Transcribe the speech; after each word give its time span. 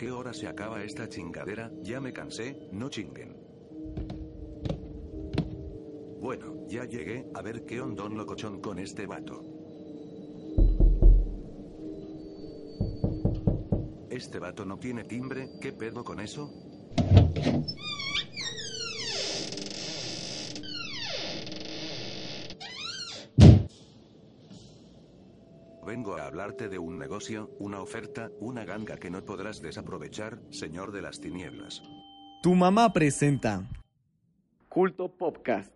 madre, 0.00 0.06
¿a 0.06 0.06
qué 0.06 0.10
hora 0.12 0.32
se 0.32 0.46
acaba 0.46 0.82
esta 0.82 1.08
chingadera? 1.08 1.70
Ya 1.82 2.00
me 2.00 2.12
cansé, 2.12 2.68
no 2.72 2.88
chinguen. 2.88 3.36
Bueno, 6.20 6.66
ya 6.68 6.84
llegué, 6.84 7.26
a 7.34 7.42
ver 7.42 7.64
qué 7.64 7.80
hondón 7.80 8.16
locochón 8.16 8.60
con 8.60 8.78
este 8.78 9.06
vato. 9.06 9.42
Este 14.10 14.38
vato 14.38 14.64
no 14.64 14.78
tiene 14.78 15.04
timbre, 15.04 15.48
¿qué 15.60 15.72
pedo 15.72 16.04
con 16.04 16.20
eso? 16.20 16.50
Hablarte 26.50 26.68
de 26.68 26.80
un 26.80 26.98
negocio, 26.98 27.48
una 27.60 27.80
oferta, 27.80 28.28
una 28.40 28.64
ganga 28.64 28.96
que 28.96 29.08
no 29.08 29.24
podrás 29.24 29.62
desaprovechar, 29.62 30.40
señor 30.50 30.90
de 30.90 31.00
las 31.00 31.20
tinieblas. 31.20 31.80
Tu 32.42 32.56
mamá 32.56 32.92
presenta 32.92 33.68
Culto 34.68 35.16
Podcast. 35.16 35.72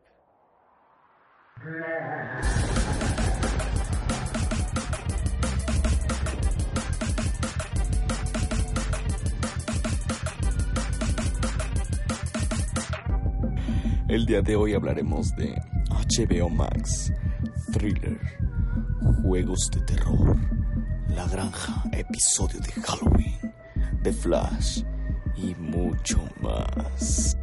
El 14.08 14.26
día 14.26 14.42
de 14.42 14.56
hoy 14.56 14.74
hablaremos 14.74 15.36
de 15.36 15.54
HBO 15.88 16.48
Max, 16.48 17.12
thriller, 17.72 18.18
juegos 19.22 19.70
de 19.72 19.80
terror, 19.82 20.36
La 21.14 21.26
Granja, 21.26 21.72
episodio 21.92 22.58
de 22.58 22.72
Halloween, 22.82 23.54
The 24.02 24.12
Flash 24.12 24.82
y 25.36 25.54
mucho 25.54 26.18
más. 26.40 27.36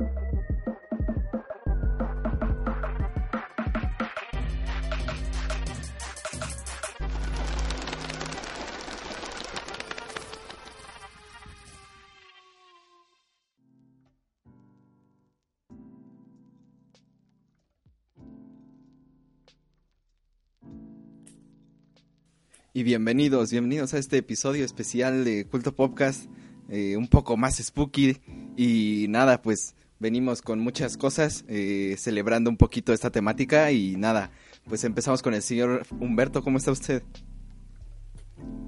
Y 22.81 22.83
bienvenidos, 22.83 23.51
bienvenidos 23.51 23.93
a 23.93 23.99
este 23.99 24.17
episodio 24.17 24.65
especial 24.65 25.23
de 25.23 25.45
Culto 25.45 25.75
Podcast, 25.75 26.25
eh, 26.67 26.97
un 26.97 27.07
poco 27.07 27.37
más 27.37 27.57
spooky 27.57 28.17
y 28.57 29.05
nada, 29.07 29.43
pues 29.43 29.75
venimos 29.99 30.41
con 30.41 30.59
muchas 30.59 30.97
cosas, 30.97 31.45
eh, 31.47 31.93
celebrando 31.99 32.49
un 32.49 32.57
poquito 32.57 32.91
esta 32.91 33.11
temática 33.11 33.71
y 33.71 33.97
nada, 33.97 34.31
pues 34.67 34.83
empezamos 34.83 35.21
con 35.21 35.35
el 35.35 35.43
señor 35.43 35.85
Humberto, 35.91 36.41
¿cómo 36.41 36.57
está 36.57 36.71
usted? 36.71 37.03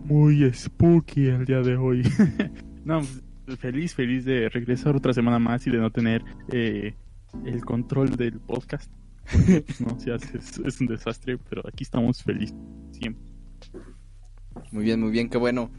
Muy 0.06 0.48
spooky 0.54 1.30
el 1.30 1.46
día 1.46 1.62
de 1.62 1.76
hoy. 1.76 2.04
no, 2.86 3.02
pues, 3.48 3.58
feliz, 3.58 3.96
feliz 3.96 4.26
de 4.26 4.48
regresar 4.48 4.96
otra 4.96 5.14
semana 5.14 5.40
más 5.40 5.66
y 5.66 5.72
de 5.72 5.80
no 5.80 5.90
tener 5.90 6.24
eh, 6.52 6.94
el 7.46 7.66
control 7.66 8.16
del 8.16 8.40
podcast. 8.40 8.92
Pues, 9.32 9.82
no, 9.82 10.00
sí, 10.00 10.12
es, 10.12 10.60
es 10.60 10.82
un 10.82 10.86
desastre, 10.86 11.40
pero 11.50 11.64
aquí 11.68 11.84
estamos 11.84 12.22
felices 12.22 12.56
siempre. 12.92 13.33
Muy 14.72 14.84
bien, 14.84 15.00
muy 15.00 15.12
bien, 15.12 15.30
qué 15.30 15.38
bueno. 15.38 15.72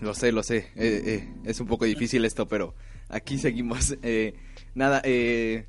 Lo 0.00 0.14
sé, 0.14 0.32
lo 0.32 0.42
sé. 0.42 0.58
eh, 0.76 1.02
eh, 1.06 1.34
es 1.44 1.60
un 1.60 1.66
poco 1.66 1.84
difícil 1.84 2.24
esto, 2.24 2.46
pero 2.48 2.74
aquí 3.08 3.38
seguimos. 3.38 3.96
Eh, 4.02 4.34
nada, 4.74 5.00
eh, 5.04 5.66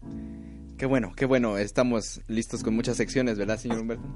qué 0.77 0.85
bueno, 0.85 1.13
qué 1.15 1.25
bueno. 1.25 1.57
Estamos 1.57 2.21
listos 2.27 2.63
con 2.63 2.75
muchas 2.75 2.97
secciones, 2.97 3.37
¿verdad, 3.37 3.57
señor 3.57 3.79
Humberto? 3.79 4.07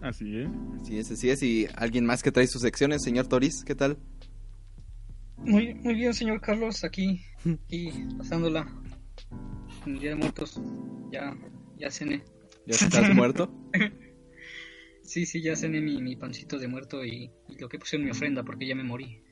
Así 0.00 0.38
es. 0.38 0.48
Así 0.80 0.98
es, 0.98 1.10
así 1.10 1.30
es. 1.30 1.42
Y 1.42 1.66
alguien 1.76 2.04
más 2.04 2.22
que 2.22 2.32
trae 2.32 2.46
sus 2.46 2.62
secciones, 2.62 3.02
señor 3.02 3.26
Toris, 3.28 3.64
¿qué 3.64 3.74
tal? 3.74 3.98
Muy, 5.38 5.74
muy 5.74 5.94
bien, 5.94 6.12
señor 6.14 6.40
Carlos, 6.40 6.84
aquí, 6.84 7.20
aquí 7.66 7.90
pasándola. 8.18 8.66
En 9.86 9.94
el 9.94 10.00
Día 10.00 10.10
de 10.10 10.16
Muertos, 10.16 10.60
ya, 11.12 11.36
ya 11.78 11.90
cené. 11.90 12.22
¿Ya 12.66 12.74
estás 12.74 13.14
muerto? 13.14 13.50
Sí, 15.04 15.26
sí, 15.26 15.42
ya 15.42 15.54
cené 15.54 15.80
mi, 15.80 16.00
mi 16.02 16.16
pancito 16.16 16.58
de 16.58 16.66
muerto 16.66 17.04
y, 17.04 17.30
y 17.48 17.58
lo 17.58 17.68
que 17.68 17.78
puse 17.78 17.96
en 17.96 18.04
mi 18.04 18.10
ofrenda 18.10 18.42
porque 18.42 18.66
ya 18.66 18.74
me 18.74 18.82
morí. 18.82 19.22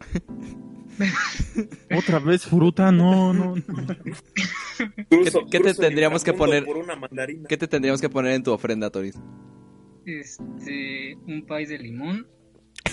Otra 1.96 2.18
vez 2.18 2.44
fruta, 2.46 2.90
no, 2.90 3.32
no. 3.32 3.54
no. 3.56 3.62
¿Qué, 5.08 5.32
qué 5.50 5.60
te 5.60 5.74
tendríamos 5.74 6.24
que 6.24 6.32
poner? 6.32 6.64
Por 6.64 6.78
una 6.78 6.96
mandarina. 6.96 7.48
¿Qué 7.48 7.56
te 7.56 7.68
tendríamos 7.68 8.00
que 8.00 8.08
poner 8.08 8.32
en 8.32 8.42
tu 8.42 8.52
ofrenda, 8.52 8.90
Toris? 8.90 9.18
Este, 10.04 11.16
un 11.26 11.44
pay 11.46 11.66
de 11.66 11.78
limón. 11.78 12.26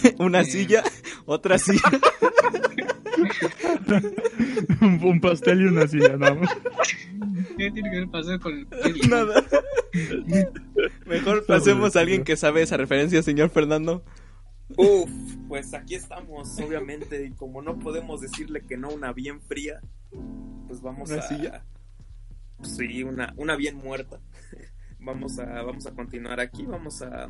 ¿Una 0.20 0.42
Eh. 0.42 0.46
silla? 0.46 0.84
¿Otra 1.26 1.58
silla? 1.58 1.82
un, 4.82 5.00
un 5.04 5.22
pastel 5.22 5.62
y 5.62 5.66
una 5.66 5.88
silla, 5.88 6.18
no. 6.18 6.42
¿Qué 7.58 7.72
tiene 7.72 7.92
que 7.92 7.98
ver 8.00 8.10
pasar 8.10 8.40
con 8.40 8.54
el? 8.54 9.10
Nada. 9.10 9.44
Mejor 11.06 11.46
pasemos 11.46 11.96
a 11.96 12.00
alguien 12.02 12.24
que 12.24 12.36
sabe 12.36 12.62
esa 12.64 12.78
referencia, 12.78 13.22
señor 13.22 13.50
Fernando. 13.50 14.04
Uf, 14.76 15.10
pues 15.48 15.74
aquí 15.74 15.96
estamos, 15.96 16.58
obviamente, 16.60 17.26
y 17.26 17.32
como 17.32 17.62
no 17.62 17.78
podemos 17.78 18.22
decirle 18.22 18.62
que 18.62 18.78
no 18.78 18.90
una 18.90 19.14
bien 19.14 19.40
fría, 19.42 19.82
pues 20.68 20.82
vamos 20.82 21.12
¿Una 21.12 21.20
a... 21.20 21.28
silla? 21.28 21.66
Sí, 22.64 23.04
una, 23.04 23.34
una 23.38 23.56
bien 23.56 23.76
muerta. 23.76 24.20
Vamos 25.00 25.38
a, 25.38 25.46
vamos 25.62 25.86
a 25.86 25.92
continuar 25.92 26.40
aquí, 26.40 26.66
vamos 26.66 27.02
a... 27.02 27.28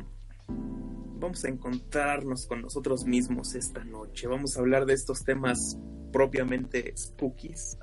Vamos 0.48 1.44
a 1.44 1.48
encontrarnos 1.48 2.46
con 2.46 2.62
nosotros 2.62 3.06
mismos 3.06 3.54
esta 3.54 3.82
noche. 3.84 4.26
Vamos 4.26 4.56
a 4.56 4.60
hablar 4.60 4.84
de 4.84 4.94
estos 4.94 5.24
temas 5.24 5.78
propiamente 6.12 6.92
spookies. 6.96 7.78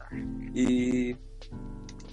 Y, 0.54 1.16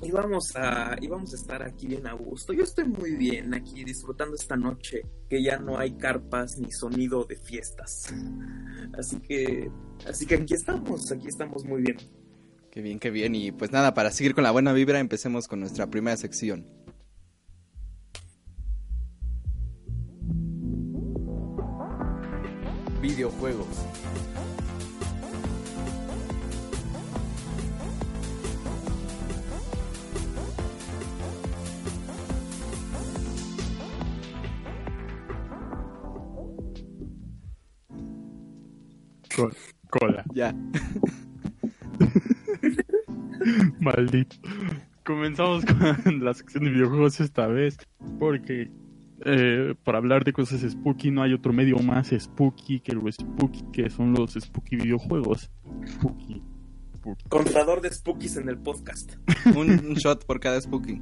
y 0.02 0.10
vamos 0.10 0.52
a 0.56 0.96
y 1.00 1.06
vamos 1.06 1.32
a 1.32 1.36
estar 1.36 1.62
aquí 1.62 1.86
bien 1.86 2.06
a 2.06 2.14
gusto. 2.14 2.52
Yo 2.52 2.64
estoy 2.64 2.84
muy 2.84 3.14
bien 3.14 3.52
aquí 3.54 3.84
disfrutando 3.84 4.34
esta 4.34 4.56
noche 4.56 5.02
que 5.28 5.42
ya 5.42 5.58
no 5.58 5.78
hay 5.78 5.92
carpas 5.92 6.58
ni 6.58 6.72
sonido 6.72 7.24
de 7.24 7.36
fiestas. 7.36 8.14
Así 8.98 9.20
que 9.20 9.70
así 10.08 10.26
que 10.26 10.36
aquí 10.36 10.54
estamos, 10.54 11.12
aquí 11.12 11.28
estamos 11.28 11.64
muy 11.64 11.82
bien. 11.82 11.98
Qué 12.70 12.80
bien, 12.80 12.98
qué 12.98 13.10
bien. 13.10 13.34
Y 13.34 13.52
pues 13.52 13.70
nada, 13.70 13.94
para 13.94 14.10
seguir 14.10 14.34
con 14.34 14.44
la 14.44 14.50
buena 14.50 14.72
vibra, 14.72 14.98
empecemos 14.98 15.48
con 15.48 15.60
nuestra 15.60 15.88
primera 15.88 16.16
sección. 16.16 16.77
Videojuegos. 23.18 23.84
Co- 39.34 39.50
Cola. 39.90 40.24
Ya. 40.34 40.54
Maldito. 43.80 44.36
Comenzamos 45.04 45.64
con 45.64 46.24
la 46.24 46.34
sección 46.34 46.64
de 46.64 46.70
videojuegos 46.70 47.20
esta 47.20 47.46
vez, 47.46 47.78
porque 48.18 48.70
eh, 49.24 49.74
para 49.84 49.98
hablar 49.98 50.24
de 50.24 50.32
cosas 50.32 50.60
spooky 50.60 51.10
no 51.10 51.22
hay 51.22 51.32
otro 51.32 51.52
medio 51.52 51.78
más 51.78 52.10
spooky 52.16 52.80
que 52.80 52.92
lo 52.92 53.10
spooky, 53.10 53.64
que 53.72 53.90
son 53.90 54.12
los 54.12 54.34
spooky 54.34 54.76
videojuegos. 54.76 55.50
Spooky. 55.86 56.42
spooky. 56.94 57.24
Contador 57.28 57.80
de 57.80 57.92
spookies 57.92 58.36
en 58.36 58.48
el 58.48 58.58
podcast. 58.58 59.14
Un, 59.56 59.70
un 59.70 59.94
shot 59.94 60.24
por 60.24 60.40
cada 60.40 60.60
spooky. 60.60 61.00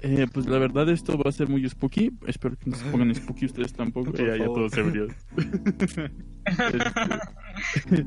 Eh, 0.00 0.26
pues 0.32 0.46
la 0.46 0.58
verdad 0.58 0.88
esto 0.90 1.18
va 1.18 1.30
a 1.30 1.32
ser 1.32 1.48
muy 1.48 1.68
spooky. 1.68 2.12
Espero 2.26 2.56
que 2.56 2.70
no 2.70 2.76
se 2.76 2.84
pongan 2.90 3.14
spooky 3.14 3.46
ustedes 3.46 3.72
tampoco. 3.72 4.12
Eh, 4.16 4.38
ya 4.38 4.46
todos 4.46 4.76
ebrios. 4.76 5.12
Este, 7.74 8.06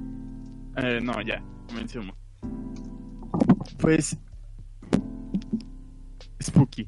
eh, 0.77 0.99
no, 0.99 1.21
ya, 1.21 1.43
comencemos. 1.67 2.15
Pues... 3.77 4.17
Spooky. 6.41 6.87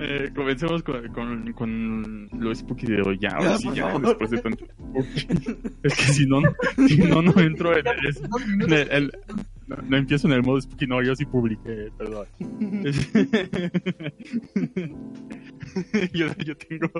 Eh, 0.00 0.30
comencemos 0.34 0.82
con, 0.82 1.06
con, 1.12 1.52
con 1.52 2.28
lo 2.38 2.54
spooky 2.54 2.86
de 2.86 3.02
hoy. 3.02 3.18
Ya, 3.20 3.28
ahora 3.30 3.58
sí, 3.58 3.68
ya, 3.74 3.96
después 3.98 4.30
de 4.30 4.38
tanto 4.38 4.64
spooky. 4.66 5.26
Es 5.82 5.94
que 5.94 6.02
si 6.12 6.26
no, 6.26 6.40
si 6.88 6.96
no, 6.98 7.22
no 7.22 7.38
entro 7.40 7.76
en, 7.76 7.84
en 7.86 8.72
el, 8.72 8.90
el- 8.90 9.12
No, 9.68 9.76
no 9.88 9.96
empiezo 9.96 10.26
en 10.26 10.34
el 10.34 10.42
modo 10.42 10.60
spooky, 10.60 10.86
no, 10.88 11.00
yo 11.02 11.14
sí 11.14 11.24
publiqué, 11.26 11.90
perdón. 11.96 12.26
yo, 16.12 16.26
yo 16.44 16.56
tengo 16.56 16.90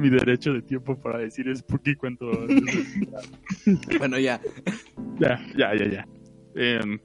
mi 0.00 0.10
derecho 0.10 0.52
de 0.52 0.62
tiempo 0.62 0.96
para 1.00 1.18
decir 1.18 1.54
spooky 1.56 1.96
cuando... 1.96 2.30
Bueno, 3.98 4.18
ya. 4.18 4.40
Ya, 5.18 5.40
ya, 5.56 5.74
ya, 5.74 5.86
ya. 5.88 6.06
Em, 6.54 6.98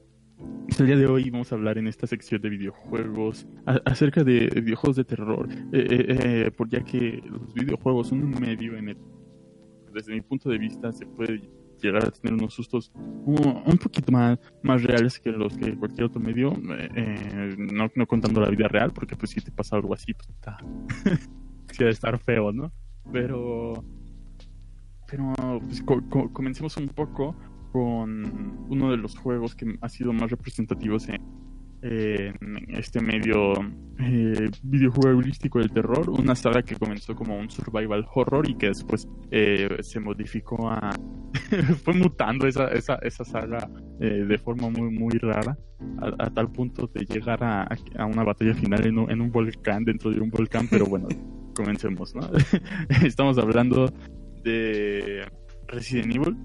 el 0.80 0.86
día 0.86 0.96
de 0.96 1.08
hoy 1.08 1.30
vamos 1.30 1.52
a 1.52 1.56
hablar 1.56 1.78
en 1.78 1.88
esta 1.88 2.08
sección 2.08 2.42
de 2.42 2.50
videojuegos 2.50 3.48
acerca 3.86 4.24
de 4.24 4.48
videojuegos 4.62 4.96
de 4.96 5.04
terror, 5.04 5.48
eh, 5.52 5.58
eh, 5.74 6.20
eh, 6.48 6.52
por 6.52 6.70
ya 6.70 6.82
que 6.84 7.22
los 7.26 7.54
videojuegos 7.54 8.08
son 8.10 8.24
un 8.24 8.32
medio 8.40 8.78
en 8.78 8.90
el 8.90 8.98
desde 9.94 10.14
mi 10.14 10.22
punto 10.22 10.50
de 10.50 10.58
vista 10.60 10.92
se 10.92 11.06
puede 11.06 11.42
llegar 11.82 12.06
a 12.06 12.12
tener 12.12 12.34
unos 12.36 12.54
sustos 12.54 12.92
un 12.96 13.78
poquito 13.82 14.12
más, 14.12 14.38
más 14.62 14.84
reales 14.84 15.20
que 15.20 15.32
los 15.32 15.58
que 15.58 15.76
cualquier 15.76 16.06
otro 16.06 16.22
medio, 16.22 16.54
no, 17.58 17.90
no 17.96 18.06
contando 18.08 18.40
la 18.42 18.50
vida 18.50 18.68
real, 18.68 18.92
porque 18.94 19.16
pues 19.16 19.32
si 19.32 19.42
te 19.42 19.52
pasa 19.52 19.78
algo 19.78 19.94
así, 19.94 20.14
pues 20.14 20.30
está, 20.30 20.58
sí 21.72 21.84
estar 21.86 22.20
feo, 22.20 22.52
¿no? 22.52 22.72
Pero, 23.12 23.84
pero 25.08 25.34
pues, 25.66 25.82
co- 25.82 26.04
co- 26.10 26.32
comencemos 26.32 26.78
un 26.78 26.90
poco 26.90 27.36
con 27.72 28.66
uno 28.70 28.92
de 28.92 28.98
los 28.98 29.18
juegos 29.18 29.56
que 29.56 29.78
ha 29.82 29.90
sido 29.90 30.14
más 30.14 30.30
representativos 30.30 31.08
en, 31.10 31.22
este 32.70 33.00
medio 33.00 33.54
eh, 34.00 34.50
del 34.62 35.72
terror, 35.74 36.10
una 36.10 36.36
saga 36.36 36.62
que 36.62 36.76
comenzó 36.76 37.16
como 37.16 37.38
un 37.38 37.50
survival 37.50 38.06
horror 38.14 38.50
y 38.50 38.56
que 38.56 38.68
después 38.68 39.08
eh, 39.32 39.78
se 39.82 40.00
modificó 40.00 40.70
a... 40.70 40.92
fue 41.84 41.94
mutando 41.94 42.48
esa, 42.48 42.68
esa, 42.70 42.96
esa 42.96 43.24
saga 43.24 43.70
eh, 44.02 44.26
de 44.28 44.38
forma 44.38 44.70
muy 44.70 44.90
muy 44.92 45.18
rara, 45.20 45.58
a, 46.00 46.26
a 46.26 46.30
tal 46.32 46.52
punto 46.52 46.88
de 46.88 47.06
llegar 47.06 47.42
a, 47.44 47.68
a 47.98 48.06
una 48.06 48.24
batalla 48.24 48.54
final 48.56 48.86
en 48.86 48.98
un, 48.98 49.12
en 49.12 49.22
un 49.22 49.32
volcán, 49.32 49.86
dentro 49.86 50.12
de 50.12 50.20
un 50.20 50.30
volcán, 50.30 50.68
pero 50.70 50.86
bueno, 50.86 51.08
comencemos, 51.56 52.14
¿no? 52.16 52.22
Estamos 53.06 53.38
hablando 53.38 53.92
de 54.44 55.24
Resident 55.68 56.16
Evil, 56.16 56.36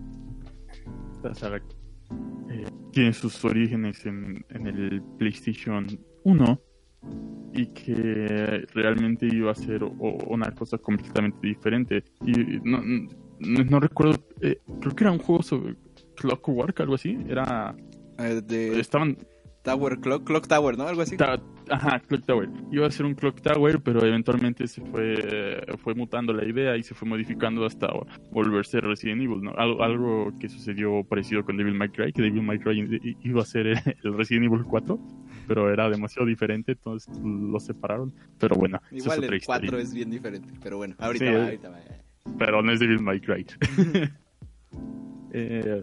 eh, 2.51 2.65
tiene 2.93 3.13
sus 3.13 3.45
orígenes 3.45 4.05
en, 4.07 4.45
en 4.51 4.67
el 4.67 5.03
PlayStation 5.19 5.87
1 6.25 6.61
y 7.55 7.67
que 7.67 8.67
realmente 8.75 9.27
iba 9.31 9.51
a 9.53 9.55
ser 9.55 9.83
o- 9.85 9.91
una 10.29 10.51
cosa 10.53 10.79
completamente 10.79 11.47
diferente. 11.47 12.03
Y 12.25 12.33
no, 12.63 12.83
no, 13.41 13.65
no 13.65 13.81
recuerdo, 13.81 14.15
eh, 14.41 14.59
creo 14.81 14.95
que 14.95 15.05
era 15.05 15.13
un 15.13 15.19
juego 15.19 15.43
sobre 15.43 15.77
Clockwork, 16.17 16.81
algo 16.81 16.95
así. 16.95 17.17
Era. 17.29 17.75
Eh, 18.19 18.41
de 18.47 18.81
Estaban. 18.81 19.17
Tower 19.63 19.99
Clock, 20.01 20.25
Clock 20.25 20.47
Tower, 20.47 20.77
¿no? 20.77 20.87
Algo 20.87 21.03
así. 21.03 21.17
ta- 21.17 21.41
ajá, 21.71 22.01
Clock 22.01 22.25
Tower. 22.27 22.49
Iba 22.71 22.87
a 22.87 22.91
ser 22.91 23.07
un 23.07 23.15
Clock 23.15 23.41
Tower, 23.41 23.81
pero 23.81 24.05
eventualmente 24.05 24.67
se 24.67 24.81
fue, 24.83 25.65
fue 25.83 25.95
mutando 25.95 26.33
la 26.33 26.45
idea 26.45 26.77
y 26.77 26.83
se 26.83 26.95
fue 26.95 27.09
modificando 27.09 27.65
hasta 27.65 27.89
volverse 28.31 28.81
Resident 28.81 29.23
Evil, 29.23 29.43
¿no? 29.43 29.53
Algo, 29.57 29.83
algo 29.83 30.33
que 30.39 30.49
sucedió 30.49 31.05
parecido 31.05 31.45
con 31.45 31.57
Devil 31.57 31.75
May 31.75 31.89
Cry, 31.89 32.13
que 32.13 32.23
Devil 32.23 32.43
May 32.43 32.59
Cry 32.59 33.17
iba 33.23 33.43
a 33.43 33.45
ser 33.47 33.67
el, 33.67 34.17
Resident 34.17 34.47
Evil 34.47 34.65
4, 34.65 34.99
pero 35.47 35.71
era 35.73 35.89
demasiado 35.89 36.27
diferente, 36.27 36.73
entonces 36.73 37.17
lo 37.23 37.59
separaron. 37.61 38.13
Pero 38.39 38.57
bueno, 38.57 38.81
eso 38.91 38.97
es 38.97 39.05
Igual 39.05 39.19
otra 39.25 39.37
el 39.37 39.43
4 39.45 39.65
historia. 39.67 39.83
es 39.85 39.95
bien 39.95 40.11
diferente, 40.11 40.53
pero 40.63 40.77
bueno, 40.79 40.95
ahorita 40.99 41.25
Sí, 41.25 41.31
va, 41.33 41.39
eh. 41.39 41.43
ahorita 41.45 41.71
va. 41.71 41.79
pero 42.39 42.63
no 42.63 42.73
es 42.73 42.81
Devil 42.81 43.01
May 43.01 43.21
Cry. 43.21 43.47
Eh, 45.37 45.83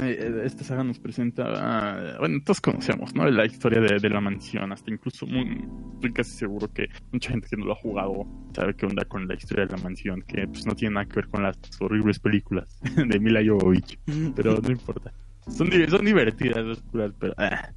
esta 0.00 0.64
saga 0.64 0.82
nos 0.82 0.98
presenta, 0.98 1.44
ah, 1.56 2.16
bueno, 2.18 2.40
todos 2.44 2.60
conocemos, 2.60 3.14
¿no? 3.14 3.30
La 3.30 3.46
historia 3.46 3.80
de, 3.80 4.08
la 4.10 4.20
mansión, 4.20 4.72
hasta 4.72 4.90
incluso 4.90 5.26
muy- 5.26 5.66
estoy 5.94 6.12
casi 6.12 6.32
seguro 6.32 6.72
que 6.72 6.88
mucha 7.12 7.30
gente 7.30 7.48
que 7.48 7.56
no 7.56 7.64
lo 7.66 7.72
ha 7.72 7.76
jugado 7.76 8.26
sabe 8.54 8.74
qué 8.74 8.86
onda 8.86 9.04
con 9.04 9.28
la 9.28 9.34
historia 9.34 9.66
de 9.66 9.76
la 9.76 9.82
mansión, 9.82 10.22
que 10.22 10.48
pues 10.48 10.66
no 10.66 10.74
tiene 10.74 10.94
nada 10.94 11.06
que 11.06 11.16
ver 11.16 11.28
con 11.28 11.42
las 11.44 11.56
horribles 11.80 12.18
películas 12.18 12.80
de 13.08 13.20
Mila 13.20 13.40
Jovovich, 13.46 13.98
pero 14.34 14.58
no 14.60 14.70
importa. 14.70 15.12
Son, 15.48 15.68
son 15.88 16.04
divertidas 16.04 16.64
las 16.64 16.78
películas, 16.78 17.12
pero... 17.20 17.34
ah. 17.38 17.70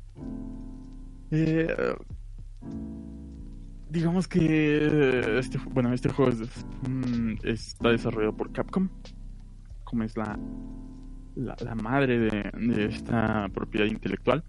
Eh, 1.31 1.67
digamos 3.89 4.27
que 4.27 5.37
este, 5.39 5.59
bueno, 5.71 5.93
este 5.93 6.09
juego 6.09 6.31
es- 6.31 6.65
mm, 6.87 7.33
está 7.43 7.89
desarrollado 7.89 8.35
por 8.35 8.51
Capcom, 8.51 8.89
como 9.83 10.03
es 10.03 10.15
la, 10.17 10.37
la, 11.37 11.75
madre 11.75 12.19
de, 12.19 12.85
esta 12.85 13.47
propiedad 13.53 13.85
intelectual, 13.85 14.43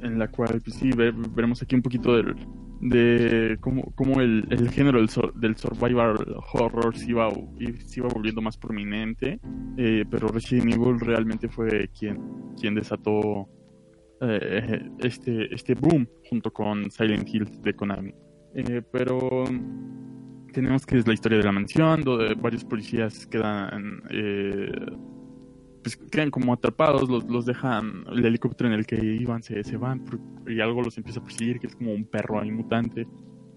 en 0.00 0.18
la 0.18 0.28
cual 0.28 0.60
pues, 0.64 0.76
sí 0.76 0.90
ve- 0.90 1.12
veremos 1.12 1.62
aquí 1.62 1.74
un 1.74 1.82
poquito 1.82 2.16
del, 2.16 2.34
de 2.80 3.56
cómo, 3.60 3.92
cómo 3.94 4.20
el, 4.20 4.46
el 4.50 4.70
género 4.70 4.98
del, 4.98 5.08
del 5.36 5.56
survival 5.56 6.16
horror 6.52 6.96
se 6.96 7.10
iba, 7.10 7.30
se 7.86 8.00
iba 8.00 8.08
volviendo 8.08 8.42
más 8.42 8.56
prominente, 8.56 9.40
eh, 9.76 10.04
pero 10.10 10.28
Resident 10.28 10.74
Evil 10.74 11.00
realmente 11.00 11.48
fue 11.48 11.88
quien, 11.98 12.20
quien 12.58 12.74
desató 12.74 13.48
eh, 14.20 14.90
este, 14.98 15.54
este 15.54 15.74
boom 15.74 16.06
junto 16.28 16.52
con 16.52 16.90
Silent 16.90 17.28
Hill 17.28 17.62
de 17.62 17.74
Konami. 17.74 18.14
Eh, 18.54 18.82
pero 18.92 19.44
tenemos 20.52 20.86
que 20.86 20.98
es 20.98 21.06
la 21.06 21.14
historia 21.14 21.38
de 21.38 21.44
la 21.44 21.52
mansión, 21.52 22.02
donde 22.02 22.34
varios 22.34 22.64
policías 22.64 23.26
quedan, 23.26 24.02
pues 25.84 25.96
quedan 25.96 26.30
como 26.30 26.52
atrapados, 26.52 27.08
los, 27.08 27.24
los 27.26 27.44
dejan, 27.46 28.04
el 28.10 28.24
helicóptero 28.24 28.68
en 28.70 28.74
el 28.78 28.86
que 28.86 28.96
iban 28.96 29.42
se, 29.42 29.62
se 29.62 29.76
van 29.76 30.02
y 30.48 30.58
algo 30.60 30.82
los 30.82 30.96
empieza 30.98 31.20
a 31.20 31.22
perseguir, 31.22 31.60
que 31.60 31.66
es 31.68 31.76
como 31.76 31.92
un 31.92 32.06
perro 32.06 32.40
ahí 32.40 32.50
mutante. 32.50 33.06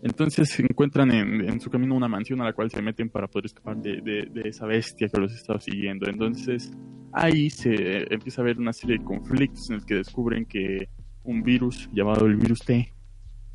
Entonces 0.04 0.50
se 0.50 0.62
encuentran 0.62 1.10
en, 1.12 1.42
en 1.50 1.60
su 1.60 1.70
camino 1.72 1.96
una 1.96 2.08
mansión 2.08 2.40
a 2.42 2.44
la 2.44 2.54
cual 2.54 2.70
se 2.70 2.82
meten 2.82 3.10
para 3.10 3.28
poder 3.28 3.46
escapar 3.46 3.78
de, 3.78 4.02
de- 4.02 4.28
de 4.32 4.50
esa 4.50 4.66
bestia 4.68 5.08
que 5.08 5.20
los 5.20 5.34
estaba 5.34 5.60
siguiendo. 5.60 6.08
Entonces 6.10 6.72
ahí 7.14 7.50
se 7.50 8.14
empieza 8.14 8.42
a 8.42 8.46
ver 8.46 8.60
una 8.60 8.74
serie 8.74 8.98
de 9.00 9.04
conflictos 9.06 9.70
en 9.70 9.78
el 9.78 9.86
que 9.86 9.96
descubren 9.96 10.46
que 10.46 10.90
un 11.24 11.42
virus 11.42 11.90
llamado 11.94 12.26
el 12.28 12.36
virus 12.36 12.60
T 12.60 12.94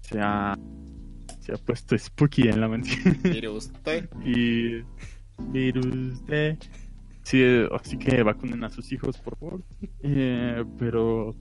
se 0.01 0.19
ha, 0.21 0.59
se 1.41 1.53
ha 1.53 1.57
puesto 1.57 1.97
spooky 1.97 2.49
en 2.49 2.61
la 2.61 2.69
mansión. 2.69 3.17
Mire 3.23 3.49
usted. 3.51 4.09
y 4.25 4.83
virus 5.53 6.25
T. 6.25 6.59
Sí, 7.23 7.43
así 7.73 7.97
que 7.99 8.23
vacunen 8.23 8.65
a 8.65 8.71
sus 8.71 8.91
hijos, 8.93 9.17
por 9.19 9.37
favor. 9.39 9.63
Eh, 10.03 10.65
pero. 10.79 11.35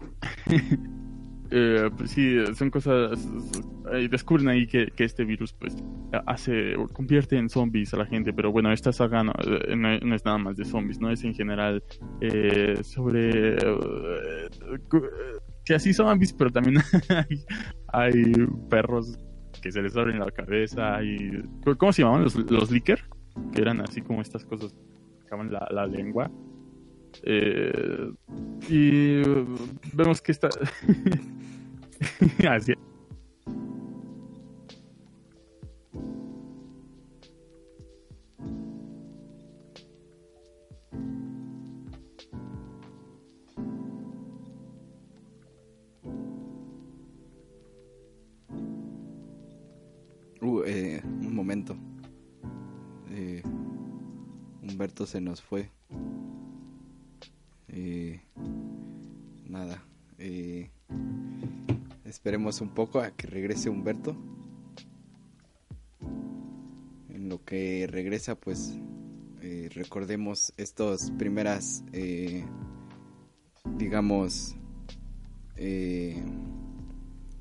eh, 1.50 1.90
pues 1.96 2.10
sí, 2.10 2.36
son 2.54 2.70
cosas. 2.70 3.18
eh, 3.92 4.08
descubren 4.10 4.48
ahí 4.48 4.66
que, 4.66 4.86
que 4.88 5.04
este 5.04 5.24
virus, 5.24 5.52
pues, 5.52 5.76
hace. 6.26 6.74
convierte 6.92 7.36
en 7.36 7.48
zombies 7.48 7.92
a 7.94 7.98
la 7.98 8.06
gente. 8.06 8.32
Pero 8.32 8.50
bueno, 8.52 8.72
esta 8.72 8.92
saga 8.92 9.22
no, 9.24 9.32
eh, 9.46 9.76
no- 9.76 9.98
no 9.98 10.14
es 10.14 10.24
nada 10.24 10.38
más 10.38 10.56
de 10.56 10.64
zombies, 10.64 11.00
¿no? 11.00 11.10
Es 11.10 11.22
en 11.24 11.34
general 11.34 11.82
eh, 12.20 12.78
sobre. 12.82 13.56
eh, 13.58 14.48
que 15.64 15.74
así 15.74 15.92
zombies, 15.92 16.32
pero 16.32 16.50
también 16.50 16.76
hay, 17.08 17.44
hay 17.92 18.32
perros 18.70 19.18
que 19.60 19.70
se 19.72 19.82
les 19.82 19.96
abren 19.96 20.18
la 20.18 20.30
cabeza 20.30 21.02
y 21.02 21.42
¿cómo 21.76 21.92
se 21.92 22.02
llamaban 22.02 22.22
los, 22.24 22.36
los 22.50 22.70
licker? 22.70 23.00
Que 23.52 23.60
eran 23.62 23.80
así 23.80 24.02
como 24.02 24.20
estas 24.22 24.44
cosas 24.44 24.72
que 24.72 25.22
sacaban 25.22 25.52
la, 25.52 25.66
la 25.70 25.86
lengua 25.86 26.30
Eh, 27.22 28.12
y 28.68 29.22
vemos 29.94 30.20
que 30.20 30.32
está 30.32 30.48
así 32.48 32.74
Uh, 50.40 50.62
eh, 50.66 51.00
un 51.04 51.34
momento. 51.34 51.76
Eh, 53.20 53.42
Humberto 54.62 55.04
se 55.04 55.20
nos 55.20 55.42
fue. 55.42 55.70
Eh, 57.66 58.20
nada. 59.48 59.82
Eh, 60.18 60.70
esperemos 62.04 62.60
un 62.60 62.68
poco 62.68 63.00
a 63.00 63.10
que 63.10 63.26
regrese 63.26 63.70
Humberto. 63.70 64.16
En 67.08 67.28
lo 67.28 67.44
que 67.44 67.88
regresa, 67.90 68.36
pues 68.36 68.78
eh, 69.42 69.68
recordemos 69.74 70.52
estas 70.56 71.10
primeras, 71.10 71.82
digamos, 73.76 74.54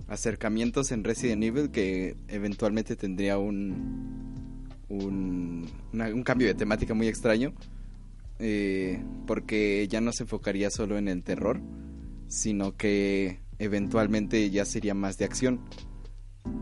acercamientos 0.08 0.92
en 0.92 1.04
Resident 1.04 1.44
Evil 1.44 1.70
que 1.70 2.18
eventualmente 2.30 2.96
tendría 2.96 3.38
un 3.38 4.18
un, 4.90 5.70
un 5.94 6.24
cambio 6.24 6.48
de 6.48 6.54
temática 6.54 6.94
muy 6.94 7.08
extraño 7.08 7.54
eh, 8.40 9.04
porque 9.26 9.88
ya 9.90 10.00
no 10.00 10.12
se 10.12 10.24
enfocaría 10.24 10.70
solo 10.70 10.98
en 10.98 11.08
el 11.08 11.24
terror, 11.24 11.60
sino 12.28 12.78
que 12.78 13.40
eventualmente 13.58 14.50
ya 14.50 14.66
sería 14.66 14.94
más 14.94 15.18
de 15.18 15.26
acción. 15.26 15.62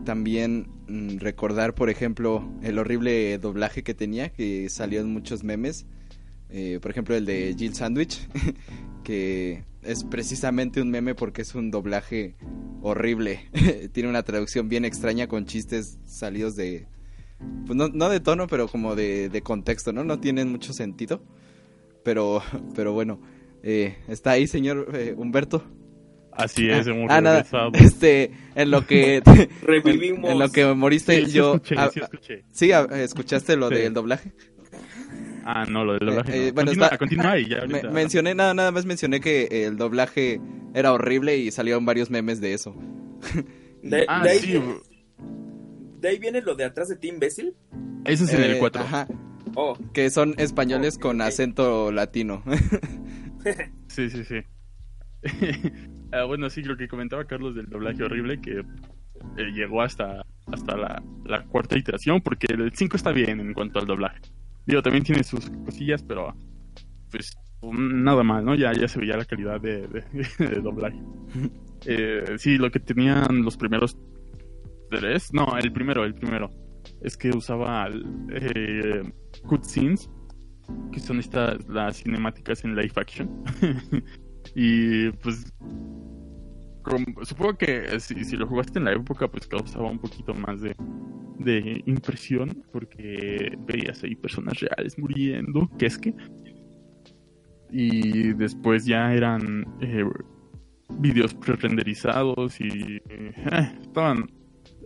También 0.04 0.68
mm, 0.88 1.18
recordar, 1.18 1.74
por 1.74 1.90
ejemplo, 1.90 2.48
el 2.62 2.78
horrible 2.78 3.38
doblaje 3.38 3.82
que 3.82 3.94
tenía, 3.94 4.30
que 4.30 4.68
salió 4.70 5.00
en 5.00 5.12
muchos 5.12 5.44
memes. 5.44 5.86
Eh, 6.48 6.78
por 6.80 6.90
ejemplo, 6.90 7.14
el 7.14 7.26
de 7.26 7.54
Jill 7.58 7.74
Sandwich, 7.74 8.26
que 9.04 9.64
es 9.82 10.04
precisamente 10.04 10.80
un 10.80 10.90
meme 10.90 11.14
porque 11.14 11.42
es 11.42 11.54
un 11.54 11.70
doblaje 11.70 12.36
horrible. 12.80 13.50
Tiene 13.92 14.08
una 14.08 14.22
traducción 14.22 14.68
bien 14.68 14.84
extraña 14.84 15.26
con 15.26 15.44
chistes 15.44 15.98
salidos 16.06 16.56
de... 16.56 16.86
Pues 17.66 17.76
no, 17.76 17.88
no 17.88 18.08
de 18.08 18.20
tono, 18.20 18.46
pero 18.46 18.68
como 18.68 18.94
de, 18.94 19.28
de, 19.28 19.42
contexto, 19.42 19.92
¿no? 19.92 20.04
No 20.04 20.18
tienen 20.20 20.50
mucho 20.50 20.72
sentido. 20.72 21.22
Pero, 22.02 22.42
pero 22.74 22.92
bueno, 22.92 23.20
eh, 23.62 23.96
está 24.08 24.32
ahí, 24.32 24.46
señor 24.46 24.88
eh, 24.94 25.14
Humberto. 25.16 25.62
Así 26.32 26.68
es, 26.68 26.86
hemos 26.86 27.10
ah, 27.10 27.20
nada, 27.22 27.36
regresado. 27.42 27.70
este, 27.74 28.30
en 28.54 28.70
lo 28.70 28.86
que 28.86 29.22
Revivimos. 29.62 30.30
en 30.30 30.38
lo 30.38 30.50
que 30.50 30.66
moriste 30.74 31.20
Sí, 31.20 31.26
sí 31.26 31.32
yo 31.32 31.54
escuché, 31.54 31.74
ah, 31.78 31.90
sí 31.92 32.00
escuché. 32.00 32.44
sí, 32.52 32.72
ah, 32.72 32.86
escuchaste 32.92 33.56
lo 33.56 33.68
Sí. 33.70 33.76
del 33.76 33.94
doblaje. 33.94 34.32
Ah, 35.46 35.64
no, 35.66 35.84
lo 35.84 35.92
del 35.94 36.06
doblaje. 36.06 36.32
Eh, 36.32 36.48
eh, 36.48 36.48
no. 36.48 36.54
bueno, 36.54 36.66
continúa, 36.70 36.86
está- 36.86 36.98
continúa 36.98 37.38
y 37.38 37.48
ya 37.48 37.56
Me- 37.66 37.76
ahorita. 37.76 37.90
mencioné 37.90 38.34
nada 38.34 38.52
nada 38.52 38.70
más 38.70 38.84
mencioné 38.84 39.20
que 39.20 39.64
el 39.66 39.76
doblaje 39.78 40.40
era 40.74 40.92
horrible 40.92 41.38
y 41.38 41.50
salieron 41.52 41.86
varios 41.86 42.10
memes 42.10 42.40
de 42.40 42.52
eso. 42.52 42.74
De, 43.82 44.04
Ah, 44.08 44.22
de 44.22 44.30
ahí 44.30 44.38
sí, 44.40 44.60
de 46.06 46.12
ahí 46.12 46.18
viene 46.18 46.40
lo 46.42 46.54
de 46.54 46.64
atrás 46.64 46.88
de 46.88 46.96
ti, 46.96 47.08
imbécil. 47.08 47.54
Eso 48.04 48.24
es 48.24 48.32
en 48.32 48.42
el 48.42 48.52
Eh, 48.52 48.58
4. 48.58 48.82
Ajá, 48.82 49.06
Oh, 49.58 49.76
que 49.94 50.10
son 50.10 50.34
españoles 50.38 50.98
con 50.98 51.20
acento 51.20 51.90
latino. 51.92 52.42
Sí, 53.88 54.10
sí, 54.10 54.24
sí. 54.24 54.40
Ah, 56.12 56.24
bueno, 56.24 56.48
sí, 56.50 56.62
lo 56.62 56.76
que 56.76 56.86
comentaba 56.88 57.24
Carlos 57.24 57.54
del 57.56 57.66
doblaje 57.68 58.02
horrible, 58.04 58.40
que 58.40 58.60
eh, 58.60 59.50
llegó 59.52 59.82
hasta, 59.82 60.24
hasta 60.46 60.76
la, 60.76 61.02
la 61.24 61.44
cuarta 61.44 61.76
iteración, 61.76 62.20
porque 62.22 62.46
el 62.52 62.70
5 62.74 62.96
está 62.96 63.10
bien 63.10 63.40
en 63.40 63.52
cuanto 63.54 63.80
al 63.80 63.86
doblaje. 63.86 64.20
Digo, 64.66 64.82
también 64.82 65.02
tiene 65.04 65.24
sus 65.24 65.50
cosillas, 65.64 66.02
pero 66.04 66.32
pues 67.10 67.36
nada 67.62 68.22
mal, 68.22 68.44
¿no? 68.44 68.54
Ya, 68.54 68.72
ya 68.72 68.86
se 68.86 69.00
veía 69.00 69.16
la 69.16 69.24
calidad 69.24 69.60
de, 69.60 69.88
de- 69.88 70.04
de 70.46 70.60
doblaje. 70.60 70.98
Eh, 71.86 72.36
sí, 72.38 72.56
lo 72.56 72.70
que 72.70 72.78
tenían 72.80 73.42
los 73.42 73.56
primeros 73.56 73.96
tres, 74.90 75.32
no, 75.32 75.56
el 75.58 75.72
primero, 75.72 76.04
el 76.04 76.14
primero, 76.14 76.50
es 77.00 77.16
que 77.16 77.30
usaba 77.30 77.88
eh, 78.30 79.02
cutscenes, 79.46 80.10
que 80.92 81.00
son 81.00 81.18
estas, 81.18 81.66
las 81.68 82.02
cinemáticas 82.02 82.64
en 82.64 82.74
live 82.74 82.92
action. 82.96 83.28
y 84.54 85.10
pues 85.22 85.52
supongo 87.22 87.58
que 87.58 87.98
si, 88.00 88.24
si 88.24 88.36
lo 88.36 88.46
jugaste 88.46 88.78
en 88.78 88.84
la 88.84 88.92
época 88.92 89.28
pues 89.28 89.46
causaba 89.46 89.90
un 89.90 89.98
poquito 89.98 90.34
más 90.34 90.60
de, 90.60 90.76
de 91.38 91.82
impresión 91.86 92.64
porque 92.72 93.56
veías 93.66 94.02
ahí 94.02 94.14
personas 94.14 94.60
reales 94.60 94.98
muriendo, 94.98 95.68
que 95.78 95.86
es 95.86 95.98
que. 95.98 96.14
Y 97.70 98.32
después 98.34 98.84
ya 98.84 99.12
eran 99.12 99.66
eh, 99.80 100.04
vídeos 100.98 101.34
pre-renderizados 101.34 102.60
y 102.60 103.00
eh, 103.08 103.32
estaban 103.82 104.30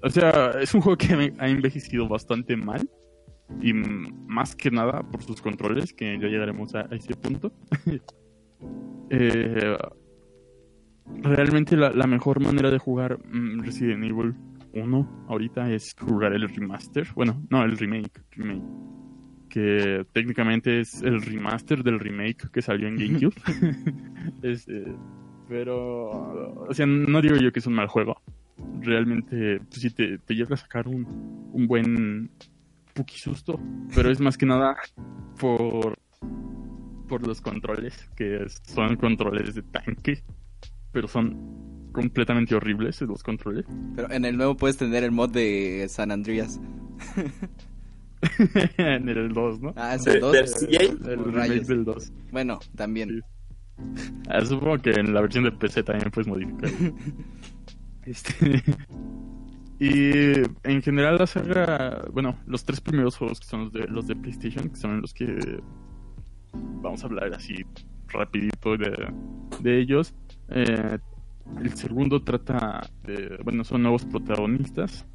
o 0.03 0.11
sea 0.11 0.53
es 0.61 0.75
un 0.75 0.81
juego 0.81 0.97
que 0.97 1.33
ha 1.39 1.49
envejecido 1.49 2.09
bastante 2.09 2.57
mal 2.57 2.89
y 3.61 3.73
más 3.73 4.55
que 4.55 4.71
nada 4.71 5.03
por 5.03 5.23
sus 5.23 5.41
controles 5.43 5.93
que 5.93 6.19
ya 6.19 6.29
llegaremos 6.29 6.75
a, 6.75 6.83
ese 6.91 7.15
punto 7.15 7.53
Eh, 9.13 9.77
realmente 11.23 11.77
la, 11.77 11.91
la 11.91 12.07
mejor 12.07 12.39
manera 12.41 12.71
de 12.71 12.79
jugar 12.79 13.19
mm, 13.27 13.61
Resident 13.65 14.05
Evil 14.05 14.37
1 14.73 15.27
ahorita 15.29 15.71
es 15.73 15.97
jugar 15.99 16.33
el 16.33 16.49
remaster. 16.49 17.09
Bueno, 17.15 17.43
no, 17.51 17.65
el 17.65 17.77
remake. 17.77 18.23
remake 18.31 18.63
que 19.51 20.07
técnicamente 20.13 20.81
es 20.81 21.03
el 21.03 21.21
remaster 21.21 21.83
del 21.83 21.99
remake 21.99 22.49
que 22.51 22.63
salió 22.63 22.89
en 22.89 22.97
GameCube. 22.97 23.35
Es, 24.43 24.67
eh, 24.69 24.95
pero, 25.49 26.65
o 26.69 26.73
sea, 26.73 26.87
no 26.87 27.21
digo 27.21 27.37
yo 27.37 27.53
que 27.53 27.59
es 27.59 27.67
un 27.67 27.75
mal 27.75 27.89
juego. 27.89 28.23
Realmente, 28.81 29.61
pues, 29.69 29.81
sí 29.81 29.91
te, 29.91 30.19
te 30.19 30.35
llega 30.35 30.55
a 30.55 30.59
sacar 30.59 30.89
un, 30.89 31.51
un 31.53 31.67
buen 31.67 32.31
puki 32.95 33.19
susto. 33.19 33.61
Pero 33.95 34.11
es 34.11 34.21
más 34.21 34.37
que 34.37 34.47
nada 34.47 34.77
por, 35.39 35.99
por 37.09 37.27
los 37.27 37.41
controles, 37.41 38.09
que 38.17 38.47
son 38.63 38.97
controles 38.97 39.55
de 39.55 39.63
tanque. 39.63 40.23
Pero 40.93 41.09
son 41.09 41.91
completamente 41.93 42.55
horribles 42.55 43.01
los 43.03 43.23
controles. 43.23 43.67
Pero 43.95 44.11
en 44.11 44.25
el 44.25 44.37
nuevo 44.37 44.57
puedes 44.57 44.77
tener 44.77 45.05
el 45.05 45.11
mod 45.11 45.31
de 45.31 45.87
San 45.89 46.11
Andreas. 46.11 46.61
en 48.77 49.09
el 49.09 49.33
2, 49.33 49.61
¿no? 49.61 49.73
Ah, 49.77 49.95
es 49.95 50.07
el 50.07 50.21
2. 50.21 50.33
del 50.33 50.45
CJ. 50.47 51.11
El 51.11 51.25
remake 51.25 51.67
del 51.67 51.85
2. 51.85 52.13
Bueno, 52.33 52.59
también. 52.77 53.23
Sí. 53.95 54.13
Ah, 54.29 54.45
supongo 54.45 54.79
que 54.79 54.91
en 54.91 55.15
la 55.15 55.23
versión 55.23 55.45
de 55.45 55.53
PC 55.53 55.83
también 55.83 56.11
puedes 56.11 56.29
modificar. 56.29 56.71
este... 58.11 58.63
Y 59.83 60.35
en 60.65 60.83
general 60.83 61.17
la 61.17 61.27
saga, 61.27 62.05
bueno, 62.13 62.39
los 62.47 62.67
tres 62.67 62.83
primeros 62.83 63.17
juegos 63.17 63.41
que 63.41 63.47
son 63.47 63.61
los 63.65 63.73
de, 63.73 63.89
los 63.89 64.07
de 64.07 64.15
PlayStation, 64.15 64.69
que 64.69 64.77
son 64.77 65.01
los 65.01 65.15
que 65.15 65.63
vamos 66.53 67.03
a 67.03 67.07
hablar 67.07 67.33
así 67.33 67.65
rapidito 68.09 68.77
de, 68.77 69.11
de 69.63 69.81
ellos. 69.81 70.15
Eh, 70.51 70.99
el 71.63 71.75
segundo 71.75 72.23
trata 72.23 72.91
de, 73.05 73.39
bueno, 73.43 73.65
son 73.65 73.83
nuevos 73.83 74.05
protagonistas. 74.05 75.07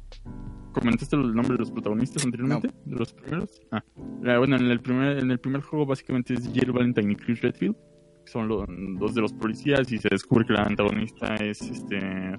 ¿Comentaste 0.72 1.14
el 1.14 1.32
nombre 1.32 1.52
de 1.52 1.60
los 1.60 1.70
protagonistas 1.70 2.24
anteriormente? 2.24 2.68
¿De 2.84 2.96
los 2.96 3.12
primeros? 3.12 3.60
Ah, 3.70 3.84
bueno, 4.20 4.56
en 4.56 4.66
el 4.66 4.80
primer, 4.80 5.18
en 5.18 5.30
el 5.30 5.38
primer 5.38 5.60
juego 5.60 5.86
básicamente 5.86 6.34
es 6.34 6.52
Jill 6.52 6.72
Valentine 6.72 7.12
y 7.12 7.14
Chris 7.14 7.40
Redfield 7.40 7.76
que 8.24 8.32
son 8.32 8.48
los 8.48 8.66
dos 8.98 9.14
de 9.14 9.20
los 9.20 9.32
policías 9.32 9.92
y 9.92 9.98
se 9.98 10.08
descubre 10.08 10.44
que 10.44 10.54
la 10.54 10.64
antagonista 10.64 11.36
es 11.36 11.62
este 11.62 12.36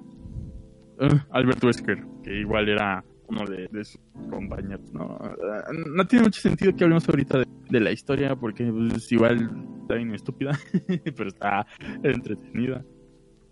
eh, 1.00 1.20
Albert 1.30 1.62
Wesker, 1.64 2.04
que 2.22 2.40
igual 2.40 2.68
era 2.68 3.04
uno 3.28 3.44
de, 3.44 3.84
sus 3.84 4.00
compañeros. 4.30 4.92
¿no? 4.92 5.18
Eh, 5.22 5.84
no 5.94 6.06
tiene 6.06 6.24
mucho 6.24 6.40
sentido 6.40 6.74
que 6.74 6.84
hablemos 6.84 7.08
ahorita 7.08 7.42
de, 7.70 7.80
la 7.80 7.92
historia 7.92 8.34
porque 8.34 8.64
pues, 8.64 9.10
igual 9.12 9.50
está 9.82 9.94
bien 9.94 10.14
estúpida, 10.14 10.58
pero 11.16 11.28
está 11.28 11.66
entretenida. 12.02 12.84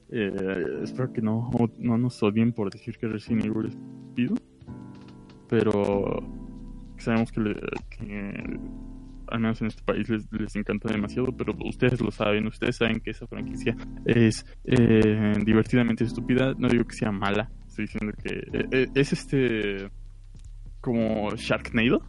Eh, 0.09 0.81
espero 0.83 1.13
que 1.13 1.21
no, 1.21 1.51
no 1.79 1.99
nos 1.99 2.23
odien 2.23 2.53
por 2.53 2.71
decir 2.71 2.97
que 2.97 3.09
Resident 3.09 3.45
Evil 3.47 3.67
es 3.67 3.75
estúpido, 3.75 4.35
pero 5.49 6.23
sabemos 6.99 7.33
que, 7.33 7.41
le- 7.41 7.61
que 7.91 8.61
al 9.29 9.41
menos 9.41 9.61
en 9.61 9.69
este 9.69 9.83
país 9.83 10.09
les, 10.09 10.31
les 10.33 10.57
encanta 10.57 10.93
demasiado, 10.93 11.29
pero 11.37 11.55
ustedes 11.65 12.01
lo 12.01 12.11
saben, 12.11 12.47
ustedes 12.47 12.77
saben 12.77 13.01
que 13.01 13.11
esa 13.11 13.27
franquicia 13.27 13.77
es 14.05 14.45
eh, 14.65 15.35
divertidamente 15.45 16.05
estúpida, 16.05 16.55
no 16.59 16.69
digo 16.69 16.85
que 16.85 16.95
sea 16.95 17.13
mala, 17.13 17.51
estoy 17.67 17.87
diciendo 17.87 18.17
que 18.23 18.35
eh, 18.35 18.69
eh, 18.73 18.87
es 18.95 19.13
este 19.13 19.91
como 20.81 21.35
Sharknado. 21.37 22.03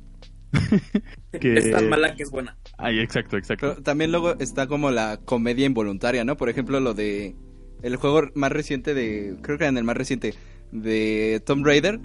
que... 1.42 1.54
Es 1.56 1.72
tan 1.72 1.90
mala 1.90 2.16
que 2.16 2.24
es 2.24 2.32
buena. 2.32 2.58
Ay, 2.78 3.00
exacto, 3.00 3.38
exacto. 3.38 3.72
Pero 3.72 3.84
también 3.84 4.12
luego 4.12 4.38
está 4.40 4.68
como 4.68 4.92
la 4.92 5.18
comedia 5.18 5.66
involuntaria, 5.66 6.24
¿no? 6.24 6.38
Por 6.38 6.50
ejemplo, 6.50 6.80
lo 6.80 6.94
de 6.94 7.36
el 7.82 7.96
juego 7.98 8.30
más 8.34 8.52
reciente 8.52 8.94
de, 8.94 9.38
creo 9.42 9.58
que 9.58 9.66
en 9.66 9.78
el 9.78 9.84
más 9.84 9.98
reciente, 9.98 10.34
de 10.72 11.42
Tomb 11.46 11.66
Raider, 11.66 12.00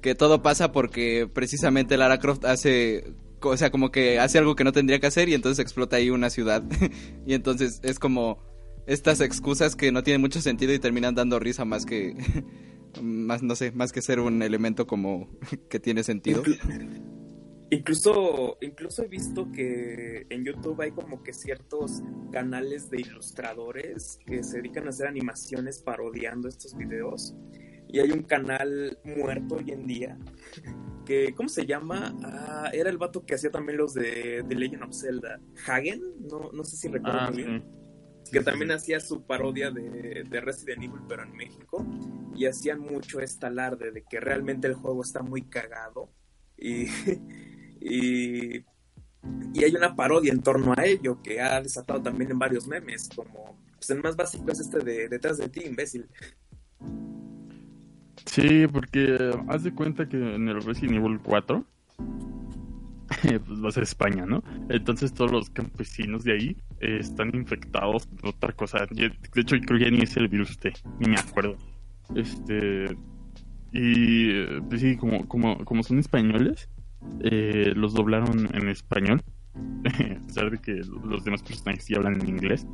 que 0.00 0.14
todo 0.14 0.42
pasa 0.42 0.72
porque 0.72 1.28
precisamente 1.32 1.96
Lara 1.96 2.18
Croft 2.18 2.44
hace, 2.44 3.14
o 3.50 3.56
sea, 3.56 3.70
como 3.70 3.90
que 3.90 4.18
hace 4.18 4.38
algo 4.38 4.56
que 4.56 4.64
no 4.64 4.72
tendría 4.72 5.00
que 5.00 5.06
hacer 5.06 5.28
y 5.28 5.34
entonces 5.34 5.58
explota 5.58 5.96
ahí 5.96 6.10
una 6.10 6.30
ciudad. 6.30 6.62
y 7.26 7.34
entonces 7.34 7.80
es 7.82 7.98
como 7.98 8.38
estas 8.86 9.20
excusas 9.20 9.76
que 9.76 9.92
no 9.92 10.02
tienen 10.02 10.20
mucho 10.20 10.40
sentido 10.40 10.72
y 10.72 10.78
terminan 10.78 11.14
dando 11.14 11.38
risa 11.38 11.64
más 11.64 11.86
que, 11.86 12.14
más, 13.02 13.42
no 13.42 13.54
sé, 13.56 13.72
más 13.72 13.92
que 13.92 14.02
ser 14.02 14.20
un 14.20 14.42
elemento 14.42 14.86
como 14.86 15.28
que 15.68 15.80
tiene 15.80 16.02
sentido. 16.02 16.42
Incluso, 17.70 18.58
incluso 18.60 19.02
he 19.02 19.08
visto 19.08 19.50
que 19.50 20.26
en 20.28 20.44
YouTube 20.44 20.78
hay 20.82 20.90
como 20.90 21.22
que 21.22 21.32
ciertos 21.32 22.02
canales 22.30 22.90
de 22.90 23.00
ilustradores 23.00 24.18
que 24.26 24.42
se 24.42 24.58
dedican 24.58 24.86
a 24.86 24.90
hacer 24.90 25.06
animaciones 25.06 25.78
parodiando 25.78 26.48
estos 26.48 26.76
videos. 26.76 27.34
Y 27.92 28.00
hay 28.00 28.12
un 28.12 28.24
canal 28.24 28.98
muerto 29.04 29.56
hoy 29.56 29.72
en 29.72 29.86
día 29.86 30.18
que, 31.04 31.34
¿cómo 31.34 31.48
se 31.50 31.66
llama? 31.66 32.16
Ah, 32.24 32.70
era 32.72 32.90
el 32.90 32.98
vato 32.98 33.24
que 33.26 33.34
hacía 33.36 33.50
también 33.52 33.78
los 33.78 33.94
de 33.94 34.44
The 34.48 34.54
Legend 34.56 34.84
of 34.84 34.94
Zelda. 34.94 35.40
Hagen, 35.66 36.00
no, 36.30 36.50
no 36.52 36.64
sé 36.64 36.76
si 36.76 36.88
recuerdo 36.88 37.20
Ah, 37.20 37.26
muy 37.26 37.36
sí. 37.36 37.44
bien. 37.44 37.64
Que 38.32 38.40
también 38.42 38.72
hacía 38.72 39.00
su 39.00 39.26
parodia 39.26 39.70
de, 39.72 40.24
de 40.28 40.40
Resident 40.42 40.84
Evil, 40.84 41.02
pero 41.08 41.24
en 41.24 41.32
México. 41.36 41.86
Y 42.34 42.46
hacían 42.46 42.80
mucho 42.80 43.20
esta 43.20 43.48
alarde 43.48 43.92
de 43.92 44.04
que 44.04 44.20
realmente 44.20 44.68
el 44.68 44.74
juego 44.74 45.02
está 45.02 45.22
muy 45.22 45.42
cagado. 45.48 46.12
Y, 46.56 46.86
y 47.80 48.64
Y 49.54 49.64
hay 49.64 49.74
una 49.76 49.94
parodia 49.96 50.32
en 50.32 50.42
torno 50.42 50.74
a 50.76 50.84
ello 50.84 51.20
que 51.22 51.40
ha 51.40 51.60
desatado 51.62 52.02
también 52.02 52.30
en 52.32 52.38
varios 52.40 52.66
memes, 52.68 53.08
como 53.14 53.60
pues 53.76 53.90
el 53.90 54.02
más 54.02 54.16
básico 54.16 54.50
es 54.52 54.60
este 54.60 54.80
de 54.80 55.08
detrás 55.08 55.38
de 55.38 55.48
ti, 55.48 55.62
imbécil. 55.64 56.08
Sí, 58.26 58.66
porque 58.66 59.32
haz 59.48 59.62
de 59.64 59.74
cuenta 59.74 60.08
que 60.08 60.16
en 60.16 60.48
el 60.48 60.62
Resident 60.62 60.96
Evil 60.96 61.18
4 61.22 61.64
pues 63.46 63.60
vas 63.60 63.76
a 63.78 63.82
España, 63.82 64.26
¿no? 64.26 64.42
Entonces 64.68 65.12
todos 65.12 65.30
los 65.30 65.50
campesinos 65.50 66.24
de 66.24 66.32
ahí 66.32 66.56
eh, 66.80 66.98
están 67.00 67.34
infectados 67.34 68.08
de 68.22 68.28
otra 68.28 68.52
cosa. 68.52 68.86
De 68.90 69.12
hecho, 69.36 69.56
creo 69.66 69.78
que 69.78 69.84
ya 69.84 69.90
ni 69.90 70.02
es 70.02 70.16
el 70.16 70.28
virus 70.28 70.50
usted, 70.50 70.72
ni 70.98 71.08
me 71.08 71.18
acuerdo. 71.18 71.56
Este. 72.14 72.96
Y 73.72 74.44
pues 74.68 74.80
sí, 74.80 74.96
como, 74.96 75.26
como, 75.28 75.64
como 75.64 75.82
son 75.82 75.98
españoles, 75.98 76.68
eh, 77.20 77.72
los 77.74 77.94
doblaron 77.94 78.48
en 78.54 78.68
español. 78.68 79.22
a 79.84 80.26
pesar 80.26 80.50
de 80.50 80.58
que 80.58 80.80
los 81.04 81.24
demás 81.24 81.42
personajes 81.42 81.84
sí 81.84 81.94
hablan 81.94 82.20
en 82.20 82.28
inglés. 82.28 82.66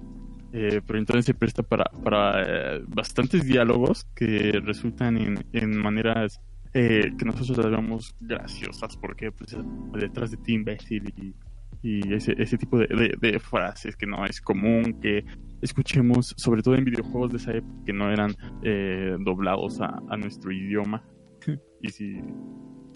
Eh, 0.53 0.81
pero 0.87 0.99
entonces 0.99 1.27
se 1.27 1.35
presta 1.35 1.63
para, 1.63 1.85
para 2.03 2.81
bastantes 2.87 3.45
diálogos 3.45 4.07
que 4.15 4.61
resultan 4.65 5.19
en, 5.19 5.45
en 5.53 5.77
maneras 5.77 6.41
eh, 6.75 7.13
que 7.19 7.25
nosotros 7.25 7.57
las 7.59 7.71
veamos 7.71 8.17
graciosas, 8.21 8.97
porque 8.97 9.33
pues, 9.33 9.57
detrás 9.95 10.31
de 10.31 10.37
ti, 10.39 10.55
imbécil, 10.55 11.13
y, 11.17 11.35
y 11.83 12.13
ese, 12.13 12.35
ese 12.39 12.59
tipo 12.59 12.79
de, 12.79 13.17
de, 13.19 13.39
frases 13.41 13.97
que 13.97 14.07
no 14.07 14.25
es 14.27 14.41
común 14.41 14.99
que 15.01 15.25
escuchemos, 15.63 16.35
sobre 16.37 16.63
todo 16.63 16.75
en 16.75 16.85
videojuegos 16.85 17.31
de 17.33 17.37
esa 17.39 17.53
época 17.53 17.85
que 17.87 17.93
no 17.93 18.11
eran 18.11 18.35
eh, 18.63 19.17
doblados 19.21 19.81
a, 19.81 20.01
a, 20.09 20.17
nuestro 20.17 20.53
idioma. 20.53 21.03
y 21.83 21.89
si. 21.89 22.21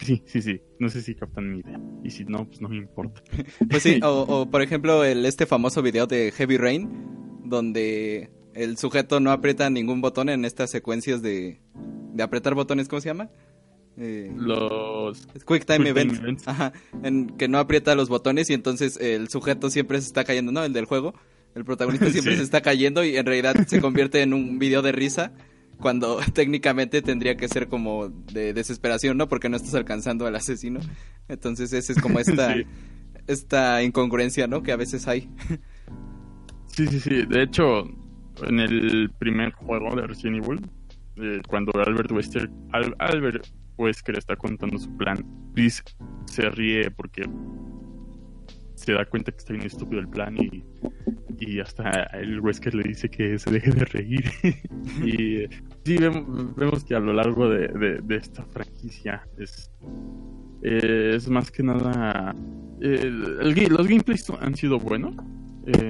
Sí, 0.03 0.21
sí, 0.25 0.41
sí. 0.41 0.61
No 0.79 0.89
sé 0.89 1.01
si 1.01 1.15
captan 1.15 1.51
mi 1.51 1.59
idea. 1.59 1.79
Y 2.03 2.09
si 2.11 2.25
no, 2.25 2.45
pues 2.47 2.61
no 2.61 2.69
me 2.69 2.77
importa. 2.77 3.21
Pues 3.69 3.83
sí, 3.83 3.99
o, 4.03 4.21
o 4.27 4.49
por 4.49 4.61
ejemplo, 4.61 5.03
el, 5.03 5.25
este 5.25 5.45
famoso 5.45 5.81
video 5.81 6.07
de 6.07 6.31
Heavy 6.31 6.57
Rain, 6.57 6.89
donde 7.45 8.29
el 8.53 8.77
sujeto 8.77 9.19
no 9.19 9.31
aprieta 9.31 9.69
ningún 9.69 10.01
botón 10.01 10.29
en 10.29 10.45
estas 10.45 10.69
secuencias 10.69 11.21
de, 11.21 11.59
de 12.13 12.23
apretar 12.23 12.53
botones, 12.55 12.87
¿cómo 12.87 13.01
se 13.01 13.09
llama? 13.09 13.29
Eh, 13.97 14.31
los 14.35 15.27
Quick 15.47 15.65
Time, 15.65 15.87
events, 15.87 16.47
Ajá, 16.47 16.73
en 17.03 17.27
que 17.37 17.47
no 17.47 17.59
aprieta 17.59 17.93
los 17.95 18.09
botones 18.09 18.49
y 18.49 18.53
entonces 18.53 18.97
el 18.97 19.29
sujeto 19.29 19.69
siempre 19.69 20.01
se 20.01 20.07
está 20.07 20.23
cayendo, 20.23 20.51
¿no? 20.51 20.63
El 20.63 20.73
del 20.73 20.85
juego. 20.85 21.13
El 21.53 21.63
protagonista 21.63 22.09
siempre 22.11 22.33
Sí. 22.33 22.37
se 22.39 22.43
está 22.43 22.61
cayendo 22.61 23.03
y 23.03 23.15
en 23.15 23.25
realidad 23.25 23.55
se 23.67 23.79
convierte 23.81 24.21
en 24.23 24.33
un 24.33 24.57
video 24.57 24.81
de 24.81 24.91
risa 24.91 25.31
cuando 25.83 26.17
técnicamente 26.33 27.03
tendría 27.03 27.37
que 27.37 27.47
ser 27.47 27.67
como 27.67 28.07
de 28.09 28.53
desesperación, 28.53 29.17
¿no? 29.17 29.27
Porque 29.29 29.49
no 29.49 29.57
estás 29.57 29.75
alcanzando 29.75 30.25
al 30.25 30.35
asesino. 30.35 30.79
Entonces 31.27 31.71
esa 31.73 31.93
es 31.93 32.01
como 32.01 32.17
esta, 32.19 32.55
Sí. 32.55 32.63
esta 33.27 33.83
incongruencia, 33.83 34.47
¿no? 34.47 34.63
Que 34.63 34.71
a 34.71 34.77
veces 34.77 35.07
hay. 35.07 35.29
Sí, 36.67 36.87
sí, 36.87 36.99
sí. 36.99 37.25
De 37.27 37.43
hecho, 37.43 37.83
en 38.47 38.59
el 38.59 39.11
primer 39.19 39.51
juego 39.51 39.95
de 39.95 40.07
Resident 40.07 40.43
Evil, 40.43 40.61
eh, 41.17 41.41
cuando 41.47 41.71
Albert 41.79 42.11
Wesker, 42.11 42.49
Al- 42.71 42.95
Albert 42.97 43.45
Wesker 43.77 44.17
está 44.17 44.35
contando 44.35 44.79
su 44.79 44.89
plan, 44.97 45.23
Chris 45.53 45.83
se 46.25 46.49
ríe 46.49 46.89
porque 46.89 47.23
se 48.83 48.93
da 48.93 49.05
cuenta 49.05 49.31
que 49.31 49.37
está 49.37 49.53
bien 49.53 49.65
estúpido 49.65 50.01
el 50.01 50.07
plan 50.09 50.35
y, 50.37 50.63
y 51.39 51.59
hasta 51.59 51.89
el 52.13 52.39
Wesker 52.39 52.75
le 52.75 52.83
dice 52.83 53.09
que 53.09 53.37
se 53.39 53.51
deje 53.51 53.71
de 53.71 53.85
reír. 53.85 54.23
y 55.03 55.35
eh, 55.43 55.49
sí, 55.85 55.97
vemos, 55.97 56.55
vemos 56.55 56.83
que 56.83 56.95
a 56.95 56.99
lo 56.99 57.13
largo 57.13 57.49
de, 57.49 57.67
de- 57.69 58.01
de 58.01 58.15
esta 58.15 58.43
franquicia 58.45 59.27
es, 59.37 59.71
eh, 60.63 61.13
es 61.15 61.27
más 61.29 61.49
que 61.51 61.63
nada... 61.63 62.35
el 62.81 63.55
ga- 63.55 63.69
los 63.69 63.87
gameplays 63.87 64.29
han 64.41 64.55
sido 64.55 64.79
buenos. 64.79 65.15
eh, 65.67 65.89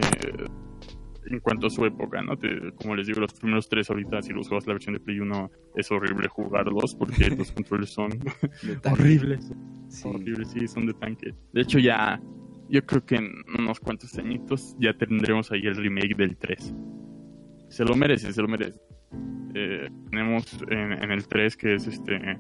en 1.26 1.40
cuanto 1.40 1.68
a 1.68 1.70
su 1.70 1.86
época, 1.86 2.22
¿no? 2.22 2.38
Te- 2.38 2.74
como 2.74 2.96
les 2.98 3.08
digo, 3.08 3.22
los 3.22 3.34
primeros 3.34 3.68
tres 3.70 3.90
ahorita, 3.90 4.22
si 4.22 4.34
los 4.34 4.48
juegas 4.50 4.68
la 4.68 4.74
versión 4.74 4.94
de 4.94 5.00
Play 5.00 5.20
1, 5.22 5.52
es 5.78 5.90
horrible 5.90 6.28
jugarlos 6.28 6.94
porque 6.96 7.30
los 7.38 7.50
controles 7.54 7.90
son 7.92 8.12
horribles. 8.92 9.50
Sí. 9.88 10.08
Horribles, 10.08 10.50
sí, 10.50 10.68
son 10.68 10.86
de 10.86 10.94
tanque. 10.94 11.34
De 11.54 11.62
hecho, 11.62 11.80
ya, 11.80 12.20
yo 12.70 12.86
creo 12.86 13.06
que 13.06 13.16
en 13.16 13.32
unos 13.58 13.80
cuantos 13.80 14.18
añitos 14.18 14.76
ya 14.80 14.94
tendremos 14.98 15.52
ahí 15.52 15.62
el 15.66 15.76
remake 15.76 16.16
del 16.16 16.38
3. 16.38 16.76
Se 17.70 17.84
lo 17.86 17.96
merece, 17.96 18.32
se 18.34 18.42
lo 18.42 18.48
merece. 18.48 18.80
Eh, 19.56 19.90
tenemos 20.10 20.46
en, 20.70 20.94
en 20.94 21.12
el 21.12 21.28
3 21.28 21.58
que 21.58 21.76
es 21.76 21.88
este, 21.88 22.40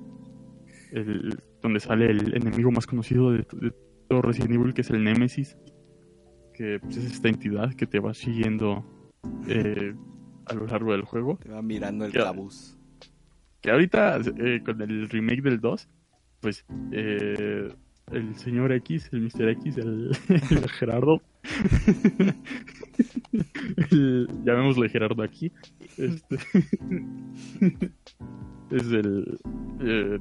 el, 0.91 1.39
donde 1.61 1.79
sale 1.79 2.09
el 2.09 2.35
enemigo 2.35 2.71
más 2.71 2.87
conocido 2.87 3.31
de, 3.31 3.39
de 3.53 3.73
todo 4.09 4.21
Resident 4.21 4.51
Evil, 4.53 4.73
que 4.73 4.81
es 4.81 4.89
el 4.89 5.03
Nemesis 5.03 5.57
que 6.53 6.79
pues, 6.79 6.97
es 6.97 7.05
esta 7.05 7.29
entidad 7.29 7.73
que 7.73 7.87
te 7.87 7.99
va 7.99 8.13
siguiendo 8.13 8.85
eh, 9.47 9.95
a 10.45 10.53
lo 10.53 10.67
largo 10.67 10.91
del 10.91 11.01
juego. 11.01 11.37
Te 11.41 11.49
va 11.49 11.61
mirando 11.61 12.05
el 12.05 12.11
Ya. 12.13 12.25
cabuz. 12.25 12.77
Que 13.61 13.71
ahorita 13.71 14.19
eh, 14.37 14.61
con 14.63 14.81
el 14.81 15.09
remake 15.09 15.41
del 15.41 15.59
2, 15.59 15.89
pues 16.41 16.65
eh, 16.91 17.73
el 18.11 18.35
señor 18.35 18.71
X, 18.73 19.09
el 19.11 19.21
Mr. 19.21 19.49
X, 19.49 19.77
el, 19.77 20.11
Gerardo, 20.79 21.21
el- 23.91 24.27
llamémosle 24.45 24.89
Gerardo 24.89 25.23
aquí, 25.23 25.51
este, 25.97 26.35
es 28.71 28.87
el... 28.91 29.39
eh, 29.81 30.19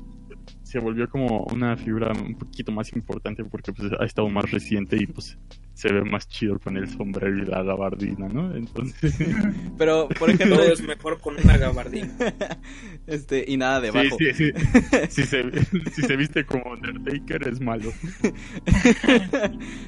se 0.63 0.79
volvió 0.81 1.09
como 1.09 1.45
una 1.53 1.77
figura 1.77 2.11
un 2.13 2.37
poquito 2.37 2.73
más 2.73 2.93
importante 2.95 3.45
porque 3.45 3.73
pues, 3.73 3.93
ha 3.99 4.05
estado 4.05 4.29
más 4.29 4.51
reciente 4.51 4.97
y 5.01 5.07
pues 5.07 5.39
se 5.75 5.93
ve 5.93 6.03
más 6.05 6.29
chido 6.29 6.59
con 6.59 6.77
el 6.77 6.89
sombrero 6.89 7.43
y 7.43 7.47
la 7.47 7.63
gabardina, 7.63 8.29
¿no? 8.29 8.55
Entonces, 8.55 9.15
Pero, 9.79 10.09
por 10.19 10.31
ejemplo, 10.31 10.57
Todo 10.57 10.73
es 10.73 10.83
mejor 10.83 11.21
con 11.21 11.37
una 11.43 11.57
gabardina. 11.57 12.13
este, 13.07 13.45
y 13.49 13.57
nada 13.57 13.81
debajo. 13.81 14.17
Sí, 14.19 14.33
sí, 14.35 14.53
sí. 14.53 14.53
Si, 15.11 15.23
se, 15.25 15.45
si 15.93 16.03
se 16.03 16.17
viste 16.17 16.45
como 16.45 16.73
Undertaker 16.73 17.49
es 17.49 17.61
malo. 17.61 17.93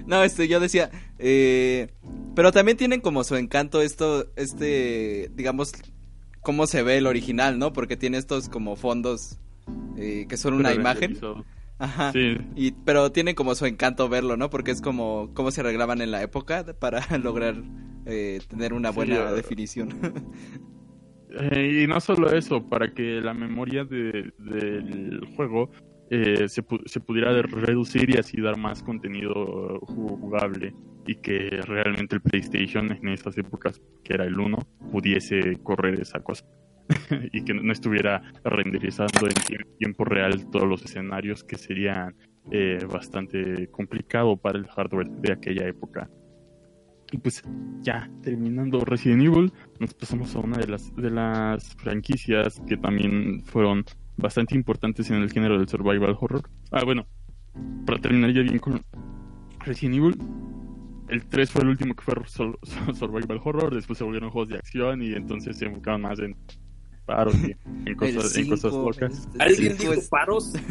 no, 0.06 0.22
este, 0.22 0.48
yo 0.48 0.60
decía, 0.60 0.90
eh, 1.18 1.88
pero 2.34 2.52
también 2.52 2.76
tienen 2.76 3.00
como 3.00 3.24
su 3.24 3.36
encanto 3.36 3.80
esto, 3.82 4.32
este, 4.36 5.30
digamos, 5.34 5.72
cómo 6.40 6.66
se 6.66 6.82
ve 6.82 6.98
el 6.98 7.06
original, 7.06 7.58
¿no? 7.58 7.72
Porque 7.72 7.96
tiene 7.96 8.18
estos 8.18 8.48
como 8.48 8.76
fondos 8.76 9.38
eh, 9.96 10.26
que 10.28 10.36
son 10.36 10.54
una 10.54 10.70
Pero 10.70 10.80
imagen. 10.80 11.00
realizado. 11.00 11.44
Ajá. 11.78 12.12
Sí, 12.12 12.36
Y, 12.56 12.72
pero 12.72 13.10
tiene 13.12 13.34
como 13.34 13.54
su 13.54 13.66
encanto 13.66 14.08
verlo, 14.08 14.36
¿no? 14.36 14.48
Porque 14.50 14.70
es 14.70 14.80
como 14.80 15.30
cómo 15.34 15.50
se 15.50 15.60
arreglaban 15.60 16.00
en 16.00 16.10
la 16.10 16.22
época 16.22 16.64
para 16.78 17.00
lograr 17.22 17.56
eh, 18.06 18.40
tener 18.48 18.72
una 18.72 18.90
Sí, 18.90 18.96
buena 18.96 19.30
eh, 19.30 19.34
definición. 19.34 19.88
Eh, 21.36 21.82
y 21.82 21.86
no 21.88 22.00
solo 22.00 22.30
eso, 22.30 22.62
para 22.68 22.92
que 22.94 23.20
la 23.20 23.34
memoria 23.34 23.84
de- 23.84 24.30
del 24.38 25.20
juego 25.34 25.68
eh, 26.10 26.48
se, 26.48 26.62
pu- 26.62 26.82
se 26.86 27.00
pudiera 27.00 27.32
reducir 27.42 28.08
y 28.14 28.18
así 28.18 28.40
dar 28.40 28.56
más 28.56 28.82
contenido 28.84 29.80
jugable 29.80 30.72
y 31.06 31.16
que 31.16 31.48
realmente 31.66 32.14
el 32.16 32.22
PlayStation 32.22 32.92
en 32.92 33.08
esas 33.08 33.36
épocas, 33.36 33.80
que 34.04 34.14
era 34.14 34.24
el 34.26 34.38
1, 34.38 34.58
pudiese 34.92 35.58
correr 35.64 36.00
esa 36.00 36.20
cosa 36.20 36.44
y 37.32 37.42
que 37.44 37.54
no 37.54 37.72
estuviera 37.72 38.22
renderizando 38.44 39.26
en 39.26 39.32
tie- 39.34 39.66
tiempo 39.78 40.04
real 40.04 40.48
todos 40.50 40.68
los 40.68 40.84
escenarios 40.84 41.44
que 41.44 41.56
serían 41.56 42.14
eh, 42.50 42.78
bastante 42.90 43.68
complicado 43.70 44.36
para 44.36 44.58
el 44.58 44.66
hardware 44.68 45.08
de 45.08 45.32
aquella 45.32 45.66
época. 45.66 46.10
Y 47.12 47.18
pues 47.18 47.42
ya 47.80 48.10
terminando 48.22 48.80
Resident 48.84 49.22
Evil, 49.22 49.52
nos 49.78 49.94
pasamos 49.94 50.34
a 50.34 50.40
una 50.40 50.58
de 50.58 50.66
las 50.66 50.94
de 50.96 51.10
las 51.10 51.74
franquicias 51.76 52.60
que 52.66 52.76
también 52.76 53.42
fueron 53.44 53.84
bastante 54.16 54.54
importantes 54.56 55.10
en 55.10 55.16
el 55.16 55.30
género 55.30 55.58
del 55.58 55.68
survival 55.68 56.16
horror. 56.20 56.42
Ah, 56.72 56.84
bueno, 56.84 57.06
para 57.86 58.00
terminar 58.00 58.32
ya 58.32 58.42
bien 58.42 58.58
con 58.58 58.80
Resident 59.60 59.96
Evil, 59.96 60.18
el 61.08 61.24
3 61.26 61.50
fue 61.50 61.62
el 61.62 61.68
último 61.68 61.94
que 61.94 62.02
fue 62.02 62.14
sur- 62.26 62.58
survival 62.94 63.40
horror, 63.44 63.74
después 63.74 63.98
se 63.98 64.04
volvieron 64.04 64.30
juegos 64.30 64.48
de 64.48 64.56
acción 64.56 65.02
y 65.02 65.12
entonces 65.12 65.56
se 65.58 65.66
enfocaban 65.66 66.02
más 66.02 66.18
en 66.18 66.34
paros 67.04 67.34
y 67.36 67.54
en 67.88 67.94
cosas, 67.96 68.36
en 68.36 68.48
cosas 68.48 68.72
cinco, 68.72 68.90
locas. 68.90 69.28
el 69.34 69.40
¿Alguien 69.40 69.70
cinco 69.72 69.82
dijo 69.82 69.92
es- 69.94 70.08
paros? 70.08 70.52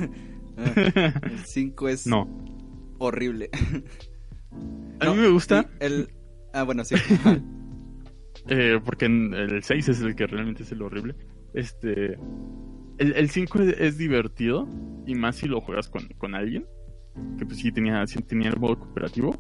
El 0.56 1.40
5 1.46 1.90
es 1.90 2.06
No, 2.06 2.28
horrible. 3.00 3.50
a 5.00 5.06
No, 5.06 5.16
mí 5.16 5.22
me 5.22 5.30
gusta 5.30 5.68
el... 5.80 6.10
Ah, 6.54 6.62
bueno, 6.64 6.84
sí. 6.86 6.96
Eh, 8.48 8.78
porque 8.84 9.06
el 9.06 9.64
6 9.64 9.90
es 9.90 10.02
el 10.02 10.16
que 10.16 10.28
realmente 10.28 10.64
es 10.64 10.72
el 10.74 10.82
horrible. 10.82 11.16
Este. 11.54 12.18
El, 12.98 13.14
el 13.16 13.30
5 13.30 13.62
es, 13.62 13.76
es 13.80 13.98
divertido. 13.98 14.68
Y 15.08 15.16
más 15.16 15.38
si 15.38 15.48
lo 15.48 15.62
juegas 15.62 15.88
con, 15.90 16.08
con 16.18 16.36
alguien. 16.36 16.66
Que 17.40 17.46
pues 17.46 17.60
sí 17.60 17.72
tenía, 17.72 18.06
sí 18.06 18.22
tenía 18.22 18.50
el 18.50 18.60
modo 18.60 18.78
cooperativo. 18.80 19.38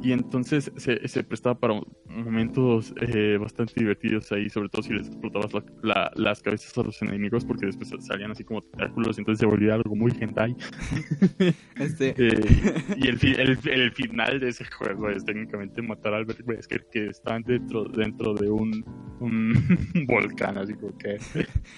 Y 0.00 0.10
entonces 0.12 0.72
se, 0.76 1.06
se 1.06 1.22
prestaba 1.22 1.58
para 1.58 1.80
momentos 2.08 2.92
eh, 3.00 3.36
bastante 3.40 3.72
divertidos 3.76 4.32
ahí, 4.32 4.48
sobre 4.50 4.68
todo 4.68 4.82
si 4.82 4.92
les 4.92 5.06
explotabas 5.06 5.52
la- 5.54 5.64
la- 5.82 6.12
las 6.16 6.42
cabezas 6.42 6.76
a 6.76 6.82
los 6.82 7.00
enemigos, 7.02 7.44
porque 7.44 7.66
después 7.66 7.92
salían 8.00 8.32
así 8.32 8.42
como 8.42 8.62
tentáculos, 8.62 9.18
entonces 9.18 9.38
se 9.40 9.46
volvía 9.46 9.74
algo 9.74 9.94
muy 9.94 10.10
hentai. 10.18 10.56
Este, 11.78 12.14
Eh, 12.18 12.84
y 12.96 13.06
el, 13.08 13.18
fi- 13.18 13.34
el, 13.38 13.58
el 13.68 13.92
final 13.92 14.40
de 14.40 14.48
ese 14.48 14.64
juego 14.64 15.08
es 15.08 15.24
técnicamente 15.24 15.80
matar 15.82 16.14
a 16.14 16.18
Albert 16.18 16.40
Wesker, 16.46 16.86
que 16.90 17.06
está 17.08 17.38
dentro, 17.40 17.84
dentro 17.84 18.34
de 18.34 18.50
un, 18.50 18.84
un 19.20 19.54
volcán, 20.06 20.58
así 20.58 20.74
como 20.74 20.96
que... 20.98 21.18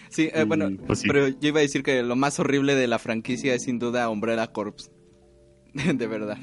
sí, 0.08 0.30
eh, 0.32 0.42
y, 0.42 0.44
bueno, 0.44 0.70
pues 0.86 1.00
sí. 1.00 1.08
pero 1.08 1.28
yo 1.28 1.48
iba 1.48 1.58
a 1.58 1.62
decir 1.62 1.82
que 1.82 2.02
lo 2.02 2.16
más 2.16 2.38
horrible 2.40 2.74
de 2.74 2.86
la 2.86 2.98
franquicia 2.98 3.54
es 3.54 3.64
sin 3.64 3.78
duda 3.78 4.08
Umbrella 4.08 4.46
Corps. 4.48 4.90
de 5.74 6.06
verdad. 6.06 6.38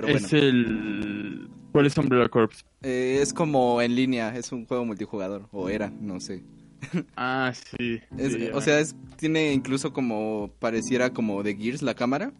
Pero 0.00 0.12
bueno, 0.12 0.26
Es 0.26 0.32
el... 0.32 1.48
¿Cuál 1.72 1.86
es 1.86 1.96
Umbrella 1.98 2.28
Corps? 2.28 2.64
eh, 2.82 3.18
es 3.20 3.32
como 3.34 3.80
en 3.82 3.94
línea, 3.94 4.34
es 4.36 4.50
un 4.50 4.66
juego 4.66 4.84
multijugador, 4.84 5.46
o 5.52 5.68
era, 5.68 5.90
no 6.00 6.20
sé. 6.20 6.42
Ah, 7.16 7.52
sí. 7.54 8.00
Es- 8.16 8.32
sí, 8.32 8.48
o 8.54 8.60
sea, 8.62 8.80
es, 8.80 8.96
tiene 9.16 9.52
incluso 9.52 9.92
como, 9.92 10.50
pareciera 10.58 11.10
como 11.12 11.42
de 11.42 11.54
Gears 11.54 11.82
la 11.82 11.94
cámara. 11.94 12.32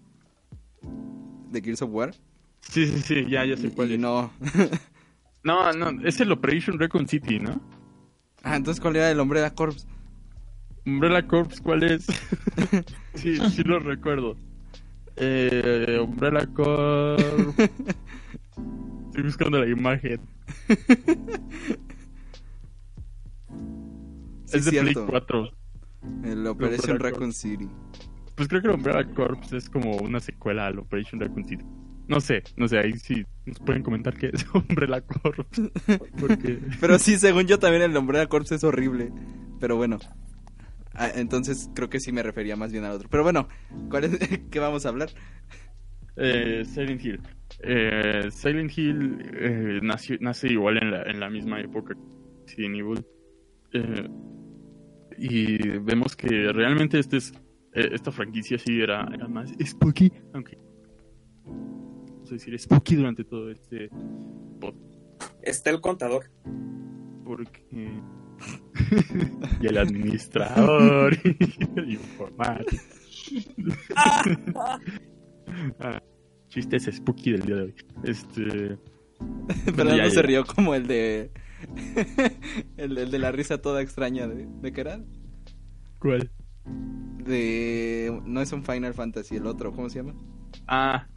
De 1.51 1.61
Gears 1.61 1.83
of 1.83 1.91
War. 1.93 2.15
Sí, 2.61 2.87
sí, 2.87 3.01
sí, 3.03 3.27
ya, 3.29 3.45
ya 3.45 3.57
sé 3.57 3.71
cuál 3.71 3.91
y 3.91 3.95
es. 3.95 4.01
no. 4.01 4.33
No, 5.43 5.73
no, 5.73 6.07
es 6.07 6.21
el 6.21 6.33
Operation 6.33 6.79
Recon 6.79 7.09
City, 7.09 7.39
¿no? 7.39 7.61
ah, 8.43 8.57
entonces, 8.57 8.79
¿cuál 8.81 8.97
era 8.97 9.11
el 9.11 9.19
Umbrella 9.21 9.55
Corps? 9.55 9.87
Umbrella 10.85 11.27
Corps, 11.27 11.61
¿cuál 11.63 11.83
es? 11.83 12.07
sí, 13.15 13.37
sí 13.51 13.63
lo 13.65 13.79
recuerdo. 13.79 14.37
Eh, 15.17 15.99
Umbrella 16.03 16.47
Corps. 16.55 17.21
Estoy 19.07 19.23
buscando 19.25 19.59
la 19.59 19.69
imagen. 19.69 20.21
Sí, 24.47 24.57
es 24.57 24.65
de 24.65 24.71
Play 24.71 24.93
cierto. 24.93 25.07
4. 25.07 25.51
El 26.25 26.47
Operation 26.47 26.93
Umbrella 26.93 27.11
Raccoon 27.11 27.33
City. 27.33 27.69
Pues 28.35 28.49
creo 28.49 28.63
que 28.63 28.69
el 28.69 28.75
Umbrella 28.75 29.05
Corps 29.15 29.53
es 29.53 29.69
como 29.69 29.97
una 29.99 30.19
secuela 30.21 30.67
al 30.67 30.79
Operation 30.79 31.21
Raccoon 31.21 31.47
City. 31.47 31.65
No 32.09 32.21
sé, 32.21 32.43
no 32.57 32.67
sé, 32.67 32.79
ahí 32.79 32.93
sí 32.95 33.25
nos 33.47 33.61
pueden 33.61 33.83
comentar 33.85 34.17
qué 34.17 34.31
es 34.33 34.45
Umbrella 34.55 35.01
Corps. 35.03 35.47
Porque 36.21 36.59
Pero 36.81 36.99
sí, 36.99 37.19
según 37.19 37.45
yo 37.45 37.59
también 37.59 37.83
el 37.83 37.97
Umbrella 37.97 38.27
Corps 38.29 38.51
es 38.51 38.65
horrible. 38.65 39.13
Pero 39.61 39.77
bueno. 39.77 39.99
Ah, 40.95 41.09
entonces 41.15 41.71
creo 41.75 41.89
que 41.89 42.01
sí 42.01 42.13
me 42.13 42.23
refería 42.23 42.57
más 42.57 42.73
bien 42.73 42.85
al 42.85 42.93
otro. 42.93 43.09
Pero 43.11 43.23
bueno, 43.23 43.49
¿cuál 43.91 44.05
es, 44.05 44.19
¿qué 44.51 44.59
vamos 44.59 44.85
a 44.87 44.89
hablar? 44.91 45.11
Eh, 46.17 46.65
Silent 46.67 47.05
Hill. 47.05 47.21
Eh, 47.63 48.29
Silent 48.31 48.77
Hill 48.77 49.19
eh, 49.35 49.81
nació- 49.83 50.19
nace 50.21 50.49
igual 50.49 50.79
en 50.83 50.91
la, 50.91 51.03
en 51.05 51.21
la 51.21 51.31
misma 51.31 51.61
época 51.61 51.95
que 51.95 52.01
Resident 52.47 52.77
Evil. 52.77 53.07
Eh, 53.73 54.09
y 55.19 55.79
vemos 55.79 56.17
que 56.17 56.29
realmente 56.53 56.99
este 56.99 57.19
es, 57.19 57.33
eh, 57.75 57.91
esta 57.93 58.11
franquicia 58.11 58.59
sí 58.59 58.81
era, 58.81 59.07
era 59.13 59.29
más 59.29 59.53
spooky, 59.65 60.11
aunque 60.33 60.59
vamos 61.45 62.31
a 62.31 62.35
decir 62.35 62.59
spooky 62.59 62.97
durante 62.97 63.25
todo 63.25 63.51
este 63.51 63.91
Está 65.43 65.71
el 65.71 65.81
contador. 65.81 66.31
porque 67.25 67.63
y 69.61 69.67
el 69.67 69.79
administrador 69.79 71.17
y 71.25 71.93
informático. 71.93 72.83
Ah, 75.81 76.01
chistes 76.49 76.85
spooky 76.85 77.33
del 77.33 77.43
día 77.43 77.57
de 77.57 77.63
hoy. 77.63 77.75
Este 78.05 78.79
Fernando 79.75 79.97
ya, 79.97 80.09
se 80.11 80.17
ya. 80.17 80.23
rió 80.23 80.45
como 80.45 80.75
el 80.75 80.87
de. 80.87 81.33
el, 82.77 82.99
el 82.99 83.11
de 83.11 83.19
la 83.19 83.33
risa 83.33 83.61
toda 83.61 83.83
extraña. 83.83 84.29
¿De, 84.29 84.47
¿de 84.49 84.73
qué 84.73 84.81
era? 84.81 85.01
¿Cuál? 85.99 86.31
De. 86.65 88.21
No 88.25 88.41
es 88.41 88.53
un 88.53 88.63
Final 88.65 88.95
Fantasy, 88.95 89.37
el 89.37 89.47
otro, 89.47 89.73
¿cómo 89.73 89.89
se 89.91 89.99
llama? 89.99 90.15
Ah, 90.69 91.09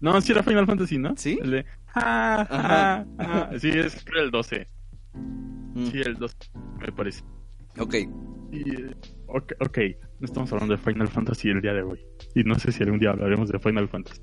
no, 0.00 0.20
sí 0.20 0.32
era 0.32 0.42
Final 0.42 0.66
Fantasy, 0.66 0.98
¿no? 0.98 1.14
¿Sí? 1.16 1.38
El 1.42 1.50
de, 1.50 1.66
ah, 1.94 2.46
ah, 2.50 3.06
ah. 3.18 3.50
Sí, 3.58 3.70
es 3.70 4.04
el 4.16 4.30
12. 4.30 4.68
Sí, 5.86 6.00
el 6.04 6.14
12, 6.16 6.36
me 6.80 6.92
parece. 6.92 7.22
Ok. 7.78 7.94
Y, 8.52 8.62
ok, 9.26 9.52
ok, 9.60 9.78
no 10.20 10.24
estamos 10.24 10.52
hablando 10.52 10.74
de 10.76 10.82
Final 10.82 11.08
Fantasy 11.08 11.50
el 11.50 11.60
día 11.60 11.74
de 11.74 11.82
hoy. 11.82 12.00
Y 12.34 12.44
no 12.44 12.54
sé 12.58 12.72
si 12.72 12.82
algún 12.82 12.98
día 12.98 13.10
hablaremos 13.10 13.50
de 13.50 13.58
Final 13.58 13.88
Fantasy. 13.88 14.22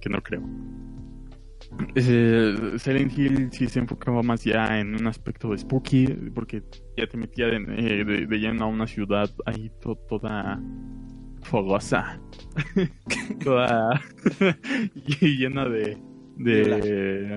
Que 0.00 0.08
no 0.10 0.20
creo. 0.22 0.42
Eh, 1.94 2.74
Silent 2.78 3.16
Hill 3.18 3.48
sí 3.52 3.66
se 3.68 3.78
enfocaba 3.80 4.22
más 4.22 4.44
ya 4.44 4.78
en 4.78 4.94
un 4.94 5.06
aspecto 5.06 5.50
de 5.50 5.58
spooky, 5.58 6.06
porque 6.34 6.62
ya 6.96 7.06
te 7.06 7.16
metía 7.16 7.46
de, 7.46 7.56
eh, 7.56 8.04
de- 8.04 8.26
de 8.26 8.38
lleno 8.38 8.64
a 8.64 8.68
una 8.68 8.86
ciudad 8.86 9.30
ahí 9.46 9.70
to- 9.80 9.96
toda 10.08 10.60
fogosa, 11.42 12.20
toda 13.44 14.00
y 14.94 15.36
llena 15.38 15.68
de, 15.68 15.96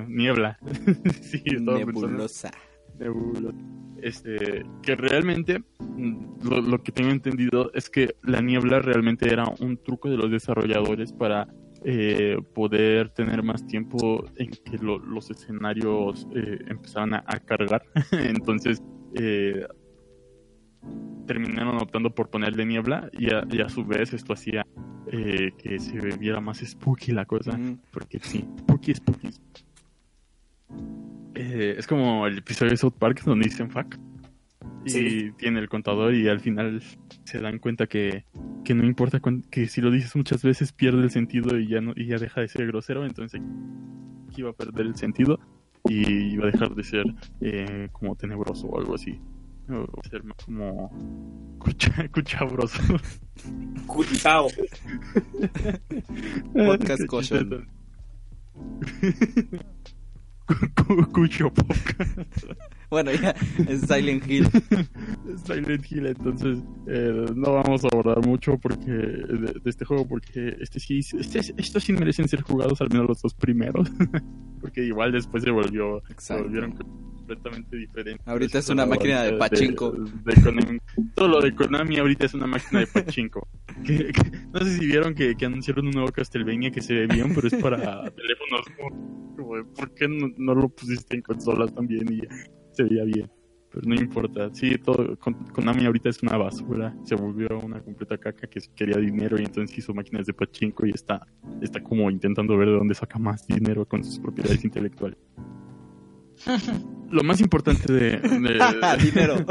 niebla. 0.08 0.58
sí, 1.22 1.42
estaba 1.46 1.78
pensando- 1.86 2.18
Este, 4.02 4.64
que 4.84 4.96
realmente 4.96 5.60
mm, 5.80 6.48
lo, 6.48 6.62
lo 6.62 6.84
que 6.84 6.92
tengo 6.92 7.10
entendido 7.10 7.72
es 7.74 7.90
que 7.90 8.16
la 8.24 8.42
niebla 8.42 8.80
realmente 8.80 9.32
era 9.32 9.46
un 9.60 9.78
truco 9.78 10.10
de 10.10 10.18
los 10.18 10.30
desarrolladores 10.30 11.12
para 11.14 11.48
eh, 11.84 12.38
poder 12.54 13.10
tener 13.10 13.42
más 13.44 13.66
tiempo 13.66 14.24
en 14.36 14.52
que 14.52 14.78
lo- 14.78 15.00
los 15.00 15.30
escenarios 15.32 16.28
eh, 16.36 16.60
empezaran 16.68 17.16
a, 17.16 17.24
a 17.26 17.40
cargar. 17.40 17.82
Entonces 18.12 18.82
eh, 19.16 19.66
terminaron 21.26 21.78
optando 21.82 22.10
por 22.14 22.30
ponerle 22.30 22.66
niebla 22.66 23.10
y 23.14 23.34
a, 23.34 23.44
y 23.50 23.62
a 23.62 23.70
su 23.70 23.84
vez 23.84 24.14
esto 24.14 24.34
hacía 24.34 24.66
eh, 25.12 25.52
que 25.58 25.80
se 25.80 25.98
viera 26.18 26.40
más 26.40 26.60
spooky 26.60 27.12
la 27.14 27.26
cosa. 27.26 27.58
Mm, 27.58 27.80
Porque 27.92 28.20
sí, 28.22 28.46
spooky, 28.60 28.94
spooky. 28.94 29.30
Eh, 31.40 31.76
es 31.78 31.86
como 31.88 32.26
el 32.28 32.40
episodio 32.40 32.72
de 32.72 32.78
South 32.78 32.94
Park 32.98 33.22
donde 33.24 33.46
dicen 33.48 33.70
fuck. 33.70 33.96
Y 34.86 34.90
Sí. 34.90 35.32
tiene 35.38 35.60
el 35.60 35.68
contador 35.70 36.14
y 36.16 36.28
al 36.30 36.40
final 36.40 36.82
se 37.26 37.40
dan 37.40 37.60
cuenta 37.60 37.86
que, 37.88 38.24
que 38.64 38.74
no 38.74 38.86
importa 38.86 39.20
cuán- 39.20 39.44
que 39.52 39.68
si 39.68 39.82
lo 39.82 39.92
dices 39.92 40.16
muchas 40.16 40.42
veces 40.44 40.72
pierde 40.72 41.04
el 41.04 41.12
sentido 41.12 41.60
y 41.60 41.68
ya 41.68 41.82
no 41.82 41.92
y 41.96 42.06
ya 42.08 42.18
deja 42.18 42.42
de 42.42 42.48
ser 42.48 42.66
grosero, 42.68 43.06
entonces 43.06 43.42
que 44.34 44.42
iba 44.42 44.50
a 44.52 44.54
perder 44.54 44.86
el 44.88 44.96
sentido 44.96 45.40
y 45.90 46.34
iba 46.34 46.48
a 46.48 46.52
dejar 46.52 46.74
de 46.74 46.84
ser 46.84 47.04
eh, 47.42 47.90
como 47.92 48.16
tenebroso 48.16 48.68
o 48.68 48.80
algo 48.80 48.96
así. 48.96 49.20
O 49.70 49.86
ser 50.10 50.24
más 50.24 50.38
como 50.46 50.90
cucha- 51.60 52.08
cuchabroso. 52.14 52.82
Cuchao. 53.86 54.48
Podcast 56.54 57.02
Qué 57.02 57.08
kosher. 60.48 61.52
chiste 61.52 62.56
Bueno, 62.90 63.12
ya, 63.12 63.36
es 63.68 63.82
Silent 63.82 64.26
Hill. 64.30 64.48
Silent 65.46 65.92
Hill, 65.92 66.06
entonces 66.06 66.60
eh, 66.88 67.26
no 67.36 67.54
vamos 67.54 67.84
a 67.84 67.88
abordar 67.92 68.26
mucho 68.26 68.58
porque 68.58 68.90
de, 68.92 69.54
de 69.62 69.70
este 69.70 69.84
juego 69.84 70.08
porque 70.08 70.56
este 70.62 70.80
sí, 70.80 71.00
este, 71.00 71.40
estos 71.58 71.84
sí 71.84 71.92
merecen 71.94 72.28
ser 72.30 72.42
jugados 72.42 72.80
al 72.82 72.90
menos 72.90 73.08
los 73.10 73.22
dos 73.22 73.34
primeros, 73.34 73.90
porque 74.62 74.84
igual 74.86 75.12
después 75.12 75.44
se 75.44 75.52
volvió, 75.52 76.02
se 76.18 76.42
volvieron 76.42 76.72
completamente 76.72 77.76
diferentes. 77.76 78.26
Ahorita 78.26 78.60
es 78.60 78.70
una 78.70 78.86
máquina 78.86 79.24
de 79.24 79.34
pachinko. 79.34 79.92
de. 79.92 80.80
Todo 81.14 81.28
lo 81.28 81.42
de 81.42 81.54
Konami 81.54 81.98
ahorita 81.98 82.26
es 82.26 82.34
una 82.36 82.48
máquina 82.48 82.80
de 82.80 82.88
pachinko. 82.88 83.50
Que- 83.86 84.14
que- 84.14 84.32
no 84.54 84.60
sé 84.62 84.78
si 84.78 84.86
vieron 84.86 85.14
que, 85.14 85.36
que 85.36 85.46
anunciaron 85.46 85.88
un 85.88 85.92
nuevo 85.92 86.12
Castlevania 86.14 86.72
que 86.72 86.82
se 86.82 86.94
ve 86.94 87.08
bien, 87.08 87.36
pero 87.36 87.48
es 87.50 87.56
para 87.56 88.10
teléfonos. 88.12 88.62
Como, 88.78 89.66
¿Por 89.76 89.94
qué 89.94 90.08
no, 90.08 90.30
no 90.38 90.56
lo 90.56 90.70
pusiste 90.70 91.16
en 91.18 91.22
consolas 91.22 91.74
también 91.76 92.12
y 92.12 92.22
ya 92.22 92.28
se 92.78 92.84
veía 92.84 93.04
bien? 93.04 93.30
Pero 93.70 93.82
no 93.88 93.96
importa. 93.96 94.50
Sí, 94.54 94.78
todo, 94.78 95.18
Kon- 95.20 95.46
Konami 95.54 95.86
ahorita 95.86 96.10
es 96.10 96.24
una 96.24 96.38
basura. 96.38 96.96
Se 97.04 97.16
volvió 97.16 97.60
una 97.60 97.82
completa 97.82 98.18
caca 98.18 98.48
que 98.48 98.62
quería 98.76 98.98
dinero 98.98 99.38
y 99.40 99.44
entonces 99.44 99.78
hizo 99.78 99.94
máquinas 99.94 100.26
de 100.26 100.34
pachinko 100.34 100.86
y 100.86 100.92
está, 100.92 101.28
está 101.62 101.84
como 101.84 102.10
intentando 102.10 102.58
ver 102.58 102.70
de 102.70 102.76
dónde 102.76 102.96
saca 102.96 103.20
más 103.20 103.46
dinero 103.46 103.86
con 103.86 104.04
sus 104.04 104.20
propiedades 104.20 104.64
intelectuales. 104.64 105.18
Lo 107.12 107.24
más 107.24 107.42
importante 107.42 107.92
de, 107.92 108.18
de- 108.20 108.98
Dinero. 109.04 109.36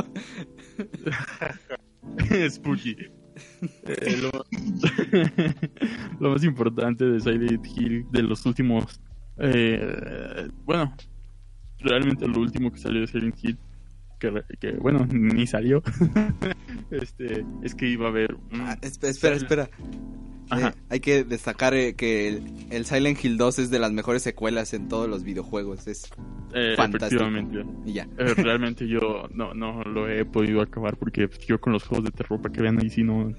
Spooky. 2.51 2.97
Eh, 3.87 4.17
lo, 4.23 4.31
lo 6.21 6.31
más 6.31 6.43
importante 6.45 7.05
de 7.05 7.21
Silent 7.21 7.67
Hill 7.67 8.07
de 8.11 8.23
los 8.23 8.47
últimos. 8.47 9.01
eh, 9.39 10.49
bueno, 10.65 10.95
realmente 11.81 12.27
lo 12.29 12.41
último 12.41 12.73
que 12.73 12.79
salió 12.79 13.01
de 13.03 13.07
Silent 13.07 13.37
Hill, 13.43 13.59
que, 14.19 14.33
que, 14.61 14.73
bueno, 14.73 15.07
ni 15.11 15.47
salió. 15.47 15.83
este 16.91 17.45
Es 17.63 17.75
que 17.75 17.89
iba 17.89 18.07
a 18.07 18.11
haber. 18.11 18.37
Ah, 18.53 18.77
esp- 18.81 19.05
espera, 19.09 19.37
espera. 19.37 19.71
Ajá. 20.49 20.69
Eh, 20.69 20.73
hay 20.91 21.01
que 21.01 21.25
destacar 21.25 21.75
eh, 21.75 21.95
que 21.97 22.29
el, 22.29 22.43
el 22.71 22.85
Silent 22.87 23.23
Hill 23.25 23.37
2 23.37 23.59
es 23.59 23.71
de 23.71 23.81
las 23.81 23.91
mejores 23.93 24.23
secuelas 24.23 24.75
en 24.75 24.89
todos 24.89 25.09
los 25.09 25.25
videojuegos. 25.25 25.89
Es 25.89 26.09
Eh, 26.55 26.75
fantástico. 26.77 27.25
efectivamente. 27.25 27.65
y 27.85 27.95
ya. 27.95 28.05
Eh, 28.17 28.33
realmente 28.37 28.87
yo 28.87 29.29
no, 29.35 29.55
no 29.55 29.83
lo 29.83 30.09
he 30.09 30.25
podido 30.25 30.61
acabar 30.63 30.97
porque 30.97 31.27
pues, 31.27 31.41
yo 31.47 31.61
con 31.61 31.73
los 31.73 31.83
juegos 31.83 32.05
de 32.05 32.11
terror, 32.13 32.41
para 32.41 32.55
que 32.55 32.63
vean, 32.63 32.79
ahí 32.81 32.89
sí 32.91 33.03
no. 33.03 33.33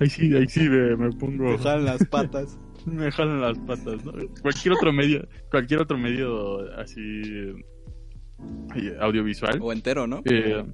Ahí 0.00 0.08
sí, 0.08 0.34
ahí 0.34 0.48
sí 0.48 0.66
me, 0.68 0.96
me 0.96 1.12
pongo. 1.12 1.56
las 1.78 2.06
patas. 2.06 2.58
Me 2.86 3.10
jalan 3.10 3.40
las 3.40 3.58
patas, 3.58 4.04
¿no? 4.04 4.12
Cualquier 4.42 4.74
otro 4.74 4.92
medio, 4.92 5.26
cualquier 5.50 5.80
otro 5.80 5.98
medio 5.98 6.60
así 6.78 7.22
eh, 8.76 8.96
audiovisual. 9.00 9.58
o 9.60 9.72
entero, 9.72 10.06
¿no? 10.06 10.22
Eh, 10.24 10.64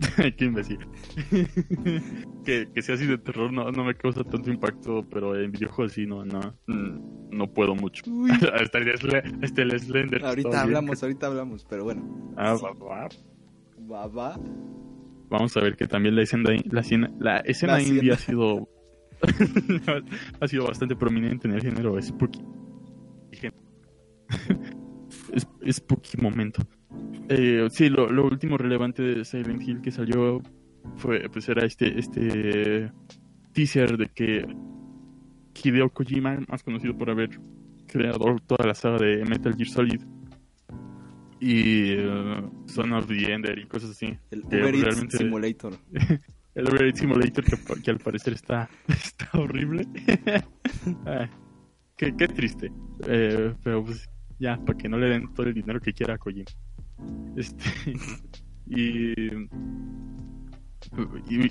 qué 0.36 0.44
imbécil. 0.44 0.78
que, 2.44 2.68
que 2.74 2.82
sea 2.82 2.94
así 2.94 3.06
de 3.06 3.18
terror 3.18 3.52
no, 3.52 3.70
no 3.70 3.84
me 3.84 3.94
causa 3.94 4.24
tanto 4.24 4.50
impacto, 4.50 5.06
pero 5.10 5.38
en 5.38 5.52
videojuegos 5.52 5.92
sí, 5.92 6.06
no, 6.06 6.24
no, 6.24 6.40
mm, 6.66 7.30
no 7.30 7.52
puedo 7.52 7.74
mucho. 7.74 8.02
Hasta, 8.54 8.78
el, 8.78 8.90
hasta 9.42 9.62
el 9.62 9.78
Slender. 9.78 10.24
ahorita 10.24 10.62
hablamos, 10.62 11.02
ahorita 11.02 11.26
hablamos, 11.26 11.66
pero 11.68 11.84
bueno. 11.84 12.34
Ah, 12.36 12.54
va, 12.54 12.72
va. 12.72 13.08
Va, 13.90 14.06
va. 14.06 14.40
Vamos 15.28 15.56
a 15.56 15.60
ver 15.60 15.76
que 15.76 15.86
también 15.86 16.16
la 16.16 16.22
escena, 16.22 16.50
la 16.70 16.80
escena, 16.80 17.10
la 17.18 17.36
escena 17.38 17.74
La 17.74 17.78
escena. 17.78 18.14
ha 18.14 18.16
sido 18.16 18.68
ha 20.40 20.48
sido 20.48 20.66
bastante 20.66 20.96
prominente 20.96 21.48
en 21.48 21.54
el 21.54 21.60
género 21.62 22.00
spooky. 22.00 22.40
Spooky 25.70 26.16
momento. 26.20 26.62
Eh, 27.28 27.68
sí, 27.70 27.88
lo, 27.88 28.08
lo 28.10 28.24
último 28.24 28.56
relevante 28.58 29.02
de 29.02 29.24
Silent 29.24 29.62
Hill 29.62 29.80
que 29.80 29.90
salió 29.90 30.40
fue, 30.96 31.28
pues 31.30 31.48
era 31.48 31.64
este, 31.64 31.98
este 31.98 32.90
teaser 33.52 33.96
de 33.96 34.08
que 34.08 34.46
Hideo 35.62 35.90
Kojima, 35.90 36.38
más 36.48 36.62
conocido 36.62 36.96
por 36.96 37.10
haber 37.10 37.38
creado 37.86 38.36
toda 38.46 38.66
la 38.66 38.74
saga 38.74 38.98
de 38.98 39.24
Metal 39.24 39.54
Gear 39.54 39.68
Solid 39.68 40.00
y 41.40 41.92
eh, 41.92 42.42
Son 42.66 42.92
of 42.92 43.06
the 43.06 43.32
Ender 43.32 43.58
y 43.58 43.66
cosas 43.66 43.90
así. 43.90 44.16
El 44.30 44.40
Uber 44.44 44.74
Eats 44.74 44.82
realmente- 44.84 45.16
Simulator. 45.18 45.76
El 46.54 46.66
Eats 46.86 46.98
Simulator 47.00 47.44
que, 47.82 47.90
al 47.90 47.98
parecer 47.98 48.32
está, 48.34 48.68
está 48.88 49.30
horrible. 49.38 49.86
Qué, 51.96 52.16
qué 52.16 52.28
triste. 52.28 52.72
Eh, 53.06 53.52
pero 53.62 53.84
pues 53.84 54.08
ya, 54.38 54.56
para 54.64 54.78
que 54.78 54.88
no 54.88 54.96
le 54.96 55.10
den 55.10 55.34
todo 55.34 55.46
el 55.46 55.54
dinero 55.54 55.80
que 55.80 55.92
quiera 55.92 56.14
a 56.14 56.18
Kojima. 56.18 56.46
Este, 57.36 57.64
y, 58.66 59.14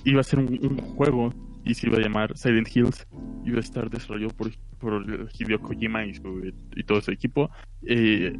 iba 0.05 0.21
a 0.21 0.23
ser 0.23 0.39
un, 0.39 0.47
un 0.61 0.77
juego 0.95 1.33
y 1.63 1.73
se 1.75 1.87
iba 1.87 1.97
a 1.97 2.01
llamar 2.01 2.35
Silent 2.37 2.75
Hills. 2.75 3.07
Iba 3.45 3.57
a 3.57 3.61
estar 3.61 3.89
desarrollado 3.89 4.33
por, 4.35 4.51
por 4.79 5.05
Hideo 5.37 5.61
Kojima 5.61 6.05
y, 6.05 6.15
su- 6.15 6.51
y 6.75 6.83
todo 6.83 6.99
su 7.01 7.11
equipo. 7.11 7.49
Eh, 7.83 8.35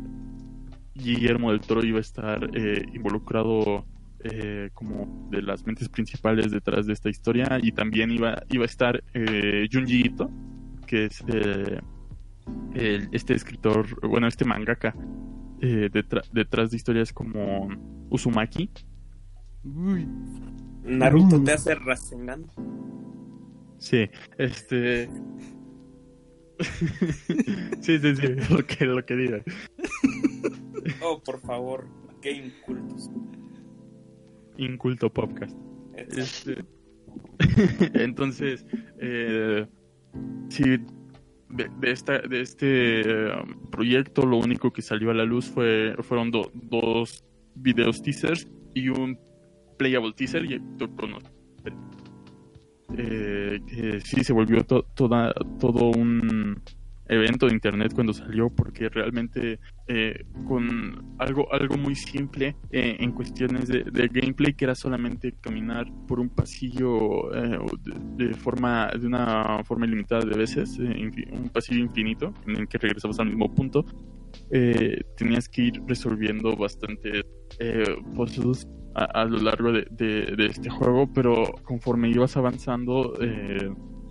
Guillermo 0.96 1.52
del 1.52 1.62
Toro 1.62 1.86
iba 1.86 2.00
a 2.00 2.02
estar 2.02 2.50
eh, 2.54 2.86
involucrado 2.94 3.86
eh, 4.24 4.70
como 4.74 5.28
de 5.32 5.42
las 5.42 5.66
mentes 5.66 5.90
principales 5.90 6.52
detrás 6.52 6.86
de 6.86 6.94
esta 6.94 7.10
historia 7.10 7.60
y 7.62 7.72
también 7.72 8.12
iba, 8.12 8.42
iba 8.50 8.64
a 8.64 8.66
estar 8.66 9.04
eh, 9.14 9.68
Junji 9.72 10.06
Ito, 10.08 10.30
que 10.88 11.06
es 11.06 11.24
eh, 11.28 11.80
el- 12.74 13.10
este 13.12 13.34
escritor, 13.34 13.86
bueno, 14.08 14.28
este 14.28 14.46
mangaka 14.46 14.96
eh, 15.62 15.90
detra- 15.92 16.24
detrás 16.32 16.72
de 16.72 16.78
historias 16.78 17.12
como 17.14 17.70
Uzumaki. 18.10 18.70
Uy, 19.64 20.08
Naruto 20.84 21.44
te 21.44 21.52
hace 21.54 21.76
Rasengan. 21.76 22.46
Sí, 23.78 24.10
este... 24.38 25.10
sí, 27.82 28.00
sí, 28.00 28.16
sí, 28.16 28.28
lo 28.50 28.66
que, 28.66 28.86
lo 28.86 29.06
que 29.06 29.16
diga. 29.16 29.42
Oh, 31.02 31.22
por 31.24 31.40
favor, 31.40 31.88
qué 32.22 32.32
incultos. 32.32 33.10
Inculto 34.60 35.12
Podcast. 35.12 35.58
Este, 35.96 36.64
entonces, 37.94 38.66
eh, 39.00 39.66
de, 41.50 41.92
esta, 41.92 42.20
de 42.20 42.42
este 42.42 43.02
eh, 43.02 43.32
proyecto 43.72 44.26
lo 44.26 44.38
único 44.38 44.72
que 44.72 44.82
salió 44.82 45.12
a 45.12 45.14
la 45.14 45.26
luz 45.26 45.50
fue 45.50 45.96
fueron 46.02 46.32
do- 46.32 46.52
dos 46.54 47.24
videos 47.56 48.02
teasers 48.02 48.48
y 48.74 48.90
un 48.90 49.18
playable 49.78 50.14
teaser 50.14 50.46
y. 50.46 50.62
Eh, 52.98 54.00
sí 54.04 54.24
se 54.24 54.34
volvió 54.34 54.64
to- 54.66 54.84
toda, 54.96 55.34
todo 55.60 55.92
un 55.92 56.62
evento 57.10 57.48
de 57.48 57.54
internet 57.54 57.92
cuando 57.94 58.14
salió 58.14 58.50
porque 58.50 58.88
realmente 58.88 59.60
eh, 59.88 60.24
con 60.48 61.16
algo 61.18 61.52
algo 61.52 61.76
muy 61.78 61.96
simple 61.96 62.56
eh, 62.72 62.98
en 63.00 63.12
cuestiones 63.12 63.68
de, 63.68 63.84
gameplay 64.12 64.54
que 64.54 64.66
era 64.66 64.76
solamente 64.76 65.34
caminar 65.42 65.88
por 66.08 66.20
un 66.20 66.30
pasillo 66.30 67.34
eh, 67.34 67.60
de, 68.16 68.34
forma 68.36 68.92
de 69.00 69.08
una 69.08 69.64
forma 69.64 69.88
ilimitada 69.88 70.24
de 70.24 70.38
veces 70.38 70.78
eh, 70.80 71.12
un 71.32 71.50
pasillo 71.50 71.80
infinito 71.82 72.32
en 72.48 72.58
el 72.58 72.68
que 72.68 72.78
regresabas 72.78 73.20
al 73.20 73.28
mismo 73.28 73.54
punto 73.54 73.84
eh, 74.52 75.02
tenías 75.18 75.50
que 75.50 75.64
ir 75.64 75.82
resolviendo 75.88 76.56
bastantes 76.56 77.24
puzzles 78.14 78.68
a, 78.94 79.06
a 79.22 79.26
lo 79.26 79.40
largo 79.40 79.72
de, 79.72 79.88
de- 79.92 80.46
este 80.46 80.70
juego 80.70 81.12
pero 81.12 81.44
conforme 81.64 82.10
ibas 82.10 82.38
avanzando 82.38 83.14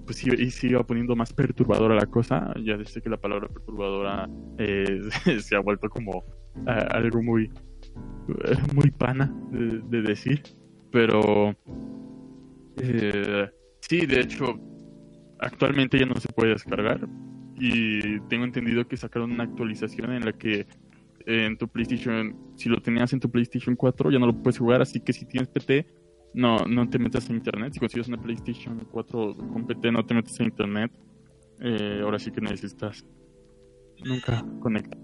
pues 0.09 0.17
sí, 0.17 0.31
y 0.39 0.51
se 0.51 0.69
iba 0.69 0.83
poniendo 0.87 1.15
más 1.15 1.35
perturbadora 1.35 1.95
la 1.95 2.07
cosa. 2.07 2.55
Ya 2.65 2.79
desde 2.79 3.03
que 3.03 3.11
la 3.11 3.19
palabra 3.19 3.47
perturbadora 3.47 4.27
eh, 4.57 5.03
se 5.43 5.55
ha 5.55 5.61
vuelto 5.61 5.91
como 5.91 6.25
algo 6.65 7.23
muy, 7.23 7.45
eh, 7.45 8.57
muy 8.75 8.91
pana 8.91 9.31
de, 9.51 9.81
de 9.81 10.01
decir. 10.01 10.43
Pero 10.91 11.55
eh, 12.79 13.51
sí, 13.83 14.07
de 14.07 14.21
hecho, 14.21 14.59
actualmente 15.41 15.99
ya 15.99 16.07
no 16.07 16.15
se 16.15 16.33
puede 16.33 16.53
descargar. 16.53 17.07
Y 17.61 18.19
tengo 18.31 18.47
entendido 18.47 18.89
que 18.89 18.97
sacaron 18.97 19.33
una 19.33 19.45
actualización 19.45 20.13
en 20.13 20.25
la 20.25 20.33
que 20.33 20.67
en 21.27 21.59
tu 21.59 21.69
PlayStation, 21.69 22.35
si 22.57 22.71
lo 22.71 22.81
tenías 22.81 23.13
en 23.13 23.21
tu 23.21 23.31
PlayStation 23.31 23.77
4, 23.77 24.11
ya 24.11 24.19
no 24.19 24.25
lo 24.25 24.43
puedes 24.43 24.57
jugar. 24.57 24.81
Así 24.81 25.01
que 25.01 25.13
si 25.13 25.27
tienes 25.27 25.49
PT, 25.51 25.87
no, 26.35 26.59
no 26.67 26.89
te 26.89 26.99
metas 26.99 27.29
a 27.29 27.33
internet. 27.33 27.73
Si 27.75 27.81
consigues 27.81 28.09
una 28.09 28.21
PlayStation 28.21 28.87
4 28.91 29.37
con 29.37 29.67
PT, 29.67 29.93
no 29.93 30.05
te 30.05 30.15
metas 30.15 30.39
a 30.41 30.45
internet. 30.45 30.93
Eh, 31.61 32.01
ahora 32.03 32.19
sí 32.19 32.31
que 32.31 32.41
necesitas 32.41 33.05
nunca 34.05 34.45
conectar 34.61 34.99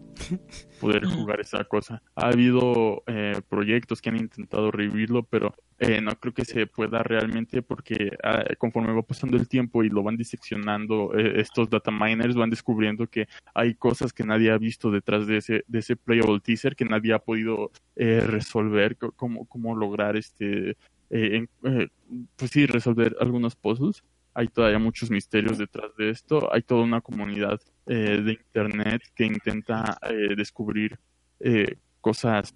poder 0.81 1.05
jugar 1.05 1.41
esa 1.41 1.65
cosa. 1.65 2.03
Ha 2.15 2.29
habido 2.29 3.03
eh, 3.07 3.41
proyectos 3.49 4.01
que 4.01 4.11
han 4.11 4.17
intentado 4.17 4.71
revivirlo, 4.71 5.25
pero 5.25 5.55
eh, 5.79 6.01
no 6.01 6.13
creo 6.19 6.33
que 6.33 6.45
se 6.45 6.67
pueda 6.67 7.03
realmente 7.03 7.63
porque 7.63 8.11
ah, 8.23 8.45
conforme 8.59 8.93
va 8.93 9.03
pasando 9.03 9.37
el 9.37 9.49
tiempo 9.49 9.83
y 9.83 9.89
lo 9.89 10.03
van 10.03 10.17
diseccionando 10.17 11.13
eh, 11.19 11.41
estos 11.41 11.69
data 11.69 11.91
miners 11.91 12.37
van 12.37 12.51
descubriendo 12.51 13.09
que 13.09 13.27
hay 13.55 13.75
cosas 13.75 14.13
que 14.13 14.23
nadie 14.23 14.53
ha 14.53 14.59
visto 14.59 14.91
detrás 14.93 15.27
de 15.27 15.39
ese 15.39 15.65
de 15.67 15.81
ese 15.81 15.97
playable 15.97 16.41
teaser 16.41 16.77
que 16.77 16.85
nadie 16.85 17.13
ha 17.13 17.19
podido 17.19 17.73
eh, 17.97 18.21
resolver 18.21 18.97
cómo 19.17 19.47
cómo 19.47 19.75
lograr 19.75 20.17
este 20.17 20.77
eh, 21.11 21.47
eh, 21.65 21.89
pues 22.37 22.51
sí 22.51 22.67
resolver 22.67 23.17
algunos 23.21 23.57
puzzles 23.57 24.03
hay 24.35 24.49
todavía 24.49 24.79
muchos 24.79 25.11
misterios 25.11 25.59
detrás 25.59 25.97
de 25.97 26.11
esto. 26.11 26.53
Hay 26.53 26.63
toda 26.63 26.83
una 26.83 27.01
comunidad 27.01 27.61
eh, 27.87 28.21
de 28.23 28.33
internet 28.33 29.03
que 29.15 29.25
intenta 29.25 29.97
eh, 30.03 30.35
descubrir 30.37 30.99
eh, 31.39 31.77
cosas 32.01 32.55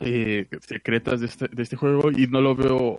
eh, 0.00 0.46
secretas 0.60 1.20
de 1.20 1.26
este, 1.26 1.48
de 1.48 1.62
este 1.62 1.76
juego 1.76 2.10
y 2.10 2.26
no 2.28 2.40
lo 2.40 2.54
veo 2.54 2.98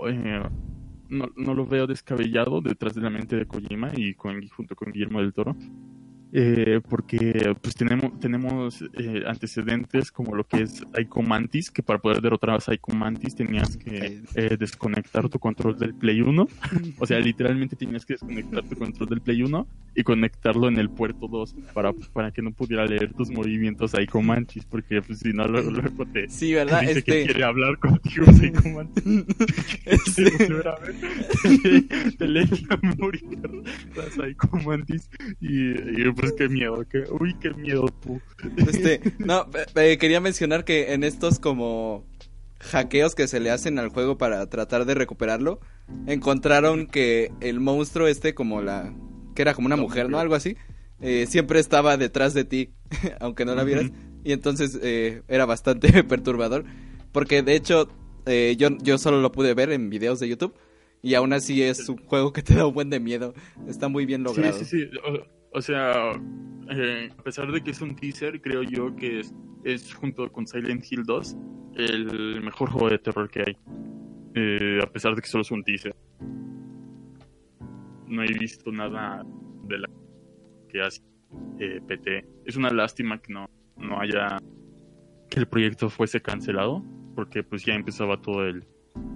no, 1.08 1.30
no 1.36 1.54
lo 1.54 1.66
veo 1.66 1.88
descabellado 1.88 2.62
detrás 2.62 2.96
de 2.96 3.02
la 3.02 3.10
mente 3.10 3.36
de 3.36 3.46
Kojima 3.46 3.92
y 3.96 4.16
con, 4.16 4.46
junto 4.48 4.76
con 4.76 4.92
Guillermo 4.92 5.22
del 5.22 5.34
Toro 5.34 5.56
eh, 6.38 6.82
porque 6.90 7.56
pues 7.62 7.76
tenemos 7.76 8.20
tenemos 8.20 8.82
eh, 8.98 9.24
antecedentes 9.26 10.12
como 10.12 10.36
lo 10.36 10.44
que 10.46 10.64
es 10.64 10.84
Ico 11.00 11.22
Mantis 11.22 11.72
que 11.72 11.82
para 11.82 12.00
poder 12.00 12.20
derrotar 12.22 12.50
a 12.50 12.60
Psycho 12.60 12.92
Mantis 12.94 13.36
tenías 13.36 13.78
que 13.78 14.22
eh, 14.36 14.58
desconectar 14.60 15.30
tu 15.30 15.40
control 15.40 15.80
del 15.80 15.94
Play 15.96 16.20
1 16.20 16.48
o 17.00 17.06
sea 17.06 17.20
literalmente 17.20 17.78
tenías 17.78 18.06
que 18.06 18.16
desconectar 18.16 18.64
tu 18.64 18.76
control 18.76 19.08
del 19.08 19.22
Play 19.22 19.44
1 19.44 19.66
y 19.96 20.04
conectarlo 20.04 20.68
en 20.68 20.78
el 20.78 20.90
puerto 20.90 21.30
2 21.30 21.56
para, 21.74 21.94
para 22.12 22.32
que 22.32 22.42
no 22.42 22.52
pudiera 22.52 22.86
leer 22.86 23.14
tus 23.14 23.32
movimientos 23.32 23.92
Psycho 23.92 24.22
Mantis 24.22 24.66
porque 24.66 25.02
pues 25.02 25.20
si 25.20 25.32
no 25.32 25.48
luego, 25.48 25.72
luego 25.72 26.06
te 26.08 26.30
Sí, 26.30 26.54
¿verdad? 26.54 26.82
dice 26.82 27.02
que 27.02 27.22
Este, 27.22 27.26
quiere 27.28 27.44
hablar 27.46 27.80
contigo 27.80 28.26
Psycho 28.26 28.70
Mantis 28.72 29.04
este, 29.86 30.24
ver. 30.54 32.16
te 32.18 32.28
lee 32.28 32.50
la 32.70 32.78
memoria 32.82 33.22
la 33.96 34.04
Psycho 34.10 34.50
Mantis 34.66 35.10
y, 35.40 35.70
y, 36.02 36.12
pues 36.12 36.25
qué 36.34 36.50
miedo 36.50 36.86
que, 36.90 37.04
uy 37.12 37.36
qué 37.40 37.52
miedo 37.52 37.86
tú 38.02 38.22
este, 38.58 39.02
no, 39.20 39.48
eh, 39.76 39.98
quería 39.98 40.20
mencionar 40.22 40.64
que 40.64 40.94
en 40.94 41.04
estos 41.04 41.40
como 41.40 42.06
hackeos 42.60 43.16
que 43.16 43.28
se 43.28 43.40
le 43.40 43.52
hacen 43.52 43.80
al 43.80 43.90
juego 43.90 44.18
para 44.18 44.48
tratar 44.50 44.86
de 44.86 44.96
recuperarlo, 44.96 45.60
encontraron 46.08 46.88
que 46.88 47.32
el 47.42 47.60
monstruo 47.60 48.08
este 48.08 48.34
como 48.34 48.62
la 48.62 48.94
que 49.36 49.42
era 49.42 49.54
como 49.54 49.68
una 49.68 49.76
mujer, 49.76 50.10
¿no? 50.10 50.18
Algo 50.20 50.36
así. 50.36 50.56
eh, 51.02 51.26
siempre 51.28 51.60
estaba 51.60 51.98
detrás 51.98 52.34
de 52.34 52.46
ti, 52.46 52.70
aunque 53.20 53.46
no 53.46 53.54
la 53.54 53.64
vieras. 53.64 53.92
Y 54.24 54.32
entonces 54.32 54.80
eh, 54.82 55.22
era 55.28 55.46
bastante 55.46 56.04
perturbador. 56.04 56.66
Porque 57.12 57.44
de 57.44 57.56
hecho, 57.56 57.90
eh, 58.26 58.56
yo, 58.58 58.70
yo 58.82 58.98
solo 58.98 59.22
lo 59.22 59.32
pude 59.32 59.54
ver 59.54 59.72
en 59.72 59.90
videos 59.90 60.20
de 60.20 60.30
YouTube. 60.30 60.56
Y 61.02 61.14
aún 61.14 61.34
así 61.34 61.62
es 61.62 61.88
un 61.88 61.98
juego 61.98 62.34
que 62.34 62.42
te 62.42 62.56
da 62.56 62.66
un 62.66 62.74
buen 62.74 62.90
de 62.90 63.00
miedo. 63.00 63.36
Está 63.68 63.90
muy 63.90 64.08
bien 64.08 64.24
logrado. 64.24 64.58
Sí, 64.58 64.66
sí, 64.66 64.86
sí. 64.86 65.00
O, 65.56 65.62
sea, 65.62 66.12
eh, 66.70 67.10
a 67.18 67.24
pesar 67.24 67.50
de 67.50 67.64
que 67.64 67.72
es 67.72 67.80
un 67.80 67.96
teaser, 67.96 68.42
creo 68.42 68.62
yo 68.62 68.94
que 68.94 69.22
es, 69.22 69.34
es 69.64 69.94
junto 69.94 70.30
con 70.30 70.46
Silent 70.46 70.84
Hill 70.92 71.04
2 71.06 71.38
el 71.76 72.42
mejor 72.42 72.70
juego 72.70 72.90
de 72.90 73.00
terror 73.00 73.30
que 73.30 73.40
hay. 73.40 73.58
Eh, 74.36 74.80
a 74.84 74.88
pesar 74.88 75.16
de 75.16 75.22
que 75.22 75.28
solo 75.30 75.44
es 75.44 75.52
un 75.52 75.64
teaser. 75.64 75.96
No 78.08 78.22
he 78.22 78.34
visto 78.34 78.70
nada 78.70 79.24
de 79.64 79.80
la 79.80 79.90
que 80.68 80.82
hace 80.82 81.02
eh, 81.60 81.80
PT. 81.88 82.26
Es 82.46 82.58
una 82.58 82.70
lástima 82.70 83.22
que 83.22 83.32
no, 83.32 83.50
no 83.78 84.00
haya 84.02 84.38
que 85.30 85.40
el 85.40 85.48
proyecto 85.48 85.90
fuese 85.90 86.22
cancelado, 86.22 86.84
porque 87.16 87.44
pues 87.44 87.64
ya 87.64 87.76
empezaba 87.76 88.22
todo 88.22 88.46
el, 88.46 88.66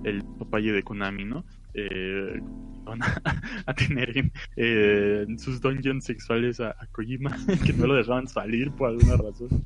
el 0.06 0.23
papaye 0.39 0.71
de 0.71 0.84
Konami, 0.84 1.25
¿no? 1.25 1.43
Eh, 1.73 2.39
van 2.84 3.01
a, 3.03 3.21
a 3.65 3.73
tener 3.73 4.17
en, 4.17 4.32
eh, 4.55 5.25
sus 5.38 5.62
dungeons 5.62 6.05
sexuales 6.05 6.60
a, 6.60 6.69
a 6.71 6.88
Kojima, 6.91 7.36
que 7.65 7.73
no 7.73 7.88
lo 7.88 7.95
dejaban 7.95 8.27
salir 8.27 8.71
por 8.71 8.89
alguna 8.89 9.17
razón. 9.17 9.65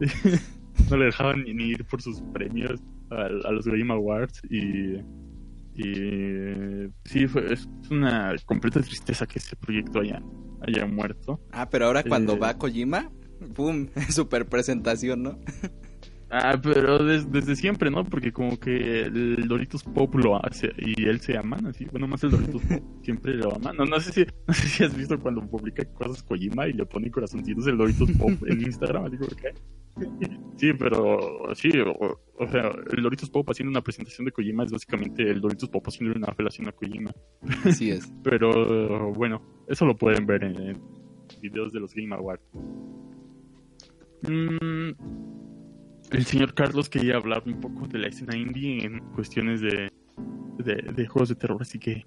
no 0.90 0.96
le 0.96 1.04
dejaban 1.06 1.44
ni, 1.44 1.64
ir 1.70 1.84
por 1.84 2.02
sus 2.02 2.20
premios 2.32 2.80
a, 3.10 3.26
a 3.26 3.52
los 3.52 3.66
Game 3.66 3.92
Awards 3.92 4.42
y, 4.50 4.96
y 5.76 6.88
sí, 7.04 7.26
fue, 7.26 7.52
es 7.52 7.68
una 7.90 8.34
completa 8.46 8.80
tristeza 8.80 9.26
que 9.26 9.38
ese 9.38 9.56
proyecto 9.56 10.00
haya, 10.00 10.22
haya 10.66 10.86
muerto. 10.86 11.40
Ah, 11.52 11.68
pero 11.68 11.86
ahora 11.86 12.02
cuando 12.02 12.34
Eh. 12.34 12.38
va 12.38 12.58
Kojima, 12.58 13.10
¡pum! 13.54 13.88
Super 14.10 14.46
presentación, 14.48 15.22
¿no? 15.22 15.38
Ah, 16.36 16.58
pero 16.60 17.04
des- 17.04 17.30
desde 17.30 17.54
siempre, 17.54 17.90
¿no? 17.92 18.04
Porque 18.04 18.32
como 18.32 18.58
que 18.58 19.02
el 19.02 19.46
Doritos 19.46 19.84
Pop 19.84 20.14
lo 20.16 20.44
hace 20.44 20.72
y 20.78 21.04
él 21.06 21.20
se 21.20 21.36
aman, 21.38 21.66
así. 21.66 21.84
Bueno, 21.84 22.08
más 22.08 22.24
el 22.24 22.30
Doritos 22.32 22.60
Pop 22.62 22.80
siempre 23.02 23.34
lo 23.34 23.54
aman. 23.54 23.76
No, 23.76 23.84
no 23.84 24.00
sé 24.00 24.10
si, 24.12 24.26
no 24.48 24.52
sé 24.52 24.66
si 24.68 24.82
has 24.82 24.96
visto 24.96 25.18
cuando 25.20 25.46
publica 25.46 25.84
cosas 25.84 26.24
Kojima 26.24 26.66
y 26.66 26.72
le 26.72 26.86
pone 26.86 27.08
corazoncitos 27.10 27.66
el 27.68 27.76
Doritos 27.78 28.10
Pop 28.12 28.32
en 28.46 28.60
Instagram. 28.66 29.12
Sí, 30.56 30.72
pero 30.76 31.54
sí, 31.54 31.70
o, 31.78 32.20
o 32.38 32.48
sea, 32.48 32.68
el 32.96 33.00
Doritos 33.02 33.30
Pop 33.30 33.48
haciendo 33.48 33.70
una 33.70 33.80
presentación 33.80 34.24
de 34.24 34.32
Kojima 34.32 34.64
es 34.64 34.72
básicamente 34.72 35.22
el 35.30 35.40
Doritos 35.40 35.68
Pop 35.68 35.86
haciendo 35.86 36.16
una 36.16 36.26
apelación 36.32 36.66
a 36.66 36.72
Kojima. 36.72 37.12
Así 37.64 37.90
es. 37.92 38.12
Pero 38.24 39.12
bueno, 39.12 39.40
eso 39.68 39.84
lo 39.86 39.96
pueden 39.96 40.26
ver 40.26 40.42
en, 40.42 40.56
en 40.60 40.80
videos 41.40 41.72
de 41.72 41.78
los 41.78 41.94
Game 41.94 42.12
Awards. 42.12 42.42
Mm, 44.22 44.90
el 46.14 46.26
señor 46.26 46.54
Carlos 46.54 46.88
quería 46.88 47.16
hablar 47.16 47.42
un 47.46 47.60
poco 47.60 47.86
de 47.86 47.98
la 47.98 48.08
escena 48.08 48.36
indie 48.36 48.84
en 48.84 49.00
cuestiones 49.14 49.60
de, 49.60 49.90
de, 50.58 50.74
de 50.92 51.06
juegos 51.06 51.28
de 51.28 51.34
terror, 51.34 51.58
así 51.60 51.78
que 51.78 52.04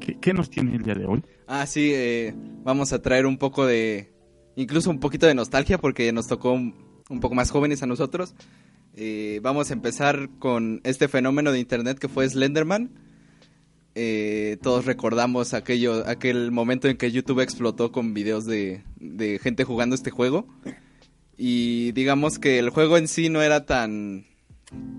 ¿qué, 0.00 0.18
qué 0.20 0.34
nos 0.34 0.50
tiene 0.50 0.76
el 0.76 0.82
día 0.82 0.94
de 0.94 1.06
hoy? 1.06 1.22
Ah, 1.46 1.66
sí, 1.66 1.92
eh, 1.94 2.34
vamos 2.64 2.92
a 2.92 3.02
traer 3.02 3.26
un 3.26 3.38
poco 3.38 3.66
de... 3.66 4.12
Incluso 4.56 4.90
un 4.90 4.98
poquito 4.98 5.26
de 5.26 5.34
nostalgia 5.34 5.78
porque 5.78 6.12
nos 6.12 6.26
tocó 6.26 6.52
un, 6.52 6.74
poco 7.20 7.34
más 7.34 7.50
jóvenes 7.50 7.82
a 7.82 7.86
nosotros. 7.86 8.34
Eh, 8.94 9.38
vamos 9.42 9.70
a 9.70 9.74
empezar 9.74 10.30
con 10.40 10.80
este 10.82 11.06
fenómeno 11.06 11.52
de 11.52 11.60
internet 11.60 11.98
que 11.98 12.08
fue 12.08 12.28
Slenderman. 12.28 12.90
Eh, 13.94 14.58
todos 14.60 14.84
recordamos 14.84 15.54
aquello, 15.54 16.04
aquel 16.08 16.50
momento 16.50 16.88
en 16.88 16.96
que 16.96 17.12
YouTube 17.12 17.40
explotó 17.40 17.92
con 17.92 18.14
videos 18.14 18.46
de, 18.46 18.82
de 18.96 19.38
gente 19.38 19.62
jugando 19.62 19.94
este 19.94 20.10
juego. 20.10 20.48
Y 21.38 21.92
digamos 21.92 22.38
que 22.40 22.58
el 22.58 22.70
juego 22.70 22.98
en 22.98 23.06
sí 23.06 23.28
no 23.28 23.40
era 23.42 23.64
tan, 23.64 24.26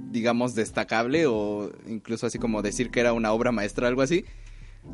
digamos, 0.10 0.56
destacable 0.56 1.26
o 1.28 1.70
incluso 1.86 2.26
así 2.26 2.40
como 2.40 2.62
decir 2.62 2.90
que 2.90 3.02
era 3.02 3.12
una 3.14 3.34
obra 3.34 3.52
maestra, 3.52 3.88
algo 3.90 4.02
así. 4.02 4.24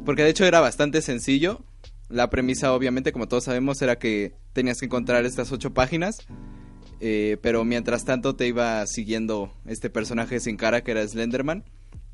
Porque 0.03 0.23
de 0.23 0.29
hecho 0.31 0.45
era 0.45 0.59
bastante 0.59 1.01
sencillo. 1.03 1.61
La 2.09 2.29
premisa, 2.31 2.73
obviamente, 2.73 3.11
como 3.11 3.27
todos 3.27 3.43
sabemos, 3.43 3.79
era 3.81 3.97
que 3.97 4.33
tenías 4.53 4.79
que 4.79 4.85
encontrar 4.87 5.23
estas 5.25 5.51
ocho 5.51 5.73
páginas. 5.73 6.25
eh, 6.99 7.37
pero 7.41 7.63
mientras 7.63 8.05
tanto 8.05 8.35
te 8.35 8.47
iba 8.47 8.85
siguiendo 8.87 9.51
este 9.65 9.89
personaje 9.91 10.39
sin 10.39 10.57
cara 10.57 10.83
que 10.83 10.91
era 10.91 11.07
Slenderman. 11.07 11.63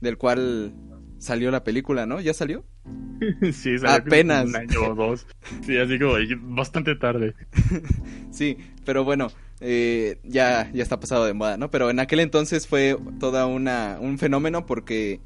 Del 0.02 0.18
cual 0.18 0.74
salió 1.20 1.52
la 1.52 1.64
película, 1.64 2.06
¿no? 2.06 2.20
¿Ya 2.20 2.34
salió? 2.34 2.66
sí, 3.54 3.78
salió 3.78 3.90
Apenas. 3.92 4.46
Un 4.48 4.56
año 4.56 4.82
o 4.90 4.96
dos. 4.96 5.28
Sí, 5.66 5.78
así 5.78 5.98
como 6.00 6.16
bastante 6.56 6.96
tarde. 6.96 7.36
Sí, 8.32 8.58
pero 8.86 9.04
bueno, 9.04 9.28
eh, 9.60 10.20
ya, 10.24 10.70
ya 10.74 10.84
está 10.84 11.00
pasado 11.00 11.26
de 11.26 11.34
moda, 11.34 11.58
¿no? 11.58 11.70
Pero 11.70 11.90
en 11.90 12.00
aquel 12.00 12.20
entonces 12.20 12.68
fue 12.68 12.98
toda 13.20 13.46
una 13.46 13.98
un 14.00 14.18
fenómeno 14.18 14.66
porque 14.66 15.20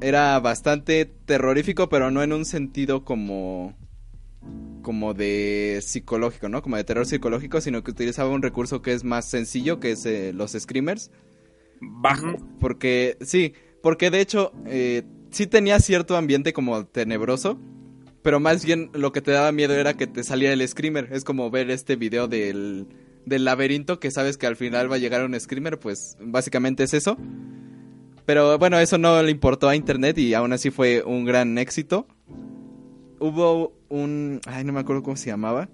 era 0.00 0.38
bastante 0.40 1.04
terrorífico, 1.04 1.88
pero 1.88 2.10
no 2.10 2.22
en 2.22 2.32
un 2.32 2.44
sentido 2.44 3.04
como 3.04 3.74
como 4.82 5.14
de 5.14 5.80
psicológico, 5.82 6.48
¿no? 6.48 6.62
Como 6.62 6.76
de 6.76 6.84
terror 6.84 7.06
psicológico, 7.06 7.60
sino 7.60 7.84
que 7.84 7.90
utilizaba 7.90 8.30
un 8.30 8.42
recurso 8.42 8.82
que 8.82 8.92
es 8.92 9.04
más 9.04 9.26
sencillo, 9.26 9.78
que 9.78 9.92
es 9.92 10.06
eh, 10.06 10.32
los 10.32 10.52
screamers. 10.52 11.10
Bajo. 11.80 12.36
Porque, 12.58 13.16
sí, 13.20 13.54
porque 13.82 14.10
de 14.10 14.20
hecho, 14.20 14.52
eh, 14.66 15.02
sí 15.30 15.46
tenía 15.46 15.78
cierto 15.80 16.16
ambiente 16.16 16.52
como 16.52 16.86
tenebroso, 16.86 17.58
pero 18.22 18.40
más 18.40 18.64
bien 18.64 18.90
lo 18.92 19.12
que 19.12 19.22
te 19.22 19.30
daba 19.30 19.52
miedo 19.52 19.74
era 19.74 19.94
que 19.94 20.06
te 20.06 20.24
saliera 20.24 20.52
el 20.52 20.66
screamer. 20.66 21.08
Es 21.12 21.24
como 21.24 21.50
ver 21.50 21.70
este 21.70 21.96
video 21.96 22.28
del, 22.28 22.86
del 23.24 23.44
laberinto 23.44 24.00
que 24.00 24.10
sabes 24.10 24.36
que 24.36 24.46
al 24.46 24.56
final 24.56 24.90
va 24.90 24.96
a 24.96 24.98
llegar 24.98 25.24
un 25.24 25.38
screamer, 25.38 25.78
pues 25.78 26.16
básicamente 26.20 26.84
es 26.84 26.94
eso. 26.94 27.16
Pero 28.26 28.58
bueno, 28.58 28.78
eso 28.78 28.98
no 28.98 29.22
le 29.22 29.30
importó 29.30 29.68
a 29.68 29.76
internet 29.76 30.18
y 30.18 30.34
aún 30.34 30.52
así 30.52 30.70
fue 30.70 31.02
un 31.02 31.24
gran 31.24 31.58
éxito. 31.58 32.06
Hubo 33.18 33.72
un... 33.88 34.40
Ay, 34.46 34.64
no 34.64 34.72
me 34.72 34.80
acuerdo 34.80 35.02
cómo 35.02 35.16
se 35.16 35.30
llamaba. 35.30 35.68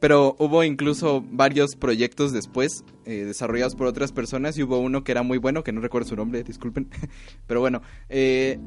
Pero 0.00 0.36
hubo 0.38 0.62
incluso 0.62 1.24
varios 1.28 1.74
proyectos 1.74 2.32
después 2.32 2.84
eh, 3.04 3.24
desarrollados 3.24 3.74
por 3.74 3.86
otras 3.86 4.12
personas 4.12 4.56
y 4.56 4.62
hubo 4.62 4.78
uno 4.78 5.02
que 5.02 5.10
era 5.10 5.22
muy 5.22 5.38
bueno, 5.38 5.64
que 5.64 5.72
no 5.72 5.80
recuerdo 5.80 6.08
su 6.08 6.16
nombre, 6.16 6.44
disculpen. 6.44 6.88
Pero 7.46 7.60
bueno, 7.60 7.82
eh, 8.08 8.60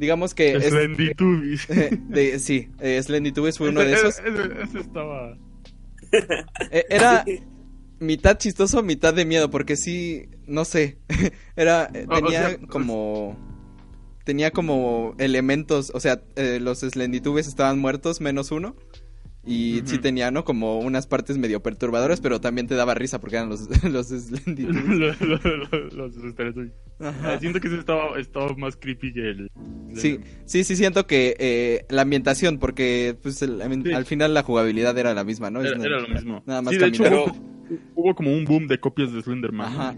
digamos 0.00 0.34
que... 0.34 0.52
es- 0.56 0.70
Slendy 0.70 1.14
Tubbies. 1.14 1.68
de- 2.08 2.38
sí, 2.40 2.68
eh, 2.80 3.00
Slendy 3.02 3.30
fue 3.58 3.68
uno 3.68 3.80
de 3.80 3.92
esos. 3.92 4.18
Ese, 4.18 4.28
ese- 4.28 4.62
ese 4.64 4.78
estaba... 4.80 5.36
Eh, 6.72 6.84
era 6.90 7.24
mitad 8.00 8.36
chistoso, 8.38 8.82
mitad 8.82 9.14
de 9.14 9.24
miedo, 9.24 9.48
porque 9.50 9.76
sí, 9.76 10.28
no 10.46 10.64
sé, 10.64 10.98
era, 11.56 11.88
eh, 11.94 12.06
O- 12.08 12.14
o 12.14 12.16
tenía 12.16 12.48
sea, 12.48 12.58
como, 12.66 13.36
tenía 14.24 14.50
como 14.50 15.14
elementos, 15.18 15.92
o 15.94 16.00
sea, 16.00 16.20
eh, 16.34 16.58
los 16.60 16.80
Slendytubes 16.80 17.46
estaban 17.46 17.78
muertos, 17.78 18.20
menos 18.20 18.50
uno, 18.50 18.74
y 19.46 19.80
sí 19.86 19.98
tenía, 19.98 20.30
¿no? 20.30 20.44
Como 20.44 20.80
unas 20.80 21.06
partes 21.06 21.38
medio 21.38 21.62
perturbadoras, 21.62 22.20
pero 22.20 22.40
también 22.40 22.66
te 22.66 22.74
daba 22.74 22.94
risa 22.94 23.20
porque 23.20 23.36
eran 23.36 23.48
los, 23.48 23.68
los 23.84 24.10
los, 24.10 25.92
los. 25.94 26.14
Ah, 27.00 27.36
Siento 27.40 27.60
que 27.60 27.68
ese 27.68 27.78
estaba, 27.78 28.18
estaba 28.18 28.54
más 28.56 28.76
creepy 28.76 29.12
que 29.12 29.30
el. 29.30 29.50
Sí, 29.94 30.20
sí, 30.44 30.64
sí, 30.64 30.76
siento 30.76 31.06
que 31.06 31.34
eh, 31.38 31.86
la 31.88 32.02
ambientación, 32.02 32.58
porque 32.58 33.16
pues 33.22 33.40
el- 33.42 33.60
Sí. 33.84 33.92
al 33.92 34.04
final 34.04 34.34
la 34.34 34.42
jugabilidad 34.42 34.96
era 34.98 35.14
la 35.14 35.24
misma, 35.24 35.50
¿no? 35.50 35.62
Era, 35.62 35.76
lo 36.00 36.08
mismo. 36.08 36.42
Nada 36.46 36.62
más 36.62 36.74
sí, 36.74 36.78
de 36.78 36.86
hecho, 36.86 37.02
hubo, 37.02 37.80
hubo 37.94 38.14
como 38.14 38.32
un 38.32 38.44
boom 38.44 38.66
de 38.66 38.78
copias 38.78 39.12
de 39.12 39.22
Slenderman. 39.22 39.96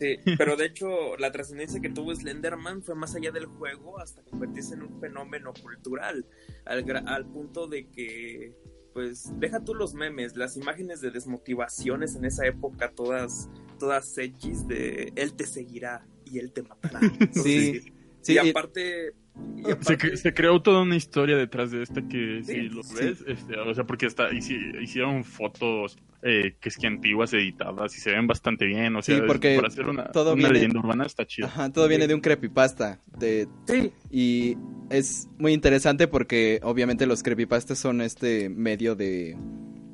Sí, 0.00 0.16
pero 0.38 0.56
de 0.56 0.64
hecho 0.66 1.16
la 1.18 1.30
trascendencia 1.30 1.80
que 1.80 1.90
tuvo 1.90 2.14
Slenderman 2.14 2.82
fue 2.82 2.94
más 2.94 3.14
allá 3.14 3.30
del 3.30 3.46
juego 3.46 4.00
hasta 4.00 4.22
convertirse 4.22 4.74
en 4.74 4.82
un 4.82 5.00
fenómeno 5.00 5.52
cultural, 5.62 6.24
al, 6.64 6.84
gra- 6.86 7.04
al 7.06 7.26
punto 7.26 7.66
de 7.68 7.88
que, 7.90 8.52
pues, 8.98 9.32
deja 9.38 9.60
tú 9.62 9.74
los 9.76 9.94
memes, 9.94 10.34
las 10.36 10.56
imágenes 10.56 11.00
de 11.00 11.12
desmotivaciones 11.12 12.16
en 12.16 12.24
esa 12.24 12.44
época, 12.46 12.90
todas, 12.96 13.48
todas 13.78 14.18
edgys 14.18 14.66
de 14.66 15.12
él 15.14 15.34
te 15.34 15.46
seguirá 15.46 16.04
y 16.24 16.40
él 16.40 16.52
te 16.52 16.62
matará. 16.64 16.98
Entonces, 17.00 17.84
Sí, 18.22 18.32
y 18.32 18.34
y- 18.34 18.50
aparte... 18.50 19.12
y 19.56 19.62
Se, 19.62 19.72
aparte- 19.72 19.98
cre- 19.98 20.16
se 20.16 20.34
creó 20.34 20.60
toda 20.60 20.82
una 20.82 20.96
historia 20.96 21.36
detrás 21.36 21.70
de 21.70 21.84
esta 21.84 22.02
que 22.08 22.42
si 22.42 22.52
Sí, 22.54 22.62
lo 22.70 22.82
sí. 22.82 22.94
ves, 22.96 23.24
este, 23.28 23.56
o 23.56 23.72
sea, 23.72 23.84
porque 23.84 24.06
hasta 24.06 24.30
hici- 24.32 24.82
hicieron 24.82 25.22
fotos 25.22 25.96
eh, 26.22 26.56
que 26.60 26.68
es 26.68 26.76
que 26.76 26.86
antiguas 26.86 27.32
editadas 27.32 27.96
y 27.96 28.00
se 28.00 28.10
ven 28.10 28.26
bastante 28.26 28.64
bien, 28.66 28.94
o 28.96 29.02
sea, 29.02 29.16
Sí, 29.16 29.22
porque 29.26 29.54
para 29.56 29.68
hacer 29.68 29.86
una, 29.86 30.10
todo 30.10 30.32
una 30.32 30.38
viene- 30.48 30.54
leyenda 30.54 30.80
urbana 30.80 31.04
está 31.06 31.24
chido. 31.26 31.46
Ajá, 31.48 31.70
todo 31.72 31.86
viene 31.88 32.06
de 32.08 32.14
un 32.14 32.20
creepypasta. 32.20 33.00
De, 33.18 33.46
Sí, 33.66 33.92
y 34.10 34.56
es 34.90 35.28
muy 35.38 35.52
interesante 35.52 36.08
porque 36.08 36.60
obviamente 36.62 37.06
los 37.06 37.22
creepypastas 37.22 37.78
son 37.78 38.00
este 38.00 38.48
medio 38.48 38.94
de, 38.96 39.36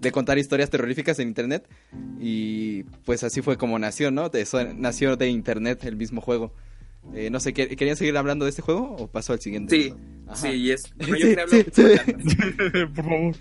de 0.01 0.13
contar 0.13 0.39
historias 0.39 0.71
terroríficas 0.71 1.19
en 1.19 1.29
internet. 1.29 1.69
Y 2.21 2.85
pues 3.05 3.23
así 3.25 3.43
fue 3.43 3.57
como 3.59 3.79
nació, 3.79 4.11
¿no? 4.11 4.29
De 4.31 4.41
eso 4.43 4.63
nació 4.75 5.17
de 5.17 5.29
internet 5.29 5.85
el 5.85 5.97
mismo 5.97 6.21
juego. 6.23 6.55
Eh, 7.15 7.29
no 7.29 7.39
sé, 7.39 7.53
¿quer- 7.53 7.77
¿querían 7.77 7.97
seguir 7.97 8.17
hablando 8.17 8.47
de 8.47 8.51
este 8.51 8.63
juego 8.63 8.97
o 8.99 9.09
pasó 9.09 9.35
al 9.35 9.41
siguiente? 9.41 9.77
Sí, 9.77 9.95
Ajá. 10.27 10.37
sí, 10.37 10.49
y 10.49 10.71
es. 10.71 10.91
bueno, 10.97 11.17
yo 11.17 11.27
Sí, 11.27 11.29
quería 11.29 11.43
hablar, 11.43 11.49
sí, 11.51 11.57
un 11.59 11.65
poco 11.65 11.83
de 11.83 11.99
sí. 12.31 12.37
la- 12.73 12.87
Por 12.95 13.05
favor. 13.05 13.35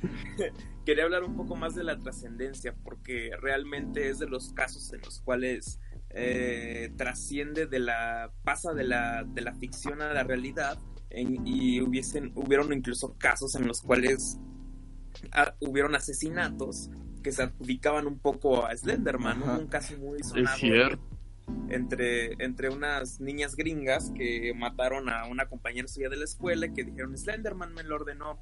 Quería 0.86 1.04
hablar 1.06 1.24
un 1.24 1.36
poco 1.36 1.56
más 1.56 1.76
de 1.76 1.84
la 1.84 1.98
trascendencia, 1.98 2.74
porque 2.84 3.32
realmente 3.42 4.10
es 4.10 4.20
de 4.20 4.28
los 4.28 4.54
casos 4.54 4.92
en 4.94 5.02
los 5.02 5.20
cuales 5.20 5.80
eh, 6.10 6.92
trasciende 6.98 7.66
de 7.66 7.80
la. 7.80 8.32
pasa 8.44 8.74
de 8.74 8.84
la, 8.84 9.24
de 9.24 9.42
la 9.42 9.54
ficción 9.56 10.02
a 10.02 10.14
la 10.14 10.24
realidad. 10.24 10.78
en- 11.10 11.46
y 11.46 11.80
hubiesen, 11.82 12.32
hubieron 12.36 12.74
incluso 12.74 13.16
casos 13.20 13.54
en 13.56 13.68
los 13.68 13.82
cuales 13.82 14.38
ah, 15.32 15.54
hubieron 15.60 15.96
asesinatos 15.96 16.90
que 17.22 17.32
se 17.32 17.44
adjudicaban 17.44 18.08
un 18.08 18.20
poco 18.20 18.66
a 18.66 18.76
Slenderman, 18.76 19.40
¿no? 19.40 19.58
Un 19.60 19.68
caso 19.68 19.96
muy 19.98 20.20
Es 20.20 20.28
sonado 20.30 20.58
cierto. 20.58 21.04
entre, 21.70 22.34
entre 22.44 22.70
unas 22.70 23.20
niñas 23.22 23.56
gringas 23.56 24.12
que 24.16 24.54
mataron 24.56 25.08
a 25.10 25.26
una 25.28 25.46
compañera 25.48 25.88
suya 25.88 26.10
de 26.10 26.18
la 26.18 26.26
escuela 26.26 26.66
y 26.66 26.74
que 26.74 26.84
dijeron 26.84 27.18
Slenderman 27.18 27.74
me 27.74 27.84
lo 27.84 27.96
ordenó. 27.96 28.40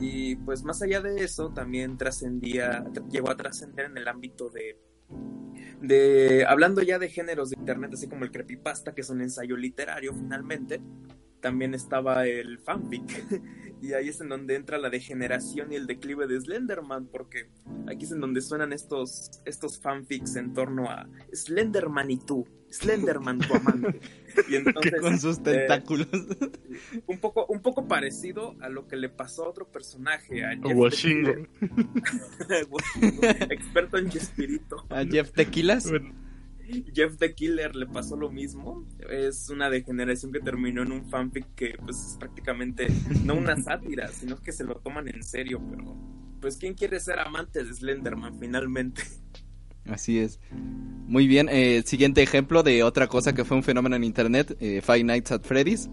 Y 0.00 0.36
pues 0.36 0.62
más 0.62 0.80
allá 0.82 1.00
de 1.00 1.24
eso, 1.24 1.50
también 1.50 1.96
trascendía, 1.96 2.84
llegó 3.10 3.30
a 3.30 3.36
trascender 3.36 3.86
en 3.86 3.98
el 3.98 4.06
ámbito 4.06 4.48
de, 4.48 4.78
de, 5.80 6.44
hablando 6.46 6.82
ya 6.82 6.98
de 6.98 7.08
géneros 7.08 7.50
de 7.50 7.56
internet, 7.58 7.90
así 7.94 8.08
como 8.08 8.24
el 8.24 8.30
creepypasta, 8.30 8.94
que 8.94 9.00
es 9.00 9.10
un 9.10 9.20
ensayo 9.22 9.56
literario 9.56 10.14
finalmente, 10.14 10.80
también 11.40 11.74
estaba 11.74 12.26
el 12.26 12.58
fanfic. 12.58 13.02
y 13.82 13.92
ahí 13.92 14.08
es 14.08 14.20
en 14.20 14.28
donde 14.28 14.56
entra 14.56 14.78
la 14.78 14.90
degeneración 14.90 15.72
y 15.72 15.76
el 15.76 15.86
declive 15.86 16.26
de 16.26 16.40
Slenderman, 16.40 17.06
porque 17.06 17.48
aquí 17.86 18.04
es 18.04 18.12
en 18.12 18.20
donde 18.20 18.40
suenan 18.40 18.72
estos, 18.72 19.30
estos 19.44 19.80
fanfics 19.80 20.36
en 20.36 20.52
torno 20.52 20.90
a 20.90 21.08
Slenderman 21.32 22.10
y 22.10 22.18
tú, 22.18 22.46
Slenderman 22.70 23.38
tu 23.38 23.54
amante. 23.54 24.00
Y 24.48 24.54
entonces, 24.54 25.00
Con 25.00 25.18
sus 25.18 25.38
eh, 25.38 25.42
tentáculos. 25.42 26.06
un 27.08 27.18
poco, 27.18 27.46
un 27.46 27.60
poco 27.60 27.88
parecido 27.88 28.54
a 28.60 28.68
lo 28.68 28.86
que 28.86 28.94
le 28.94 29.08
pasó 29.08 29.46
a 29.46 29.48
otro 29.48 29.66
personaje, 29.66 30.44
a 30.44 30.50
Jeff 30.50 31.04
experto 33.50 33.98
en 33.98 34.10
Chespirito. 34.10 34.86
a 34.90 35.04
Jeff 35.04 35.32
Tequilas. 35.32 35.90
Bueno, 35.90 36.14
Jeff 36.94 37.16
the 37.18 37.34
Killer 37.34 37.74
le 37.74 37.86
pasó 37.86 38.16
lo 38.16 38.30
mismo. 38.30 38.86
Es 39.10 39.48
una 39.50 39.70
degeneración 39.70 40.32
que 40.32 40.40
terminó 40.40 40.82
en 40.82 40.92
un 40.92 41.04
fanfic 41.08 41.46
que 41.54 41.74
pues 41.84 41.96
es 41.96 42.16
prácticamente 42.18 42.88
no 43.24 43.34
una 43.34 43.56
sátira, 43.62 44.08
sino 44.08 44.40
que 44.42 44.52
se 44.52 44.64
lo 44.64 44.76
toman 44.76 45.08
en 45.08 45.22
serio, 45.22 45.60
pero 45.70 45.96
pues 46.40 46.56
quién 46.56 46.74
quiere 46.74 47.00
ser 47.00 47.18
amante 47.18 47.64
de 47.64 47.74
Slenderman 47.74 48.38
finalmente. 48.38 49.02
Así 49.86 50.18
es. 50.18 50.38
Muy 50.52 51.26
bien. 51.26 51.48
eh, 51.50 51.82
siguiente 51.86 52.22
ejemplo 52.22 52.62
de 52.62 52.82
otra 52.82 53.06
cosa 53.06 53.32
que 53.34 53.44
fue 53.44 53.56
un 53.56 53.62
fenómeno 53.62 53.96
en 53.96 54.04
internet: 54.04 54.56
eh, 54.60 54.82
Five 54.82 55.04
Nights 55.04 55.32
at 55.32 55.42
Freddy's. 55.42 55.88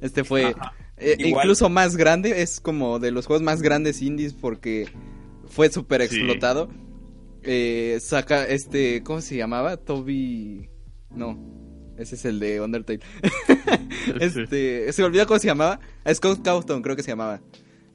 este 0.00 0.24
fue 0.24 0.54
eh, 0.96 1.16
incluso 1.18 1.68
más 1.68 1.96
grande. 1.96 2.42
Es 2.42 2.60
como 2.60 2.98
de 2.98 3.10
los 3.10 3.26
juegos 3.26 3.42
más 3.42 3.60
grandes 3.60 4.00
indies 4.00 4.32
porque 4.32 4.88
fue 5.46 5.70
súper 5.70 6.00
Sí. 6.08 6.70
Eh, 7.42 7.98
saca 8.00 8.44
este. 8.44 9.02
¿Cómo 9.02 9.20
se 9.20 9.36
llamaba? 9.36 9.76
Toby. 9.76 10.68
No. 11.10 11.38
Ese 11.98 12.14
es 12.14 12.24
el 12.24 12.40
de 12.40 12.60
Undertale. 12.60 13.00
este. 14.20 14.92
Se 14.92 15.02
me 15.02 15.06
olvidó 15.06 15.26
cómo 15.26 15.38
se 15.38 15.46
llamaba. 15.46 15.80
Scott 16.12 16.42
Cawthon, 16.42 16.82
creo 16.82 16.96
que 16.96 17.02
se 17.02 17.10
llamaba. 17.10 17.40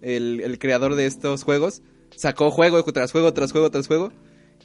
El, 0.01 0.41
el 0.41 0.59
creador 0.59 0.95
de 0.95 1.05
estos 1.05 1.43
juegos. 1.43 1.81
Sacó 2.15 2.51
juego 2.51 2.83
tras 2.83 3.11
juego, 3.11 3.33
tras 3.33 3.51
juego, 3.51 3.71
tras 3.71 3.87
juego. 3.87 4.11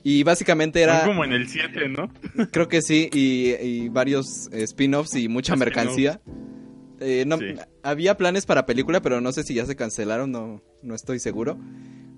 Y 0.02 0.22
básicamente 0.22 0.80
era. 0.80 1.04
como 1.04 1.24
en 1.24 1.32
el 1.32 1.48
7, 1.48 1.88
¿no? 1.88 2.10
Creo 2.52 2.68
que 2.68 2.80
sí, 2.80 3.10
y, 3.12 3.50
y 3.60 3.88
varios 3.90 4.48
spin-offs 4.52 5.14
y 5.16 5.28
mucha 5.28 5.56
mercancía. 5.56 6.20
Eh, 7.00 7.24
no, 7.26 7.38
Sí. 7.38 7.54
Había 7.82 8.16
planes 8.16 8.46
para 8.46 8.66
película, 8.66 9.00
pero 9.02 9.20
no 9.20 9.32
sé 9.32 9.42
si 9.42 9.54
ya 9.54 9.66
se 9.66 9.76
cancelaron, 9.76 10.30
no, 10.30 10.62
no 10.82 10.94
estoy 10.94 11.18
seguro. 11.18 11.58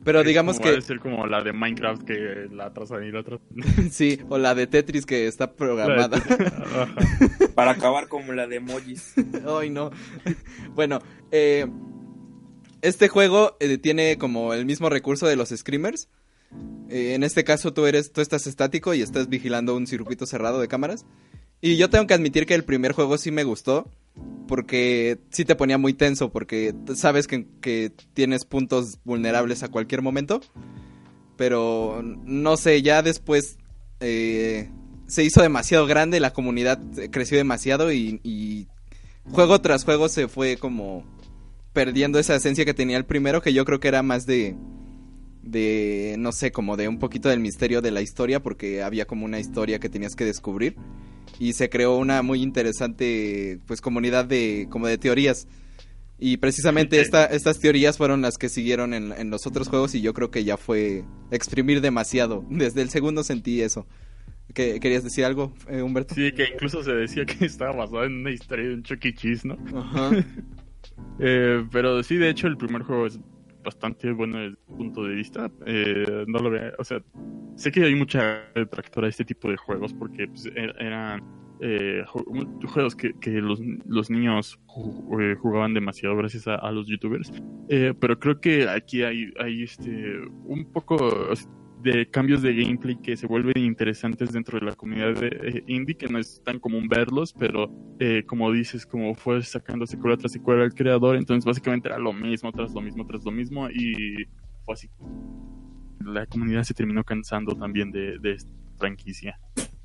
Pero 0.04 0.20
Es 0.20 0.26
digamos 0.26 0.58
como 0.58 0.74
que 0.74 0.80
ser 0.82 0.98
como 0.98 1.26
la 1.26 1.42
de 1.42 1.52
Minecraft 1.52 2.02
que 2.02 2.48
la 2.50 2.66
atrasan 2.66 3.04
y 3.04 3.12
la 3.12 3.20
atrasan. 3.20 3.46
sí, 3.90 4.18
o 4.28 4.38
la 4.38 4.54
de 4.54 4.66
Tetris 4.66 5.06
que 5.06 5.26
está 5.26 5.52
programada. 5.52 6.22
Para 7.54 7.72
acabar 7.72 8.08
como 8.08 8.32
la 8.32 8.46
de 8.46 8.56
emojis. 8.56 9.14
Ay, 9.46 9.70
no. 9.70 9.90
bueno, 10.74 10.98
eh, 11.30 11.66
este 12.80 13.08
juego 13.08 13.56
eh, 13.60 13.78
tiene 13.78 14.18
como 14.18 14.54
el 14.54 14.66
mismo 14.66 14.88
recurso 14.88 15.26
de 15.26 15.36
los 15.36 15.50
screamers. 15.50 16.08
Eh, 16.88 17.14
en 17.14 17.22
este 17.22 17.44
caso 17.44 17.72
tú 17.72 17.86
eres, 17.86 18.12
tú 18.12 18.20
estás 18.20 18.46
estático 18.46 18.92
y 18.94 19.02
estás 19.02 19.28
vigilando 19.28 19.76
un 19.76 19.86
circuito 19.86 20.26
cerrado 20.26 20.60
de 20.60 20.68
cámaras. 20.68 21.06
Y 21.60 21.76
yo 21.76 21.88
tengo 21.90 22.08
que 22.08 22.14
admitir 22.14 22.44
que 22.44 22.54
el 22.54 22.64
primer 22.64 22.92
juego 22.92 23.18
sí 23.18 23.30
me 23.30 23.44
gustó. 23.44 23.88
Porque 24.48 25.18
sí 25.30 25.44
te 25.44 25.54
ponía 25.54 25.78
muy 25.78 25.94
tenso. 25.94 26.30
Porque 26.30 26.74
sabes 26.94 27.26
que, 27.26 27.46
que 27.60 27.92
tienes 28.14 28.44
puntos 28.44 28.98
vulnerables 29.04 29.62
a 29.62 29.68
cualquier 29.68 30.02
momento. 30.02 30.40
Pero 31.36 32.02
no 32.02 32.56
sé, 32.56 32.82
ya 32.82 33.02
después 33.02 33.58
eh, 34.00 34.70
se 35.06 35.24
hizo 35.24 35.42
demasiado 35.42 35.86
grande. 35.86 36.20
La 36.20 36.32
comunidad 36.32 36.80
eh, 36.98 37.10
creció 37.10 37.36
demasiado. 37.38 37.92
Y, 37.92 38.20
y 38.22 38.68
juego 39.30 39.60
tras 39.60 39.84
juego 39.84 40.08
se 40.08 40.28
fue 40.28 40.56
como 40.56 41.04
perdiendo 41.72 42.18
esa 42.18 42.36
esencia 42.36 42.64
que 42.64 42.74
tenía 42.74 42.96
el 42.96 43.04
primero. 43.04 43.42
Que 43.42 43.52
yo 43.52 43.64
creo 43.64 43.80
que 43.80 43.88
era 43.88 44.02
más 44.02 44.26
de 44.26 44.56
de, 45.42 46.16
no 46.18 46.32
sé, 46.32 46.52
como 46.52 46.76
de 46.76 46.88
un 46.88 46.98
poquito 46.98 47.28
del 47.28 47.40
misterio 47.40 47.80
de 47.82 47.90
la 47.90 48.02
historia, 48.02 48.40
porque 48.42 48.82
había 48.82 49.06
como 49.06 49.24
una 49.24 49.38
historia 49.40 49.78
que 49.78 49.88
tenías 49.88 50.14
que 50.14 50.24
descubrir. 50.24 50.76
Y 51.38 51.54
se 51.54 51.68
creó 51.70 51.96
una 51.96 52.22
muy 52.22 52.42
interesante, 52.42 53.58
pues, 53.66 53.80
comunidad 53.80 54.24
de, 54.24 54.66
como 54.70 54.86
de 54.86 54.98
teorías. 54.98 55.46
Y 56.18 56.36
precisamente 56.36 57.00
esta, 57.00 57.24
estas 57.24 57.58
teorías 57.58 57.96
fueron 57.98 58.22
las 58.22 58.38
que 58.38 58.48
siguieron 58.48 58.94
en, 58.94 59.12
en 59.12 59.30
los 59.30 59.46
otros 59.46 59.68
juegos 59.68 59.94
y 59.96 60.00
yo 60.02 60.14
creo 60.14 60.30
que 60.30 60.44
ya 60.44 60.56
fue 60.56 61.04
exprimir 61.32 61.80
demasiado. 61.80 62.44
Desde 62.50 62.82
el 62.82 62.90
segundo 62.90 63.24
sentí 63.24 63.60
eso. 63.60 63.86
¿Qué- 64.54 64.78
¿Querías 64.80 65.02
decir 65.02 65.24
algo, 65.24 65.52
eh, 65.68 65.82
Humberto? 65.82 66.14
Sí, 66.14 66.30
que 66.32 66.44
incluso 66.54 66.82
se 66.84 66.92
decía 66.92 67.24
que 67.24 67.44
estaba 67.46 67.72
basada 67.72 68.04
en 68.06 68.20
una 68.20 68.30
historia 68.30 68.68
de 68.68 68.74
un 68.74 68.82
Chuck 68.84 69.04
E. 69.04 69.14
Cheese, 69.14 69.44
¿no? 69.46 69.58
Ajá. 69.76 70.10
Eh, 71.18 71.64
pero 71.70 72.02
sí, 72.02 72.16
de 72.16 72.28
hecho, 72.30 72.46
el 72.48 72.56
primer 72.56 72.82
juego 72.82 73.06
es 73.06 73.18
bastante 73.64 74.10
bueno 74.12 74.38
desde 74.38 74.50
el 74.50 74.56
punto 74.76 75.04
de 75.04 75.14
vista. 75.14 75.50
Eh, 75.66 76.24
no 76.26 76.38
lo 76.38 76.50
veo, 76.50 76.72
o 76.78 76.84
sea, 76.84 77.02
sé 77.56 77.70
que 77.70 77.84
hay 77.84 77.94
mucha 77.94 78.42
detractora 78.54 79.06
de 79.06 79.10
este 79.10 79.24
tipo 79.24 79.50
de 79.50 79.56
juegos 79.56 79.92
porque 79.94 80.26
pues, 80.28 80.46
er- 80.46 80.74
eran 80.78 81.22
eh, 81.60 82.02
juegos 82.66 82.96
que, 82.96 83.12
que 83.20 83.30
los, 83.40 83.60
los 83.86 84.10
niños 84.10 84.58
eh, 85.20 85.36
jugaban 85.38 85.74
demasiado 85.74 86.16
gracias 86.16 86.48
a, 86.48 86.70
los 86.72 86.86
youtubers. 86.88 87.30
Pero 87.68 88.18
creo 88.18 88.40
que 88.40 88.68
aquí 88.68 89.02
hay, 89.02 89.32
hay 89.38 89.62
este 89.62 90.18
un 90.44 90.64
poco 90.72 91.28
de 91.82 92.08
cambios 92.08 92.42
de 92.42 92.54
gameplay 92.54 92.96
que 92.96 93.16
se 93.16 93.26
vuelven 93.26 93.58
interesantes 93.58 94.32
dentro 94.32 94.58
de 94.58 94.66
la 94.66 94.74
comunidad 94.74 95.14
de 95.14 95.28
eh, 95.28 95.64
indie, 95.66 95.96
que 95.96 96.08
no 96.08 96.18
es 96.18 96.42
tan 96.44 96.58
común 96.58 96.88
verlos, 96.88 97.32
pero 97.32 97.70
eh, 97.98 98.24
como 98.26 98.50
dices, 98.52 98.86
como 98.86 99.14
fue 99.14 99.42
sacando 99.42 99.86
secuela 99.86 100.16
tras 100.16 100.32
secuela 100.32 100.64
el 100.64 100.74
creador, 100.74 101.16
entonces 101.16 101.44
básicamente 101.44 101.88
era 101.88 101.98
lo 101.98 102.12
mismo, 102.12 102.52
tras 102.52 102.72
lo 102.72 102.80
mismo, 102.80 103.06
tras 103.06 103.24
lo 103.24 103.30
mismo, 103.32 103.68
y 103.70 104.26
fue 104.64 104.74
así. 104.74 104.88
La 106.04 106.26
comunidad 106.26 106.62
se 106.64 106.74
terminó 106.74 107.04
cansando 107.04 107.54
también 107.54 107.90
de, 107.92 108.18
de 108.18 108.32
esta 108.32 108.50
franquicia. 108.78 109.38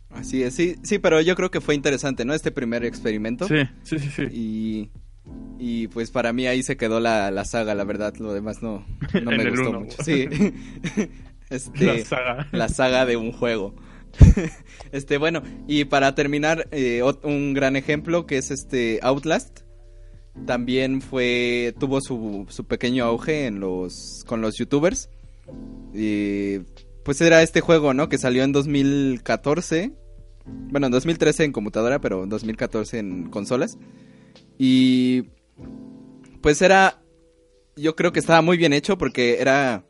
Así 0.09 0.41
es, 0.41 0.55
sí, 0.55 0.75
sí, 0.83 0.99
pero 0.99 1.21
yo 1.21 1.35
creo 1.35 1.51
que 1.51 1.61
fue 1.61 1.75
interesante, 1.75 2.25
¿no? 2.25 2.33
Este 2.33 2.51
primer 2.51 2.85
experimento. 2.85 3.47
Sí, 3.47 3.55
sí, 3.83 3.99
sí, 3.99 4.09
sí. 4.09 4.23
Y, 4.31 4.89
y 5.59 5.87
pues 5.89 6.11
para 6.11 6.33
mí 6.33 6.47
ahí 6.47 6.63
se 6.63 6.77
quedó 6.77 6.99
la, 6.99 7.29
la 7.29 7.45
saga, 7.45 7.75
la 7.75 7.83
verdad, 7.83 8.15
lo 8.17 8.33
demás 8.33 8.63
no, 8.63 8.85
no 9.23 9.31
me 9.31 9.49
gustó 9.49 9.69
uno. 9.69 9.79
mucho. 9.81 10.01
Sí. 10.03 10.27
este, 11.49 11.85
La 11.85 12.05
saga. 12.05 12.47
la 12.51 12.69
saga 12.69 13.05
de 13.05 13.17
un 13.17 13.31
juego. 13.31 13.73
este, 14.91 15.17
bueno, 15.17 15.43
y 15.67 15.85
para 15.85 16.15
terminar, 16.15 16.67
eh, 16.71 17.01
un 17.23 17.53
gran 17.53 17.75
ejemplo 17.75 18.25
que 18.25 18.37
es 18.37 18.51
este 18.51 18.99
Outlast. 19.01 19.61
También 20.45 21.01
fue, 21.01 21.73
tuvo 21.79 21.99
su, 21.99 22.45
su 22.49 22.65
pequeño 22.65 23.05
auge 23.05 23.47
en 23.47 23.59
los, 23.59 24.23
con 24.27 24.41
los 24.41 24.55
youtubers. 24.55 25.09
Y 25.93 26.59
pues 27.03 27.21
era 27.21 27.41
este 27.41 27.61
juego, 27.61 27.93
¿no? 27.93 28.07
Que 28.09 28.17
salió 28.17 28.43
en 28.43 28.51
2014. 28.51 29.93
Bueno, 30.45 30.87
en 30.87 30.91
2013 30.91 31.45
en 31.45 31.51
computadora, 31.51 31.99
pero 31.99 32.23
en 32.23 32.29
2014 32.29 32.99
en 32.99 33.29
consolas. 33.29 33.77
Y 34.59 35.23
pues 36.41 36.61
era, 36.61 37.01
yo 37.75 37.95
creo 37.95 38.11
que 38.11 38.19
estaba 38.19 38.41
muy 38.41 38.57
bien 38.57 38.73
hecho 38.73 38.97
porque 38.97 39.39
era, 39.39 39.85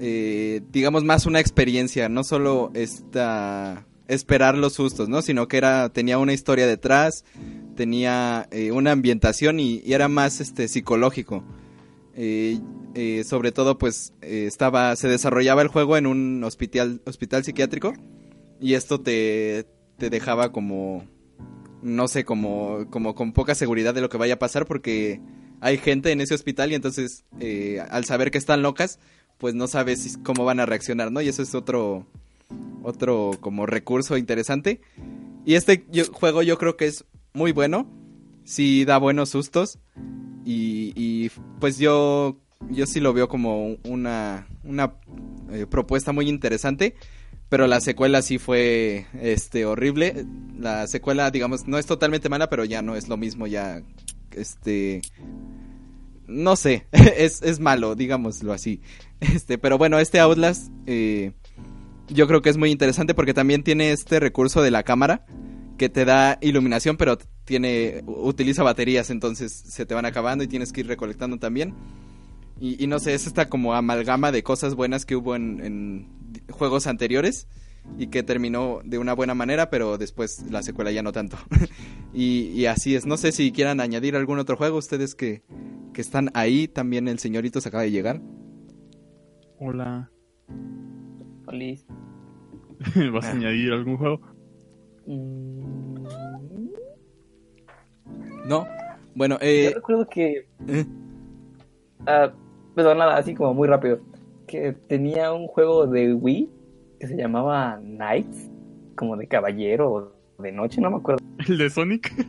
eh, 0.00 0.62
digamos, 0.70 1.04
más 1.04 1.26
una 1.26 1.40
experiencia, 1.40 2.08
no 2.08 2.24
solo 2.24 2.70
esta 2.74 3.86
esperar 4.08 4.56
los 4.56 4.72
sustos, 4.72 5.08
¿no? 5.08 5.22
Sino 5.22 5.46
que 5.46 5.58
era, 5.58 5.90
tenía 5.90 6.18
una 6.18 6.32
historia 6.32 6.66
detrás, 6.66 7.24
tenía 7.76 8.48
eh, 8.50 8.72
una 8.72 8.92
ambientación 8.92 9.60
y, 9.60 9.82
era 9.86 10.08
más 10.08 10.40
este 10.40 10.66
psicológico. 10.66 11.44
Eh, 12.14 12.58
eh, 12.94 13.22
sobre 13.24 13.52
todo, 13.52 13.78
pues 13.78 14.12
estaba, 14.22 14.96
se 14.96 15.08
desarrollaba 15.08 15.62
el 15.62 15.68
juego 15.68 15.96
en 15.96 16.06
un 16.06 16.42
hospital, 16.42 17.00
hospital 17.04 17.44
psiquiátrico 17.44 17.92
y 18.60 18.74
esto 18.74 19.00
te, 19.00 19.66
te 19.98 20.10
dejaba 20.10 20.50
como, 20.50 21.06
no 21.82 22.08
sé, 22.08 22.24
como, 22.24 22.86
como 22.90 23.14
con 23.14 23.32
poca 23.32 23.54
seguridad 23.54 23.94
de 23.94 24.00
lo 24.00 24.08
que 24.08 24.16
vaya 24.16 24.34
a 24.34 24.38
pasar 24.38 24.66
porque 24.66 25.20
hay 25.60 25.78
gente 25.78 26.10
en 26.10 26.20
ese 26.20 26.34
hospital 26.34 26.72
y 26.72 26.74
entonces 26.74 27.24
al 27.90 28.04
saber 28.04 28.32
que 28.32 28.38
están 28.38 28.62
locas, 28.62 28.98
pues 29.38 29.54
no 29.54 29.66
sabes 29.66 30.18
cómo 30.22 30.44
van 30.44 30.60
a 30.60 30.66
reaccionar, 30.66 31.12
¿no? 31.12 31.20
Y 31.20 31.28
eso 31.28 31.42
es 31.42 31.54
otro, 31.54 32.06
otro 32.82 33.32
como 33.40 33.66
recurso 33.66 34.16
interesante. 34.16 34.80
Y 35.44 35.54
este 35.54 35.84
juego 36.12 36.42
yo 36.42 36.58
creo 36.58 36.76
que 36.76 36.86
es 36.86 37.04
muy 37.32 37.52
bueno, 37.52 37.88
sí 38.44 38.84
da 38.84 38.98
buenos 38.98 39.30
sustos 39.30 39.78
y, 40.44 40.92
y, 40.96 41.30
pues 41.60 41.78
yo, 41.78 42.38
yo 42.70 42.86
sí 42.86 43.00
lo 43.00 43.12
veo 43.12 43.28
como 43.28 43.76
una, 43.84 44.48
una 44.64 44.94
eh, 45.50 45.66
propuesta 45.68 46.12
muy 46.12 46.28
interesante. 46.28 46.94
Pero 47.48 47.66
la 47.66 47.80
secuela 47.80 48.20
sí 48.20 48.36
fue 48.36 49.06
este 49.14 49.64
horrible. 49.64 50.26
La 50.58 50.86
secuela, 50.86 51.30
digamos, 51.30 51.66
no 51.66 51.78
es 51.78 51.86
totalmente 51.86 52.28
mala, 52.28 52.50
pero 52.50 52.66
ya 52.66 52.82
no 52.82 52.94
es 52.94 53.08
lo 53.08 53.16
mismo, 53.16 53.46
ya 53.46 53.82
este 54.32 55.00
no 56.28 56.56
sé, 56.56 56.86
es, 56.92 57.42
es 57.42 57.58
malo, 57.58 57.96
digámoslo 57.96 58.52
así. 58.52 58.80
Este, 59.20 59.58
pero 59.58 59.78
bueno, 59.78 59.98
este 59.98 60.20
Outlast 60.20 60.70
eh, 60.86 61.32
yo 62.08 62.26
creo 62.26 62.42
que 62.42 62.50
es 62.50 62.56
muy 62.56 62.70
interesante 62.70 63.14
porque 63.14 63.34
también 63.34 63.62
tiene 63.62 63.92
este 63.92 64.20
recurso 64.20 64.62
de 64.62 64.70
la 64.70 64.82
cámara 64.82 65.24
que 65.76 65.88
te 65.88 66.04
da 66.04 66.38
iluminación, 66.40 66.96
pero 66.96 67.18
tiene 67.44 68.02
utiliza 68.06 68.62
baterías, 68.62 69.10
entonces 69.10 69.52
se 69.52 69.86
te 69.86 69.94
van 69.94 70.04
acabando 70.04 70.44
y 70.44 70.48
tienes 70.48 70.72
que 70.72 70.80
ir 70.80 70.88
recolectando 70.88 71.38
también. 71.38 71.74
Y, 72.60 72.88
no 72.88 72.98
sé, 72.98 73.14
es 73.14 73.28
esta 73.28 73.48
como 73.48 73.72
amalgama 73.74 74.32
de 74.32 74.42
cosas 74.42 74.74
buenas 74.74 75.06
que 75.06 75.14
hubo 75.14 75.36
en, 75.36 76.08
juegos 76.50 76.88
anteriores 76.88 77.46
y 77.98 78.08
que 78.08 78.24
terminó 78.24 78.80
de 78.84 78.98
una 78.98 79.12
buena 79.12 79.32
manera, 79.36 79.70
pero 79.70 79.96
después 79.96 80.42
la 80.50 80.64
secuela 80.64 80.90
ya 80.90 81.04
no 81.04 81.12
tanto. 81.12 81.38
y, 82.12 82.48
y 82.48 82.66
así 82.66 82.96
es. 82.96 83.06
No 83.06 83.16
sé 83.16 83.30
si 83.30 83.52
quieran 83.52 83.78
añadir 83.78 84.16
algún 84.16 84.40
otro 84.40 84.56
juego, 84.56 84.78
ustedes 84.78 85.14
que, 85.14 85.44
que 85.94 86.00
están 86.00 86.30
ahí, 86.34 86.66
también 86.66 87.06
el 87.06 87.20
señorito 87.20 87.60
se 87.60 87.68
acaba 87.68 87.84
de 87.84 87.92
llegar. 87.92 88.20
Hola. 89.58 90.10
¿Vas 93.12 93.26
a 93.26 93.30
añadir 93.32 93.72
algún 93.72 93.96
juego? 93.96 94.20
¿No? 98.46 98.66
Bueno, 99.14 99.36
Yo 99.40 99.46
eh, 99.46 99.72
recuerdo 99.74 100.06
que. 100.08 100.46
eh, 100.68 100.84
ah, 102.06 102.32
perdón, 102.74 102.98
nada, 102.98 103.16
así 103.16 103.34
como 103.34 103.54
muy 103.54 103.66
rápido. 103.68 104.00
Que 104.46 104.72
tenía 104.72 105.32
un 105.32 105.46
juego 105.48 105.86
de 105.86 106.14
Wii 106.14 106.50
que 107.00 107.06
se 107.06 107.16
llamaba 107.16 107.78
Knights, 107.80 108.50
como 108.96 109.16
de 109.16 109.26
caballero 109.28 109.90
o 109.92 110.42
de 110.42 110.52
noche, 110.52 110.80
no 110.80 110.90
me 110.90 110.96
acuerdo. 110.98 111.24
¿El 111.48 111.58
de 111.58 111.70
Sonic? 111.70 112.12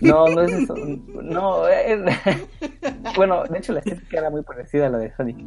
No, 0.00 0.26
no 0.28 0.40
es 0.42 0.52
eso. 0.52 0.74
No, 1.22 1.66
es- 1.68 2.00
bueno, 3.16 3.42
de 3.44 3.58
hecho 3.58 3.72
la 3.72 3.78
estética 3.80 4.18
era 4.18 4.30
muy 4.30 4.42
parecida 4.42 4.86
a 4.86 4.90
la 4.90 4.98
de 4.98 5.12
Sonic. 5.16 5.38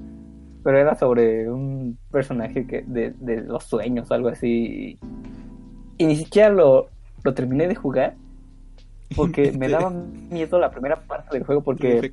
Pero 0.65 0.79
era 0.79 0.95
sobre 0.95 1.47
un 1.47 1.95
personaje 2.09 2.65
que 2.65 2.81
de, 2.81 3.11
de 3.11 3.41
los 3.43 3.65
sueños, 3.65 4.11
algo 4.11 4.29
así. 4.29 4.97
Y 5.99 6.05
ni 6.05 6.15
siquiera 6.15 6.49
lo, 6.49 6.89
lo 7.23 7.35
terminé 7.35 7.67
de 7.67 7.75
jugar 7.75 8.15
porque 9.15 9.51
me 9.59 9.69
daba 9.69 9.91
miedo 9.91 10.57
la 10.57 10.71
primera 10.71 11.03
parte 11.03 11.37
del 11.37 11.45
juego 11.45 11.61
porque 11.61 12.11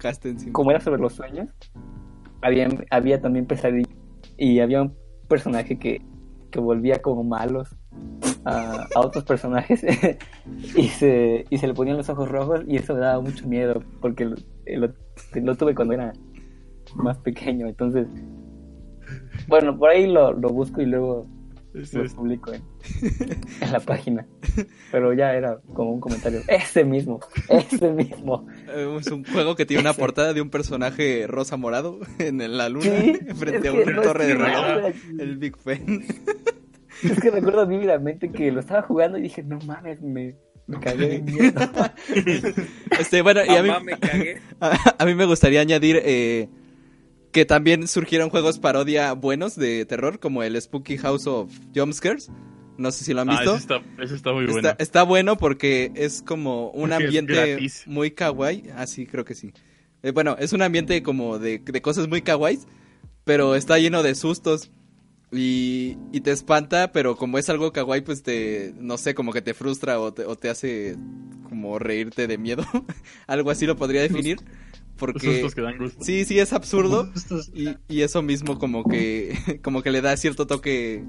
como 0.52 0.70
era 0.70 0.80
sobre 0.80 1.00
los 1.00 1.14
sueños, 1.14 1.48
había, 2.42 2.68
había 2.90 3.22
también 3.22 3.46
pesadillas 3.46 3.88
y 4.36 4.60
había 4.60 4.82
un 4.82 4.94
personaje 5.28 5.78
que, 5.78 6.02
que 6.50 6.60
volvía 6.60 7.00
como 7.00 7.24
malos 7.24 7.74
a, 8.44 8.86
a 8.94 9.00
otros 9.00 9.24
personajes 9.24 9.82
y, 10.76 10.88
se, 10.88 11.46
y 11.48 11.56
se 11.56 11.66
le 11.66 11.72
ponían 11.72 11.96
los 11.96 12.10
ojos 12.10 12.28
rojos 12.28 12.60
y 12.66 12.76
eso 12.76 12.92
me 12.92 13.00
daba 13.00 13.22
mucho 13.22 13.48
miedo 13.48 13.82
porque 14.02 14.26
lo, 14.26 14.36
lo, 14.66 14.92
lo 15.36 15.56
tuve 15.56 15.74
cuando 15.74 15.94
era 15.94 16.12
más 16.94 17.18
pequeño. 17.18 17.66
Entonces, 17.66 18.06
bueno, 19.48 19.76
por 19.78 19.90
ahí 19.90 20.06
lo, 20.06 20.32
lo 20.32 20.48
busco 20.50 20.80
y 20.80 20.86
luego 20.86 21.26
lo 21.74 22.04
es- 22.04 22.12
publico 22.14 22.52
en, 22.52 22.62
en 23.60 23.72
la 23.72 23.80
página. 23.80 24.26
Pero 24.90 25.12
ya 25.14 25.34
era 25.34 25.58
como 25.74 25.92
un 25.92 26.00
comentario. 26.00 26.40
Ese 26.48 26.84
mismo, 26.84 27.20
ese 27.48 27.90
mismo. 27.90 28.46
Eh, 28.68 28.96
Es 29.00 29.06
un 29.10 29.24
juego 29.24 29.54
que 29.56 29.64
tiene 29.64 29.80
una 29.80 29.94
portada 29.94 30.34
de 30.34 30.42
un 30.42 30.50
personaje 30.50 31.26
rosa 31.26 31.56
morado 31.56 32.00
en 32.18 32.38
la 32.58 32.68
luna 32.68 32.84
Sí, 32.84 33.18
frente 33.36 33.68
a 33.68 33.72
es 33.72 33.86
una 33.86 33.96
no 33.96 34.02
torre 34.02 34.26
de 34.26 34.34
reloj. 34.34 34.92
El 35.18 35.36
Big 35.38 35.56
Ben. 35.64 36.04
Es 37.02 37.18
que 37.18 37.30
recuerdo 37.30 37.66
vívidamente 37.66 38.30
que 38.30 38.52
lo 38.52 38.60
estaba 38.60 38.82
jugando 38.82 39.18
y 39.18 39.22
dije, 39.22 39.42
no 39.42 39.58
mames, 39.66 40.00
me, 40.02 40.36
me 40.68 40.78
cagué 40.78 41.08
de 41.08 41.22
miedo. 41.22 41.60
Este, 42.98 43.22
bueno, 43.22 43.40
y 43.44 43.48
a 43.56 43.62
mí, 43.62 43.68
Mamá, 43.70 43.80
me 43.80 43.98
cagué. 43.98 44.40
a, 44.60 44.94
a 44.98 45.04
mí 45.04 45.14
me 45.16 45.24
gustaría 45.24 45.60
añadir 45.62 46.00
eh, 46.04 46.48
que 47.32 47.44
también 47.44 47.88
surgieron 47.88 48.30
juegos 48.30 48.58
parodia 48.58 49.12
buenos 49.14 49.56
de 49.56 49.84
terror, 49.86 50.20
como 50.20 50.42
el 50.42 50.60
Spooky 50.60 50.98
House 50.98 51.26
of 51.26 51.50
Jumpscares. 51.74 52.30
No 52.78 52.90
sé 52.90 53.04
si 53.04 53.12
lo 53.14 53.20
han 53.22 53.30
Ah, 53.30 53.40
visto. 53.40 53.54
ese 53.54 53.62
está, 53.62 53.82
ese 54.02 54.14
está 54.14 54.32
muy 54.32 54.46
bueno. 54.46 54.70
está 54.78 55.02
bueno 55.02 55.36
porque 55.36 55.92
es 55.94 56.22
como 56.22 56.70
un 56.70 56.90
Porque 56.90 56.94
ambiente 57.04 57.58
muy 57.86 58.10
kawaii. 58.12 58.64
Ah, 58.76 58.86
sí, 58.86 59.06
creo 59.06 59.24
que 59.24 59.34
sí. 59.34 59.52
Eh, 60.02 60.10
bueno, 60.10 60.36
es 60.38 60.52
un 60.52 60.62
ambiente 60.62 61.02
como 61.02 61.38
de, 61.38 61.58
de 61.58 61.82
cosas 61.82 62.08
muy 62.08 62.22
kawaii, 62.22 62.58
pero 63.24 63.54
está 63.54 63.78
lleno 63.78 64.02
de 64.02 64.14
sustos. 64.14 64.70
Y, 65.34 65.96
y 66.12 66.20
te 66.20 66.30
espanta, 66.30 66.92
pero 66.92 67.16
como 67.16 67.38
es 67.38 67.48
algo 67.48 67.72
kawaii, 67.72 68.02
pues 68.02 68.22
te, 68.22 68.74
no 68.78 68.98
sé, 68.98 69.14
como 69.14 69.32
que 69.32 69.40
te 69.40 69.54
frustra 69.54 69.98
o 69.98 70.12
te, 70.12 70.26
o 70.26 70.36
te 70.36 70.50
hace 70.50 70.96
como 71.48 71.78
reírte 71.78 72.26
de 72.26 72.36
miedo. 72.36 72.64
algo 73.26 73.50
así 73.50 73.64
lo 73.66 73.76
podría 73.76 74.02
definir. 74.02 74.38
Porque 75.06 75.32
sustos 75.32 75.54
que 75.56 75.62
dan 75.62 75.78
gusto. 75.78 76.04
sí, 76.04 76.24
sí 76.24 76.38
es 76.38 76.52
absurdo. 76.52 77.10
Y, 77.52 77.76
y 77.88 78.02
eso 78.02 78.22
mismo 78.22 78.58
como 78.58 78.84
que 78.84 79.36
como 79.62 79.82
que 79.82 79.90
le 79.90 80.00
da 80.00 80.16
cierto 80.16 80.46
toque 80.46 81.02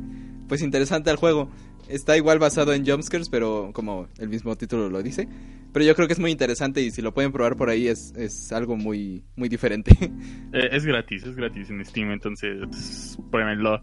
pues 0.47 0.63
interesante 0.63 1.11
al 1.11 1.17
juego. 1.17 1.49
Está 1.87 2.17
igual 2.17 2.39
basado 2.39 2.73
en 2.73 2.85
jumpscares, 2.85 3.29
pero 3.29 3.69
como 3.73 4.07
el 4.17 4.29
mismo 4.29 4.55
título 4.55 4.89
lo 4.89 5.03
dice. 5.03 5.27
Pero 5.73 5.85
yo 5.85 5.95
creo 5.95 6.07
que 6.07 6.13
es 6.13 6.19
muy 6.19 6.31
interesante 6.31 6.81
y 6.81 6.89
si 6.89 7.01
lo 7.03 7.13
pueden 7.13 7.31
probar 7.31 7.55
por 7.55 7.69
ahí 7.69 7.87
es, 7.87 8.13
es 8.15 8.51
algo 8.51 8.75
muy 8.77 9.23
muy 9.35 9.49
diferente. 9.49 9.91
Eh, 10.53 10.69
es 10.71 10.85
gratis, 10.85 11.23
es 11.23 11.35
gratis 11.35 11.71
en 11.71 11.83
Steam, 11.83 12.11
entonces 12.11 13.17
pruébenlo. 13.31 13.81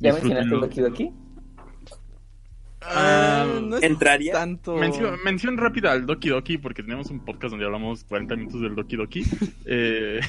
¿Ya 0.00 0.14
mencionaste. 0.14 0.54
Doki 0.54 0.80
Doki? 0.80 1.10
Ah, 2.82 3.60
no 3.62 3.76
es 3.76 3.82
¿entraría? 3.82 4.32
tanto 4.32 4.76
Mención, 4.76 5.18
mención 5.24 5.56
rápida 5.58 5.92
al 5.92 6.06
Doki 6.06 6.30
Doki, 6.30 6.58
porque 6.58 6.82
tenemos 6.82 7.10
un 7.10 7.24
podcast 7.24 7.50
donde 7.50 7.66
hablamos 7.66 8.04
40 8.04 8.36
minutos 8.36 8.60
del 8.62 8.74
Doki 8.74 8.96
Doki. 8.96 9.22
Eh, 9.66 10.20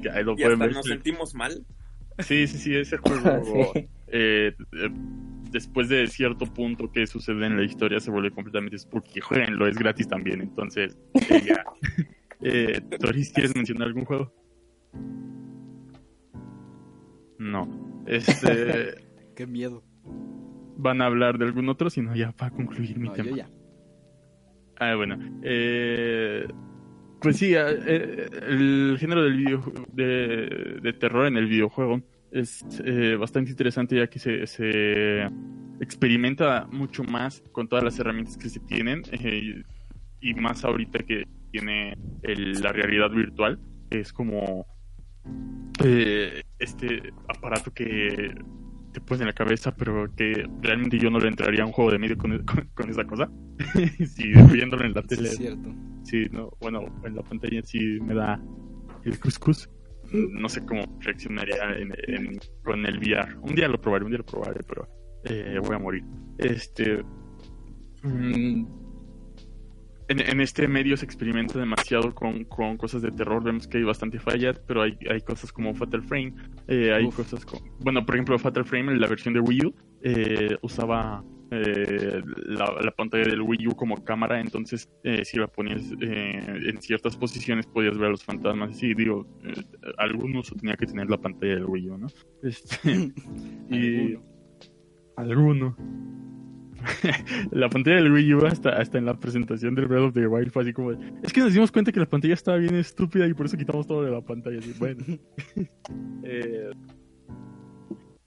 que 0.00 0.10
ahí 0.10 0.24
lo 0.24 0.32
Y 0.32 0.36
pueden 0.42 0.52
hasta 0.52 0.64
ver. 0.66 0.74
nos 0.74 0.86
sentimos 0.86 1.34
mal. 1.34 1.66
Sí, 2.20 2.46
sí, 2.46 2.58
sí, 2.58 2.74
ese 2.76 2.96
juego. 2.98 3.72
Sí. 3.74 3.88
eh, 4.08 4.52
eh, 4.72 4.90
después 5.50 5.88
de 5.88 6.06
cierto 6.06 6.46
punto 6.46 6.90
que 6.90 7.06
sucede 7.06 7.46
en 7.46 7.56
la 7.56 7.64
historia, 7.64 8.00
se 8.00 8.10
vuelve 8.10 8.30
completamente 8.30 8.78
spooky. 8.78 9.20
Jueguenlo, 9.20 9.66
es 9.66 9.76
gratis 9.76 10.06
también, 10.08 10.40
entonces. 10.40 10.96
eh, 11.30 11.42
ya. 11.46 11.64
Eh, 12.40 12.80
Toris, 13.00 13.32
¿quieres 13.32 13.54
mencionar 13.56 13.88
algún 13.88 14.04
juego? 14.04 14.32
No. 17.38 17.68
Este. 18.06 18.94
Qué 19.34 19.46
miedo. 19.46 19.82
¿Van 20.80 21.02
a 21.02 21.06
hablar 21.06 21.38
de 21.38 21.44
algún 21.44 21.68
otro? 21.68 21.90
Si 21.90 22.00
no, 22.00 22.14
ya 22.14 22.30
para 22.32 22.52
concluir 22.52 22.96
mi 22.98 23.08
No, 23.08 23.12
tema. 23.12 23.30
yo 23.30 23.36
ya. 23.36 23.50
Ah, 24.78 24.94
bueno. 24.94 25.18
Eh, 25.42 26.46
pues 27.20 27.36
sí, 27.36 27.52
eh, 27.52 27.60
eh, 27.84 28.28
el 28.48 28.96
género 28.98 29.24
del 29.24 29.36
video, 29.36 29.72
de, 29.92 30.78
de 30.80 30.92
terror 30.92 31.26
en 31.26 31.36
el 31.36 31.46
videojuego 31.46 32.00
es 32.30 32.64
eh, 32.84 33.16
bastante 33.16 33.50
interesante 33.50 33.96
ya 33.96 34.06
que 34.06 34.20
se, 34.20 34.46
se 34.46 35.28
experimenta 35.80 36.68
mucho 36.70 37.02
más 37.02 37.42
con 37.50 37.66
todas 37.68 37.82
las 37.84 37.98
herramientas 37.98 38.36
que 38.36 38.48
se 38.48 38.60
tienen 38.60 39.02
y, 40.20 40.34
más 40.34 40.64
ahorita 40.64 41.00
que 41.00 41.24
tiene 41.50 41.96
el- 42.22 42.52
la 42.60 42.70
realidad 42.72 43.10
virtual. 43.10 43.58
que 43.90 43.98
Es 43.98 44.12
como 44.12 44.64
este 46.58 47.12
aparato 47.28 47.72
que 47.72 48.34
te 48.92 49.00
pones 49.00 49.20
en 49.20 49.26
la 49.28 49.32
cabeza, 49.32 49.74
pero 49.74 50.12
que 50.16 50.46
realmente 50.62 50.98
yo 50.98 51.10
no 51.10 51.18
le 51.18 51.28
entraría 51.28 51.62
a 51.62 51.66
un 51.66 51.72
juego 51.72 51.90
de 51.90 51.98
medio 51.98 52.16
con, 52.18 52.30
con- 52.44 52.68
con 52.74 52.90
esa 52.90 53.04
cosa. 53.04 53.30
sí, 54.06 54.32
viéndolo 54.52 54.84
en 54.84 54.94
la 54.94 55.02
Sí, 55.02 55.08
tele, 55.08 55.28
es 55.28 55.36
cierto. 55.36 55.74
sí, 56.04 56.26
no, 56.32 56.50
bueno, 56.60 56.80
en 57.04 57.14
la 57.16 57.22
pantalla 57.22 57.60
sí 57.62 57.98
me 58.00 58.14
da 58.14 58.40
el 59.04 59.18
cuscús. 59.20 59.68
No 60.12 60.48
sé 60.48 60.64
cómo 60.64 60.80
reaccionaría 61.00 61.56
en- 61.76 61.92
en- 62.08 62.38
con 62.64 62.86
el 62.86 62.98
VR. 62.98 63.36
Un 63.42 63.54
día 63.54 63.68
lo 63.68 63.78
probaré, 63.80 64.04
un 64.04 64.10
día 64.10 64.18
lo 64.18 64.24
probaré, 64.26 64.60
pero 64.66 64.88
eh, 65.24 65.58
voy 65.62 65.76
a 65.76 65.78
morir. 65.78 66.04
Este. 66.38 67.02
mm, 68.02 68.64
en, 70.08 70.20
en 70.20 70.40
este 70.40 70.66
medio 70.68 70.96
se 70.96 71.04
experimenta 71.04 71.58
demasiado 71.58 72.14
con, 72.14 72.44
con 72.44 72.76
cosas 72.76 73.02
de 73.02 73.10
terror. 73.10 73.42
Vemos 73.42 73.68
que 73.68 73.78
hay 73.78 73.84
bastante 73.84 74.18
fallas, 74.18 74.58
pero 74.66 74.82
hay, 74.82 74.98
hay 75.10 75.20
cosas 75.20 75.52
como 75.52 75.74
Fatal 75.74 76.02
Frame. 76.02 76.34
eh, 76.66 76.92
hay 76.92 77.04
Uf. 77.06 77.16
cosas 77.16 77.44
como. 77.44 77.62
Bueno, 77.80 78.04
por 78.04 78.14
ejemplo, 78.14 78.38
Fatal 78.38 78.64
Frame, 78.64 78.96
la 78.96 79.06
versión 79.06 79.34
de 79.34 79.40
Wii 79.40 79.66
U, 79.66 79.74
eh, 80.02 80.56
usaba 80.62 81.22
eh, 81.50 82.20
la, 82.46 82.74
la 82.82 82.90
pantalla 82.90 83.24
del 83.24 83.40
Wii 83.42 83.68
U 83.68 83.76
como 83.76 84.02
cámara. 84.04 84.40
Entonces, 84.40 84.88
eh, 85.04 85.24
si 85.24 85.38
la 85.38 85.46
ponías 85.46 85.82
eh, 86.00 86.58
en 86.68 86.80
ciertas 86.82 87.16
posiciones, 87.16 87.66
podías 87.66 87.96
ver 87.96 88.08
a 88.08 88.10
los 88.10 88.24
fantasmas. 88.24 88.76
Sí, 88.76 88.94
digo, 88.94 89.26
eh, 89.44 89.62
algún 89.98 90.36
uso 90.36 90.54
tenía 90.56 90.76
que 90.76 90.86
tener 90.86 91.08
la 91.08 91.18
pantalla 91.18 91.54
del 91.54 91.64
Wii 91.66 91.90
U, 91.90 91.98
¿no? 91.98 92.06
Este, 92.42 93.12
y. 93.70 94.18
Alguno. 95.16 95.76
la 97.52 97.68
pantalla 97.68 97.96
del 97.96 98.12
Wii 98.12 98.34
U 98.34 98.46
hasta, 98.46 98.70
hasta 98.70 98.98
en 98.98 99.04
la 99.06 99.18
presentación 99.18 99.74
del 99.74 99.86
Breath 99.86 100.04
of 100.04 100.14
the 100.14 100.26
Wild 100.26 100.50
fue 100.50 100.62
así 100.62 100.72
como 100.72 100.92
es 100.92 101.32
que 101.32 101.40
nos 101.40 101.52
dimos 101.52 101.72
cuenta 101.72 101.92
que 101.92 102.00
la 102.00 102.06
pantalla 102.06 102.34
estaba 102.34 102.56
bien 102.58 102.74
estúpida 102.76 103.26
y 103.26 103.34
por 103.34 103.46
eso 103.46 103.56
quitamos 103.56 103.86
todo 103.86 104.02
de 104.04 104.10
la 104.10 104.20
pantalla 104.20 104.58
así, 104.58 104.72
bueno. 104.78 105.04
Eh, 106.24 106.70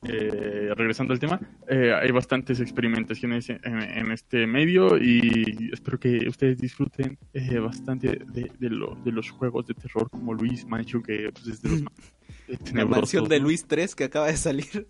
eh, 0.04 0.74
regresando 0.76 1.14
al 1.14 1.20
tema 1.20 1.40
eh, 1.68 1.94
hay 1.94 2.10
bastantes 2.10 2.60
experimentaciones 2.60 3.52
en, 3.52 3.60
en 3.64 4.12
este 4.12 4.48
medio 4.48 4.98
y 4.98 5.70
espero 5.72 6.00
que 6.00 6.28
ustedes 6.28 6.58
disfruten 6.58 7.20
bastante 7.62 8.08
de, 8.34 8.52
de, 8.58 8.70
lo- 8.72 8.98
de 9.06 9.12
los 9.12 9.30
juegos 9.30 9.68
de 9.68 9.76
terror 9.76 10.10
como 10.10 10.34
Luis 10.34 10.66
Mansion 10.66 11.04
que 11.04 11.30
pues, 11.32 11.48
es 11.48 11.62
de 11.62 11.70
los 11.70 11.84
más 11.84 11.94
La 12.48 12.58
tenebrosos, 12.58 12.90
mansión 12.98 13.28
de. 13.28 13.40
Luis 13.40 13.66
3 13.66 13.96
que 13.96 14.04
acaba 14.06 14.28
de 14.28 14.38
salir. 14.38 14.88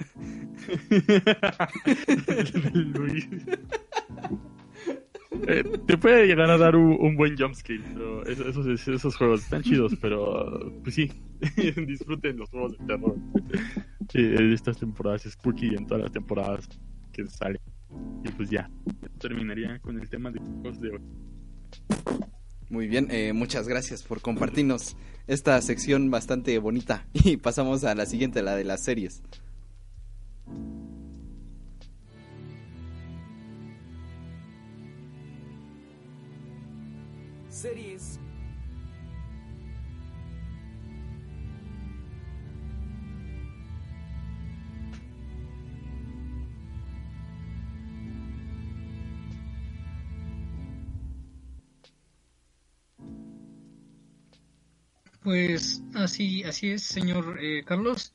Luis. 2.73 3.27
Eh, 5.47 5.63
te 5.87 5.97
puede 5.97 6.27
llegar 6.27 6.51
a 6.51 6.57
dar 6.57 6.75
un, 6.75 6.97
un 6.99 7.15
buen 7.15 7.37
jumpscare, 7.37 7.79
pero 7.93 8.23
eso- 8.25 8.47
esos, 8.49 8.87
esos, 8.87 9.15
juegos 9.15 9.41
están 9.43 9.63
chidos, 9.63 9.95
pero 10.01 10.71
pues 10.83 10.93
sí, 10.95 11.09
disfruten 11.87 12.37
los 12.37 12.49
juegos 12.49 12.77
de 12.77 12.85
terror 12.85 13.15
eh, 14.13 14.21
de 14.21 14.53
estas 14.53 14.77
temporadas 14.77 15.23
spooky 15.23 15.67
y 15.71 15.75
en 15.75 15.87
todas 15.87 16.03
las 16.03 16.11
temporadas 16.11 16.67
que 17.13 17.25
salen. 17.27 17.61
Y 18.23 18.29
pues 18.31 18.49
ya, 18.49 18.69
terminaría 19.19 19.79
con 19.79 19.99
el 19.99 20.09
tema 20.09 20.31
de 20.31 20.39
juegos 20.39 20.79
de 20.81 20.89
hoy. 20.91 21.01
Muy 22.71 22.87
bien, 22.87 23.09
eh, 23.11 23.33
muchas 23.33 23.67
gracias 23.67 24.01
por 24.01 24.21
compartirnos 24.21 24.95
esta 25.27 25.61
sección 25.61 26.09
bastante 26.09 26.57
bonita. 26.57 27.05
Y 27.13 27.35
pasamos 27.35 27.83
a 27.83 27.93
la 27.95 28.05
siguiente, 28.05 28.41
la 28.41 28.55
de 28.55 28.63
las 28.63 28.81
series. 28.81 29.21
Series. 37.49 38.21
Pues 55.23 55.83
así, 55.93 56.43
así 56.43 56.71
es, 56.71 56.81
señor 56.81 57.37
eh, 57.39 57.63
Carlos. 57.63 58.13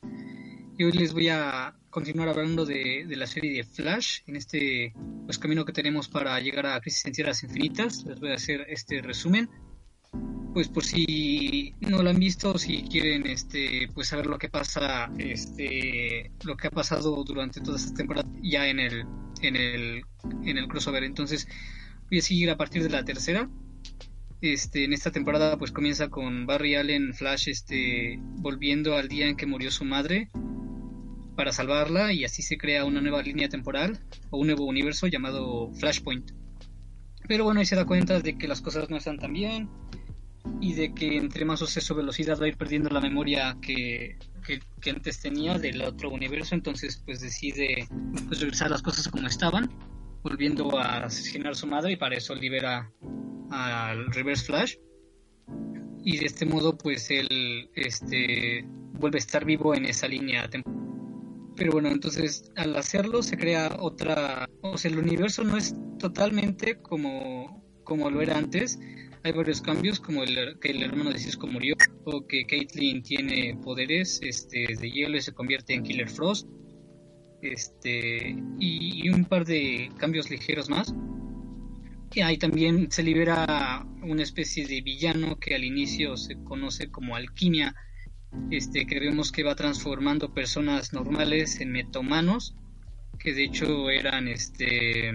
Y 0.77 0.83
hoy 0.83 0.91
les 0.91 1.13
voy 1.13 1.29
a 1.29 1.73
continuar 1.89 2.27
hablando 2.27 2.65
de, 2.65 3.05
de 3.07 3.15
la 3.15 3.25
serie 3.25 3.53
de 3.53 3.63
Flash, 3.63 4.19
en 4.27 4.35
este 4.35 4.93
pues, 5.25 5.39
camino 5.39 5.63
que 5.63 5.71
tenemos 5.71 6.09
para 6.09 6.37
llegar 6.41 6.65
a 6.65 6.79
Crisis 6.81 7.05
en 7.05 7.13
Tierras 7.13 7.43
Infinitas. 7.43 8.03
Les 8.03 8.19
voy 8.19 8.31
a 8.31 8.35
hacer 8.35 8.65
este 8.67 9.01
resumen. 9.01 9.49
Pues 10.53 10.67
por 10.67 10.83
si 10.83 11.75
no 11.79 12.03
lo 12.03 12.09
han 12.09 12.19
visto, 12.19 12.57
si 12.57 12.83
quieren 12.83 13.25
este 13.27 13.87
pues 13.93 14.07
saber 14.07 14.25
lo 14.25 14.37
que 14.37 14.49
pasa, 14.49 15.09
este 15.17 16.31
lo 16.43 16.57
que 16.57 16.67
ha 16.67 16.71
pasado 16.71 17.23
durante 17.23 17.61
toda 17.61 17.77
esta 17.77 17.93
temporada 17.93 18.27
ya 18.41 18.67
en 18.67 18.79
el 18.79 19.05
en 19.41 19.55
el 19.55 20.01
en 20.43 20.57
el 20.57 20.67
crossover. 20.67 21.03
Entonces 21.03 21.47
voy 22.09 22.19
a 22.19 22.21
seguir 22.21 22.49
a 22.49 22.57
partir 22.57 22.83
de 22.83 22.89
la 22.89 23.05
tercera. 23.05 23.49
Este, 24.41 24.83
en 24.83 24.93
esta 24.93 25.11
temporada 25.11 25.57
pues 25.57 25.71
comienza 25.71 26.09
con 26.09 26.45
Barry 26.45 26.75
Allen 26.75 27.13
Flash 27.13 27.49
este 27.49 28.19
volviendo 28.21 28.95
al 28.95 29.07
día 29.07 29.27
en 29.27 29.35
que 29.35 29.47
murió 29.47 29.71
su 29.71 29.83
madre 29.83 30.29
para 31.35 31.51
salvarla 31.51 32.13
y 32.13 32.23
así 32.23 32.43
se 32.43 32.57
crea 32.57 32.85
una 32.85 33.01
nueva 33.01 33.23
línea 33.23 33.49
temporal 33.49 33.99
o 34.29 34.37
un 34.37 34.47
nuevo 34.47 34.65
universo 34.65 35.07
llamado 35.07 35.71
Flashpoint. 35.79 36.31
Pero 37.27 37.45
bueno, 37.45 37.63
se 37.65 37.75
da 37.75 37.85
cuenta 37.85 38.19
de 38.19 38.37
que 38.37 38.47
las 38.47 38.61
cosas 38.61 38.89
no 38.89 38.97
están 38.97 39.17
tan 39.17 39.33
bien 39.33 39.69
y 40.61 40.73
de 40.73 40.93
que 40.93 41.17
entre 41.17 41.43
más 41.43 41.59
suceso 41.59 41.95
velocidad 41.95 42.39
va 42.39 42.45
a 42.45 42.49
ir 42.49 42.57
perdiendo 42.57 42.89
la 42.89 43.01
memoria 43.01 43.57
que, 43.61 44.17
que, 44.45 44.61
que 44.81 44.89
antes 44.91 45.19
tenía 45.19 45.57
del 45.57 45.81
otro 45.81 46.09
universo, 46.09 46.55
entonces 46.55 47.01
pues 47.05 47.21
decide 47.21 47.87
pues 48.27 48.39
regresar 48.39 48.69
las 48.69 48.81
cosas 48.81 49.07
como 49.07 49.27
estaban, 49.27 49.69
volviendo 50.23 50.77
a 50.77 51.05
asesinar 51.05 51.51
a 51.51 51.55
su 51.55 51.67
madre 51.67 51.93
y 51.93 51.95
para 51.95 52.15
eso 52.15 52.35
libera 52.35 52.91
al 53.49 54.07
Reverse 54.07 54.45
Flash. 54.45 54.75
Y 56.03 56.17
de 56.17 56.25
este 56.25 56.45
modo 56.45 56.77
pues 56.77 57.09
él 57.09 57.69
este 57.75 58.65
vuelve 58.93 59.17
a 59.17 59.19
estar 59.19 59.45
vivo 59.45 59.75
en 59.75 59.85
esa 59.85 60.07
línea 60.07 60.49
temporal 60.49 60.77
pero 61.57 61.71
bueno 61.71 61.89
entonces 61.89 62.51
al 62.55 62.75
hacerlo 62.75 63.23
se 63.23 63.35
crea 63.35 63.77
otra 63.79 64.47
o 64.61 64.77
sea 64.77 64.91
el 64.91 64.99
universo 64.99 65.43
no 65.43 65.57
es 65.57 65.75
totalmente 65.97 66.79
como 66.81 67.67
como 67.87 68.09
lo 68.09 68.21
era 68.21 68.37
antes. 68.37 68.79
Hay 69.23 69.31
varios 69.31 69.61
cambios 69.61 69.99
como 69.99 70.23
el 70.23 70.59
que 70.59 70.71
el 70.71 70.83
hermano 70.83 71.11
de 71.11 71.19
Cisco 71.19 71.47
murió 71.47 71.75
o 72.05 72.27
que 72.27 72.45
Caitlyn 72.45 73.01
tiene 73.01 73.57
poderes 73.63 74.19
este 74.21 74.67
de 74.79 74.91
hielo 74.91 75.17
y 75.17 75.21
se 75.21 75.33
convierte 75.33 75.73
en 75.73 75.83
Killer 75.83 76.09
Frost 76.09 76.47
este 77.41 78.35
y, 78.59 79.09
un 79.09 79.25
par 79.25 79.45
de 79.45 79.91
cambios 79.97 80.29
ligeros 80.29 80.69
más 80.69 80.93
y 82.13 82.21
ahí 82.21 82.37
también 82.37 82.89
se 82.91 83.03
libera 83.03 83.85
una 84.01 84.23
especie 84.23 84.65
de 84.65 84.81
villano 84.81 85.37
que 85.39 85.55
al 85.55 85.63
inicio 85.63 86.17
se 86.17 86.41
conoce 86.43 86.89
como 86.89 87.15
alquimia, 87.15 87.75
este, 88.49 88.85
que 88.87 88.99
vemos 88.99 89.31
que 89.31 89.43
va 89.43 89.55
transformando 89.55 90.33
personas 90.33 90.93
normales 90.93 91.59
en 91.59 91.71
metomanos, 91.71 92.55
que 93.19 93.33
de 93.33 93.43
hecho 93.43 93.89
eran 93.89 94.27
este 94.27 95.11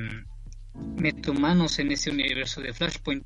metomanos 0.74 1.78
en 1.78 1.92
ese 1.92 2.10
universo 2.10 2.60
de 2.60 2.72
Flashpoint. 2.72 3.24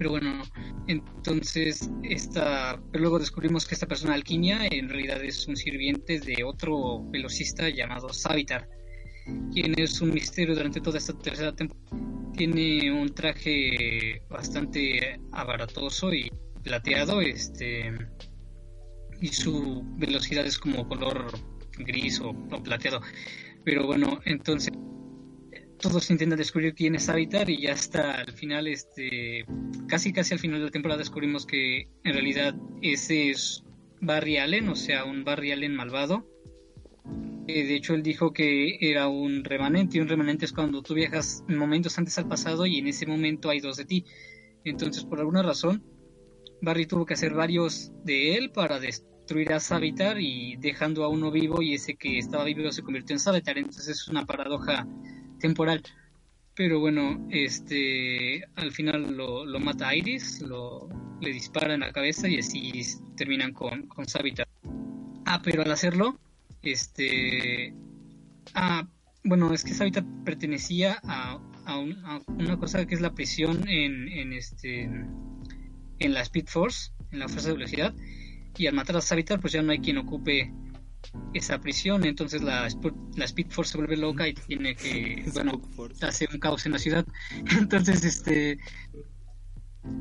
Pero 0.00 0.12
bueno, 0.12 0.42
entonces 0.86 1.90
esta, 2.02 2.80
pero 2.90 3.02
luego 3.02 3.18
descubrimos 3.18 3.66
que 3.66 3.74
esta 3.74 3.86
persona 3.86 4.14
alquimia 4.14 4.66
en 4.70 4.88
realidad 4.88 5.22
es 5.22 5.46
un 5.46 5.58
sirviente 5.58 6.18
de 6.20 6.42
otro 6.42 7.04
velocista 7.10 7.68
llamado 7.68 8.10
Savitar, 8.10 8.66
quien 9.52 9.78
es 9.78 10.00
un 10.00 10.14
misterio 10.14 10.54
durante 10.54 10.80
toda 10.80 10.96
esta 10.96 11.12
tercera 11.18 11.54
temporada 11.54 11.98
tiene 12.34 12.90
un 12.90 13.14
traje 13.14 14.22
bastante 14.30 15.20
abaratoso 15.32 16.14
y 16.14 16.30
plateado, 16.62 17.20
este 17.20 17.92
y 19.20 19.28
su 19.28 19.82
velocidad 19.98 20.46
es 20.46 20.58
como 20.58 20.88
color 20.88 21.30
gris 21.76 22.22
o, 22.22 22.30
o 22.30 22.62
plateado. 22.62 23.02
Pero 23.66 23.86
bueno, 23.86 24.18
entonces 24.24 24.72
todos 25.80 26.10
intentan 26.10 26.38
descubrir 26.38 26.74
quién 26.74 26.94
es 26.94 27.08
Avatar 27.08 27.48
y 27.48 27.62
ya 27.62 27.72
hasta 27.72 28.20
al 28.20 28.32
final, 28.32 28.68
este, 28.68 29.46
casi 29.88 30.12
casi 30.12 30.34
al 30.34 30.40
final 30.40 30.58
de 30.60 30.66
la 30.66 30.70
temporada 30.70 30.98
descubrimos 30.98 31.46
que 31.46 31.88
en 32.04 32.12
realidad 32.12 32.54
ese 32.82 33.30
es 33.30 33.64
Barry 34.00 34.36
Allen, 34.36 34.68
o 34.68 34.76
sea, 34.76 35.04
un 35.04 35.24
Barry 35.24 35.52
Allen 35.52 35.74
malvado. 35.74 36.26
Eh, 37.48 37.64
de 37.64 37.74
hecho, 37.74 37.94
él 37.94 38.02
dijo 38.02 38.32
que 38.32 38.78
era 38.80 39.08
un 39.08 39.42
remanente 39.42 39.98
y 39.98 40.00
un 40.00 40.08
remanente 40.08 40.44
es 40.44 40.52
cuando 40.52 40.82
tú 40.82 40.94
viajas 40.94 41.42
momentos 41.48 41.98
antes 41.98 42.16
al 42.18 42.28
pasado 42.28 42.66
y 42.66 42.78
en 42.78 42.86
ese 42.86 43.06
momento 43.06 43.50
hay 43.50 43.60
dos 43.60 43.76
de 43.76 43.86
ti. 43.86 44.04
Entonces, 44.64 45.04
por 45.04 45.18
alguna 45.18 45.42
razón, 45.42 45.82
Barry 46.60 46.86
tuvo 46.86 47.06
que 47.06 47.14
hacer 47.14 47.34
varios 47.34 47.90
de 48.04 48.36
él 48.36 48.50
para 48.52 48.78
destruir 48.78 49.52
a 49.52 49.60
Savitar 49.60 50.20
y 50.20 50.56
dejando 50.56 51.04
a 51.04 51.08
uno 51.08 51.30
vivo 51.30 51.62
y 51.62 51.74
ese 51.74 51.94
que 51.94 52.18
estaba 52.18 52.44
vivo 52.44 52.70
se 52.70 52.82
convirtió 52.82 53.14
en 53.14 53.20
Savitar. 53.20 53.56
Entonces 53.56 53.88
es 53.88 54.08
una 54.08 54.26
paradoja 54.26 54.86
temporal. 55.40 55.82
Pero 56.54 56.78
bueno, 56.80 57.26
este 57.30 58.44
al 58.56 58.72
final 58.72 59.16
lo, 59.16 59.44
lo 59.44 59.60
mata 59.60 59.94
Iris, 59.94 60.40
lo, 60.42 60.88
le 61.20 61.32
dispara 61.32 61.74
en 61.74 61.80
la 61.80 61.92
cabeza 61.92 62.28
y 62.28 62.38
así 62.38 62.82
terminan 63.16 63.52
con, 63.52 63.86
con 63.86 64.06
Savitar. 64.06 64.46
Ah, 65.24 65.40
pero 65.42 65.62
al 65.62 65.70
hacerlo, 65.70 66.18
este 66.62 67.74
ah, 68.54 68.86
bueno, 69.24 69.52
es 69.52 69.64
que 69.64 69.74
Savitar 69.74 70.04
pertenecía 70.24 70.98
a, 71.02 71.40
a, 71.64 71.78
un, 71.78 72.04
a, 72.04 72.20
una 72.28 72.58
cosa 72.58 72.86
que 72.86 72.94
es 72.94 73.00
la 73.00 73.14
prisión 73.14 73.68
en, 73.68 74.08
en 74.08 74.32
este 74.32 74.82
en 74.82 76.14
la 76.14 76.22
Speed 76.22 76.46
Force, 76.46 76.92
en 77.10 77.18
la 77.20 77.28
fuerza 77.28 77.48
de 77.48 77.54
velocidad, 77.54 77.94
y 78.56 78.66
al 78.66 78.74
matar 78.74 78.96
a 78.96 79.00
Savitar, 79.00 79.40
pues 79.40 79.52
ya 79.52 79.62
no 79.62 79.72
hay 79.72 79.78
quien 79.78 79.98
ocupe 79.98 80.52
esa 81.34 81.60
prisión, 81.60 82.04
entonces 82.04 82.42
la, 82.42 82.68
la 83.16 83.24
Speed 83.24 83.48
Force 83.50 83.72
se 83.72 83.78
vuelve 83.78 83.96
loca 83.96 84.28
y 84.28 84.34
tiene 84.34 84.74
que, 84.74 85.24
bueno, 85.34 85.60
hacer 86.02 86.28
un 86.32 86.40
caos 86.40 86.66
en 86.66 86.72
la 86.72 86.78
ciudad. 86.78 87.06
Entonces, 87.58 88.04
este, 88.04 88.58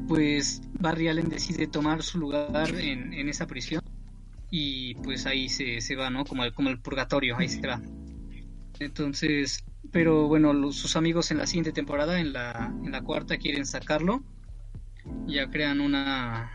pues 0.08 0.62
Barry 0.74 1.08
Allen 1.08 1.30
decide 1.30 1.68
tomar 1.68 2.04
su 2.04 2.20
lugar 2.20 2.70
en, 2.76 3.14
en 3.14 3.30
esa 3.30 3.48
prisión 3.48 3.82
y 4.52 4.96
pues 4.96 5.26
ahí 5.26 5.50
se, 5.50 5.82
se 5.82 5.96
va, 5.96 6.10
¿no? 6.10 6.26
Como 6.26 6.44
el, 6.44 6.54
como 6.54 6.70
el 6.70 6.80
purgatorio, 6.80 7.38
ahí 7.38 7.48
se 7.48 7.66
va. 7.66 7.82
Entonces, 8.80 9.64
pero 9.92 10.28
bueno, 10.28 10.72
sus 10.72 10.96
amigos 10.96 11.32
en 11.32 11.38
la 11.38 11.48
siguiente 11.48 11.72
temporada, 11.72 12.20
en 12.20 12.34
la, 12.34 12.74
en 12.84 12.92
la 12.92 13.02
cuarta, 13.02 13.38
quieren 13.38 13.66
sacarlo. 13.66 14.24
Ya 15.28 15.50
crean 15.50 15.82
una, 15.82 16.52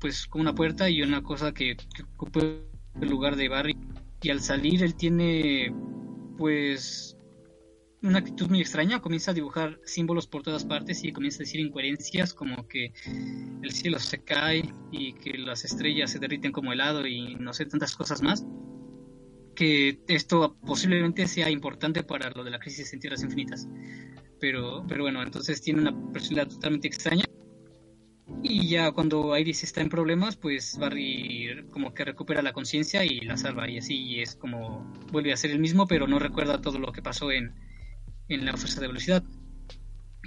pues, 0.00 0.28
una 0.34 0.54
puerta 0.54 0.88
y 0.88 1.02
una 1.02 1.22
cosa 1.22 1.52
que, 1.52 1.76
el 3.00 3.08
lugar 3.08 3.36
de 3.36 3.48
Barry. 3.48 3.76
Y 4.22 4.30
al 4.30 4.40
salir, 4.40 4.82
él 4.82 4.94
tiene, 4.94 5.74
pues, 6.36 7.16
una 8.02 8.18
actitud 8.18 8.48
muy 8.48 8.60
extraña, 8.60 9.00
comienza 9.00 9.30
a 9.30 9.34
dibujar 9.34 9.78
símbolos 9.84 10.26
por 10.26 10.42
todas 10.42 10.64
partes 10.64 11.04
y 11.04 11.12
comienza 11.12 11.38
a 11.38 11.40
decir 11.40 11.60
incoherencias 11.60 12.32
como 12.32 12.66
que 12.66 12.92
el 13.62 13.70
cielo 13.72 13.98
se 13.98 14.22
cae 14.22 14.72
y 14.90 15.12
que 15.14 15.36
las 15.36 15.64
estrellas 15.64 16.10
se 16.10 16.18
derriten 16.18 16.52
como 16.52 16.72
helado 16.72 17.06
y 17.06 17.34
no 17.36 17.52
sé, 17.52 17.66
tantas 17.66 17.94
cosas 17.96 18.22
más. 18.22 18.46
Que 19.54 20.00
esto 20.08 20.56
posiblemente 20.66 21.26
sea 21.26 21.50
importante 21.50 22.02
para 22.02 22.30
lo 22.30 22.44
de 22.44 22.50
la 22.50 22.58
crisis 22.58 22.92
en 22.94 23.00
tierras 23.00 23.22
infinitas. 23.22 23.68
Pero, 24.38 24.84
pero 24.88 25.02
bueno, 25.02 25.22
entonces 25.22 25.60
tiene 25.60 25.82
una 25.82 26.12
personalidad 26.12 26.48
totalmente 26.48 26.88
extraña. 26.88 27.24
Y 28.42 28.68
ya 28.68 28.92
cuando 28.92 29.36
Iris 29.36 29.64
está 29.64 29.80
en 29.80 29.88
problemas, 29.88 30.36
pues 30.36 30.78
Barry 30.78 31.66
como 31.70 31.92
que 31.92 32.04
recupera 32.04 32.42
la 32.42 32.52
conciencia 32.52 33.04
y 33.04 33.20
la 33.20 33.36
salva. 33.36 33.68
Y 33.68 33.78
así 33.78 34.20
es 34.20 34.34
como 34.34 34.90
vuelve 35.12 35.32
a 35.32 35.36
ser 35.36 35.50
el 35.50 35.58
mismo, 35.58 35.86
pero 35.86 36.06
no 36.06 36.18
recuerda 36.18 36.60
todo 36.60 36.78
lo 36.78 36.92
que 36.92 37.02
pasó 37.02 37.30
en, 37.30 37.54
en 38.28 38.44
la 38.44 38.56
fuerza 38.56 38.80
de 38.80 38.86
velocidad. 38.86 39.24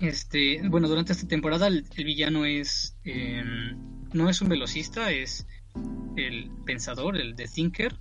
Este, 0.02 0.62
bueno, 0.68 0.88
durante 0.88 1.14
esta 1.14 1.28
temporada 1.28 1.68
el, 1.68 1.86
villano 1.96 2.46
es 2.46 2.98
eh, 3.06 3.44
no 4.12 4.30
es 4.30 4.42
un 4.42 4.50
velocista, 4.50 5.12
es 5.12 5.46
el 6.18 6.52
pensador, 6.66 7.18
el 7.18 7.36
The 7.36 7.48
Thinker, 7.48 7.96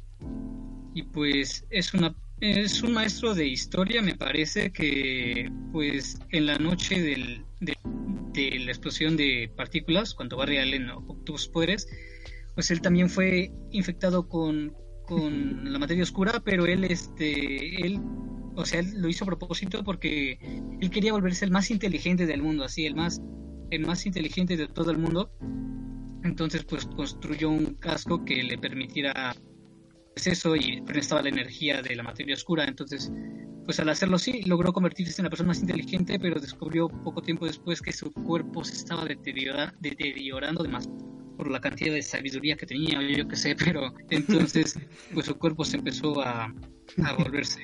y 0.95 1.03
pues 1.05 1.67
es 1.71 1.95
una 1.95 2.15
es 2.41 2.83
un 2.83 2.93
maestro 2.93 3.35
de 3.35 3.47
historia, 3.47 4.03
me 4.03 4.17
parece 4.17 4.73
que 4.73 5.51
pues 5.71 6.19
en 6.31 6.47
la 6.47 6.59
noche 6.59 7.01
del, 7.01 7.45
de, 7.61 7.77
de, 8.33 8.59
la 8.61 8.71
explosión 8.71 9.17
de 9.17 9.51
partículas, 9.57 10.15
cuando 10.15 10.37
Barry 10.37 10.59
Allen 10.59 10.91
obtuvo 10.91 11.39
sus 11.39 11.49
poderes, 11.49 11.89
pues 12.55 12.71
él 12.71 12.81
también 12.81 13.09
fue 13.09 13.51
infectado 13.71 14.29
con, 14.29 14.75
con 15.07 15.73
la 15.73 15.79
materia 15.79 16.03
oscura, 16.03 16.43
pero 16.45 16.67
él 16.67 16.85
este 16.85 17.87
él 17.87 18.01
o 18.55 18.65
sea, 18.65 18.83
lo 18.83 19.09
hizo 19.09 19.25
a 19.25 19.27
propósito 19.27 19.83
porque 19.83 20.39
él 20.81 20.91
quería 20.91 21.13
volverse 21.13 21.45
el 21.45 21.51
más 21.51 21.71
inteligente 21.71 22.27
del 22.27 22.43
mundo, 22.43 22.65
así, 22.65 22.87
el 22.87 22.95
más, 22.95 23.21
el 23.71 23.87
más 23.87 24.07
inteligente 24.07 24.57
de 24.57 24.67
todo 24.69 24.91
el 24.91 24.99
mundo. 24.99 25.31
Entonces, 26.23 26.65
pues 26.65 26.87
construyó 26.87 27.51
un 27.51 27.75
casco 27.75 28.25
que 28.25 28.43
le 28.43 28.59
permitiera 28.59 29.35
pues, 30.15 30.27
eso 30.27 30.57
y 30.57 30.81
prestaba 30.83 31.23
la 31.23 31.31
energía 31.31 31.83
de 31.83 31.97
la 31.97 32.03
materia 32.03 32.35
oscura. 32.35 32.65
Entonces, 32.65 33.13
pues 33.65 33.79
al 33.81 33.89
hacerlo 33.89 34.19
sí, 34.19 34.43
logró 34.43 34.73
convertirse 34.73 35.21
en 35.21 35.25
la 35.25 35.31
persona 35.31 35.49
más 35.49 35.61
inteligente, 35.61 36.19
pero 36.19 36.41
descubrió 36.41 36.89
poco 36.89 37.23
tiempo 37.23 37.47
después 37.47 37.81
que 37.81 37.93
su 37.93 38.13
cuerpo 38.13 38.65
se 38.65 38.75
estaba 38.75 39.05
deteriora, 39.05 39.75
deteriorando 39.81 40.63
demasiado 40.63 40.99
por 41.37 41.51
la 41.51 41.61
cantidad 41.61 41.95
de 41.95 42.03
sabiduría 42.03 42.57
que 42.57 42.67
tenía, 42.67 43.01
yo 43.03 43.27
qué 43.27 43.37
sé, 43.37 43.57
pero 43.65 43.95
entonces 44.11 44.79
pues 45.15 45.27
su 45.27 45.39
cuerpo 45.39 45.65
se 45.65 45.79
empezó 45.79 46.21
a, 46.21 46.53
a 47.05 47.13
volverse 47.17 47.61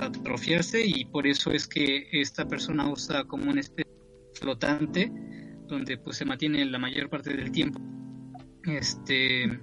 atrofiarse 0.00 0.84
y 0.84 1.04
por 1.04 1.26
eso 1.26 1.52
es 1.52 1.66
que 1.66 2.08
esta 2.12 2.46
persona 2.46 2.90
usa 2.90 3.24
como 3.24 3.50
un 3.50 3.58
especie 3.58 3.92
flotante 4.34 5.12
donde 5.68 5.98
pues 5.98 6.16
se 6.16 6.24
mantiene 6.24 6.64
la 6.64 6.78
mayor 6.78 7.08
parte 7.08 7.34
del 7.34 7.52
tiempo. 7.52 7.80
Este 8.64 9.60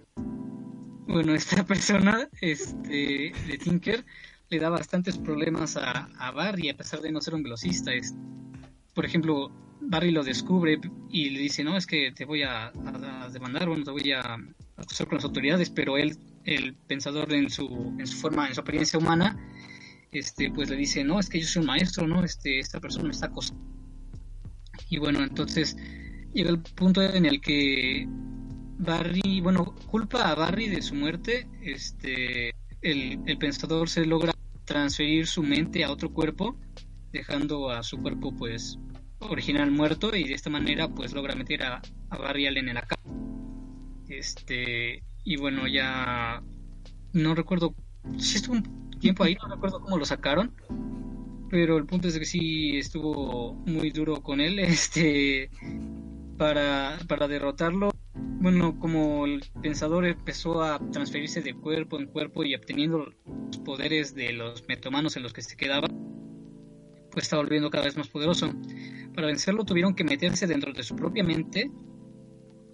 bueno, 1.08 1.34
esta 1.34 1.64
persona, 1.68 2.30
este, 2.42 3.34
de 3.48 3.58
Tinker, 3.64 4.06
le 4.50 4.60
da 4.60 4.70
bastantes 4.70 5.18
problemas 5.18 5.78
a, 5.78 6.10
a 6.18 6.32
Barry 6.32 6.70
a 6.70 6.78
pesar 6.78 7.02
de 7.02 7.12
no 7.12 7.22
ser 7.22 7.36
un 7.36 7.44
velocista. 7.44 7.94
Es, 7.94 8.14
por 8.94 9.06
ejemplo, 9.06 9.52
Barry 9.82 10.12
lo 10.12 10.24
descubre 10.24 10.80
y 11.10 11.30
le 11.30 11.40
dice, 11.40 11.64
no, 11.64 11.78
es 11.78 11.86
que 11.86 12.12
te 12.12 12.26
voy 12.26 12.44
a, 12.44 12.68
a 12.68 13.30
demandar, 13.32 13.68
bueno, 13.68 13.84
te 13.84 13.92
voy 13.92 14.12
a 14.12 14.38
acusar 14.78 15.08
con 15.08 15.18
las 15.18 15.26
autoridades, 15.26 15.70
pero 15.70 15.98
él, 15.98 16.18
el 16.44 16.76
pensador 16.76 17.32
en 17.34 17.50
su, 17.50 17.96
en 17.98 18.08
su 18.08 18.18
forma, 18.18 18.48
en 18.48 18.56
su 18.56 18.62
apariencia 18.62 19.00
humana, 19.00 19.38
este, 20.12 20.52
pues 20.52 20.70
le 20.70 20.76
dice, 20.76 21.04
no, 21.04 21.20
es 21.20 21.30
que 21.30 21.40
yo 21.40 21.48
soy 21.48 21.62
un 21.62 21.68
maestro, 21.68 22.08
¿no? 22.08 22.24
Este, 22.24 22.60
esta 22.60 22.80
persona 22.80 23.06
me 23.06 23.12
está 23.12 23.28
acosando. 23.28 23.64
Y 24.90 24.98
bueno, 24.98 25.24
entonces 25.24 25.76
llega 26.34 26.50
el 26.50 26.60
punto 26.60 27.02
en 27.02 27.26
el 27.26 27.42
que 27.42 28.08
Barry, 28.78 29.42
bueno, 29.42 29.76
culpa 29.88 30.30
a 30.30 30.36
Barry 30.36 30.68
de 30.68 30.82
su 30.82 30.96
muerte, 30.96 31.48
este, 31.62 32.50
el, 32.82 33.20
el 33.26 33.38
pensador 33.38 33.90
se 33.90 34.06
logra 34.06 34.34
transferir 34.66 35.28
su 35.28 35.44
mente 35.44 35.84
a 35.84 35.92
otro 35.92 36.12
cuerpo, 36.12 36.58
dejando 37.12 37.70
a 37.70 37.84
su 37.84 37.98
cuerpo, 37.98 38.36
pues, 38.36 38.78
original 39.20 39.72
muerto, 39.72 40.16
y 40.16 40.26
de 40.26 40.34
esta 40.34 40.50
manera, 40.50 40.88
pues, 40.88 41.14
logra 41.14 41.36
meter 41.36 41.64
a, 41.64 41.82
a 42.10 42.18
Barry 42.18 42.48
Allen 42.48 42.70
en 42.70 42.76
la 42.76 42.82
cama. 42.82 43.02
Este, 44.08 45.04
y 45.24 45.38
bueno, 45.38 45.68
ya 45.68 46.44
no 47.14 47.34
recuerdo 47.34 47.74
si 48.18 48.38
estuvo 48.38 48.56
un 48.56 48.90
tiempo 49.00 49.24
ahí, 49.24 49.36
no 49.36 49.48
recuerdo 49.48 49.82
cómo 49.82 49.98
lo 49.98 50.06
sacaron, 50.06 50.54
pero 51.50 51.78
el 51.78 51.86
punto 51.86 52.08
es 52.08 52.20
que 52.20 52.26
sí 52.26 52.78
estuvo 52.78 53.54
muy 53.66 53.90
duro 53.92 54.22
con 54.22 54.40
él, 54.42 54.60
este, 54.60 55.50
para, 56.38 56.98
para 57.08 57.28
derrotarlo. 57.28 57.92
Bueno, 58.16 58.80
como 58.80 59.26
el 59.26 59.44
pensador 59.62 60.06
empezó 60.06 60.64
a 60.64 60.80
transferirse 60.92 61.42
de 61.42 61.54
cuerpo 61.54 62.00
en 62.00 62.08
cuerpo 62.08 62.44
y 62.44 62.56
obteniendo 62.56 63.00
los 63.48 63.58
poderes 63.60 64.16
de 64.16 64.34
los 64.34 64.68
metomanos 64.68 65.18
en 65.18 65.24
los 65.24 65.34
que 65.34 65.42
se 65.42 65.58
quedaba, 65.58 65.88
pues 67.12 67.26
estaba 67.26 67.42
volviendo 67.42 67.70
cada 67.70 67.86
vez 67.86 67.98
más 67.98 68.08
poderoso. 68.08 68.54
Para 69.14 69.28
vencerlo 69.28 69.66
tuvieron 69.66 69.96
que 69.96 70.04
meterse 70.04 70.48
dentro 70.48 70.74
de 70.74 70.84
su 70.84 70.96
propia 70.96 71.24
mente 71.24 71.72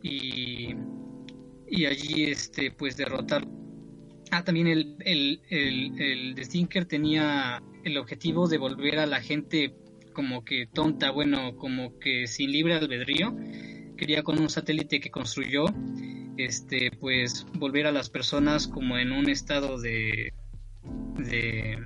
y, 0.02 0.76
y 1.68 1.86
allí 1.86 2.26
este 2.26 2.72
pues 2.72 2.98
derrotarlo 2.98 3.62
Ah, 4.34 4.46
también 4.46 4.68
el, 4.68 4.96
el, 5.02 5.42
el, 5.50 6.02
el 6.02 6.46
Stinker 6.46 6.86
tenía 6.86 7.62
el 7.84 7.98
objetivo 7.98 8.48
de 8.48 8.58
volver 8.58 8.98
a 9.00 9.06
la 9.06 9.20
gente 9.20 9.76
como 10.14 10.46
que 10.46 10.68
tonta, 10.74 11.12
bueno, 11.12 11.58
como 11.58 12.00
que 12.00 12.28
sin 12.28 12.50
libre 12.50 12.76
albedrío. 12.76 13.36
Quería 14.02 14.24
con 14.24 14.40
un 14.40 14.50
satélite 14.50 15.00
que 15.00 15.12
construyó, 15.12 15.66
este, 16.36 16.90
pues 17.00 17.46
volver 17.60 17.86
a 17.86 17.92
las 17.92 18.10
personas 18.10 18.68
como 18.68 18.98
en 18.98 19.12
un 19.12 19.30
estado 19.30 19.80
de, 19.80 20.34
de, 21.20 21.78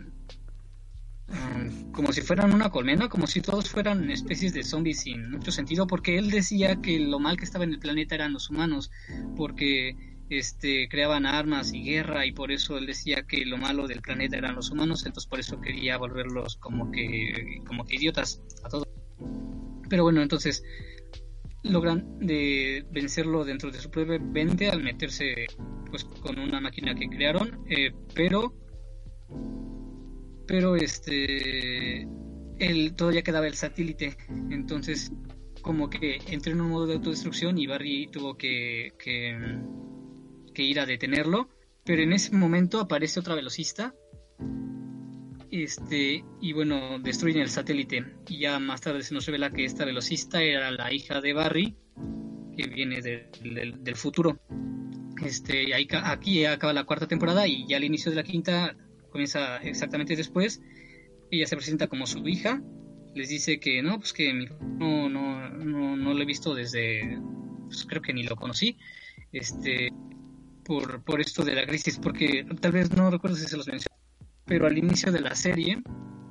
um, 1.27 1.91
como 1.91 2.13
si 2.13 2.21
fueran 2.21 2.53
una 2.53 2.69
colmena, 2.69 3.09
como 3.09 3.27
si 3.27 3.41
todos 3.41 3.69
fueran 3.69 4.09
especies 4.09 4.53
de 4.53 4.63
zombies 4.63 5.01
sin 5.01 5.29
mucho 5.29 5.51
sentido, 5.51 5.87
porque 5.87 6.17
él 6.17 6.31
decía 6.31 6.77
que 6.77 6.99
lo 6.99 7.19
mal 7.19 7.35
que 7.35 7.43
estaba 7.43 7.65
en 7.65 7.73
el 7.73 7.79
planeta 7.79 8.15
eran 8.15 8.31
los 8.31 8.49
humanos, 8.49 8.91
porque 9.35 9.97
este, 10.29 10.87
creaban 10.87 11.25
armas 11.25 11.73
y 11.73 11.83
guerra 11.83 12.25
y 12.25 12.31
por 12.31 12.53
eso 12.53 12.77
él 12.77 12.85
decía 12.85 13.23
que 13.23 13.43
lo 13.43 13.57
malo 13.57 13.87
del 13.87 14.01
planeta 14.01 14.37
eran 14.37 14.55
los 14.55 14.71
humanos, 14.71 15.05
entonces 15.05 15.27
por 15.27 15.41
eso 15.41 15.59
quería 15.59 15.97
volverlos 15.97 16.55
como 16.55 16.93
que, 16.93 17.61
como 17.67 17.85
que 17.85 17.97
idiotas 17.97 18.41
a 18.63 18.69
todos. 18.69 18.87
Pero 19.89 20.03
bueno, 20.03 20.21
entonces 20.21 20.63
logran 21.65 22.19
de 22.19 22.85
vencerlo 22.91 23.43
dentro 23.43 23.71
de 23.71 23.79
su 23.79 23.89
propia 23.89 24.19
mente 24.19 24.69
al 24.69 24.83
meterse 24.83 25.47
pues 25.89 26.03
con 26.05 26.39
una 26.39 26.61
máquina 26.61 26.95
que 26.95 27.09
crearon, 27.09 27.59
eh, 27.69 27.91
pero 28.13 28.53
pero 30.47 30.75
este 30.75 32.07
él 32.59 32.93
todavía 32.95 33.23
quedaba 33.23 33.47
el 33.47 33.55
satélite, 33.55 34.15
entonces 34.49 35.11
como 35.61 35.89
que 35.89 36.19
entró 36.27 36.53
en 36.53 36.61
un 36.61 36.69
modo 36.69 36.87
de 36.87 36.95
autodestrucción 36.95 37.57
y 37.57 37.65
Barry 37.67 38.07
tuvo 38.11 38.37
que, 38.37 38.93
que 38.99 39.35
que 40.55 40.63
ir 40.63 40.79
a 40.79 40.87
detenerlo, 40.87 41.49
pero 41.83 42.01
en 42.01 42.13
ese 42.13 42.35
momento 42.35 42.79
aparece 42.79 43.19
otra 43.19 43.35
velocista. 43.35 43.93
Este, 45.63 46.25
y 46.41 46.51
bueno, 46.51 46.99
destruyen 46.99 47.41
el 47.41 47.49
satélite. 47.49 48.05
Y 48.27 48.39
ya 48.39 48.59
más 48.59 48.81
tarde 48.81 49.03
se 49.03 49.13
nos 49.13 49.25
revela 49.25 49.53
que 49.53 49.63
esta 49.63 49.85
velocista 49.85 50.43
era 50.43 50.69
la 50.69 50.91
hija 50.91 51.21
de 51.21 51.31
Barry, 51.31 51.75
que 52.57 52.67
viene 52.67 53.01
del 53.01 53.95
futuro. 53.95 54.37
Este, 55.23 55.73
ahí, 55.73 55.87
aquí 56.03 56.43
acaba 56.43 56.73
la 56.73 56.83
cuarta 56.83 57.07
temporada 57.07 57.47
y 57.47 57.65
ya 57.67 57.77
al 57.77 57.85
inicio 57.85 58.11
de 58.11 58.17
la 58.17 58.23
quinta 58.23 58.75
comienza 59.09 59.57
exactamente 59.59 60.17
después. 60.17 60.61
Ella 61.31 61.47
se 61.47 61.55
presenta 61.55 61.87
como 61.87 62.05
su 62.05 62.27
hija, 62.27 62.61
les 63.15 63.29
dice 63.29 63.57
que 63.57 63.81
no, 63.81 63.97
pues 63.97 64.11
que 64.11 64.33
no, 64.33 65.07
no, 65.07 65.49
no, 65.49 65.95
no 65.95 66.13
lo 66.13 66.21
he 66.21 66.25
visto 66.25 66.53
desde, 66.53 67.17
pues 67.67 67.85
creo 67.85 68.01
que 68.01 68.13
ni 68.13 68.23
lo 68.23 68.35
conocí. 68.35 68.77
Este, 69.31 69.89
por, 70.65 71.01
por 71.05 71.21
esto 71.21 71.45
de 71.45 71.55
la 71.55 71.65
crisis, 71.65 71.97
porque 71.97 72.45
tal 72.59 72.73
vez 72.73 72.91
no 72.91 73.09
recuerdo 73.09 73.37
si 73.37 73.47
se 73.47 73.55
los 73.55 73.67
mencioné, 73.67 73.95
pero 74.45 74.67
al 74.67 74.77
inicio 74.77 75.11
de 75.11 75.21
la 75.21 75.35
serie 75.35 75.81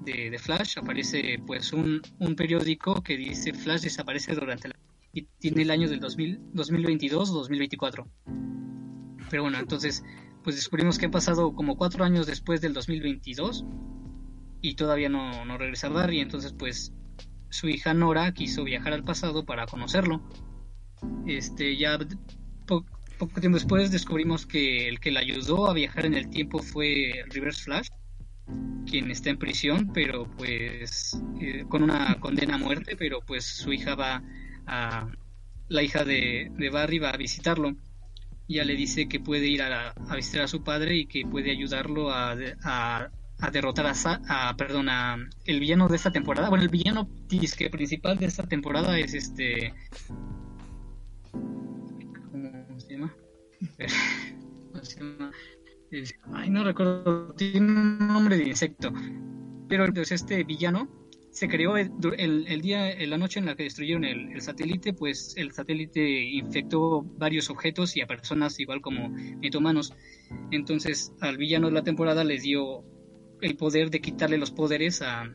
de, 0.04 0.38
Flash 0.38 0.78
aparece 0.78 1.40
pues 1.46 1.72
un, 1.72 2.02
un, 2.18 2.36
periódico 2.36 3.02
que 3.02 3.16
dice 3.16 3.52
Flash 3.52 3.82
desaparece 3.82 4.34
durante 4.34 4.68
la... 4.68 4.76
y 5.12 5.22
tiene 5.38 5.62
el 5.62 5.70
año 5.70 5.88
del 5.88 6.00
2000, 6.00 6.52
2022 6.52 7.30
o 7.30 7.34
2024. 7.34 8.06
Pero 9.30 9.42
bueno, 9.42 9.58
entonces 9.58 10.04
pues 10.42 10.56
descubrimos 10.56 10.98
que 10.98 11.06
han 11.06 11.10
pasado 11.10 11.54
como 11.54 11.76
cuatro 11.76 12.04
años 12.04 12.26
después 12.26 12.60
del 12.60 12.74
2022 12.74 13.64
y 14.60 14.74
todavía 14.74 15.08
no, 15.08 15.44
no 15.44 15.58
regresa 15.58 15.88
Barry, 15.88 16.20
entonces 16.20 16.52
pues 16.52 16.92
su 17.48 17.68
hija 17.68 17.94
Nora 17.94 18.32
quiso 18.32 18.64
viajar 18.64 18.92
al 18.92 19.04
pasado 19.04 19.44
para 19.44 19.66
conocerlo. 19.66 20.22
Este, 21.26 21.76
ya 21.76 21.98
poco 22.66 23.40
tiempo 23.40 23.58
después 23.58 23.90
descubrimos 23.90 24.44
que 24.46 24.88
el 24.88 25.00
que 25.00 25.12
la 25.12 25.20
ayudó 25.20 25.70
a 25.70 25.74
viajar 25.74 26.06
en 26.06 26.14
el 26.14 26.28
tiempo 26.30 26.58
fue 26.58 27.24
Reverse 27.28 27.64
Flash, 27.64 27.88
quien 28.86 29.10
está 29.10 29.30
en 29.30 29.38
prisión, 29.38 29.90
pero 29.92 30.30
pues 30.36 31.20
eh, 31.40 31.64
con 31.68 31.82
una 31.82 32.18
condena 32.20 32.56
a 32.56 32.58
muerte, 32.58 32.96
pero 32.96 33.20
pues 33.20 33.44
su 33.44 33.72
hija 33.72 33.94
va 33.94 34.22
a, 34.66 35.08
la 35.68 35.82
hija 35.82 36.04
de, 36.04 36.50
Barry 36.72 36.98
va 36.98 37.10
a 37.10 37.16
visitarlo. 37.16 37.74
Ya 38.46 38.64
le 38.64 38.76
dice 38.76 39.08
que 39.08 39.20
puede 39.20 39.46
ir 39.46 39.62
a, 39.62 39.94
visitar 40.14 40.42
a 40.42 40.48
su 40.48 40.62
padre 40.62 40.96
y 40.96 41.06
que 41.06 41.24
puede 41.26 41.50
ayudarlo 41.50 42.10
a, 42.10 42.36
a 42.62 43.50
derrotar 43.50 43.86
a, 43.86 43.94
a 44.28 44.56
perdón, 44.56 44.88
a 44.88 45.16
el 45.44 45.60
villano 45.60 45.88
de 45.88 45.96
esta 45.96 46.10
temporada. 46.10 46.48
Bueno, 46.50 46.64
el 46.64 46.70
villano 46.70 47.08
principal 47.70 48.18
de 48.18 48.26
esta 48.26 48.46
temporada 48.46 48.98
es 48.98 49.14
este 49.14 49.72
Ay, 56.32 56.50
no 56.50 56.64
recuerdo. 56.64 57.32
Tiene 57.34 57.60
un 57.60 57.98
nombre 57.98 58.36
de 58.36 58.48
insecto. 58.48 58.92
Pero 59.68 59.84
entonces 59.84 60.22
pues, 60.22 60.32
este 60.32 60.44
villano 60.44 60.88
se 61.30 61.48
creó 61.48 61.76
el, 61.76 62.60
día, 62.62 62.92
en 62.92 63.10
la 63.10 63.18
noche 63.18 63.40
en 63.40 63.46
la 63.46 63.56
que 63.56 63.64
destruyeron 63.64 64.04
el, 64.04 64.40
satélite, 64.40 64.92
pues 64.92 65.34
el 65.36 65.50
satélite 65.50 66.00
infectó 66.00 67.02
varios 67.02 67.50
objetos 67.50 67.96
y 67.96 68.02
a 68.02 68.06
personas 68.06 68.60
igual 68.60 68.80
como 68.80 69.08
metomanos. 69.08 69.94
Entonces 70.52 71.12
al 71.20 71.36
villano 71.36 71.66
de 71.66 71.72
la 71.72 71.82
temporada 71.82 72.22
les 72.22 72.44
dio 72.44 72.84
el 73.40 73.56
poder 73.56 73.90
de 73.90 74.00
quitarle 74.00 74.38
los 74.38 74.52
poderes 74.52 75.02
a, 75.02 75.28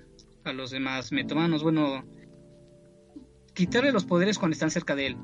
a 0.45 0.53
los 0.53 0.71
demás 0.71 1.11
metomanos. 1.11 1.63
Bueno, 1.63 2.05
quitarle 3.53 3.91
los 3.91 4.05
poderes 4.05 4.39
cuando 4.39 4.53
están 4.53 4.71
cerca 4.71 4.95
de 4.95 5.07
él. 5.07 5.17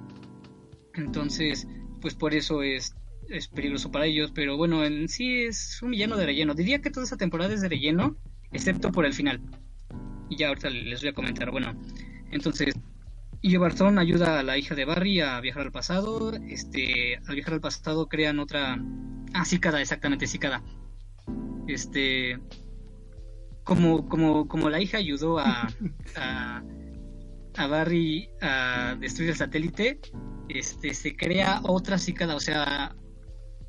Entonces, 0.93 1.69
pues 2.01 2.15
por 2.15 2.33
eso 2.33 2.63
es 2.63 2.95
es 3.29 3.47
peligroso 3.47 3.91
para 3.91 4.05
ellos, 4.05 4.31
pero 4.33 4.57
bueno, 4.57 4.83
en 4.83 5.07
sí 5.07 5.43
es 5.43 5.81
un 5.81 5.91
villano 5.91 6.17
de 6.17 6.25
relleno. 6.25 6.53
Diría 6.53 6.81
que 6.81 6.91
toda 6.91 7.05
esa 7.05 7.17
temporada 7.17 7.53
es 7.53 7.61
de 7.61 7.69
relleno, 7.69 8.17
excepto 8.51 8.91
por 8.91 9.05
el 9.05 9.13
final. 9.13 9.41
Y 10.29 10.37
ya 10.37 10.49
ahorita 10.49 10.69
les 10.69 11.01
voy 11.01 11.09
a 11.09 11.13
comentar. 11.13 11.51
Bueno, 11.51 11.79
entonces, 12.31 12.73
Io 13.41 13.59
Barton 13.59 13.99
ayuda 13.99 14.39
a 14.39 14.43
la 14.43 14.57
hija 14.57 14.75
de 14.75 14.85
Barry 14.85 15.21
a 15.21 15.39
viajar 15.39 15.63
al 15.63 15.71
pasado. 15.71 16.33
Este, 16.47 17.17
al 17.27 17.35
viajar 17.35 17.55
al 17.55 17.61
pasado 17.61 18.07
crean 18.07 18.39
otra. 18.39 18.81
Ah, 19.33 19.45
Cicada, 19.45 19.81
exactamente, 19.81 20.27
Cicada. 20.27 20.63
Este. 21.67 22.39
Como, 23.63 24.07
como, 24.07 24.47
como 24.47 24.69
la 24.69 24.79
hija 24.79 24.99
ayudó 24.99 25.39
a, 25.39 25.67
a, 26.15 26.63
a 27.57 27.67
Barry 27.67 28.29
a 28.41 28.95
destruir 28.99 29.31
el 29.31 29.35
satélite, 29.35 29.99
este, 30.49 30.93
se 30.93 31.15
crea 31.15 31.61
otra 31.63 31.97
cicada, 31.97 32.35
o 32.35 32.39
sea, 32.39 32.95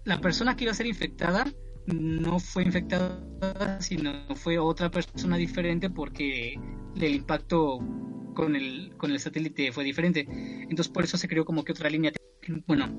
la 0.07 0.20
persona 0.20 0.57
que 0.57 0.64
iba 0.64 0.72
a 0.72 0.74
ser 0.74 0.86
infectada 0.86 1.44
no 1.86 2.38
fue 2.38 2.62
infectada, 2.62 3.80
sino 3.80 4.34
fue 4.36 4.59
otra 4.59 4.90
persona 4.90 5.36
diferente 5.36 5.90
porque 5.90 6.59
el 6.96 7.14
impacto 7.14 7.80
con 8.34 8.57
el, 8.57 8.94
con 8.96 9.11
el 9.11 9.18
satélite 9.18 9.72
fue 9.72 9.84
diferente. 9.84 10.26
Entonces 10.28 10.88
por 10.88 11.04
eso 11.04 11.18
se 11.18 11.28
creó 11.28 11.44
como 11.44 11.64
que 11.64 11.72
otra 11.72 11.90
línea. 11.90 12.12
Bueno, 12.66 12.96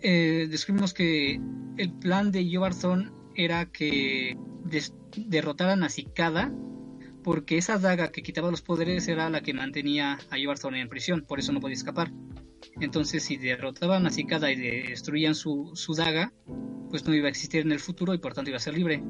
eh, 0.00 0.46
descubrimos 0.48 0.94
que 0.94 1.40
el 1.76 1.92
plan 1.92 2.30
de 2.30 2.48
Yobarzón 2.48 3.12
era 3.34 3.66
que 3.66 4.36
derrotaran 5.16 5.82
a 5.82 5.88
Cicada 5.88 6.52
porque 7.24 7.58
esa 7.58 7.78
daga 7.78 8.12
que 8.12 8.22
quitaba 8.22 8.52
los 8.52 8.62
poderes 8.62 9.08
era 9.08 9.28
la 9.28 9.40
que 9.40 9.52
mantenía 9.52 10.18
a 10.30 10.38
Yobarzón 10.38 10.76
en 10.76 10.88
prisión, 10.88 11.24
por 11.26 11.40
eso 11.40 11.50
no 11.52 11.60
podía 11.60 11.74
escapar. 11.74 12.12
Entonces, 12.80 13.24
si 13.24 13.36
derrotaban 13.36 14.06
a 14.06 14.10
Cicada 14.10 14.50
y 14.50 14.56
destruían 14.56 15.34
su, 15.34 15.72
daga, 15.96 16.32
pues 16.90 17.06
no 17.06 17.14
iba 17.14 17.26
a 17.26 17.30
existir 17.30 17.62
en 17.62 17.72
el 17.72 17.80
futuro 17.80 18.14
y 18.14 18.18
por 18.18 18.34
tanto 18.34 18.50
iba 18.50 18.56
a 18.56 18.60
ser 18.60 18.74
libre. 18.74 19.02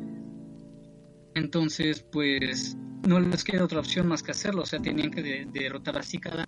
Entonces, 1.34 2.04
pues 2.12 2.76
no 3.06 3.20
les 3.20 3.44
queda 3.44 3.64
otra 3.64 3.80
opción 3.80 4.06
más 4.08 4.22
que 4.22 4.32
hacerlo, 4.32 4.62
o 4.62 4.66
sea, 4.66 4.80
tenían 4.80 5.10
que 5.10 5.46
derrotar 5.52 5.98
a 5.98 6.02
Cicada. 6.02 6.44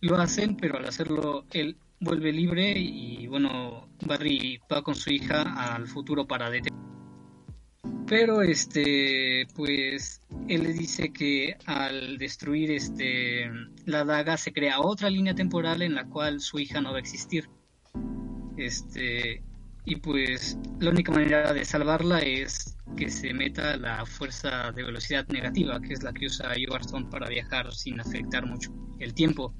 Lo 0.00 0.16
hacen, 0.16 0.56
pero 0.56 0.78
al 0.78 0.86
hacerlo 0.86 1.44
él 1.52 1.76
vuelve 2.00 2.32
libre 2.32 2.74
y 2.76 3.26
bueno, 3.28 3.88
Barry 4.06 4.60
va 4.72 4.82
con 4.82 4.94
su 4.94 5.10
hija 5.10 5.42
al 5.42 5.86
futuro 5.86 6.26
para 6.26 6.50
detener 6.50 6.82
pero 8.12 8.42
este, 8.42 9.46
pues 9.56 10.20
él 10.46 10.64
le 10.64 10.74
dice 10.74 11.14
que 11.14 11.56
al 11.64 12.18
destruir 12.18 12.70
este 12.70 13.50
la 13.86 14.04
daga 14.04 14.36
se 14.36 14.52
crea 14.52 14.80
otra 14.80 15.08
línea 15.08 15.34
temporal 15.34 15.80
en 15.80 15.94
la 15.94 16.04
cual 16.04 16.42
su 16.42 16.58
hija 16.58 16.82
no 16.82 16.90
va 16.90 16.98
a 16.98 17.00
existir. 17.00 17.48
Este, 18.58 19.42
y 19.86 19.96
pues 19.96 20.58
la 20.78 20.90
única 20.90 21.10
manera 21.10 21.54
de 21.54 21.64
salvarla 21.64 22.18
es 22.18 22.76
que 22.98 23.08
se 23.08 23.32
meta 23.32 23.78
la 23.78 24.04
fuerza 24.04 24.72
de 24.72 24.82
velocidad 24.82 25.26
negativa, 25.28 25.80
que 25.80 25.94
es 25.94 26.02
la 26.02 26.12
que 26.12 26.26
usa 26.26 26.52
Stone 26.82 27.06
para 27.10 27.30
viajar 27.30 27.72
sin 27.72 27.98
afectar 27.98 28.44
mucho 28.44 28.70
el 28.98 29.14
tiempo 29.14 29.54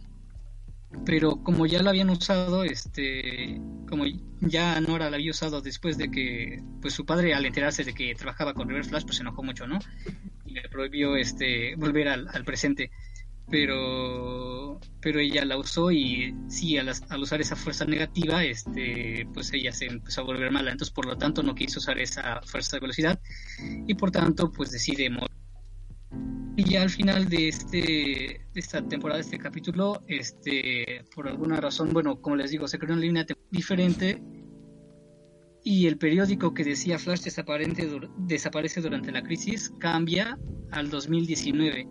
pero 1.04 1.42
como 1.42 1.66
ya 1.66 1.82
la 1.82 1.90
habían 1.90 2.10
usado, 2.10 2.64
este, 2.64 3.60
como 3.88 4.04
ya 4.40 4.80
Nora 4.80 5.10
la 5.10 5.16
había 5.16 5.30
usado 5.30 5.60
después 5.60 5.98
de 5.98 6.10
que, 6.10 6.62
pues 6.80 6.94
su 6.94 7.04
padre 7.04 7.34
al 7.34 7.44
enterarse 7.44 7.84
de 7.84 7.94
que 7.94 8.14
trabajaba 8.14 8.54
con 8.54 8.68
Reverse 8.68 8.90
Flash, 8.90 9.04
pues 9.04 9.16
se 9.16 9.22
enojó 9.22 9.42
mucho, 9.42 9.66
¿no? 9.66 9.78
Y 10.46 10.52
le 10.52 10.68
prohibió, 10.68 11.16
este, 11.16 11.74
volver 11.76 12.08
al, 12.08 12.44
presente. 12.44 12.90
Pero, 13.50 14.80
pero 15.00 15.18
ella 15.18 15.44
la 15.44 15.58
usó 15.58 15.90
y 15.90 16.34
sí, 16.48 16.78
al, 16.78 16.88
al, 16.88 17.22
usar 17.22 17.40
esa 17.40 17.56
fuerza 17.56 17.84
negativa, 17.84 18.44
este, 18.44 19.26
pues 19.34 19.52
ella 19.52 19.72
se 19.72 19.86
empezó 19.86 20.20
a 20.22 20.24
volver 20.24 20.50
mala. 20.50 20.70
Entonces, 20.70 20.94
por 20.94 21.06
lo 21.06 21.18
tanto, 21.18 21.42
no 21.42 21.54
quiso 21.54 21.80
usar 21.80 21.98
esa 21.98 22.40
fuerza 22.42 22.76
de 22.76 22.80
velocidad 22.80 23.20
y 23.86 23.94
por 23.94 24.10
tanto, 24.10 24.50
pues 24.52 24.70
decide 24.70 25.10
morir 25.10 25.41
y 26.56 26.64
ya 26.64 26.82
al 26.82 26.90
final 26.90 27.28
de 27.28 27.48
este 27.48 27.78
de 28.52 28.60
esta 28.60 28.86
temporada, 28.86 29.18
de 29.18 29.24
este 29.24 29.38
capítulo, 29.38 30.02
este 30.06 31.04
por 31.14 31.28
alguna 31.28 31.56
razón, 31.56 31.90
bueno, 31.92 32.20
como 32.20 32.36
les 32.36 32.50
digo, 32.50 32.68
se 32.68 32.78
creó 32.78 32.92
una 32.92 33.02
línea 33.02 33.26
diferente 33.50 34.22
y 35.64 35.86
el 35.86 35.96
periódico 35.96 36.52
que 36.54 36.64
decía 36.64 36.98
Flash 36.98 37.20
desaparece 37.20 38.80
durante 38.80 39.12
la 39.12 39.22
crisis 39.22 39.72
cambia 39.78 40.38
al 40.70 40.90
2019. 40.90 41.88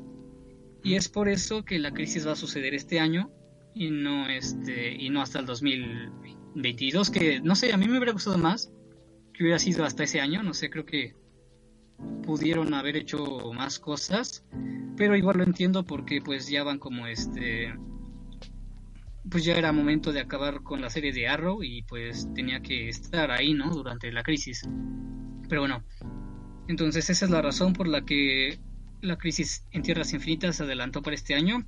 Y 0.84 0.96
es 0.96 1.10
por 1.10 1.30
eso 1.30 1.64
que 1.64 1.80
la 1.80 1.92
crisis 1.92 2.28
va 2.28 2.34
a 2.34 2.36
suceder 2.36 2.74
este 2.74 3.00
año 3.00 3.32
y 3.74 3.90
no 3.90 4.28
este 4.28 4.94
y 4.94 5.10
no 5.10 5.22
hasta 5.22 5.40
el 5.40 5.46
2022 5.46 7.10
que 7.10 7.40
no 7.40 7.56
sé, 7.56 7.72
a 7.72 7.78
mí 7.78 7.88
me 7.88 7.98
hubiera 7.98 8.12
gustado 8.12 8.38
más 8.38 8.72
que 9.34 9.44
hubiera 9.44 9.60
sido 9.60 9.86
hasta 9.86 10.04
ese 10.04 10.20
año, 10.20 10.44
no 10.44 10.54
sé, 10.54 10.70
creo 10.70 10.86
que 10.86 11.16
pudieron 12.24 12.74
haber 12.74 12.98
hecho 12.98 13.52
más 13.54 13.80
cosas, 13.80 14.46
pero 14.96 15.16
igual 15.16 15.38
lo 15.38 15.44
entiendo 15.44 15.84
porque 15.86 16.22
pues 16.22 16.48
ya 16.48 16.64
van 16.64 16.80
como 16.80 17.08
este 17.08 17.74
pues 19.30 19.46
ya 19.46 19.54
era 19.54 19.72
momento 19.72 20.12
de 20.12 20.20
acabar 20.20 20.64
con 20.64 20.82
la 20.82 20.90
serie 20.90 21.14
de 21.14 21.28
Arrow 21.28 21.64
y 21.64 21.84
pues 21.84 22.28
tenía 22.34 22.62
que 22.62 22.90
estar 22.90 23.32
ahí, 23.32 23.54
¿no? 23.54 23.70
Durante 23.70 24.12
la 24.12 24.24
crisis. 24.24 24.68
Pero 25.48 25.62
bueno, 25.62 25.84
entonces 26.68 27.10
esa 27.10 27.26
es 27.26 27.32
la 27.32 27.42
razón 27.42 27.74
por 27.74 27.88
la 27.88 28.04
que 28.04 28.60
la 29.02 29.18
crisis 29.18 29.66
en 29.72 29.84
Tierras 29.84 30.14
Infinitas 30.14 30.56
se 30.56 30.64
adelantó 30.64 31.02
para 31.02 31.16
este 31.16 31.36
año. 31.36 31.66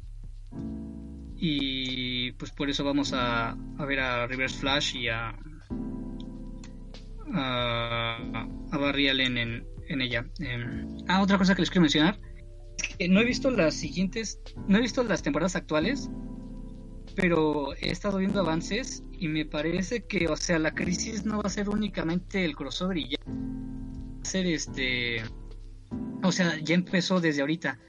Y 1.35 2.31
pues 2.33 2.51
por 2.51 2.69
eso 2.69 2.83
vamos 2.83 3.11
a, 3.13 3.55
ver 3.79 3.99
a 3.99 4.27
Reverse 4.27 4.59
Flash 4.59 4.95
y 4.95 5.09
a, 5.09 5.35
a, 7.33 8.47
a 8.71 8.77
Barry 8.77 9.09
Allen 9.09 9.37
en, 9.37 9.72
en 9.87 10.01
ella. 10.01 10.25
Em, 10.39 10.87
ah, 11.07 11.21
otra 11.21 11.37
cosa 11.37 11.55
que 11.55 11.61
les 11.61 11.69
quiero 11.69 11.81
mencionar. 11.81 12.19
no 13.09 13.21
he 13.21 13.25
visto 13.25 13.49
las 13.51 13.75
siguientes, 13.75 14.39
no 14.67 14.77
he 14.77 14.81
visto 14.81 15.03
las 15.03 15.21
temporadas 15.23 15.55
actuales, 15.55 16.09
pero 17.15 17.73
he 17.75 17.91
estado 17.91 18.17
viendo 18.17 18.39
avances 18.39 19.03
y 19.11 19.27
me 19.27 19.45
parece 19.45 20.03
que, 20.05 20.27
o 20.27 20.35
sea, 20.35 20.59
la 20.59 20.73
crisis 20.73 21.25
no 21.25 21.37
va 21.37 21.43
a 21.45 21.49
ser 21.49 21.69
únicamente 21.69 22.43
el 22.43 22.55
crossover 22.55 22.97
y 22.97 23.09
ya. 23.09 23.17
Va 23.27 24.21
a 24.21 24.25
ser 24.25 24.47
este. 24.47 25.21
O 26.23 26.31
sea, 26.31 26.57
ya 26.59 26.75
empezó 26.75 27.19
desde 27.19 27.41
ahorita. 27.41 27.79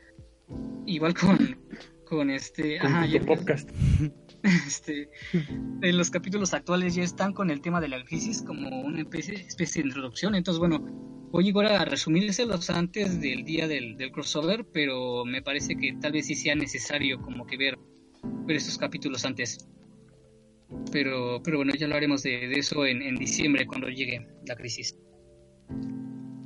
Igual 0.86 1.14
con, 1.14 1.58
con 2.06 2.30
este. 2.30 2.78
ajá, 2.78 3.06
podcast. 3.26 3.70
Este, 4.66 5.08
en 5.32 5.96
los 5.96 6.10
capítulos 6.10 6.52
actuales 6.52 6.94
ya 6.94 7.02
están 7.02 7.32
con 7.32 7.50
el 7.50 7.62
tema 7.62 7.80
de 7.80 7.88
la 7.88 8.04
crisis 8.04 8.42
como 8.42 8.68
una 8.82 9.00
especie, 9.00 9.34
especie 9.34 9.82
de 9.82 9.88
introducción. 9.88 10.34
Entonces, 10.34 10.58
bueno, 10.58 10.80
voy 11.30 11.48
igual 11.48 11.68
a 11.68 11.84
resumírselos 11.84 12.68
antes 12.68 13.20
del 13.20 13.44
día 13.44 13.66
del, 13.66 13.96
crossover, 14.12 14.66
pero 14.70 15.24
me 15.24 15.40
parece 15.40 15.76
que 15.76 15.94
tal 15.94 16.12
vez 16.12 16.26
sí 16.26 16.34
sea 16.34 16.54
necesario 16.54 17.20
como 17.20 17.46
que 17.46 17.56
ver 17.56 17.78
ver 18.46 18.56
estos 18.56 18.76
capítulos 18.76 19.24
antes. 19.24 19.66
Pero, 20.92 21.40
pero 21.42 21.58
bueno, 21.58 21.72
ya 21.74 21.88
lo 21.88 21.94
haremos 21.94 22.22
de, 22.22 22.48
de 22.48 22.58
eso 22.58 22.84
en, 22.84 23.00
en 23.00 23.16
diciembre 23.16 23.66
cuando 23.66 23.88
llegue 23.88 24.26
la 24.46 24.56
crisis. 24.56 24.98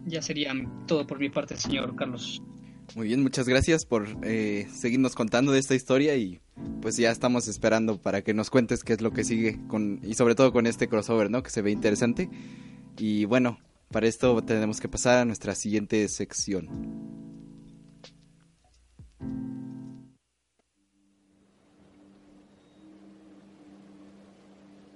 Ya 0.05 0.23
sería 0.23 0.55
todo 0.87 1.07
por 1.07 1.19
mi 1.19 1.31
parte, 1.31 1.57
señor 1.57 1.97
Carlos. 1.97 2.41
Muy 2.97 3.07
bien, 3.07 3.22
muchas 3.22 3.47
gracias 3.47 3.84
por 3.84 4.07
eh, 4.22 4.66
seguirnos 4.72 5.14
contando 5.14 5.53
de 5.53 5.59
esta 5.59 5.74
historia 5.74 6.16
y 6.16 6.41
pues 6.80 6.97
ya 6.97 7.11
estamos 7.11 7.47
esperando 7.47 8.01
para 8.01 8.22
que 8.22 8.32
nos 8.32 8.51
cuentes 8.51 8.82
qué 8.82 8.95
es 8.95 9.03
lo 9.03 9.12
que 9.12 9.24
sigue 9.24 9.61
con 9.68 10.01
y 10.03 10.14
sobre 10.14 10.34
todo 10.34 10.53
con 10.53 10.66
este 10.66 10.89
crossover, 10.89 11.30
¿no? 11.30 11.43
Que 11.43 11.51
se 11.51 11.62
ve 11.62 11.70
interesante. 11.70 12.30
Y 12.97 13.26
bueno, 13.26 13.59
para 13.91 14.07
esto 14.07 14.43
tenemos 14.43 14.80
que 14.80 14.89
pasar 14.89 15.18
a 15.18 15.24
nuestra 15.24 15.55
siguiente 15.55 16.09
sección. 16.09 16.68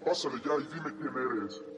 Pásale 0.05 0.37
ya 0.45 0.53
y 0.55 0.75
dime 0.75 0.97
quién 0.99 1.43
eres. 1.43 1.72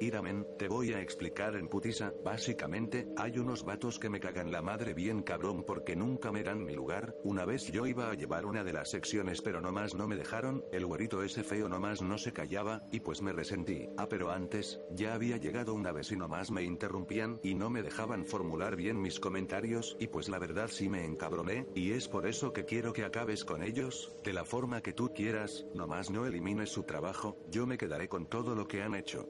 Iramen, 0.00 0.46
te 0.58 0.68
voy 0.68 0.92
a 0.92 1.00
explicar 1.00 1.56
en 1.56 1.68
putisa, 1.68 2.12
básicamente, 2.24 3.08
hay 3.16 3.38
unos 3.38 3.64
vatos 3.64 3.98
que 3.98 4.10
me 4.10 4.20
cagan 4.20 4.52
la 4.52 4.60
madre 4.60 4.92
bien 4.92 5.22
cabrón 5.22 5.64
porque 5.64 5.96
nunca 5.96 6.30
me 6.30 6.42
dan 6.42 6.64
mi 6.64 6.74
lugar, 6.74 7.14
una 7.24 7.44
vez 7.44 7.70
yo 7.72 7.86
iba 7.86 8.10
a 8.10 8.14
llevar 8.14 8.44
una 8.44 8.62
de 8.62 8.72
las 8.72 8.90
secciones 8.90 9.40
pero 9.40 9.60
nomás 9.60 9.94
no 9.94 10.06
me 10.06 10.16
dejaron, 10.16 10.64
el 10.72 10.84
güerito 10.84 11.22
ese 11.22 11.42
feo 11.42 11.68
nomás 11.68 12.02
no 12.02 12.18
se 12.18 12.32
callaba, 12.32 12.84
y 12.92 13.00
pues 13.00 13.22
me 13.22 13.32
resentí, 13.32 13.88
ah 13.96 14.06
pero 14.08 14.30
antes, 14.30 14.80
ya 14.90 15.14
había 15.14 15.38
llegado 15.38 15.72
una 15.74 15.92
vez 15.92 16.12
y 16.12 16.16
nomás 16.16 16.50
me 16.50 16.62
interrumpían, 16.62 17.40
y 17.42 17.54
no 17.54 17.70
me 17.70 17.82
dejaban 17.82 18.26
formular 18.26 18.76
bien 18.76 19.00
mis 19.00 19.18
comentarios, 19.18 19.96
y 19.98 20.08
pues 20.08 20.28
la 20.28 20.38
verdad 20.38 20.68
sí 20.68 20.88
me 20.88 21.04
encabroné, 21.04 21.66
y 21.74 21.92
es 21.92 22.08
por 22.08 22.26
eso 22.26 22.52
que 22.52 22.64
quiero 22.64 22.92
que 22.92 23.04
acabes 23.04 23.44
con 23.44 23.62
ellos, 23.62 24.12
de 24.24 24.32
la 24.32 24.44
forma 24.44 24.82
que 24.82 24.92
tú 24.92 25.12
quieras, 25.14 25.66
nomás 25.74 26.10
no 26.10 26.26
elimines 26.26 26.70
su 26.70 26.82
trabajo, 26.82 27.38
yo 27.50 27.66
me 27.66 27.78
quedaré 27.78 28.08
con 28.08 28.26
todo 28.26 28.54
lo 28.54 28.68
que 28.68 28.82
han 28.82 28.94
hecho. 28.94 29.28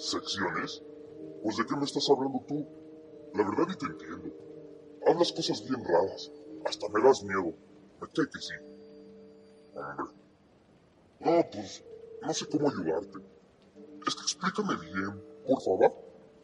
¿Secciones? 0.00 0.82
Pues 1.42 1.56
de 1.58 1.66
qué 1.66 1.76
me 1.76 1.84
estás 1.84 2.08
hablando 2.08 2.42
tú? 2.48 2.66
La 3.34 3.44
verdad 3.44 3.66
ni 3.68 3.76
te 3.76 3.86
entiendo. 3.86 4.34
Hablas 5.06 5.32
cosas 5.32 5.62
bien 5.62 5.84
raras. 5.84 6.32
Hasta 6.64 6.88
me 6.88 7.02
das 7.02 7.22
miedo. 7.22 7.52
Me 8.00 8.08
cae 8.08 8.26
que 8.32 8.40
sí. 8.40 8.54
Hombre. 9.74 10.14
No, 11.20 11.50
pues, 11.52 11.84
no 12.22 12.32
sé 12.32 12.46
cómo 12.48 12.68
ayudarte. 12.68 13.18
Es 14.06 14.14
que 14.14 14.22
explícame 14.22 14.74
bien, 14.80 15.22
por 15.46 15.62
favor. 15.62 15.94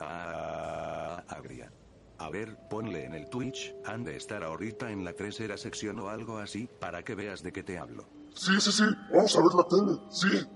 Ah, 0.01 1.25
Agria. 1.29 1.73
A 2.19 2.29
ver, 2.29 2.59
ponle 2.69 3.05
en 3.05 3.15
el 3.15 3.29
Twitch, 3.31 3.75
han 3.87 4.05
de 4.05 4.17
estar 4.17 4.43
ahorita 4.45 4.91
en 4.91 5.03
la 5.03 5.15
tercera 5.15 5.57
sección 5.57 5.99
o 6.01 6.11
algo 6.11 6.39
así, 6.39 6.69
para 6.79 7.03
que 7.03 7.15
veas 7.15 7.43
de 7.43 7.53
qué 7.53 7.63
te 7.63 7.79
hablo. 7.79 8.07
Sí, 8.35 8.61
sí, 8.61 8.71
sí. 8.71 8.85
Vamos 9.13 9.35
a 9.35 9.41
ver 9.41 9.55
la 9.55 9.67
tele. 9.67 10.01
Sí. 10.11 10.47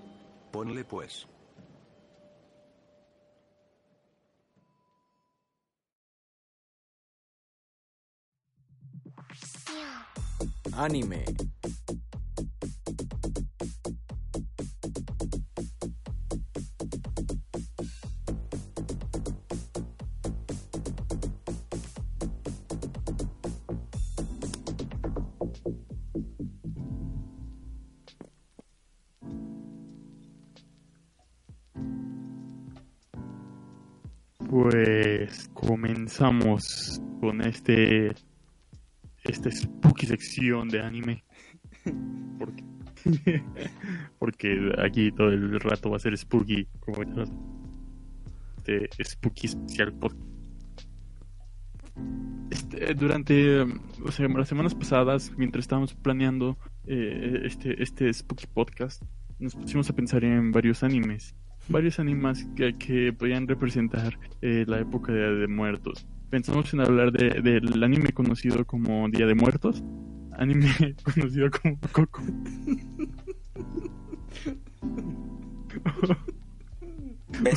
Ponle 0.51 0.85
pues. 0.85 1.27
Anime. 10.73 11.23
Pues 34.49 35.49
comenzamos 35.53 37.01
con 37.19 37.41
este 37.41 38.11
esta 39.91 40.05
spooky 40.05 40.07
sección 40.07 40.69
de 40.69 40.81
anime. 40.81 41.23
Porque, 42.37 42.63
porque 44.19 44.71
aquí 44.83 45.11
todo 45.11 45.29
el 45.29 45.59
rato 45.59 45.89
va 45.89 45.97
a 45.97 45.99
ser 45.99 46.17
spooky, 46.17 46.67
como 46.79 47.03
este 48.57 49.03
spooky 49.03 49.47
especial 49.47 49.93
podcast. 49.93 50.21
Este, 52.51 52.93
durante 52.93 53.61
o 53.61 54.11
sea, 54.11 54.27
las 54.27 54.47
semanas 54.47 54.75
pasadas, 54.75 55.31
mientras 55.37 55.63
estábamos 55.63 55.93
planeando 55.93 56.57
eh, 56.85 57.41
este, 57.43 57.81
este 57.81 58.13
spooky 58.13 58.45
podcast, 58.47 59.01
nos 59.39 59.55
pusimos 59.55 59.89
a 59.89 59.93
pensar 59.93 60.23
en 60.23 60.51
varios 60.51 60.83
animes. 60.83 61.35
Varios 61.69 61.99
animes 61.99 62.45
que, 62.55 62.73
que 62.73 63.13
podían 63.13 63.47
representar 63.47 64.17
eh, 64.41 64.65
la 64.67 64.79
época 64.79 65.11
de, 65.11 65.35
de 65.35 65.47
muertos 65.47 66.07
pensamos 66.31 66.73
en 66.73 66.79
hablar 66.81 67.11
de, 67.11 67.41
del 67.41 67.83
anime 67.83 68.11
conocido 68.13 68.65
como 68.65 69.07
Día 69.09 69.27
de 69.27 69.35
Muertos, 69.35 69.83
anime 70.37 70.69
conocido 71.13 71.49
como 71.51 71.77
Coco. 71.91 72.21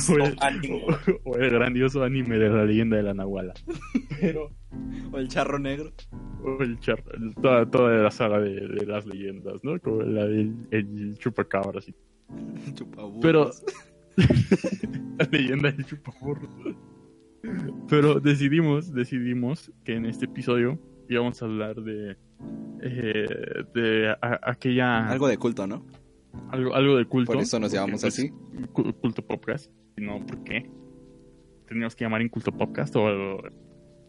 O, 0.09 0.15
el, 0.17 0.35
ánimo. 0.39 0.77
o- 1.25 1.31
o 1.31 1.35
el 1.37 1.49
grandioso 1.51 2.03
anime 2.03 2.37
de 2.37 2.49
la 2.49 2.63
leyenda 2.65 2.95
de 2.97 3.03
la 3.03 3.13
Nahuala. 3.13 3.53
Pero, 4.21 4.49
O 5.11 5.17
el 5.17 5.27
charro 5.27 5.59
negro. 5.59 5.91
o 6.43 6.61
el 6.63 6.79
char- 6.79 7.03
el- 7.13 7.35
toda, 7.35 7.69
toda 7.69 7.91
la 7.97 8.09
saga 8.11 8.39
de, 8.39 8.67
de 8.67 8.85
las 8.85 9.05
leyendas, 9.05 9.63
¿no? 9.63 9.79
Como 9.79 10.01
la 10.03 10.25
del 10.25 10.53
el 10.71 11.15
chupacabras 11.17 11.87
y 11.89 11.93
Chupaburros. 12.73 13.21
Pero. 13.21 13.51
la 15.19 15.25
leyenda 15.29 15.71
del 15.71 15.85
chupaburros. 15.85 16.49
Pero 17.87 18.19
decidimos, 18.19 18.93
decidimos 18.93 19.71
que 19.83 19.95
en 19.95 20.05
este 20.05 20.25
episodio 20.25 20.79
íbamos 21.09 21.41
a 21.41 21.45
hablar 21.45 21.75
de. 21.81 22.17
eh, 22.81 23.25
de 23.73 24.09
a- 24.21 24.39
aquella. 24.43 25.07
Algo 25.09 25.27
de 25.27 25.37
culto, 25.37 25.67
¿no? 25.67 25.85
algo, 26.49 26.75
algo 26.75 26.97
de 26.97 27.05
culto. 27.05 27.33
Por 27.33 27.41
eso 27.41 27.59
nos 27.59 27.71
llamamos 27.71 28.01
pues, 28.01 28.13
así. 28.19 28.29
cu- 28.73 28.93
Culto 28.93 29.25
Podcast. 29.25 29.71
No, 29.97 30.25
¿por 30.25 30.43
qué? 30.43 30.69
Teníamos 31.67 31.95
que 31.95 32.03
llamar 32.05 32.21
en 32.21 32.29
culto 32.29 32.51
podcast 32.51 32.95
o 32.95 33.07
algo. 33.07 33.41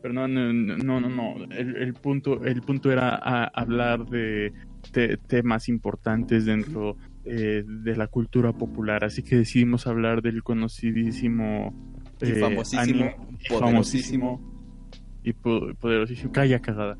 Pero 0.02 0.12
no, 0.14 0.26
no, 0.28 0.52
no, 0.52 1.00
no. 1.00 1.08
no. 1.08 1.44
El, 1.50 1.76
el 1.76 1.94
punto, 1.94 2.44
el 2.44 2.60
punto 2.62 2.90
era 2.90 3.14
a- 3.14 3.44
hablar 3.54 4.06
de 4.06 4.52
te- 4.92 5.16
temas 5.16 5.68
importantes 5.68 6.44
dentro 6.46 6.96
eh, 7.24 7.62
de 7.66 7.96
la 7.96 8.06
cultura 8.08 8.52
popular. 8.52 9.04
Así 9.04 9.22
que 9.22 9.36
decidimos 9.36 9.86
hablar 9.86 10.22
del 10.22 10.42
conocidísimo. 10.42 11.94
Y 12.20 12.30
eh, 12.30 12.34
famosísimo, 12.40 13.04
anime- 13.04 13.16
poderosísimo. 13.48 13.60
famosísimo 13.60 14.40
y 15.22 15.32
po- 15.32 15.74
poderosísimo. 15.80 16.32
Calla 16.32 16.60
cagada. 16.60 16.96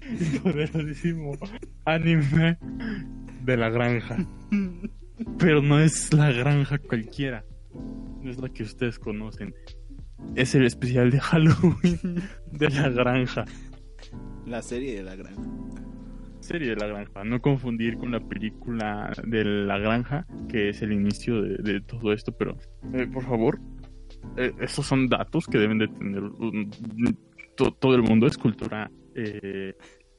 Y 0.00 0.38
poderosísimo 0.38 1.36
anime 1.84 2.58
de 3.44 3.56
la 3.56 3.70
granja. 3.70 4.16
Pero 5.38 5.62
no 5.62 5.78
es 5.78 6.12
la 6.12 6.32
granja 6.32 6.78
cualquiera. 6.78 7.44
No 8.22 8.30
es 8.30 8.38
la 8.38 8.48
que 8.48 8.62
ustedes 8.64 8.98
conocen. 8.98 9.54
Es 10.34 10.54
el 10.54 10.64
especial 10.64 11.10
de 11.10 11.20
Halloween 11.20 12.22
de 12.52 12.68
la 12.70 12.88
granja. 12.88 13.44
La 14.46 14.62
serie 14.62 14.96
de 14.96 15.02
la 15.02 15.14
granja. 15.16 15.42
Serie 16.42 16.70
de 16.70 16.76
la 16.76 16.86
granja. 16.88 17.22
No 17.24 17.40
confundir 17.40 17.96
con 17.96 18.10
la 18.10 18.20
película 18.20 19.12
de 19.24 19.44
la 19.44 19.78
granja, 19.78 20.26
que 20.48 20.70
es 20.70 20.82
el 20.82 20.92
inicio 20.92 21.40
de, 21.40 21.80
todo 21.80 22.12
esto. 22.12 22.32
Pero, 22.36 22.58
eh, 22.94 23.06
por 23.06 23.22
favor, 23.22 23.60
eh, 24.36 24.52
esos 24.60 24.84
son 24.84 25.08
datos 25.08 25.46
que 25.46 25.58
deben 25.58 25.78
de 25.78 25.86
tener 25.88 26.22
to- 27.56 27.72
todo 27.74 27.94
el 27.94 28.02
mundo. 28.02 28.26
Es 28.26 28.36
cultura 28.36 28.90
eh, 29.14 29.74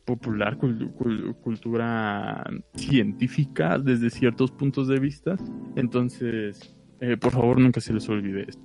popular, 0.06 0.58
cul- 0.58 0.94
cul- 0.96 1.36
cultura 1.42 2.44
científica 2.76 3.78
desde 3.78 4.10
ciertos 4.10 4.52
puntos 4.52 4.88
de 4.88 5.00
vista. 5.00 5.36
Entonces, 5.76 6.76
por 7.20 7.32
favor, 7.32 7.60
nunca 7.60 7.82
se 7.82 7.94
les 7.94 8.08
olvide 8.08 8.46
esto. 8.48 8.64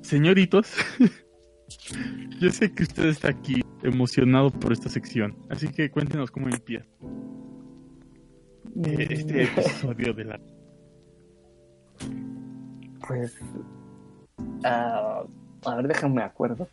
Señoritos, 0.00 0.72
yo 2.40 2.50
sé 2.50 2.72
que 2.72 2.82
usted 2.84 3.06
está 3.06 3.28
aquí 3.28 3.62
emocionado 3.82 4.50
por 4.50 4.72
esta 4.72 4.88
sección, 4.88 5.36
así 5.50 5.68
que 5.68 5.90
cuéntenos 5.90 6.30
cómo 6.30 6.48
empieza 6.48 6.86
eh, 8.84 9.06
este 9.10 9.42
episodio 9.44 10.12
de 10.12 10.24
la... 10.24 10.40
Pues. 13.06 13.38
ah, 14.64 15.24
a 15.64 15.76
ver, 15.76 15.88
déjame 15.88 16.22
acuerdo. 16.22 16.68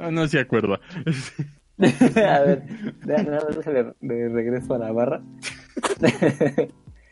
Ah, 0.00 0.10
no 0.10 0.26
se 0.26 0.38
acuerda. 0.40 0.80
a 1.78 2.40
ver, 2.40 2.62
déjame 3.04 3.94
de 4.00 4.28
regreso 4.28 4.74
a 4.74 4.78
la 4.78 4.92
barra. 4.92 5.22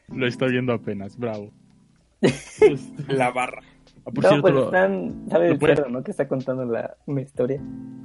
Lo 0.08 0.26
está 0.26 0.46
viendo 0.46 0.72
apenas, 0.72 1.16
bravo. 1.16 1.50
Este, 2.20 2.76
La 3.08 3.30
barra. 3.30 3.62
Ah, 4.10 4.12
por 4.14 4.24
no, 4.24 4.28
cierto, 4.30 4.42
pues 4.42 4.54
lo- 4.54 4.64
están. 4.66 5.24
¿Sabe 5.28 5.46
lo 5.48 5.52
el 5.54 5.58
puede- 5.58 5.76
perro, 5.76 5.90
no? 5.90 6.02
Que 6.02 6.10
está 6.10 6.28
contando 6.28 6.64
la, 6.64 6.96
una 7.06 7.20
historia. 7.22 7.62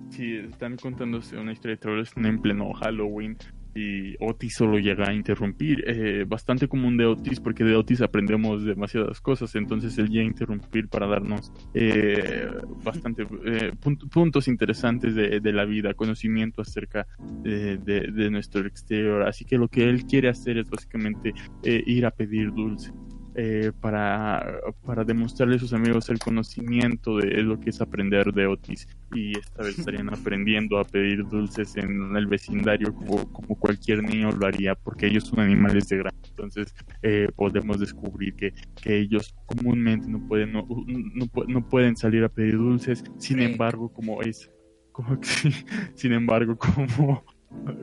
si 0.10 0.36
están 0.38 0.78
contándose 0.78 1.38
una 1.38 1.52
historia 1.52 1.76
de 1.76 1.82
terror, 1.82 2.00
están 2.00 2.26
en 2.26 2.40
pleno 2.42 2.72
Halloween 2.74 3.38
y 3.78 4.16
Otis 4.24 4.54
solo 4.56 4.78
llega 4.80 5.10
a 5.10 5.14
interrumpir. 5.14 5.84
Eh, 5.86 6.24
bastante 6.26 6.66
común 6.70 6.96
de 6.96 7.06
Otis 7.08 7.42
porque 7.42 7.66
de 7.66 7.76
Otis 7.76 8.02
aprendemos 8.02 8.64
demasiadas 8.64 9.20
cosas, 9.20 9.54
entonces 9.56 9.98
él 9.98 10.08
llega 10.08 10.22
a 10.24 10.28
interrumpir 10.28 10.88
para 10.88 11.08
darnos 11.08 11.52
eh, 11.74 12.48
bastante 12.86 13.24
eh, 13.24 13.74
punt- 13.82 14.10
puntos 14.10 14.48
interesantes 14.48 15.14
de, 15.14 15.42
de 15.42 15.52
la 15.52 15.66
vida, 15.66 15.94
conocimiento 15.94 16.62
acerca 16.62 17.06
de, 17.44 17.78
de- 17.78 18.12
de 18.14 18.32
nuestro 18.32 18.66
exterior. 18.66 19.24
Así 19.24 19.44
que 19.44 19.58
lo 19.58 19.68
que 19.68 19.90
él 19.90 20.06
quiere 20.06 20.30
hacer 20.30 20.58
es 20.58 20.70
básicamente 20.70 21.34
eh, 21.64 21.84
ir 21.86 22.06
a 22.06 22.12
pedir 22.12 22.54
dulce. 22.54 22.94
Eh, 23.36 23.72
para, 23.82 24.60
para 24.86 25.04
demostrarle 25.04 25.58
a 25.58 25.60
sus 25.60 25.74
amigos 25.74 26.10
el 26.10 26.20
conocimiento 26.20 27.18
de 27.18 27.44
lo 27.44 27.60
que 27.60 27.70
es 27.70 27.82
aprender 27.82 28.32
de 28.34 28.48
Otis. 28.48 28.88
Y 29.14 29.38
esta 29.38 29.64
vez 29.64 29.78
estarían 29.78 30.10
aprendiendo 30.14 30.80
a 30.80 30.84
pedir 30.84 31.28
dulces 31.28 31.76
en 31.78 32.16
el 32.16 32.28
vecindario 32.28 32.94
como, 32.94 33.32
como 33.32 33.60
cualquier 33.60 34.04
niño 34.04 34.32
lo 34.32 34.48
haría 34.48 34.76
porque 34.76 35.08
ellos 35.08 35.26
son 35.26 35.40
animales 35.40 35.88
de 35.90 35.98
granja 35.98 36.26
entonces 36.30 36.76
eh, 37.02 37.30
podemos 37.36 37.80
descubrir 37.80 38.36
que, 38.36 38.54
que 38.82 38.98
ellos 38.98 39.34
comúnmente 39.46 40.08
no 40.10 40.28
pueden 40.28 40.52
no, 40.52 40.68
no 40.68 41.28
no 41.48 41.70
pueden 41.70 41.96
salir 41.96 42.24
a 42.24 42.30
pedir 42.30 42.58
dulces. 42.58 43.04
Sin 43.18 43.40
embargo 43.40 43.90
como 43.90 44.22
es 44.22 44.52
como 44.92 45.18
sin 45.94 46.14
embargo 46.14 46.58
como 46.58 47.24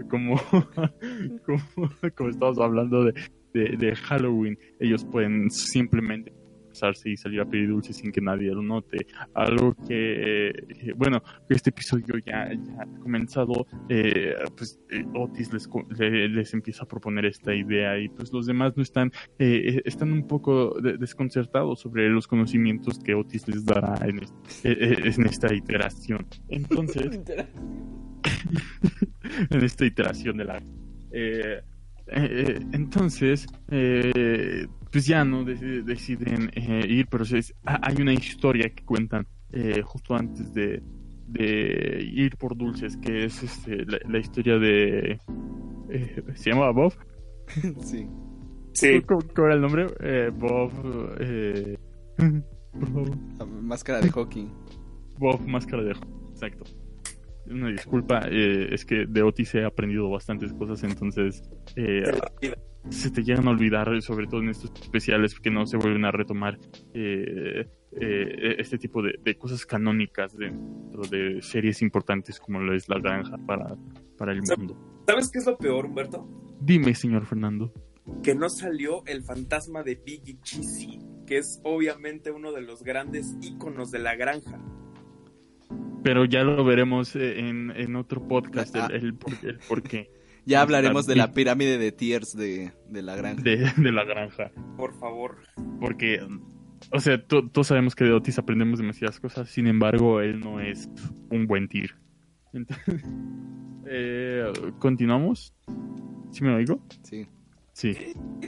como 0.09 0.36
como, 1.46 1.61
como 2.14 2.28
estamos 2.28 2.59
hablando 2.59 3.05
de, 3.05 3.14
de, 3.53 3.76
de 3.76 3.94
Halloween 3.96 4.59
ellos 4.80 5.05
pueden 5.05 5.50
simplemente 5.50 6.32
pasarse 6.68 7.11
y 7.11 7.18
salir 7.18 7.38
a 7.38 7.44
pedir 7.44 7.68
dulces 7.68 7.96
sin 7.98 8.11
que 8.11 8.22
nadie 8.22 8.50
lo 8.50 8.62
note. 8.62 9.07
Algo 9.34 9.74
que 9.86 10.48
eh, 10.48 10.53
bueno 10.96 11.22
este 11.50 11.68
episodio 11.68 12.14
ya, 12.24 12.50
ya 12.50 12.82
ha 12.82 12.86
comenzado 13.00 13.66
eh, 13.90 14.32
pues 14.57 14.80
eh, 14.90 15.05
Otis 15.14 15.53
les, 15.53 15.68
les 16.30 16.55
empieza 16.55 16.84
a 16.84 16.88
proponer 16.88 17.26
esta 17.26 17.55
idea 17.55 17.98
y 17.98 18.09
pues 18.09 18.32
los 18.32 18.46
demás 18.46 18.72
no 18.74 18.82
están 18.82 19.12
eh, 19.38 19.82
están 19.84 20.12
un 20.14 20.26
poco 20.26 20.80
de- 20.80 20.96
desconcertados 20.96 21.78
sobre 21.80 22.09
los 22.09 22.26
conocimientos 22.26 22.98
que 23.00 23.12
Otis 23.14 23.46
les 23.48 23.66
dará 23.66 23.94
en, 24.09 24.20
este- 24.22 25.09
en 25.11 25.26
esta 25.26 25.53
iteración. 25.55 26.26
Entonces 26.48 27.20
en 29.50 29.62
esta 29.64 29.84
iteración 29.84 30.36
de 30.38 30.44
la 30.44 30.62
eh, 31.12 31.61
eh, 32.14 32.58
entonces 32.72 33.46
eh, 33.70 34.66
pues 34.90 35.06
ya 35.06 35.24
no 35.24 35.44
Dec- 35.44 35.82
deciden 35.84 36.50
eh, 36.54 36.84
ir 36.88 37.06
pero 37.08 37.24
es- 37.24 37.54
ha- 37.64 37.80
hay 37.82 38.00
una 38.00 38.12
historia 38.12 38.68
que 38.70 38.84
cuentan 38.84 39.26
eh, 39.52 39.82
justo 39.82 40.14
antes 40.14 40.52
de, 40.54 40.82
de 41.28 42.02
ir 42.12 42.36
por 42.36 42.56
dulces 42.56 42.96
que 42.96 43.24
es 43.24 43.42
este, 43.42 43.84
la, 43.86 43.98
la 44.08 44.18
historia 44.18 44.58
de 44.58 45.18
eh, 45.90 46.22
se 46.34 46.50
llama 46.50 46.70
Bob 46.70 46.92
sí. 47.82 48.06
Sí, 48.74 49.02
¿Cómo, 49.02 49.20
cómo 49.34 49.46
era 49.48 49.54
el 49.56 49.60
nombre? 49.60 49.86
Eh, 50.00 50.30
Bob 50.34 50.72
eh, 51.20 51.76
Máscara 53.62 54.00
de 54.00 54.10
hockey. 54.10 54.48
Bob 55.18 55.40
Máscara 55.46 55.82
de 55.82 55.92
Ojo. 55.92 56.00
Exacto. 56.32 56.64
Una 57.47 57.68
disculpa, 57.68 58.22
eh, 58.30 58.68
es 58.72 58.84
que 58.84 59.07
de 59.07 59.22
Otis 59.22 59.55
he 59.55 59.64
aprendido 59.64 60.09
bastantes 60.09 60.53
cosas, 60.53 60.82
entonces 60.84 61.43
eh, 61.76 62.03
se 62.90 63.11
te 63.11 63.22
llegan 63.22 63.49
a 63.49 63.51
olvidar, 63.51 64.01
sobre 64.03 64.26
todo 64.26 64.40
en 64.43 64.51
estos 64.51 64.72
especiales, 64.80 65.38
que 65.38 65.51
no 65.51 65.66
se 65.66 65.76
vuelven 65.76 66.05
a 66.05 66.11
retomar 66.11 66.59
eh, 66.95 67.68
eh, 67.93 68.55
este 68.59 68.78
tipo 68.78 69.03
de, 69.03 69.14
de 69.22 69.36
cosas 69.36 69.64
canónicas 69.66 70.36
dentro 70.36 71.03
de 71.03 71.43
series 71.43 71.82
importantes 71.82 72.40
como 72.40 72.61
lo 72.61 72.74
es 72.74 72.88
La 72.88 72.99
Granja 72.99 73.36
para, 73.47 73.76
para 74.16 74.32
el 74.32 74.43
mundo. 74.43 74.76
¿sabes 75.07 75.30
qué 75.30 75.38
es 75.38 75.47
lo 75.47 75.59
peor, 75.59 75.86
Humberto? 75.86 76.26
Dime, 76.61 76.95
señor 76.95 77.26
Fernando. 77.26 77.72
Que 78.22 78.34
no 78.34 78.49
salió 78.49 79.05
el 79.07 79.22
fantasma 79.24 79.82
de 79.82 79.95
Biggie 79.95 80.38
Cheesy, 80.43 80.99
que 81.26 81.38
es 81.38 81.61
obviamente 81.64 82.30
uno 82.30 82.53
de 82.53 82.62
los 82.62 82.82
grandes 82.82 83.36
íconos 83.40 83.90
de 83.90 83.99
la 84.01 84.16
granja. 84.16 84.61
Pero 86.03 86.24
ya 86.24 86.42
lo 86.44 86.64
veremos 86.64 87.14
eh, 87.16 87.38
en, 87.40 87.70
en 87.76 87.96
otro 87.96 88.26
podcast, 88.26 88.74
Ah. 88.76 88.88
el, 88.90 89.05
el, 89.05 89.14
por- 89.14 89.32
el 89.42 89.59
por 89.68 89.82
qué 89.82 90.11
Ya 90.44 90.61
hablaremos 90.62 91.07
de 91.07 91.14
la 91.14 91.32
pirámide 91.32 91.78
de 91.78 91.92
tiers 91.92 92.34
de, 92.36 92.72
de 92.88 93.03
la 93.03 93.14
granja. 93.14 93.42
de, 93.42 93.70
de 93.76 93.92
La 93.92 94.05
Granja. 94.05 94.50
Por 94.76 94.92
favor. 94.98 95.36
porque, 95.80 96.18
o 96.90 96.98
sea, 96.98 97.24
to- 97.24 97.48
todos 97.48 97.68
sabemos 97.68 97.94
que 97.94 98.03
de 98.05 98.12
Otis 98.12 98.38
aprendemos 98.40 98.80
demasiadas 98.80 99.20
cosas, 99.20 99.48
sin 99.48 99.68
embargo, 99.68 100.20
él 100.20 100.40
no 100.40 100.59
es 100.59 100.90
un 101.30 101.46
buen 101.46 101.68
tir. 101.68 101.94
Entonces, 102.53 103.05
eh, 103.86 104.53
¿continuamos? 104.80 105.55
¿Sí 106.32 106.42
me 106.42 106.55
oigo? 106.55 106.82
Sí. 107.03 107.26
Sí. 107.72 107.96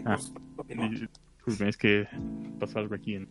Ah. 0.04 0.16
Por 0.16 0.20
supuesto 0.20 0.64
que 0.64 0.74
no. 0.74 0.90
Disculpen, 0.90 1.68
es 1.68 1.76
que 1.76 2.08
pasó 2.58 2.78
algo 2.80 2.94
aquí 2.96 3.14
en... 3.14 3.28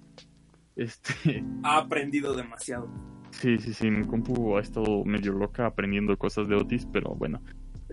Este, 0.78 1.44
Ha 1.64 1.78
aprendido 1.80 2.34
demasiado. 2.36 2.90
Sí, 3.34 3.58
sí, 3.60 3.74
sí, 3.74 3.92
mi 3.92 4.06
compu 4.06 4.58
ha 4.58 4.62
estado 4.62 5.04
medio 5.06 5.34
loca 5.34 5.66
aprendiendo 5.66 6.18
cosas 6.18 6.48
de 6.48 6.56
Otis, 6.56 6.88
pero 6.92 7.16
bueno. 7.16 7.42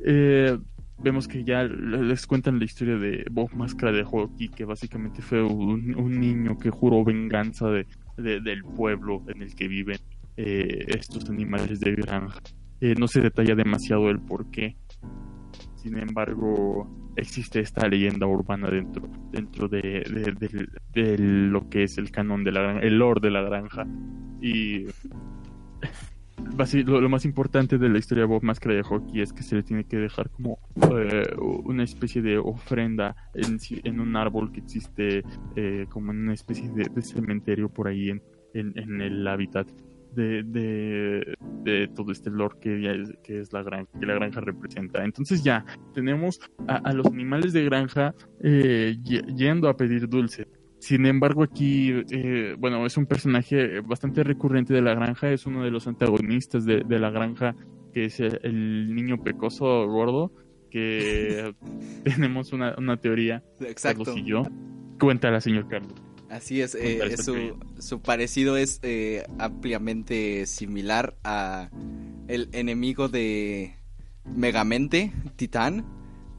Eh, 0.05 0.59
vemos 0.99 1.27
que 1.29 1.45
ya 1.45 1.65
les 1.65 2.27
cuentan 2.27 2.59
la 2.59 2.65
historia 2.65 2.97
de 2.97 3.25
Bob 3.31 3.51
Máscara 3.55 3.93
de 3.93 4.05
Hockey, 4.05 4.49
que 4.49 4.65
básicamente 4.65 5.23
fue 5.23 5.43
un, 5.43 5.95
un 5.97 6.21
niño 6.21 6.59
que 6.59 6.71
juró 6.71 7.05
venganza 7.05 7.69
de, 7.71 7.87
de- 8.17 8.41
del 8.41 8.63
pueblo 8.65 9.25
en 9.29 9.43
el 9.43 9.55
que 9.55 9.69
viven 9.69 9.99
eh, 10.37 10.85
estos 10.89 11.29
animales 11.31 11.81
de 11.81 11.93
granja. 11.95 12.41
Eh, 12.81 12.95
no 12.99 13.09
se 13.09 13.21
detalla 13.21 13.55
demasiado 13.55 14.11
el 14.11 14.21
por 14.21 14.51
qué. 14.51 14.77
Sin 15.83 15.97
embargo, 15.99 17.13
existe 17.17 17.61
esta 17.61 17.89
leyenda 17.89 18.27
urbana 18.27 18.69
dentro, 18.71 19.09
dentro 19.33 19.67
de, 19.69 19.81
de- 19.81 20.35
de- 20.39 20.69
de 20.93 21.19
lo 21.19 21.69
que 21.71 21.85
es 21.85 21.97
el 21.99 22.11
canon 22.11 22.45
de 22.45 22.53
la 22.53 22.61
granja, 22.63 22.81
el 22.83 22.99
lore 22.99 23.21
de 23.23 23.31
la 23.31 23.43
granja. 23.43 23.87
Y 24.43 24.87
lo, 26.85 27.09
más 27.09 27.25
importante 27.25 27.79
de 27.79 27.89
la 27.89 27.99
historia 27.99 28.23
de 28.23 28.29
Bob 28.29 28.43
Máscara 28.43 28.75
de 28.75 28.83
Hockey 28.83 29.21
es 29.21 29.33
que 29.33 29.43
se 29.43 29.57
le 29.57 29.63
tiene 29.63 29.85
que 29.85 29.97
dejar 29.97 30.31
como 30.31 30.59
eh, 30.99 31.23
una 31.65 31.85
especie 31.85 32.23
de 32.23 32.39
ofrenda 32.39 33.17
en, 33.35 34.01
un 34.01 34.17
árbol 34.17 34.53
que 34.53 34.61
existe 34.61 35.23
eh, 35.57 35.87
como 35.89 36.13
en 36.13 36.19
una 36.19 36.35
especie 36.35 36.69
de, 36.71 37.03
cementerio 37.03 37.69
por 37.69 37.89
ahí 37.89 38.11
en 38.11 39.01
el 39.01 39.27
hábitat 39.27 39.67
de, 40.13 40.43
de, 40.43 41.35
de 41.65 41.89
todo 41.89 42.13
este 42.13 42.31
lore 42.31 42.57
que, 42.61 42.91
es, 43.03 43.13
que 43.23 43.41
es 43.41 43.53
la 43.53 43.63
granja, 43.63 43.91
que 43.99 44.07
la 44.07 44.15
granja 44.15 44.41
representa. 44.41 45.05
Entonces 45.05 45.43
ya 45.43 45.65
tenemos 45.95 46.41
a, 46.67 46.77
a 46.77 46.93
los 46.93 47.07
animales 47.07 47.53
de 47.53 47.65
granja 47.65 48.15
eh, 48.43 48.97
ye- 49.03 49.23
yendo 49.37 49.69
a 49.69 49.77
pedir 49.77 50.09
dulce. 50.09 50.47
Sin 50.79 51.05
embargo, 51.05 51.43
aquí, 51.43 51.93
eh, 52.11 52.55
bueno, 52.59 52.87
es 52.87 52.97
un 52.97 53.05
personaje 53.07 53.81
bastante 53.81 54.25
recurrente 54.25 54.73
de 54.73 54.81
la 54.81 54.95
granja, 54.95 55.31
es 55.31 55.45
uno 55.45 55.63
de 55.63 55.71
los 55.71 55.87
antagonistas 55.87 56.65
de, 56.65 56.83
de 56.87 56.99
la 56.99 57.11
granja, 57.11 57.55
que 57.93 58.07
es 58.07 58.19
el, 58.21 58.41
el 58.43 58.95
niño 58.95 59.23
pecoso 59.23 59.87
gordo, 59.87 60.33
que 60.71 61.53
tenemos 62.05 62.53
una, 62.55 62.75
una 62.79 62.97
teoría, 62.97 63.43
Exacto. 63.61 64.05
Carlos 64.05 64.17
y 64.17 64.25
yo. 64.31 64.43
Cuéntala, 64.99 65.41
señor 65.41 65.69
Carlos. 65.69 65.93
Así 66.31 66.63
es, 66.63 66.77
eh, 66.77 67.01
es 67.05 67.25
su, 67.25 67.59
su 67.81 68.01
parecido 68.01 68.57
es 68.57 68.79
eh, 68.83 69.27
ampliamente 69.39 70.47
similar 70.47 71.17
a 71.25 71.71
el 72.29 72.49
enemigo 72.53 73.09
de 73.09 73.75
Megamente, 74.25 75.13
Titán, 75.35 75.85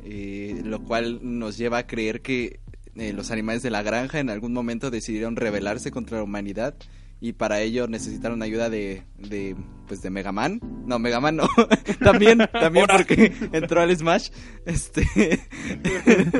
eh, 0.05 0.61
lo 0.63 0.81
cual 0.83 1.19
nos 1.21 1.57
lleva 1.57 1.79
a 1.79 1.87
creer 1.87 2.21
que 2.21 2.61
eh, 2.95 3.11
los 3.11 3.31
animales 3.31 3.63
de 3.63 3.69
la 3.69 3.83
granja 3.83 4.19
en 4.19 4.29
algún 4.29 4.53
momento 4.53 4.91
decidieron 4.91 5.35
rebelarse 5.35 5.91
contra 5.91 6.17
la 6.17 6.23
humanidad 6.23 6.75
y 7.23 7.33
para 7.33 7.61
ello 7.61 7.87
necesitaron 7.87 8.41
ayuda 8.41 8.69
de, 8.71 9.03
de 9.17 9.55
pues 9.87 10.01
de 10.01 10.09
Megaman. 10.09 10.59
No, 10.85 10.97
Megaman 10.99 11.35
no. 11.35 11.47
también, 12.03 12.39
también 12.51 12.87
porque 12.89 13.31
entró 13.53 13.79
al 13.81 13.95
Smash 13.95 14.29
este 14.65 15.05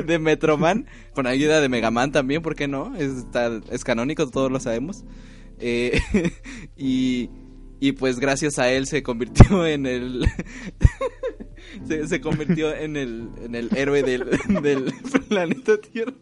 de 0.06 0.18
Metroman 0.18 0.86
con 1.14 1.26
ayuda 1.28 1.60
de 1.60 1.68
Megaman 1.68 2.10
también, 2.12 2.42
¿por 2.42 2.56
qué 2.56 2.66
no? 2.68 2.94
Es, 2.96 3.12
está- 3.12 3.60
es 3.70 3.84
canónico, 3.84 4.28
todos 4.28 4.50
lo 4.50 4.58
sabemos. 4.60 5.04
Eh, 5.60 6.00
y 6.76 7.30
y 7.78 7.92
pues 7.92 8.18
gracias 8.20 8.58
a 8.58 8.70
él 8.70 8.86
se 8.86 9.02
convirtió 9.04 9.64
en 9.66 9.86
el 9.86 10.26
se, 11.86 12.06
se 12.08 12.20
convirtió 12.20 12.74
en 12.74 12.96
el 12.96 13.28
en 13.44 13.54
el 13.54 13.70
héroe 13.76 14.02
del, 14.02 14.24
del 14.62 14.92
planeta 15.28 15.78
Tierra. 15.80 16.12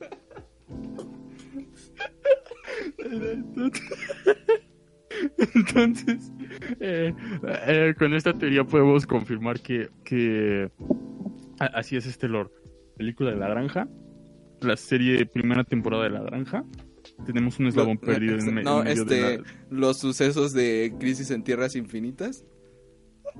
Entonces, 5.54 6.32
eh, 6.80 7.12
eh, 7.66 7.94
con 7.98 8.14
esta 8.14 8.32
teoría 8.32 8.64
podemos 8.64 9.06
confirmar 9.06 9.60
que, 9.60 9.88
que 10.04 10.70
así 11.58 11.96
es 11.96 12.06
este 12.06 12.28
lore. 12.28 12.50
Película 12.96 13.30
de 13.30 13.36
la 13.36 13.48
granja, 13.48 13.88
la 14.60 14.76
serie 14.76 15.24
primera 15.26 15.64
temporada 15.64 16.04
de 16.04 16.10
la 16.10 16.22
granja. 16.22 16.64
Tenemos 17.24 17.58
un 17.58 17.66
eslabón 17.68 17.94
No, 18.00 18.06
perdido 18.06 18.38
en, 18.38 18.54
me- 18.54 18.62
no, 18.62 18.78
en 18.80 18.84
medio 18.84 19.02
este, 19.02 19.14
de 19.14 19.38
la... 19.38 19.44
los 19.70 19.98
sucesos 19.98 20.52
de 20.52 20.94
Crisis 21.00 21.30
en 21.30 21.42
Tierras 21.42 21.74
Infinitas. 21.76 22.44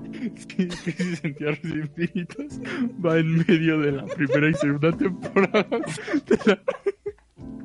Sí, 0.01 0.67
Crisis 0.67 1.23
en 1.25 1.35
Tierras 1.35 1.59
Infinitas 1.65 2.59
va 3.05 3.17
en 3.19 3.37
medio 3.45 3.79
de 3.79 3.91
la 3.91 4.05
primera 4.05 4.49
y 4.49 4.53
segunda 4.55 4.91
temporada 4.93 5.63
de 6.27 6.37
la 6.45 6.63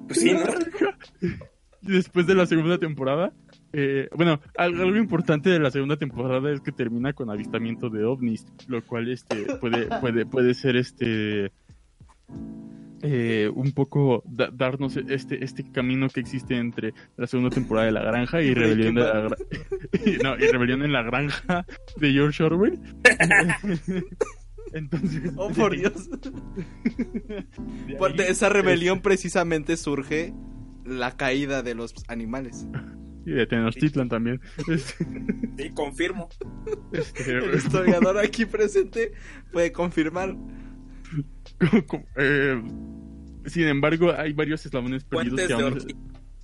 Pues 0.09 0.21
sí, 0.21 0.33
¿no? 0.33 0.41
Después 1.87 2.27
de 2.27 2.35
la 2.35 2.47
segunda 2.47 2.79
temporada, 2.79 3.33
eh, 3.73 4.09
bueno, 4.15 4.41
al- 4.57 4.81
algo 4.81 4.97
importante 4.97 5.51
de 5.51 5.59
la 5.59 5.71
segunda 5.71 5.97
temporada 5.97 6.51
es 6.53 6.61
que 6.61 6.73
termina 6.73 7.13
con 7.13 7.31
avistamiento 7.31 7.89
de 7.91 8.05
ovnis, 8.05 8.45
lo 8.69 8.83
cual 8.85 9.09
este 9.09 9.37
puede 9.61 9.87
puede 10.01 10.27
puede 10.27 10.55
ser 10.55 10.77
este 10.77 11.53
eh, 13.03 13.51
un 13.55 13.73
poco 13.73 14.23
da- 14.27 14.51
darnos 14.53 14.97
este 14.97 15.45
este 15.45 15.71
camino 15.71 16.09
que 16.09 16.21
existe 16.21 16.57
entre 16.57 16.95
la 17.17 17.27
segunda 17.27 17.51
temporada 17.55 17.87
de 17.87 17.93
la 17.93 18.03
granja 18.03 18.41
y 18.43 18.55
rebelión 18.55 18.95
de 18.95 19.01
la 19.03 19.29
no, 20.25 20.37
y 20.37 20.47
rebelión 20.51 20.83
en 20.83 20.93
la 20.93 21.03
granja 21.03 21.67
de 21.99 22.13
George 22.13 22.43
Orwell. 22.43 22.79
Entonces, 24.73 25.33
Oh, 25.37 25.49
por 25.51 25.77
Dios. 25.77 26.11
de 26.11 27.95
Por- 27.97 28.11
ahí, 28.13 28.17
de 28.17 28.29
esa 28.29 28.49
rebelión 28.49 29.01
precisamente 29.01 29.77
surge 29.77 30.33
la 30.87 31.17
caída 31.17 31.63
de 31.63 31.75
los 31.75 31.95
animales. 32.09 32.67
y 33.25 33.33
de 33.33 33.47
Tenochtitlan 33.47 34.09
también. 34.09 34.41
Este, 34.69 35.07
Sí, 35.59 35.71
confirmo. 35.75 36.29
este, 36.93 37.39
El 37.39 37.55
historiador 37.55 38.19
aquí 38.19 38.45
presente 38.47 39.13
puede 39.53 39.73
confirmar. 39.73 40.37
eh, 42.17 42.63
sin 43.47 43.65
embargo, 43.69 44.13
hay 44.17 44.33
varios 44.33 44.65
eslabones 44.67 45.05
perdidos 45.05 45.41
que 45.47 45.53
aún. 45.53 45.79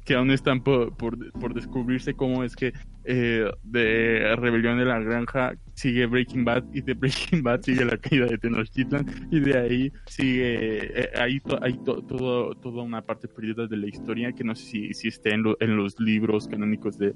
Que 0.04 0.14
aún 0.14 0.30
están 0.30 0.62
por, 0.62 0.96
por, 0.96 1.16
descubrirse 1.54 2.14
cómo 2.14 2.42
es 2.44 2.56
que 2.56 2.72
eh, 3.04 3.50
de 3.62 4.34
Rebelión 4.36 4.78
de 4.78 4.84
la 4.84 4.98
Granja 5.00 5.54
sigue 5.74 6.06
Breaking 6.06 6.44
Bad 6.44 6.64
y 6.72 6.80
de 6.82 6.94
Breaking 6.94 7.42
Bad 7.42 7.62
sigue 7.62 7.84
la 7.84 7.96
caída 7.96 8.26
de 8.26 8.38
Tenochtitlan 8.38 9.06
y 9.30 9.40
de 9.40 9.58
ahí 9.58 9.92
sigue 10.06 11.02
eh, 11.02 11.10
ahí 11.16 11.40
to- 11.40 11.58
hay 11.62 11.74
to- 11.84 12.02
todo, 12.02 12.54
toda 12.56 12.82
una 12.82 13.02
parte 13.02 13.28
perdida 13.28 13.66
de 13.66 13.76
la 13.76 13.88
historia 13.88 14.32
que 14.32 14.44
no 14.44 14.54
sé 14.54 14.64
si, 14.64 14.94
si 14.94 15.08
está 15.08 15.30
en, 15.30 15.44
en 15.60 15.76
los 15.76 15.98
libros 16.00 16.46
canónicos 16.48 16.98
de, 16.98 17.14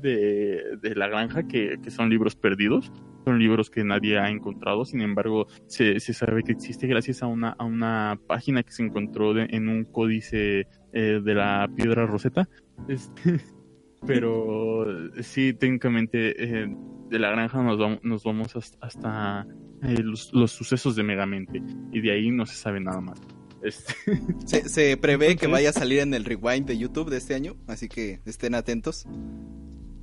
de, 0.00 0.62
de 0.80 0.94
la 0.94 1.08
granja 1.08 1.46
que, 1.46 1.78
que 1.82 1.90
son 1.90 2.08
libros 2.10 2.36
perdidos 2.36 2.92
son 3.24 3.38
libros 3.38 3.68
que 3.68 3.84
nadie 3.84 4.18
ha 4.18 4.30
encontrado 4.30 4.84
sin 4.84 5.00
embargo 5.02 5.46
se, 5.66 6.00
se 6.00 6.14
sabe 6.14 6.42
que 6.44 6.52
existe 6.52 6.86
gracias 6.86 7.22
a 7.22 7.26
una, 7.26 7.50
a 7.58 7.64
una 7.64 8.18
página 8.26 8.62
que 8.62 8.72
se 8.72 8.82
encontró 8.84 9.34
de- 9.34 9.48
en 9.50 9.68
un 9.68 9.84
códice 9.84 10.66
eh, 10.92 11.20
de 11.22 11.34
la 11.34 11.68
piedra 11.74 12.06
roseta. 12.06 12.48
Este, 12.88 13.40
pero 14.06 14.86
sí, 15.22 15.52
técnicamente 15.54 16.62
eh, 16.62 16.76
de 17.10 17.18
la 17.18 17.30
granja 17.30 17.62
nos 17.62 17.78
vamos, 17.78 17.98
nos 18.02 18.22
vamos 18.24 18.56
hasta, 18.56 18.86
hasta, 18.86 19.46
eh, 19.82 20.02
los, 20.02 20.32
los 20.32 20.52
sucesos 20.52 20.96
de 20.96 21.02
Megamente 21.02 21.62
y 21.92 22.00
de 22.00 22.12
ahí 22.12 22.30
no 22.30 22.46
se 22.46 22.54
sabe 22.54 22.80
nada 22.80 23.00
más. 23.00 23.20
Este, 23.62 23.94
Se, 24.46 24.68
se 24.68 24.96
prevé 24.96 25.36
que 25.36 25.46
vaya 25.46 25.70
a 25.70 25.72
salir 25.72 26.00
en 26.00 26.14
el 26.14 26.24
rewind 26.24 26.66
de 26.66 26.78
YouTube 26.78 27.10
de 27.10 27.16
este 27.16 27.34
año, 27.34 27.56
así 27.66 27.88
que 27.88 28.20
estén 28.24 28.54
atentos. 28.54 29.06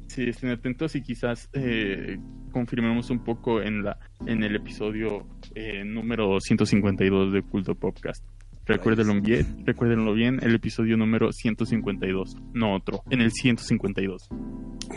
sí, 0.08 0.24
estén 0.24 0.50
atentos 0.50 0.96
y 0.96 1.02
quizás 1.02 1.50
eh, 1.54 2.18
confirmemos 2.52 3.10
un 3.10 3.24
poco 3.24 3.62
en, 3.62 3.84
la, 3.84 3.98
en 4.26 4.44
el 4.44 4.56
episodio 4.56 5.28
eh, 5.56 5.84
número 5.86 6.40
152 6.40 7.34
de 7.34 7.42
Culto 7.44 7.76
Podcast. 7.76 8.24
Recuérdenlo 8.66 9.22
bien, 9.22 9.64
recuérdenlo 9.66 10.14
bien, 10.14 10.40
el 10.42 10.56
episodio 10.56 10.98
número 10.98 11.32
152, 11.32 12.36
no 12.54 12.74
otro, 12.76 13.04
en 13.10 13.22
el 13.22 13.32
152. 13.32 14.28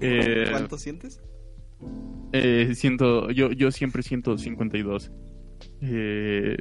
Eh, 0.01 0.47
¿Cuánto 0.51 0.79
sientes? 0.79 1.21
Eh, 2.33 2.71
siento, 2.75 3.31
yo, 3.31 3.53
yo 3.53 3.71
siempre 3.71 4.03
siento 4.03 4.37
52. 4.39 5.11
Eh... 5.83 6.57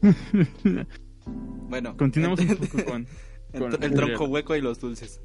Bueno, 1.68 1.96
Continuamos 1.96 2.40
un 2.40 2.56
poco 2.56 2.84
con 2.84 3.06
con 3.58 3.82
el 3.82 3.94
tronco 3.94 4.24
hueco 4.24 4.56
y 4.56 4.60
los 4.60 4.80
dulces. 4.80 5.20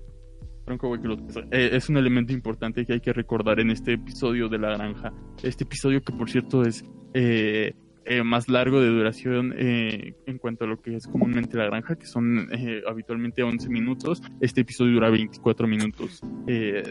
Tronco 0.66 0.90
Hueco 0.90 1.06
y 1.06 1.08
los- 1.08 1.38
eh, 1.52 1.70
es 1.74 1.90
un 1.90 1.98
elemento 1.98 2.34
importante 2.34 2.86
que 2.86 2.94
hay 2.94 3.00
que 3.00 3.14
recordar 3.14 3.60
en 3.60 3.70
este 3.72 3.94
episodio 3.94 4.48
de 4.50 4.58
la 4.60 4.76
granja. 4.76 5.14
Este 5.44 5.64
episodio 5.64 6.02
que 6.02 6.12
por 6.14 6.30
cierto 6.30 6.64
es 6.64 6.84
eh, 7.14 7.74
eh, 8.06 8.24
más 8.24 8.48
largo 8.50 8.80
de 8.82 8.90
duración 8.90 9.54
eh, 9.58 10.14
en 10.26 10.38
cuanto 10.38 10.66
a 10.66 10.68
lo 10.68 10.82
que 10.82 10.96
es 10.96 11.08
comúnmente 11.08 11.58
la 11.58 11.66
granja, 11.66 11.96
que 11.96 12.06
son 12.06 12.48
eh, 12.52 12.82
habitualmente 12.88 13.44
11 13.44 13.70
minutos. 13.70 14.22
Este 14.40 14.62
episodio 14.62 14.94
dura 14.94 15.10
24 15.10 15.68
minutos. 15.68 16.22
Eh, 16.48 16.84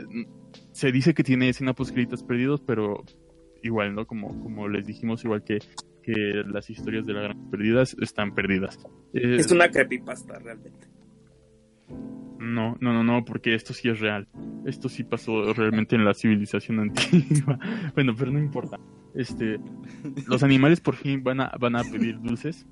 se 0.73 0.93
dice 0.93 1.15
que 1.15 1.23
tiene 1.23 1.49
escenas 1.49 1.75
poscritas 1.75 2.23
perdidos, 2.23 2.61
pero 2.67 3.05
igual, 3.63 3.95
¿no? 3.95 4.07
Como, 4.07 4.29
como 4.43 4.69
les 4.69 4.87
dijimos, 4.87 5.25
igual 5.25 5.43
que, 5.45 5.59
que 6.03 6.13
las 6.47 6.69
historias 6.69 7.07
de 7.07 7.13
la 7.15 7.23
granja 7.23 7.51
perdidas 7.51 7.97
están 8.01 8.35
perdidas. 8.35 8.79
Eh, 9.15 9.37
Es 9.39 9.51
una 9.51 9.69
creepypasta 9.71 10.39
realmente. 10.39 10.89
No, 12.39 12.77
no, 12.81 12.93
no, 12.93 13.05
no, 13.05 13.25
porque 13.25 13.55
esto 13.55 13.73
sí 13.73 13.89
es 13.89 14.01
real. 14.01 14.29
Esto 14.67 14.89
sí 14.89 15.05
pasó 15.05 15.53
realmente 15.53 15.97
en 15.97 16.05
la 16.05 16.15
civilización 16.15 16.81
antigua. 16.81 17.59
bueno, 17.95 18.15
pero 18.17 18.31
no 18.31 18.39
importa. 18.39 18.79
Este, 19.15 19.59
los 20.27 20.43
animales 20.43 20.81
por 20.81 20.97
fin 20.97 21.23
van 21.23 21.41
a, 21.41 21.53
van 21.59 21.77
a 21.77 21.83
pedir 21.85 22.21
dulces. 22.21 22.67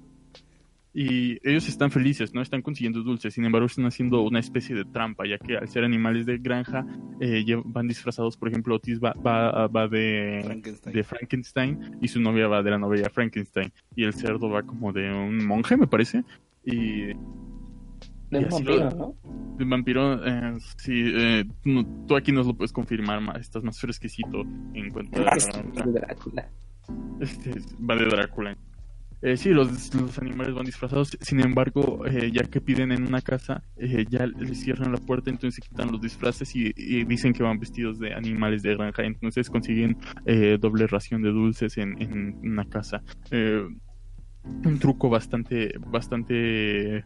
Y 0.94 1.38
ellos 1.48 1.68
están 1.68 1.90
felices, 1.90 2.34
¿no? 2.34 2.42
Están 2.42 2.60
consiguiendo 2.60 3.02
dulces. 3.02 3.32
Sin 3.32 3.46
embargo, 3.46 3.66
están 3.66 3.86
haciendo 3.86 4.20
una 4.22 4.40
especie 4.40 4.76
de 4.76 4.84
trampa, 4.84 5.26
ya 5.26 5.38
que 5.38 5.56
al 5.56 5.66
ser 5.68 5.84
animales 5.84 6.26
de 6.26 6.36
granja, 6.36 6.84
eh, 7.18 7.44
van 7.64 7.88
disfrazados. 7.88 8.36
Por 8.36 8.48
ejemplo, 8.48 8.74
Otis 8.74 9.00
va, 9.00 9.14
va, 9.14 9.68
va 9.68 9.88
de, 9.88 10.42
Frankenstein. 10.44 10.94
de 10.94 11.02
Frankenstein 11.02 11.98
y 12.02 12.08
su 12.08 12.20
novia 12.20 12.46
va 12.46 12.62
de 12.62 12.70
la 12.70 12.78
novia 12.78 13.08
Frankenstein. 13.08 13.72
Y 13.96 14.04
el 14.04 14.12
cerdo 14.12 14.50
va 14.50 14.64
como 14.64 14.92
de 14.92 15.10
un 15.10 15.46
monje, 15.46 15.78
me 15.78 15.86
parece. 15.86 16.24
Y 16.62 17.14
De 18.32 18.38
Y 18.40 18.44
un 18.44 18.46
así 18.46 18.64
vampiro, 18.64 18.84
lo- 18.90 18.90
¿no? 18.96 19.14
el 19.60 19.66
vampiro, 19.66 20.26
eh, 20.26 20.58
sí, 20.78 20.92
eh, 21.14 21.44
no- 21.64 21.86
tú 22.08 22.16
aquí 22.16 22.32
nos 22.32 22.46
lo 22.46 22.54
puedes 22.54 22.72
confirmar, 22.72 23.20
ma, 23.20 23.32
estás 23.34 23.62
más 23.62 23.78
fresquecito 23.78 24.40
en 24.74 24.90
cuanto 24.90 25.20
a... 25.20 25.34
De 25.84 25.92
Drácula. 25.92 26.48
Este, 27.20 27.50
va 27.88 27.94
de 27.94 28.06
Drácula. 28.06 28.56
Eh, 29.20 29.36
sí, 29.36 29.50
los, 29.50 29.94
los 29.94 30.18
animales 30.18 30.52
van 30.52 30.64
disfrazados, 30.64 31.16
sin 31.20 31.38
embargo, 31.40 32.04
eh, 32.06 32.32
ya 32.32 32.42
que 32.42 32.60
piden 32.60 32.90
en 32.90 33.06
una 33.06 33.20
casa, 33.20 33.62
eh, 33.76 34.04
ya 34.10 34.26
les 34.26 34.58
cierran 34.60 34.90
la 34.90 34.98
puerta, 34.98 35.30
entonces 35.30 35.62
se 35.62 35.68
quitan 35.68 35.92
los 35.92 36.00
disfraces 36.00 36.56
y, 36.56 36.72
y 36.76 37.04
dicen 37.04 37.32
que 37.32 37.44
van 37.44 37.60
vestidos 37.60 38.00
de 38.00 38.14
animales 38.14 38.62
de 38.64 38.74
granja, 38.74 39.04
entonces 39.04 39.48
consiguen 39.48 39.96
eh, 40.26 40.58
doble 40.60 40.88
ración 40.88 41.22
de 41.22 41.28
dulces 41.30 41.78
en, 41.78 42.02
en 42.02 42.36
una 42.42 42.64
casa. 42.64 43.00
Eh, 43.30 43.62
un 44.44 44.78
truco 44.80 45.08
bastante, 45.08 45.72
bastante... 45.78 47.04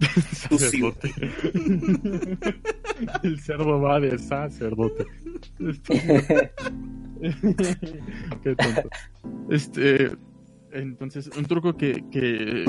Sacerdote. 0.32 1.12
El 3.22 3.40
cerdo 3.40 3.80
va 3.80 4.00
de 4.00 4.18
sacerdote. 4.18 5.06
Este- 5.58 6.52
Qué 8.42 8.54
tonto. 8.56 8.88
Este, 9.50 10.10
entonces, 10.72 11.30
un 11.36 11.44
truco 11.44 11.76
que, 11.76 12.04
que 12.10 12.64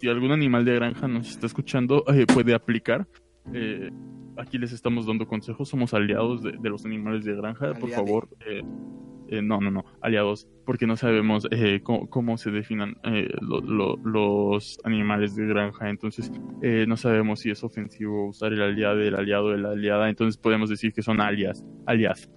si 0.00 0.08
algún 0.08 0.32
animal 0.32 0.64
de 0.64 0.74
granja 0.74 1.06
nos 1.08 1.28
está 1.30 1.46
escuchando 1.46 2.04
eh, 2.08 2.26
puede 2.26 2.54
aplicar. 2.54 3.06
Eh, 3.52 3.90
aquí 4.36 4.58
les 4.58 4.72
estamos 4.72 5.06
dando 5.06 5.26
consejos, 5.26 5.68
somos 5.68 5.94
aliados 5.94 6.42
de, 6.42 6.52
de 6.52 6.70
los 6.70 6.84
animales 6.84 7.24
de 7.24 7.34
granja, 7.34 7.74
por 7.74 7.88
favor. 7.96 8.28
eh, 8.46 8.62
eh, 9.28 9.40
no, 9.40 9.60
no, 9.60 9.70
no, 9.70 9.84
aliados, 10.02 10.46
porque 10.66 10.86
no 10.86 10.96
sabemos 10.96 11.46
eh, 11.52 11.80
cómo, 11.82 12.06
cómo 12.10 12.36
se 12.36 12.50
definan 12.50 12.96
lo- 13.40 13.60
lo- 13.62 13.96
los 14.04 14.78
animales 14.84 15.34
de 15.36 15.46
granja, 15.46 15.88
entonces 15.88 16.30
no 16.86 16.96
sabemos 16.98 17.40
si 17.40 17.50
es 17.50 17.64
ofensivo 17.64 18.26
usar 18.28 18.52
el 18.52 18.60
aliado, 18.60 19.00
el 19.00 19.14
aliado, 19.14 19.50
de 19.50 19.58
la 19.58 19.70
aliada, 19.70 20.10
entonces 20.10 20.36
podemos 20.36 20.68
decir 20.68 20.92
que 20.92 21.00
son 21.02 21.20
alias, 21.22 21.64
alias. 21.86 22.30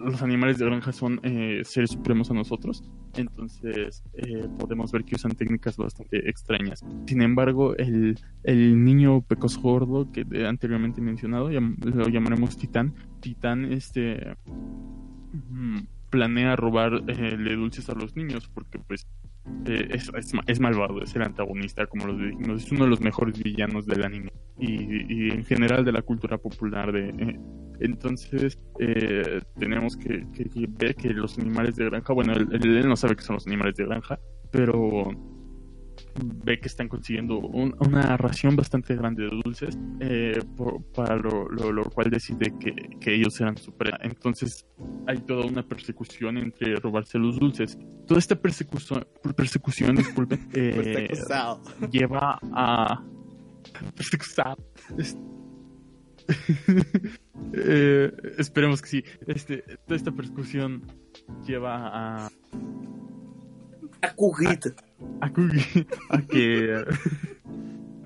Eh, 0.00 0.04
eh, 0.04 0.10
los 0.10 0.22
animales 0.22 0.58
de 0.58 0.64
granja 0.64 0.92
son 0.92 1.20
eh, 1.22 1.62
seres 1.64 1.90
supremos 1.90 2.30
a 2.30 2.34
nosotros, 2.34 2.82
entonces 3.14 4.02
eh, 4.14 4.48
podemos 4.58 4.90
ver 4.92 5.04
que 5.04 5.16
usan 5.16 5.32
técnicas 5.32 5.76
bastante 5.76 6.28
extrañas. 6.28 6.84
Sin 7.06 7.22
embargo, 7.22 7.76
el, 7.76 8.18
el 8.42 8.84
niño 8.84 9.22
pecoso 9.22 9.60
gordo 9.60 10.10
que 10.12 10.24
anteriormente 10.46 11.00
mencionado, 11.00 11.50
lo 11.50 12.08
llamaremos 12.08 12.56
Titán, 12.56 12.94
Titán 13.20 13.72
este 13.72 14.36
mm, 15.50 15.80
planea 16.10 16.56
robarle 16.56 17.56
dulces 17.56 17.88
a 17.88 17.94
los 17.94 18.16
niños 18.16 18.48
porque 18.52 18.78
pues 18.78 19.06
eh, 19.66 19.88
es, 19.90 20.10
es, 20.16 20.34
ma- 20.34 20.42
es 20.46 20.60
malvado, 20.60 21.02
es 21.02 21.14
el 21.16 21.22
antagonista, 21.22 21.86
como 21.86 22.06
los 22.06 22.18
dijimos, 22.18 22.62
es 22.64 22.72
uno 22.72 22.84
de 22.84 22.90
los 22.90 23.00
mejores 23.00 23.42
villanos 23.42 23.86
del 23.86 24.04
anime 24.04 24.30
y, 24.58 25.26
y 25.26 25.30
en 25.30 25.44
general 25.44 25.84
de 25.84 25.92
la 25.92 26.02
cultura 26.02 26.38
popular 26.38 26.92
de... 26.92 27.08
eh, 27.08 27.40
entonces, 27.80 28.58
eh, 28.78 29.40
tenemos 29.58 29.96
que, 29.96 30.26
que- 30.34 30.44
que 30.44 30.66
ver 30.68 30.94
que 30.94 31.10
los 31.10 31.38
animales 31.38 31.76
de 31.76 31.86
granja, 31.86 32.12
bueno, 32.12 32.34
él 32.34 32.88
no 32.88 32.96
sabe 32.96 33.16
que 33.16 33.22
son 33.22 33.34
los 33.34 33.46
animales 33.46 33.74
de 33.76 33.86
granja, 33.86 34.18
pero 34.50 35.10
ve 36.44 36.58
que 36.60 36.68
están 36.68 36.88
consiguiendo 36.88 37.38
un- 37.38 37.74
una 37.80 38.16
ración 38.16 38.56
bastante 38.56 38.94
grande 38.96 39.24
de 39.24 39.30
dulces, 39.44 39.78
eh, 40.00 40.40
por- 40.56 40.82
para 40.92 41.16
lo, 41.16 41.48
lo- 41.48 41.72
lo 41.72 41.84
cual 41.84 42.10
decide 42.10 42.52
que, 42.58 42.72
que 43.00 43.14
ellos 43.14 43.40
eran 43.40 43.56
su 43.56 43.72
presa. 43.72 43.98
Entonces 44.02 44.66
hay 45.06 45.18
toda 45.18 45.46
una 45.46 45.62
persecución 45.62 46.36
entre 46.38 46.76
robarse 46.76 47.18
los 47.18 47.38
dulces. 47.38 47.78
Toda 48.06 48.18
esta 48.18 48.36
persecución, 48.36 49.06
persecución 49.36 49.96
disculpe, 49.96 50.38
eh, 50.54 51.08
lleva 51.90 52.38
a... 52.52 53.02
Eh, 57.52 58.12
esperemos 58.38 58.80
que 58.82 58.88
sí. 58.88 59.04
Este, 59.26 59.64
toda 59.86 59.96
esta 59.96 60.12
persecución 60.12 60.82
lleva 61.46 61.88
a, 62.26 62.30
A 64.02 64.14
Kugit. 64.14 64.66
a, 65.20 65.30
que- 65.30 65.86
a 66.10 66.22
que 66.22 66.84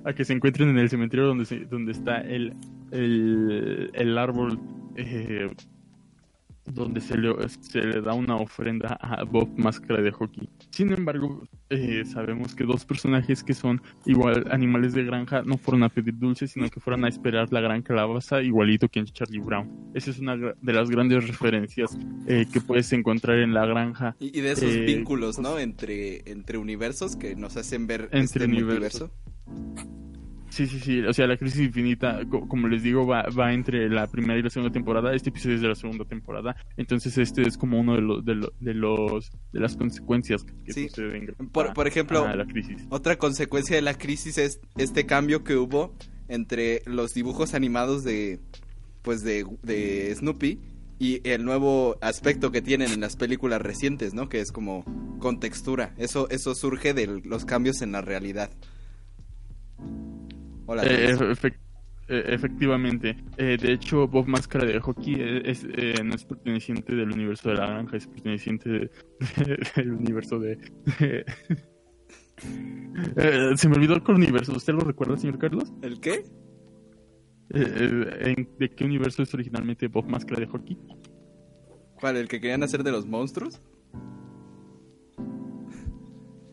a 0.04 0.12
que 0.12 0.24
se 0.24 0.32
encuentren 0.32 0.68
en 0.70 0.78
el 0.78 0.88
cementerio 0.90 1.26
donde 1.26 1.44
se- 1.44 1.64
donde 1.64 1.92
está 1.92 2.20
el 2.20 2.54
el, 2.90 3.90
el 3.94 4.18
árbol 4.18 4.58
eh, 4.96 5.50
donde 6.66 7.00
se 7.00 7.16
le, 7.18 7.32
se 7.48 7.80
le 7.80 8.00
da 8.00 8.14
una 8.14 8.36
ofrenda 8.36 8.96
a 9.00 9.24
Bob 9.24 9.48
Máscara 9.56 10.02
de 10.02 10.10
Hockey. 10.10 10.48
Sin 10.70 10.92
embargo, 10.92 11.46
eh, 11.70 12.04
sabemos 12.04 12.54
que 12.54 12.64
dos 12.64 12.84
personajes 12.84 13.44
que 13.44 13.54
son 13.54 13.82
igual 14.06 14.46
animales 14.50 14.94
de 14.94 15.04
granja 15.04 15.42
no 15.42 15.58
fueron 15.58 15.82
a 15.82 15.88
pedir 15.88 16.18
dulces, 16.18 16.52
sino 16.52 16.68
que 16.70 16.80
fueron 16.80 17.04
a 17.04 17.08
esperar 17.08 17.52
la 17.52 17.60
gran 17.60 17.82
calabaza, 17.82 18.42
igualito 18.42 18.88
que 18.88 19.00
en 19.00 19.06
Charlie 19.06 19.40
Brown. 19.40 19.70
Esa 19.94 20.10
es 20.10 20.18
una 20.18 20.36
de 20.36 20.72
las 20.72 20.90
grandes 20.90 21.26
referencias 21.26 21.96
eh, 22.26 22.46
que 22.52 22.60
puedes 22.60 22.92
encontrar 22.92 23.38
en 23.38 23.54
la 23.54 23.66
granja 23.66 24.16
Y, 24.18 24.38
y 24.38 24.40
de 24.40 24.52
esos 24.52 24.72
Eh, 24.72 24.80
vínculos, 24.80 25.38
¿no? 25.38 25.58
Entre, 25.58 26.30
entre 26.30 26.58
universos 26.58 27.16
que 27.16 27.36
nos 27.36 27.56
hacen 27.56 27.86
ver 27.86 28.08
Entre 28.12 28.44
este 28.44 28.48
multiverso. 28.48 29.10
Sí, 30.54 30.68
sí, 30.68 30.78
sí. 30.78 31.00
O 31.00 31.12
sea, 31.12 31.26
la 31.26 31.36
crisis 31.36 31.60
infinita, 31.62 32.20
co- 32.30 32.46
como 32.46 32.68
les 32.68 32.82
digo, 32.84 33.04
va, 33.06 33.24
va 33.36 33.52
entre 33.52 33.88
la 33.88 34.06
primera 34.06 34.38
y 34.38 34.42
la 34.42 34.50
segunda 34.50 34.72
temporada. 34.72 35.12
Este 35.12 35.30
episodio 35.30 35.56
es 35.56 35.62
de 35.62 35.68
la 35.68 35.74
segunda 35.74 36.04
temporada. 36.04 36.54
Entonces, 36.76 37.18
este 37.18 37.42
es 37.42 37.56
como 37.58 37.80
uno 37.80 37.96
de 37.96 38.02
los 38.02 38.24
de, 38.24 38.34
lo- 38.36 38.52
de 38.60 38.74
los 38.74 39.30
de 39.52 39.58
las 39.60 39.76
consecuencias 39.76 40.44
que, 40.64 40.72
Sí. 40.72 40.88
suceden. 40.88 41.34
Por, 41.50 41.68
a- 41.70 41.74
por 41.74 41.88
ejemplo, 41.88 42.24
la 42.36 42.46
crisis. 42.46 42.82
otra 42.90 43.16
consecuencia 43.16 43.74
de 43.74 43.82
la 43.82 43.94
crisis 43.98 44.38
es 44.38 44.60
este 44.76 45.06
cambio 45.06 45.42
que 45.42 45.56
hubo 45.56 45.96
entre 46.28 46.82
los 46.86 47.14
dibujos 47.14 47.52
animados 47.54 48.04
de 48.04 48.38
pues 49.02 49.22
de, 49.24 49.44
de 49.62 50.14
Snoopy 50.14 50.60
y 51.00 51.20
el 51.28 51.44
nuevo 51.44 51.98
aspecto 52.00 52.52
que 52.52 52.62
tienen 52.62 52.92
en 52.92 53.00
las 53.00 53.16
películas 53.16 53.60
recientes, 53.60 54.14
¿no? 54.14 54.28
Que 54.28 54.38
es 54.40 54.52
como 54.52 54.84
con 55.18 55.40
textura. 55.40 55.92
Eso 55.98 56.30
eso 56.30 56.54
surge 56.54 56.94
de 56.94 57.20
los 57.24 57.44
cambios 57.44 57.82
en 57.82 57.90
la 57.92 58.00
realidad. 58.02 58.50
Hola. 60.66 60.82
Eh, 60.84 61.08
Luis. 61.18 61.20
efec- 61.38 61.58
eh, 62.08 62.24
efectivamente. 62.28 63.16
Eh, 63.36 63.56
de 63.60 63.72
hecho, 63.72 64.06
Bob 64.08 64.26
Máscara 64.26 64.64
de 64.66 64.78
Hockey 64.80 65.16
es, 65.44 65.66
eh, 65.76 66.02
no 66.04 66.14
es 66.14 66.24
perteneciente 66.24 66.94
del 66.94 67.10
universo 67.12 67.48
de 67.50 67.54
la 67.56 67.66
granja, 67.66 67.96
es 67.96 68.06
perteneciente 68.06 68.68
de- 68.70 68.90
del 69.76 69.92
universo 69.92 70.38
de... 70.38 70.56
de- 71.00 71.24
se 73.56 73.68
me 73.68 73.76
olvidó 73.76 73.94
el 73.96 74.02
universo. 74.14 74.52
¿Usted 74.52 74.74
lo 74.74 74.80
recuerda, 74.80 75.16
señor 75.16 75.38
Carlos? 75.38 75.72
¿El 75.82 76.00
qué? 76.00 76.24
¿en- 77.50 78.48
¿De 78.58 78.70
qué 78.70 78.84
universo 78.84 79.22
es 79.22 79.32
originalmente 79.34 79.86
Bob 79.88 80.06
Máscara 80.08 80.40
de 80.40 80.46
Hockey? 80.46 80.78
¿Cuál? 82.00 82.16
¿El 82.16 82.28
que 82.28 82.40
querían 82.40 82.62
hacer 82.62 82.82
de 82.82 82.90
los 82.92 83.06
monstruos? 83.06 83.62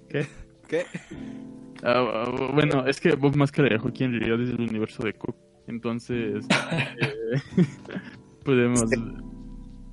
¿Qué? 0.10 0.26
¿Qué? 0.68 0.86
Ah, 1.84 2.26
ah, 2.28 2.52
bueno, 2.54 2.86
es 2.86 3.00
que 3.00 3.14
Bob 3.16 3.36
Máscara 3.36 3.70
de 3.70 3.78
Hockey 3.80 4.06
en 4.06 4.12
realidad 4.20 4.42
es 4.42 4.50
el 4.50 4.62
universo 4.62 5.04
de 5.04 5.14
Coco. 5.14 5.38
Entonces, 5.68 6.46
eh, 7.02 7.40
podemos. 8.46 8.86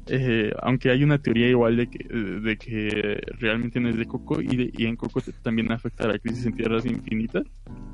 eh, 0.07 0.53
aunque 0.63 0.91
hay 0.91 1.05
una 1.05 1.19
teoría 1.21 1.49
igual 1.49 1.77
de 1.77 1.89
que, 1.91 2.05
de 2.09 2.57
que 2.57 3.21
realmente 3.39 3.79
no 3.81 3.89
es 3.89 3.97
de 3.97 4.07
Coco, 4.07 4.41
y, 4.41 4.57
de- 4.57 4.71
y 4.77 4.87
en 4.87 4.97
Coco 4.97 5.21
también 5.43 5.71
afecta 5.73 6.05
a 6.05 6.09
la 6.09 6.19
crisis 6.19 6.47
en 6.47 6.55
tierras 6.55 6.85
infinitas. 6.87 7.45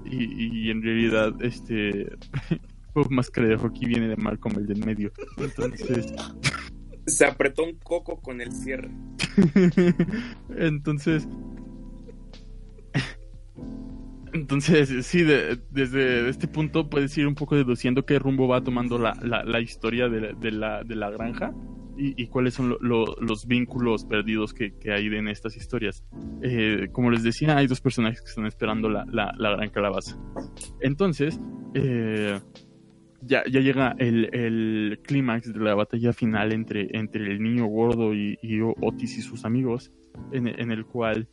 Y, 0.05 0.67
y 0.67 0.71
en 0.71 0.83
realidad, 0.83 1.33
este. 1.41 2.09
Bob 2.95 3.11
Máscara 3.11 3.49
de 3.49 3.57
Hockey 3.57 3.89
viene 3.89 4.07
de 4.07 4.17
mal 4.17 4.39
como 4.39 4.61
el 4.61 4.67
del 4.67 4.85
medio. 4.85 5.11
Entonces. 5.39 6.15
Se 7.07 7.27
apretó 7.27 7.65
un 7.65 7.75
coco 7.81 8.21
con 8.21 8.41
el 8.41 8.53
cierre. 8.53 8.89
Entonces. 10.57 11.27
Entonces, 14.35 15.07
sí, 15.07 15.23
de- 15.23 15.59
desde 15.71 16.29
este 16.29 16.49
punto 16.49 16.91
puedes 16.91 17.17
ir 17.17 17.27
un 17.29 17.37
poco 17.37 17.55
deduciendo 17.55 18.05
qué 18.05 18.19
rumbo 18.19 18.49
va 18.49 18.63
tomando 18.63 18.99
la, 18.99 19.15
la, 19.23 19.45
la 19.45 19.61
historia 19.61 20.09
de 20.09 20.21
la, 20.21 20.33
de 20.33 20.51
la, 20.51 20.83
de 20.85 20.97
la 20.97 21.11
granja 21.11 21.55
y, 21.97 22.27
cuáles 22.27 22.55
son 22.55 22.71
lo- 22.71 22.79
lo- 22.81 23.15
los 23.21 23.47
vínculos 23.47 24.05
perdidos 24.05 24.53
que, 24.53 24.77
que 24.77 24.93
hay 24.93 25.07
en 25.07 25.29
estas 25.29 25.57
historias. 25.57 26.03
Eh, 26.43 26.89
como 26.91 27.13
les 27.13 27.23
decía, 27.23 27.57
hay 27.57 27.69
dos 27.69 27.81
personajes 27.81 28.21
que 28.21 28.29
están 28.29 28.47
esperando 28.47 28.89
la, 28.89 29.05
gran 29.39 29.71
calabaza. 29.71 30.19
Entonces, 30.81 31.39
eh, 31.75 32.41
ya, 33.23 33.45
ya 33.49 33.61
llega 33.61 33.95
el, 34.01 34.29
el 34.35 34.99
clímax 35.05 35.53
de 35.53 35.61
la 35.61 35.77
batalla 35.77 36.13
final 36.13 36.53
entre, 36.53 36.89
entre 36.99 37.31
el 37.31 37.41
niño 37.41 37.67
gordo 37.67 38.13
y, 38.13 38.37
y 38.43 38.61
Otis 38.61 39.17
y 39.19 39.23
sus 39.23 39.45
amigos, 39.45 39.93
en, 40.33 40.49
en 40.49 40.73
el 40.73 40.85
cual 40.85 41.29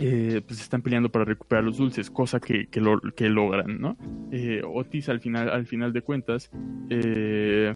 eh, 0.00 0.40
pues 0.46 0.60
están 0.60 0.82
peleando 0.82 1.10
para 1.10 1.24
recuperar 1.24 1.62
los 1.62 1.76
dulces, 1.76 2.10
cosa 2.10 2.40
que, 2.40 2.66
que, 2.68 2.80
lo- 2.80 3.00
que 3.14 3.28
logran, 3.28 3.78
¿no? 3.80 3.96
Eh, 4.32 4.62
Otis 4.64 5.08
al 5.10 5.20
final, 5.20 5.48
al 5.50 5.66
final 5.66 5.92
de 5.92 6.02
cuentas, 6.02 6.50
eh, 6.88 7.74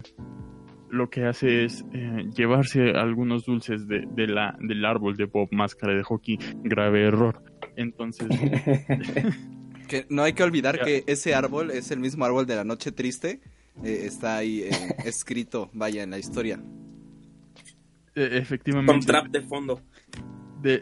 lo 0.89 1.09
que 1.09 1.25
hace 1.25 1.65
es 1.65 1.85
eh, 1.93 2.25
llevarse 2.35 2.91
algunos 2.91 3.45
dulces 3.45 3.87
de, 3.87 4.07
de 4.11 4.27
la, 4.27 4.57
del 4.59 4.83
árbol 4.85 5.15
de 5.15 5.25
Bob 5.25 5.49
Máscara 5.51 5.93
de 5.93 6.03
Hockey, 6.03 6.37
grave 6.63 7.03
error. 7.05 7.41
Entonces, 7.75 8.27
Que 9.87 10.07
no 10.09 10.23
hay 10.23 10.33
que 10.33 10.41
olvidar 10.41 10.79
Ya. 10.79 10.83
que 10.85 11.03
ese 11.05 11.35
árbol 11.35 11.69
es 11.69 11.91
el 11.91 11.99
mismo 11.99 12.25
árbol 12.25 12.47
de 12.47 12.55
la 12.55 12.63
noche 12.63 12.91
triste. 12.91 13.39
eh, 13.83 14.01
está 14.05 14.37
ahí 14.37 14.61
eh, 14.63 14.71
escrito, 15.05 15.69
vaya, 15.73 16.01
en 16.01 16.09
la 16.09 16.17
historia. 16.17 16.59
eh, 18.15 18.29
efectivamente... 18.33 18.91
Con 18.91 19.01
trap 19.01 19.27
de 19.27 19.41
fondo. 19.41 19.81
De- 20.61 20.79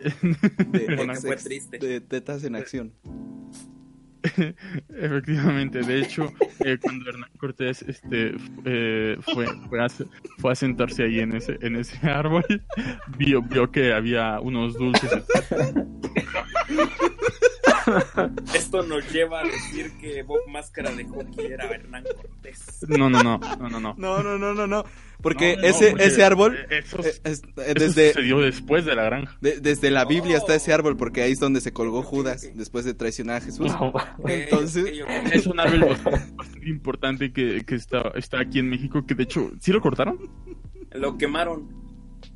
De, 0.72 0.86
ex- 1.34 1.44
triste. 1.44 2.02
tetas 2.02 2.44
en 2.44 2.56
acción. 2.56 2.94
Efectivamente, 4.90 5.82
de 5.82 6.00
hecho, 6.00 6.32
eh, 6.64 6.78
cuando 6.82 7.10
Hernán 7.10 7.30
Cortés 7.38 7.82
este, 7.82 8.34
eh, 8.64 9.18
fue, 9.34 9.46
fue, 9.68 9.84
a, 9.84 9.88
fue 10.38 10.52
a 10.54 10.56
sentarse 10.56 11.04
ahí 11.04 11.20
en 11.20 11.36
ese, 11.36 11.58
en 11.62 11.76
ese 11.76 11.98
árbol, 12.08 12.46
vio, 13.18 13.42
vio 13.42 13.70
que 13.70 13.92
había 13.92 14.40
unos 14.40 14.76
dulces. 14.76 15.12
Esto 18.56 18.84
nos 18.84 19.12
lleva 19.12 19.42
a 19.42 19.44
decir 19.44 19.92
que 20.00 20.24
Bob 20.24 20.40
Máscara 20.48 20.92
de 20.92 21.06
Hockey 21.06 21.46
era 21.48 21.66
Hernán 21.66 22.04
Cortés. 22.16 22.86
No, 22.88 23.10
no, 23.10 23.22
no, 23.24 23.40
no, 23.60 23.70
no. 23.70 23.80
no. 23.80 23.96
No, 23.98 24.24
no, 24.24 24.38
no, 24.38 24.54
no, 24.54 24.68
no. 24.68 24.84
Porque 25.22 25.56
No, 25.56 25.62
no, 25.62 25.68
ese, 25.70 25.90
porque, 25.92 26.06
ese 26.06 26.24
árbol, 26.24 26.58
eh, 26.70 26.80
Eso, 26.80 27.00
eh, 27.00 27.14
es- 27.24 27.44
eh, 27.44 27.46
eso 27.58 27.74
desde, 27.76 28.08
sucedió 28.14 28.40
después 28.40 28.84
de 28.86 28.96
la 28.96 29.04
granja. 29.04 29.38
de- 29.40 29.60
desde 29.62 29.90
la 29.90 30.04
Biblia 30.06 30.38
está 30.38 30.54
Oh. 30.54 30.56
ese 30.58 30.74
árbol, 30.74 30.98
porque 30.98 31.22
ahí 31.22 31.32
es 31.32 31.40
donde 31.40 31.62
se 31.62 31.72
colgó 31.72 32.04
Judas 32.04 32.50
después 32.56 32.84
de 32.84 32.94
traicionar 32.94 33.38
a 33.38 33.42
Jesús. 33.42 33.72
No, 33.72 33.94
Entonces-. 34.28 34.86
Es 35.32 35.48
un 35.48 35.60
árbol 35.62 35.90
bastante, 36.04 36.68
importante 36.68 37.32
que, 37.32 37.64
que 37.66 37.76
está, 37.76 38.12
está 38.16 38.40
aquí 38.42 38.60
en 38.60 38.70
México, 38.70 39.06
que 39.06 39.16
de 39.16 39.24
hecho, 39.24 39.52
¿sí 39.62 39.72
lo 39.72 39.80
cortaron? 39.82 40.20
Lo 40.92 41.18
quemaron. 41.18 41.82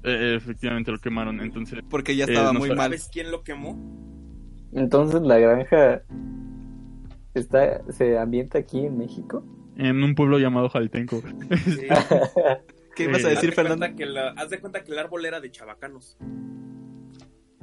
Eh, 0.03 0.35
efectivamente 0.37 0.91
lo 0.91 0.99
quemaron, 0.99 1.41
entonces... 1.41 1.79
Porque 1.89 2.15
ya 2.15 2.25
Eh, 2.25 2.29
estaba 2.29 2.53
no 2.53 2.59
muy 2.59 2.69
mal. 2.69 2.77
¿Sabes 2.91 3.09
quién 3.11 3.31
lo 3.31 3.43
quemó? 3.43 4.16
Entonces 4.73 5.21
la 5.21 5.37
granja 5.39 6.01
está 7.33 7.81
se 7.91 8.17
ambienta 8.17 8.59
aquí 8.59 8.85
en 8.85 8.97
México. 8.97 9.43
En 9.77 10.03
un 10.03 10.15
pueblo 10.15 10.39
llamado 10.39 10.69
Jaltenco. 10.69 11.21
Sí. 11.65 11.87
¿Qué 12.95 13.03
ibas 13.03 13.23
a 13.25 13.29
decir, 13.29 13.51
de 13.51 13.55
Fernando? 13.55 13.85
cuenta 13.85 13.95
que 13.95 14.05
la- 14.07 14.29
haz 14.31 14.49
de 14.49 14.59
cuenta 14.59 14.83
que 14.83 14.91
el 14.91 14.97
árbol 14.97 15.25
era 15.25 15.39
de 15.39 15.51
chabacanos. 15.51 16.17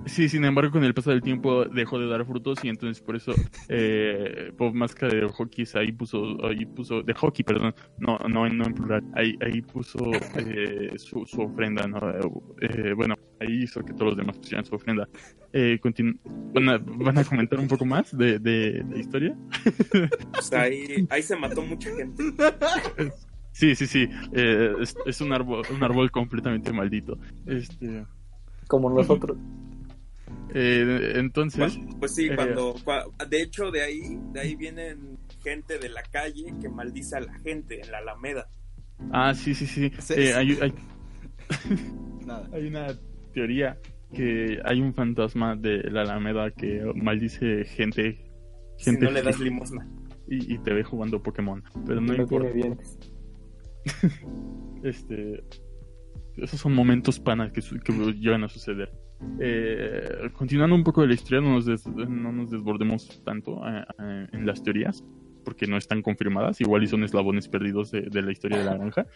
Sí, 0.06 0.28
sin 0.28 0.44
embargo, 0.44 0.72
con 0.72 0.84
el 0.84 0.92
paso 0.94 1.10
del 1.10 1.22
tiempo 1.22 1.64
dejó 1.64 1.98
de 1.98 2.06
dar 2.06 2.24
frutos 2.26 2.58
y 2.62 2.68
entonces 2.68 3.02
por 3.02 3.16
eso 3.16 3.32
eh, 3.68 4.52
Bob 4.56 4.74
Máscara 4.74 5.14
de 5.14 5.26
Hockey 5.26 5.64
ahí 5.74 5.92
puso, 5.92 6.36
ahí 6.46 6.66
puso, 6.66 7.02
de 7.02 7.14
hockey, 7.14 7.42
perdón, 7.44 7.74
no, 7.98 8.18
no, 8.28 8.48
no 8.48 8.66
en 8.66 8.74
plural, 8.74 9.02
ahí, 9.14 9.36
ahí 9.40 9.62
puso 9.62 10.12
eh, 10.36 10.92
su, 10.96 11.24
su 11.24 11.42
ofrenda, 11.42 11.86
¿no? 11.86 11.98
Eh, 12.60 12.92
bueno, 12.94 13.14
ahí 13.40 13.62
hizo 13.62 13.82
que 13.82 13.92
todos 13.92 14.08
los 14.08 14.16
demás 14.16 14.36
pusieran 14.36 14.64
su 14.64 14.74
ofrenda. 14.74 15.08
Eh, 15.52 15.78
¿van, 16.52 16.68
a, 16.68 16.78
¿Van 16.78 17.18
a 17.18 17.24
comentar 17.24 17.58
un 17.58 17.68
poco 17.68 17.84
más 17.86 18.16
de, 18.16 18.38
de 18.38 18.84
la 18.90 18.98
historia? 18.98 19.36
Ahí, 20.52 21.06
ahí 21.08 21.22
se 21.22 21.36
mató 21.36 21.62
mucha 21.62 21.90
gente. 21.94 22.24
Sí, 23.52 23.76
sí, 23.76 23.86
sí, 23.86 24.08
eh, 24.32 24.74
es, 24.80 24.96
es 25.06 25.20
un 25.20 25.32
árbol, 25.32 25.64
un 25.72 25.82
árbol 25.84 26.10
completamente 26.10 26.72
maldito. 26.72 27.16
Este, 27.46 28.04
Como 28.66 28.90
nosotros. 28.90 29.38
Eh, 30.54 31.12
entonces, 31.16 31.58
Pues, 31.58 31.96
pues 31.98 32.14
sí, 32.14 32.26
eh, 32.26 32.36
cuando, 32.36 32.74
cua- 32.76 33.06
de 33.28 33.42
hecho 33.42 33.70
de 33.72 33.82
ahí, 33.82 34.18
de 34.32 34.40
ahí 34.40 34.54
vienen 34.54 35.18
gente 35.42 35.78
de 35.78 35.88
la 35.88 36.02
calle 36.04 36.54
que 36.60 36.68
maldice 36.68 37.16
a 37.16 37.20
la 37.20 37.34
gente 37.40 37.80
en 37.80 37.90
la 37.90 37.98
Alameda. 37.98 38.48
ah, 39.12 39.34
sí, 39.34 39.54
sí, 39.54 39.66
sí. 39.66 39.90
Sí, 39.98 40.14
Eh, 40.16 40.26
sí. 40.28 40.32
hay, 40.32 40.58
hay- 40.60 40.74
Nada. 42.26 42.48
hay 42.52 42.66
una 42.68 42.86
teoría 43.32 43.78
que 44.14 44.60
hay 44.64 44.80
un 44.80 44.94
fantasma 44.94 45.56
de 45.56 45.90
la 45.90 46.02
Alameda 46.02 46.50
que 46.52 46.82
maldice 46.94 47.64
gente, 47.64 48.24
Si 48.78 48.84
gente 48.90 49.06
no 49.06 49.10
le 49.10 49.22
das 49.22 49.40
limosna. 49.40 49.86
y, 50.28 50.54
y 50.54 50.58
te 50.58 50.72
ve 50.72 50.84
jugando 50.84 51.20
Pokémon. 51.22 51.62
Pero 51.84 52.00
no, 52.00 52.12
No 52.14 52.22
importa. 52.22 52.48
Este, 54.84 55.42
esos 56.36 56.60
son 56.60 56.74
momentos 56.74 57.18
panas 57.18 57.52
que, 57.52 57.60
su- 57.62 57.78
que 57.80 57.92
llegan 57.92 58.44
a 58.44 58.48
suceder. 58.48 58.92
Eh, 59.40 60.30
continuando 60.32 60.76
un 60.76 60.84
poco 60.84 61.02
de 61.02 61.08
la 61.08 61.14
historia, 61.14 61.40
no 61.40 61.54
nos, 61.54 61.86
no 61.86 62.32
nos 62.32 62.50
desbordemos 62.50 63.22
tanto 63.24 63.60
eh, 63.66 63.84
eh, 63.98 64.26
en 64.32 64.46
las 64.46 64.62
teorías, 64.62 65.04
porque 65.44 65.66
no 65.66 65.76
están 65.76 66.02
confirmadas. 66.02 66.60
Igual 66.60 66.84
y 66.84 66.86
son 66.86 67.04
eslabones 67.04 67.48
perdidos 67.48 67.90
de, 67.90 68.22
la 68.22 68.32
historia 68.32 68.58
de 68.58 68.64
la 68.64 68.74
granja. 68.74 69.06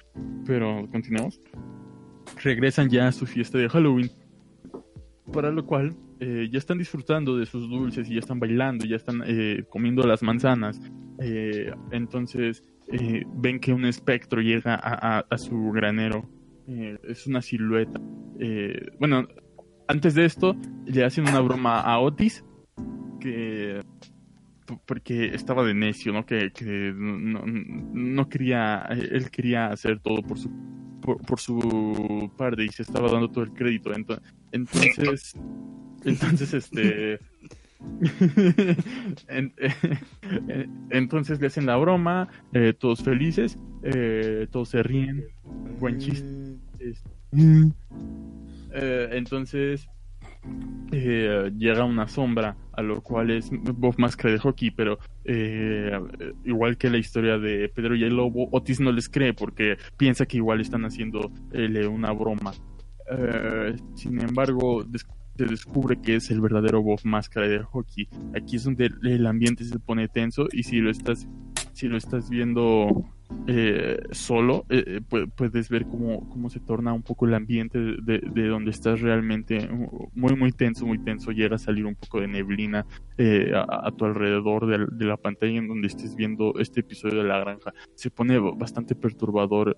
Pero 0.46 0.88
continuemos. 0.90 1.40
Regresan 2.42 2.88
ya 2.90 3.08
a 3.08 3.12
su 3.12 3.26
fiesta 3.26 3.58
de 3.58 3.68
Halloween. 3.68 4.10
Para 5.32 5.50
lo 5.50 5.66
cual 5.66 5.94
eh, 6.20 6.48
ya 6.50 6.58
están 6.58 6.78
disfrutando 6.78 7.36
de 7.36 7.46
sus 7.46 7.68
dulces 7.68 8.08
y 8.10 8.14
ya 8.14 8.20
están 8.20 8.40
bailando, 8.40 8.86
ya 8.86 8.96
están 8.96 9.22
eh, 9.26 9.64
comiendo 9.68 10.06
las 10.06 10.22
manzanas. 10.22 10.80
Entonces 11.90 12.62
ven 13.34 13.58
que 13.58 13.72
un 13.72 13.84
espectro 13.84 14.40
llega 14.40 14.74
a, 14.74 15.38
su 15.38 15.70
granero. 15.72 16.28
Es 17.02 17.26
una 17.26 17.42
silueta. 17.42 18.00
Bueno, 19.00 19.26
antes 19.88 20.14
de 20.14 20.24
esto 20.24 20.56
le 20.86 21.04
hacen 21.04 21.28
una 21.28 21.40
broma 21.40 21.80
a 21.80 21.98
Otis 21.98 22.44
que 23.20 23.80
porque 24.86 25.34
estaba 25.34 25.64
de 25.64 25.72
necio, 25.74 26.12
¿no? 26.12 26.24
Que, 26.26 26.52
que 26.52 26.92
no, 26.94 28.28
quería, 28.28 28.82
él 28.90 29.30
quería 29.30 29.68
hacer 29.68 29.98
todo 30.00 30.22
por 30.22 30.38
su 30.38 30.50
por, 31.00 31.40
su 31.40 32.30
parte 32.36 32.64
y 32.64 32.68
se 32.68 32.82
estaba 32.82 33.10
dando 33.10 33.30
todo 33.30 33.42
el 33.44 33.52
crédito. 33.52 33.90
Ento- 33.94 34.20
Entonces, 34.52 35.34
entonces 36.04 36.52
este 36.52 37.18
en- 39.28 39.54
entonces 40.90 41.40
le 41.40 41.46
hacen 41.46 41.64
la 41.66 41.76
broma, 41.76 42.28
eh, 42.52 42.74
todos 42.78 43.02
felices, 43.02 43.56
eh, 43.82 44.46
todos 44.50 44.68
se 44.70 44.82
ríen, 44.82 45.24
buen 45.80 45.98
chiste. 45.98 46.56
este, 46.78 47.08
eh, 48.80 49.08
entonces 49.12 49.88
eh, 50.90 51.52
llega 51.56 51.84
una 51.84 52.08
sombra, 52.08 52.56
a 52.72 52.82
lo 52.82 53.02
cual 53.02 53.30
es 53.30 53.50
Bob 53.50 53.96
Máscara 53.98 54.32
de 54.32 54.38
hockey, 54.38 54.70
pero 54.70 54.98
eh, 55.24 55.92
igual 56.44 56.78
que 56.78 56.88
la 56.88 56.96
historia 56.96 57.38
de 57.38 57.68
Pedro 57.68 57.94
y 57.94 58.04
el 58.04 58.16
Lobo, 58.16 58.48
Otis 58.52 58.80
no 58.80 58.90
les 58.90 59.08
cree 59.08 59.34
porque 59.34 59.76
piensa 59.96 60.24
que 60.24 60.38
igual 60.38 60.60
están 60.60 60.84
haciendo 60.84 61.30
eh, 61.52 61.86
una 61.86 62.12
broma. 62.12 62.52
Sin 63.94 64.20
embargo, 64.20 64.84
se 65.36 65.44
descubre 65.44 66.00
que 66.00 66.16
es 66.16 66.30
el 66.30 66.40
verdadero 66.40 66.82
Bob 66.82 67.00
Máscara 67.04 67.48
de 67.48 67.62
hockey. 67.62 68.08
Aquí 68.34 68.56
es 68.56 68.64
donde 68.64 68.90
el 69.02 69.26
ambiente 69.26 69.64
se 69.64 69.78
pone 69.78 70.08
tenso 70.08 70.46
y 70.52 70.62
si 70.62 70.78
lo 70.78 70.90
estás, 70.90 71.26
si 71.72 71.88
lo 71.88 71.96
estás 71.96 72.28
viendo 72.28 73.04
eh, 73.46 73.98
solo, 74.12 74.64
eh, 74.68 74.84
eh, 74.86 75.00
pu- 75.08 75.30
puedes 75.34 75.68
ver 75.68 75.84
cómo, 75.86 76.28
cómo 76.28 76.50
se 76.50 76.60
torna 76.60 76.92
un 76.92 77.02
poco 77.02 77.26
el 77.26 77.34
ambiente 77.34 77.78
de, 77.78 77.96
de- 78.02 78.22
de 78.32 78.46
donde 78.48 78.70
estás 78.70 79.00
realmente 79.00 79.68
uh, 79.70 80.08
muy, 80.14 80.34
muy 80.36 80.52
tenso, 80.52 80.86
muy 80.86 80.98
tenso. 80.98 81.30
Llega 81.30 81.56
a 81.56 81.58
salir 81.58 81.86
un 81.86 81.94
poco 81.94 82.20
de 82.20 82.28
neblina 82.28 82.86
eh, 83.16 83.52
a, 83.54 83.88
a 83.88 83.90
tu 83.92 84.04
alrededor 84.04 84.66
de, 84.66 84.86
de 84.96 85.04
la 85.04 85.16
pantalla 85.16 85.58
en 85.58 85.68
donde 85.68 85.88
estés 85.88 86.14
viendo 86.16 86.54
este 86.58 86.80
episodio 86.80 87.22
de 87.22 87.28
la 87.28 87.38
granja. 87.40 87.72
Se 87.94 88.10
pone 88.10 88.38
bastante 88.38 88.94
perturbador. 88.94 89.76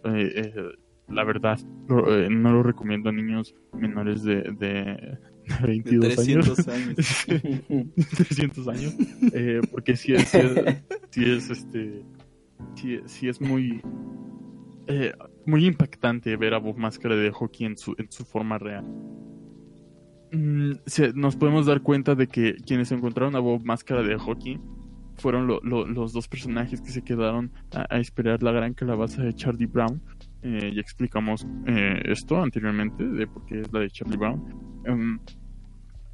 la 1.09 1.25
verdad, 1.25 1.59
no 1.89 2.53
lo 2.53 2.63
recomiendo 2.63 3.09
a 3.09 3.13
niños 3.13 3.55
menores 3.73 4.23
de, 4.23 4.43
de, 4.43 5.19
de 5.61 5.67
22 5.67 6.09
De 6.09 6.15
300 6.15 6.69
años. 6.69 7.27
años. 7.29 7.87
300 8.17 8.69
años. 8.69 8.97
Porque 9.73 9.97
si 9.97 10.15
es, 10.15 10.29
sí 11.11 11.25
es, 11.25 11.51
este, 11.51 12.03
sí, 12.75 13.01
sí 13.07 13.29
es 13.29 13.41
muy, 13.41 13.81
eh, 14.87 15.13
muy 15.47 15.67
impactante 15.67 16.37
ver 16.37 16.55
a 16.55 16.59
Bob 16.59 16.77
Máscara 16.77 17.17
de 17.17 17.31
hockey 17.31 17.67
en 17.67 17.77
su, 17.77 17.95
en 17.99 18.11
su 18.11 18.25
forma 18.25 18.59
real. 18.59 18.85
Mm, 20.33 20.73
nos 21.15 21.37
podemos 21.37 21.67
dar 21.67 21.83
cuenta 21.83 22.15
de 22.15 22.29
que 22.29 22.55
quienes 22.67 22.93
encontraron 22.93 23.35
a 23.35 23.41
Bob 23.41 23.65
Máscara 23.65 24.03
de 24.03 24.17
hockey 24.17 24.61
fueron 25.17 25.47
lo- 25.47 25.61
lo- 25.63 25.87
los 25.87 26.13
dos 26.13 26.29
personajes 26.29 26.81
que 26.81 26.91
se 26.91 27.03
quedaron 27.03 27.53
a, 27.75 27.87
a 27.95 27.99
esperar 27.99 28.43
la 28.43 28.53
gran 28.53 28.73
calabaza 28.75 29.23
de 29.23 29.35
Charlie 29.35 29.67
Brown. 29.67 30.01
Eh, 30.43 30.73
ya 30.75 30.81
explicamos 30.81 31.47
eh, 31.67 32.01
esto 32.07 32.41
anteriormente 32.41 33.05
de 33.07 33.27
por 33.27 33.45
qué 33.45 33.61
es 33.61 33.73
la 33.73 33.81
de 33.81 33.91
Charlie 33.91 34.17
Brown. 34.17 34.43
Em, 34.87 35.19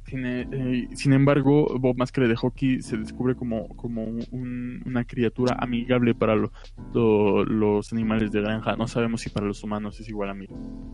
sin, 0.07 0.25
eh, 0.25 0.87
sin 0.93 1.13
embargo, 1.13 1.77
Bob 1.79 1.97
Máscara 1.97 2.27
de 2.27 2.35
Hockey 2.35 2.81
se 2.81 2.97
descubre 2.97 3.35
como, 3.35 3.67
como 3.69 4.03
un- 4.03 4.81
una 4.85 5.03
criatura 5.03 5.55
amigable 5.59 6.15
para 6.15 6.35
lo- 6.35 6.51
lo- 6.93 7.43
los 7.45 7.91
animales 7.93 8.31
de 8.31 8.41
granja. 8.41 8.75
No 8.75 8.87
sabemos 8.87 9.21
si 9.21 9.29
para 9.29 9.45
los 9.45 9.63
humanos 9.63 9.99
es 9.99 10.07
igual 10.09 10.29
a 10.29 10.33
mí. 10.33 10.47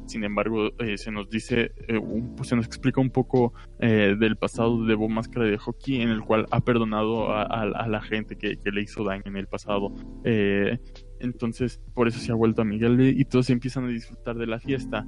Sin 0.08 0.24
embargo, 0.24 0.72
eh, 0.80 0.98
se 0.98 1.12
nos 1.12 1.30
dice, 1.30 1.72
eh, 1.88 2.00
pues, 2.36 2.50
se 2.50 2.56
nos 2.56 2.66
explica 2.66 3.00
un 3.02 3.10
poco 3.12 3.54
eh, 3.80 4.16
del 4.20 4.36
pasado 4.38 4.86
de 4.86 4.96
Bob 4.96 5.10
Máscara 5.10 5.46
de 5.46 5.58
Hockey, 5.58 6.02
en 6.02 6.10
el 6.10 6.22
cual 6.22 6.46
ha 6.52 6.62
perdonado 6.62 7.34
a, 7.36 7.88
la 7.88 8.02
gente 8.02 8.38
que, 8.38 8.58
que 8.58 8.72
le 8.72 8.82
hizo 8.82 9.04
daño 9.04 9.24
en 9.26 9.38
el 9.38 9.48
pasado. 9.48 9.94
Eh, 10.24 10.78
entonces, 11.20 11.82
por 11.94 12.08
eso 12.08 12.20
se 12.20 12.32
ha 12.32 12.36
vuelto 12.36 12.62
amigable 12.62 13.10
y 13.10 13.26
todos 13.26 13.50
empiezan 13.50 13.86
a 13.86 13.88
disfrutar 13.90 14.36
de 14.38 14.48
la 14.48 14.60
fiesta. 14.60 15.06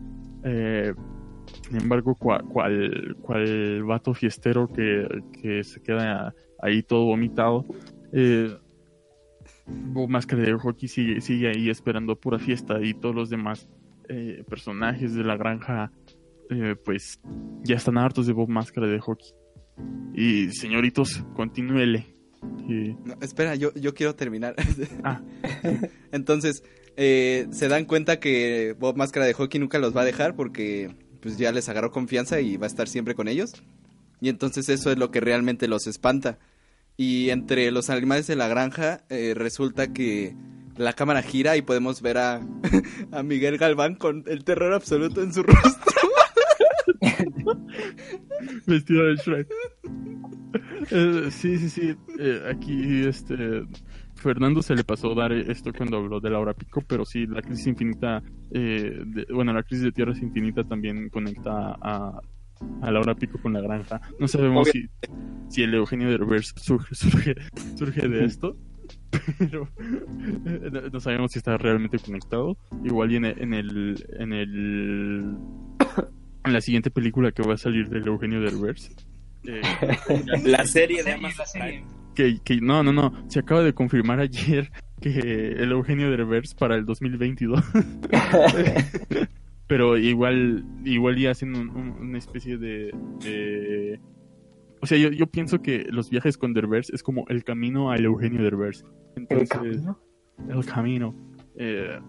Sin 1.68 1.82
embargo, 1.82 2.16
cual, 2.16 2.44
cual, 2.46 3.16
cual 3.22 3.84
vato 3.84 4.14
fiestero 4.14 4.68
que, 4.72 5.08
que 5.42 5.64
se 5.64 5.82
queda 5.82 6.34
ahí 6.62 6.84
todo 6.84 7.06
vomitado, 7.06 7.66
eh, 8.14 8.56
Bob 9.68 10.10
Máscara 10.10 10.44
de 10.44 10.54
Hockey 10.54 10.88
sigue, 10.88 11.22
sigue 11.22 11.50
ahí 11.50 11.70
esperando 11.70 12.16
pura 12.16 12.38
fiesta 12.40 12.80
y 12.84 12.94
todos 12.94 13.16
los 13.16 13.30
demás 13.30 13.68
eh, 14.10 14.44
personajes 14.48 15.16
de 15.16 15.24
la 15.24 15.38
granja, 15.38 15.92
eh, 16.52 16.76
pues 16.84 17.20
ya 17.64 17.76
están 17.76 17.98
hartos 17.98 18.28
de 18.28 18.34
Bob 18.34 18.50
Máscara 18.50 18.88
de 18.88 19.00
Hockey. 19.00 19.30
Y 20.14 20.52
señoritos, 20.52 21.24
continúele. 21.36 22.06
Y- 22.70 22.96
No, 23.04 23.16
espera, 23.22 23.56
yo, 23.56 23.74
yo 23.74 23.94
quiero 23.94 24.16
terminar. 24.16 24.56
Ah. 25.04 25.22
Entonces, 26.12 26.64
eh, 26.96 27.48
se 27.52 27.68
dan 27.68 27.86
cuenta 27.86 28.20
que 28.20 28.76
Bob 28.80 28.96
Máscara 28.96 29.26
de 29.26 29.34
Hockey 29.34 29.60
nunca 29.60 29.80
los 29.80 29.96
va 29.96 30.02
a 30.02 30.06
dejar 30.06 30.36
porque 30.36 30.96
pues 31.26 31.40
ya 31.40 31.52
les 31.52 31.68
agarró 31.70 31.90
confianza 31.90 32.40
y 32.40 32.56
va 32.56 32.68
a 32.68 32.70
estar 32.70 32.88
siempre 32.88 33.16
con 33.16 33.28
ellos. 33.28 33.54
Y 34.22 34.30
entonces 34.30 34.70
eso 34.70 34.92
es 34.92 35.00
lo 35.00 35.10
que 35.10 35.22
realmente 35.22 35.68
los 35.68 35.88
espanta. 35.88 36.38
Y 36.98 37.32
entre 37.32 37.72
los 37.72 37.90
animales 37.90 38.28
de 38.28 38.36
la 38.36 38.48
granja 38.48 39.02
eh, 39.10 39.34
resulta 39.36 39.92
que 39.92 40.36
la 40.78 40.94
cámara 40.94 41.24
gira 41.24 41.58
y 41.58 41.64
podemos 41.64 42.04
ver 42.04 42.20
a, 42.20 42.42
a 43.12 43.24
Miguel 43.24 43.58
Galván 43.58 43.96
con 43.96 44.24
el 44.28 44.44
terror 44.44 44.72
absoluto 44.72 45.24
en 45.24 45.34
su 45.34 45.42
rostro. 45.42 45.94
vestido 48.68 49.08
de 49.08 49.16
Shrek. 49.16 49.48
Eh, 50.92 51.30
sí, 51.32 51.58
sí, 51.58 51.70
sí. 51.72 51.96
eh, 52.20 52.44
aquí, 52.48 53.04
este. 53.08 53.64
Fernando 54.16 54.62
se 54.62 54.76
le 54.76 54.84
pasó 54.84 55.14
dar 55.14 55.32
esto 55.34 55.72
cuando 55.74 55.98
habló 55.98 56.20
de 56.20 56.30
la 56.30 56.40
hora 56.40 56.54
pico, 56.54 56.82
pero 56.88 57.06
sí, 57.06 57.28
la 57.28 57.42
crisis 57.42 57.68
infinita. 57.68 58.24
eh, 58.52 59.02
de- 59.06 59.26
bueno, 59.34 59.54
la 59.54 59.64
crisis 59.64 59.84
de 59.86 59.92
tierras 59.92 60.22
infinita 60.22 60.64
también 60.64 61.10
conecta 61.10 61.76
a, 61.82 62.20
a 62.82 62.92
la 62.92 63.00
hora 63.00 63.16
pico 63.16 63.38
con 63.40 63.54
la 63.54 63.62
granja. 63.62 64.02
No 64.20 64.28
sabemos 64.28 64.70
si, 64.70 64.88
si 65.50 65.64
el 65.64 65.74
Eugenio 65.74 66.10
de 66.10 66.18
Reverse 66.18 66.54
surge, 66.58 66.96
surge, 66.96 67.36
surge 67.78 68.08
de 68.08 68.26
esto. 68.26 68.58
Pero 69.40 69.68
eh, 70.46 70.90
no- 70.92 71.00
sabemos 71.00 71.32
si 71.32 71.40
está 71.40 71.58
realmente 71.58 72.00
conectado. 72.00 72.58
Igual 72.84 73.12
y 73.12 73.16
en 73.18 73.26
el, 73.26 73.42
en 73.42 73.54
el, 73.54 74.06
en 74.20 74.34
el 74.34 75.36
en 76.46 76.54
la 76.54 76.62
siguiente 76.62 76.92
película 76.92 77.32
que 77.32 77.42
va 77.44 77.56
a 77.56 77.58
salir 77.58 77.90
del 77.90 78.06
Eugenio 78.08 78.40
Derbez. 78.42 78.92
Eh, 79.48 79.62
La 80.46 80.66
serie 80.66 81.04
de 81.04 81.12
La 81.12 81.18
Amazon. 81.18 81.62
Que, 82.16 82.40
que 82.44 82.62
no, 82.62 82.84
no, 82.84 82.94
no, 82.94 83.12
se 83.28 83.40
acaba 83.40 83.64
de 83.64 83.74
confirmar 83.74 84.20
ayer 84.20 84.72
que 85.02 85.54
el 85.58 85.72
Eugenio 85.72 86.10
Derbez 86.10 86.54
para 86.56 86.76
el 86.76 86.86
2022. 86.86 87.64
Pero 89.68 89.98
igual, 89.98 90.64
igual 90.84 91.18
ya 91.18 91.32
hacen 91.32 91.56
un- 91.56 91.70
un- 91.70 91.90
una 92.00 92.18
especie 92.18 92.58
de, 92.58 92.94
de- 93.24 94.00
O 94.82 94.86
sea, 94.86 94.98
yo, 94.98 95.10
yo 95.10 95.26
pienso 95.28 95.62
que 95.62 95.86
los 95.90 96.10
viajes 96.12 96.38
con 96.38 96.54
Derbez 96.54 96.90
es 96.92 97.02
como 97.02 97.26
el 97.30 97.44
camino 97.44 97.90
al 97.92 98.06
Eugenio 98.06 98.44
Derbez. 98.44 98.84
¿El 99.16 99.24
Entonces, 99.24 99.50
camino? 99.50 100.00
el 100.50 100.66
camino. 100.66 101.16
Eh, 101.58 102.00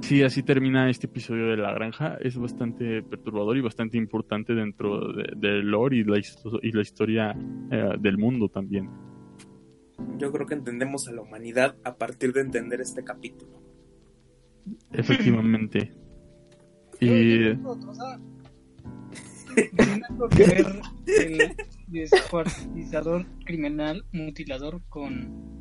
Sí, 0.00 0.22
así 0.22 0.42
termina 0.42 0.90
este 0.90 1.06
episodio 1.06 1.46
de 1.46 1.56
La 1.56 1.72
Granja. 1.72 2.16
Es 2.20 2.36
bastante 2.36 3.02
perturbador 3.02 3.56
y 3.56 3.60
bastante 3.60 3.96
importante 3.96 4.54
dentro 4.54 5.12
del 5.12 5.40
de 5.40 5.62
lore 5.62 5.98
y 5.98 6.04
la, 6.04 6.18
y 6.62 6.72
la 6.72 6.82
historia 6.82 7.36
eh, 7.70 7.96
del 7.98 8.18
mundo 8.18 8.48
también. 8.48 8.90
Yo 10.18 10.32
creo 10.32 10.46
que 10.46 10.54
entendemos 10.54 11.08
a 11.08 11.12
la 11.12 11.22
humanidad 11.22 11.76
a 11.84 11.96
partir 11.96 12.32
de 12.32 12.40
entender 12.40 12.80
este 12.80 13.04
capítulo. 13.04 13.62
Efectivamente. 14.92 15.92
y... 17.00 17.56
el 21.06 21.56
descuartizador 21.88 23.26
criminal 23.44 24.04
mutilador 24.12 24.82
con 24.88 25.59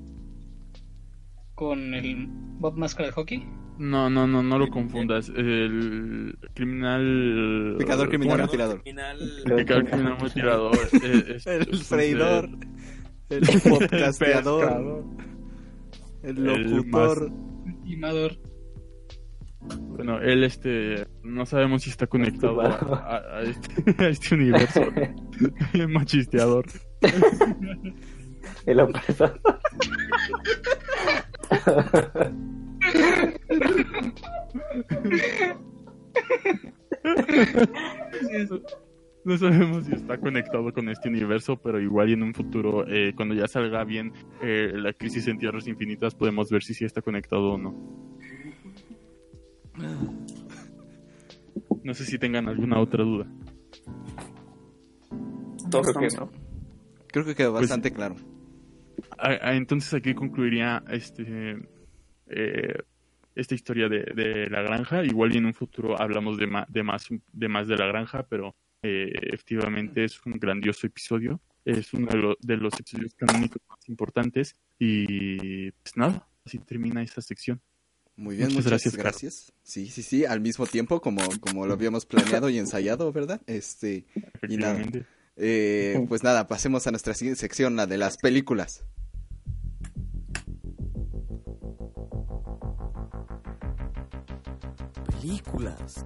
con 1.60 1.94
el 1.94 2.28
Bob 2.30 2.78
Máscara 2.78 3.08
de 3.08 3.12
hockey. 3.12 3.46
No, 3.78 4.10
no, 4.10 4.26
no, 4.26 4.42
no 4.42 4.58
lo 4.58 4.70
confundas. 4.70 5.28
El 5.28 6.40
criminal. 6.54 7.76
Picador 7.78 8.08
criminal 8.08 8.44
mutilador. 8.44 8.82
Picador 8.82 9.86
criminal 9.86 10.18
mutilador. 10.22 10.78
el 11.46 11.78
freidor. 11.80 12.50
El 13.30 13.42
podcasteador. 13.42 15.04
El 16.24 16.44
locutor. 16.46 17.30
El 17.86 18.40
Bueno, 19.90 20.20
él 20.22 20.46
este 20.46 21.06
no 21.24 21.46
sabemos 21.46 21.84
si 21.84 21.90
está 21.90 22.08
conectado 22.08 22.62
a, 22.62 23.42
este, 23.44 24.04
a 24.04 24.08
este, 24.08 24.34
universo 24.34 24.82
machisteador. 25.90 26.66
El 28.66 28.80
opresor. 28.80 29.40
No 39.26 39.38
sabemos 39.38 39.86
si 39.86 39.94
está 39.94 40.18
conectado 40.18 40.72
con 40.74 40.90
este 40.90 41.10
universo, 41.10 41.58
pero 41.58 41.80
igual 41.80 42.10
y 42.10 42.14
en 42.14 42.24
un 42.24 42.34
futuro, 42.34 42.88
eh, 42.88 43.14
cuando 43.16 43.36
ya 43.36 43.48
salga 43.48 43.84
bien 43.84 44.14
eh, 44.42 44.72
la 44.74 44.94
crisis 44.94 45.28
en 45.28 45.38
Tierras 45.38 45.68
Infinitas, 45.68 46.16
podemos 46.16 46.50
ver 46.50 46.64
si 46.64 46.74
sí 46.74 46.86
está 46.86 47.02
conectado 47.02 47.54
o 47.54 47.58
no. 47.58 47.76
No 51.84 51.94
sé 51.94 52.06
si 52.06 52.18
tengan 52.18 52.48
alguna 52.48 52.80
otra 52.80 53.04
duda. 53.04 53.26
Creo 55.70 55.84
que 55.84 56.16
no. 56.18 56.30
Creo 57.08 57.26
que 57.26 57.36
quedó 57.36 57.52
Pues- 57.52 57.62
bastante 57.64 57.92
claro. 57.92 58.16
Ah, 59.18 59.38
ah, 59.42 59.56
entonces 59.56 59.94
aquí 59.94 60.14
concluiría 60.14 60.84
este 60.90 61.58
eh, 62.28 62.74
esta 63.36 63.56
historia 63.56 63.88
de, 63.90 64.04
de 64.16 64.50
la 64.50 64.62
granja. 64.62 65.04
Igual 65.04 65.34
y 65.34 65.38
en 65.38 65.46
un 65.46 65.54
futuro 65.54 66.00
hablamos 66.00 66.38
de, 66.38 66.48
ma- 66.48 66.66
de 66.70 66.84
más 66.84 67.08
de 67.32 67.48
más 67.48 67.68
de 67.68 67.76
la 67.78 67.88
granja, 67.88 68.24
pero 68.28 68.56
eh, 68.82 69.12
efectivamente 69.34 70.04
es 70.04 70.20
un 70.26 70.34
grandioso 70.34 70.88
episodio. 70.88 71.40
Es 71.66 71.94
uno 71.94 72.08
de, 72.08 72.18
lo- 72.18 72.38
de 72.40 72.58
los 72.58 72.74
episodios 72.80 73.14
canónicos 73.16 73.62
más 73.70 73.88
importantes. 73.90 74.56
Y 74.80 75.72
pues 75.72 75.96
nada, 75.96 76.28
así 76.46 76.58
termina 76.60 77.02
esta 77.04 77.22
sección. 77.22 77.62
Muy 78.16 78.36
bien, 78.36 78.48
Muchas 78.50 78.56
muchas, 78.66 78.72
gracias, 78.72 78.96
gracias. 78.98 79.34
Carlos. 79.46 79.54
Sí, 79.64 79.88
sí, 79.88 80.02
sí, 80.04 80.26
al 80.26 80.42
mismo 80.42 80.66
tiempo 80.66 81.00
como, 81.00 81.22
como 81.40 81.66
lo 81.66 81.74
habíamos 81.74 82.06
planeado 82.06 82.50
y 82.50 82.58
ensayado, 82.58 83.12
¿verdad? 83.14 83.42
Este, 83.48 84.06
y 84.48 84.58
nada. 84.58 84.82
Eh, 85.42 86.06
pues 86.10 86.22
nada, 86.22 86.50
pasemos 86.50 86.86
a 86.86 86.92
nuestra 86.92 87.14
siguiente 87.14 87.40
sección, 87.40 87.78
la 87.78 87.88
de 87.88 87.98
las 87.98 88.18
películas. 88.18 88.84
Películas. 95.22 96.06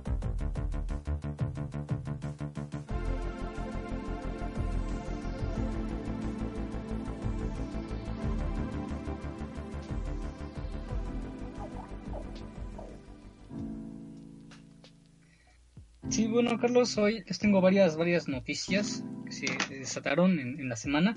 Sí, 16.10 16.28
bueno, 16.28 16.60
Carlos, 16.60 16.96
hoy 17.00 17.24
les 17.26 17.40
tengo 17.40 17.62
varias, 17.62 17.98
varias 17.98 18.28
noticias 18.28 19.04
se 19.34 19.48
desataron 19.70 20.40
en, 20.40 20.60
en 20.60 20.70
la 20.70 20.76
semana. 20.76 21.16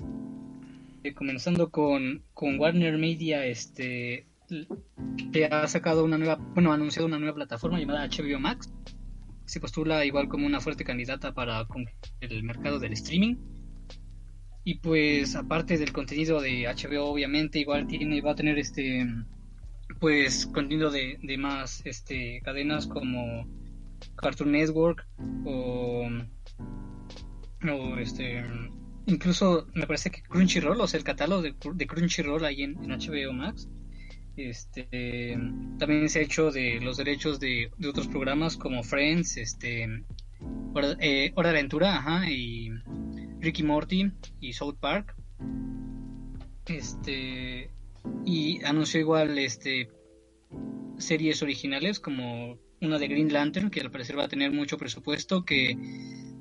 Eh, 1.03 1.13
comenzando 1.13 1.69
con, 1.69 2.23
con 2.33 2.59
Warner 2.59 2.97
Media, 2.97 3.45
este, 3.45 4.25
ha 5.49 5.67
sacado 5.67 6.03
una 6.03 6.17
nueva, 6.17 6.35
bueno, 6.35 6.71
ha 6.71 6.75
anunciado 6.75 7.05
una 7.05 7.19
nueva 7.19 7.35
plataforma 7.35 7.79
llamada 7.79 8.07
HBO 8.07 8.39
Max. 8.39 8.71
Se 9.45 9.59
postula 9.59 10.05
igual 10.05 10.27
como 10.27 10.45
una 10.45 10.59
fuerte 10.59 10.83
candidata 10.83 11.33
para 11.33 11.65
el 12.19 12.43
mercado 12.43 12.79
del 12.79 12.93
streaming. 12.93 13.35
Y 14.65 14.79
pues, 14.79 15.35
aparte 15.37 15.77
del 15.77 15.93
contenido 15.93 16.41
de 16.41 16.67
HBO, 16.67 17.05
obviamente, 17.05 17.59
igual 17.59 17.87
tiene, 17.87 18.19
va 18.19 18.31
a 18.31 18.35
tener 18.35 18.59
este, 18.59 19.07
pues, 20.01 20.45
contenido 20.47 20.91
de, 20.91 21.19
de 21.23 21.37
más, 21.37 21.85
este, 21.85 22.41
cadenas 22.43 22.87
como 22.87 23.47
Cartoon 24.17 24.51
Network 24.51 25.07
o, 25.45 26.09
o 27.63 27.97
este 27.97 28.45
incluso 29.05 29.67
me 29.73 29.87
parece 29.87 30.11
que 30.11 30.21
Crunchyroll, 30.21 30.79
o 30.79 30.87
sea 30.87 30.97
el 30.97 31.03
catálogo 31.03 31.41
de, 31.41 31.55
de 31.73 31.87
Crunchyroll 31.87 32.45
ahí 32.45 32.63
en, 32.63 32.75
HBO 32.75 33.33
Max 33.33 33.67
este 34.35 35.37
también 35.79 36.09
se 36.09 36.19
ha 36.19 36.21
hecho 36.21 36.51
de 36.51 36.79
los 36.81 36.97
derechos 36.97 37.39
de, 37.39 37.71
de 37.77 37.87
otros 37.87 38.07
programas 38.07 38.57
como 38.57 38.83
Friends 38.83 39.37
este 39.37 40.03
Hora, 40.73 40.95
eh, 40.99 41.31
Hora 41.35 41.49
de 41.49 41.57
Aventura 41.57 41.97
ajá, 41.97 42.29
y 42.29 42.69
Ricky 43.39 43.63
Morty 43.63 44.11
y 44.39 44.53
South 44.53 44.77
Park. 44.79 45.15
Este 46.65 47.71
y 48.25 48.63
anunció 48.63 48.99
igual 48.99 49.37
este 49.37 49.89
series 50.97 51.41
originales 51.41 51.99
como 51.99 52.59
una 52.81 52.99
de 52.99 53.07
Green 53.07 53.31
Lantern 53.31 53.69
que 53.69 53.81
al 53.81 53.91
parecer 53.91 54.17
va 54.17 54.25
a 54.25 54.29
tener 54.29 54.51
mucho 54.51 54.77
presupuesto 54.77 55.45
que 55.45 55.77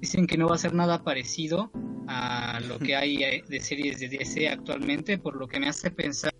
dicen 0.00 0.26
que 0.26 0.36
no 0.36 0.48
va 0.48 0.54
a 0.56 0.58
ser 0.58 0.74
nada 0.74 1.02
parecido 1.02 1.70
a 2.08 2.60
lo 2.68 2.78
que 2.80 2.96
hay 2.96 3.22
eh, 3.22 3.44
de 3.48 3.60
series 3.60 4.00
de 4.00 4.08
DC 4.08 4.48
actualmente 4.48 5.18
por 5.18 5.36
lo 5.36 5.48
que 5.48 5.60
me 5.60 5.68
hace 5.68 5.90
pensar 5.90 6.32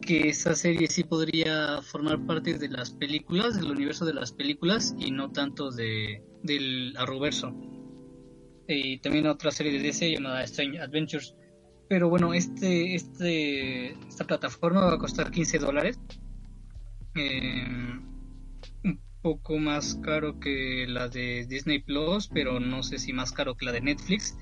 que 0.00 0.28
esa 0.28 0.54
serie 0.54 0.86
sí 0.86 1.02
podría 1.02 1.82
formar 1.82 2.24
parte 2.26 2.56
de 2.56 2.68
las 2.68 2.92
películas 2.92 3.56
del 3.56 3.70
universo 3.72 4.04
de 4.04 4.14
las 4.14 4.32
películas 4.32 4.94
y 4.98 5.10
no 5.10 5.32
tanto 5.32 5.70
de 5.70 6.22
del 6.42 6.94
Arrowverso 6.96 7.54
y 8.68 8.98
también 8.98 9.26
otra 9.26 9.50
serie 9.50 9.72
de 9.72 9.80
DC 9.80 10.10
llamada 10.10 10.42
Strange 10.44 10.80
Adventures. 10.80 11.34
Pero 11.88 12.08
bueno 12.08 12.34
este 12.34 12.94
este 12.94 13.92
esta 14.08 14.24
plataforma 14.24 14.84
va 14.84 14.94
a 14.94 14.98
costar 14.98 15.30
15 15.30 15.58
dólares. 15.58 15.98
Eh, 17.14 17.64
un 17.66 18.15
poco 19.26 19.58
más 19.58 19.96
caro 20.04 20.38
que 20.38 20.86
la 20.88 21.08
de 21.08 21.46
Disney 21.48 21.80
Plus, 21.80 22.28
pero 22.28 22.60
no 22.60 22.84
sé 22.84 22.96
si 22.96 23.12
más 23.12 23.32
caro 23.32 23.56
que 23.56 23.66
la 23.66 23.72
de 23.72 23.80
Netflix. 23.80 24.36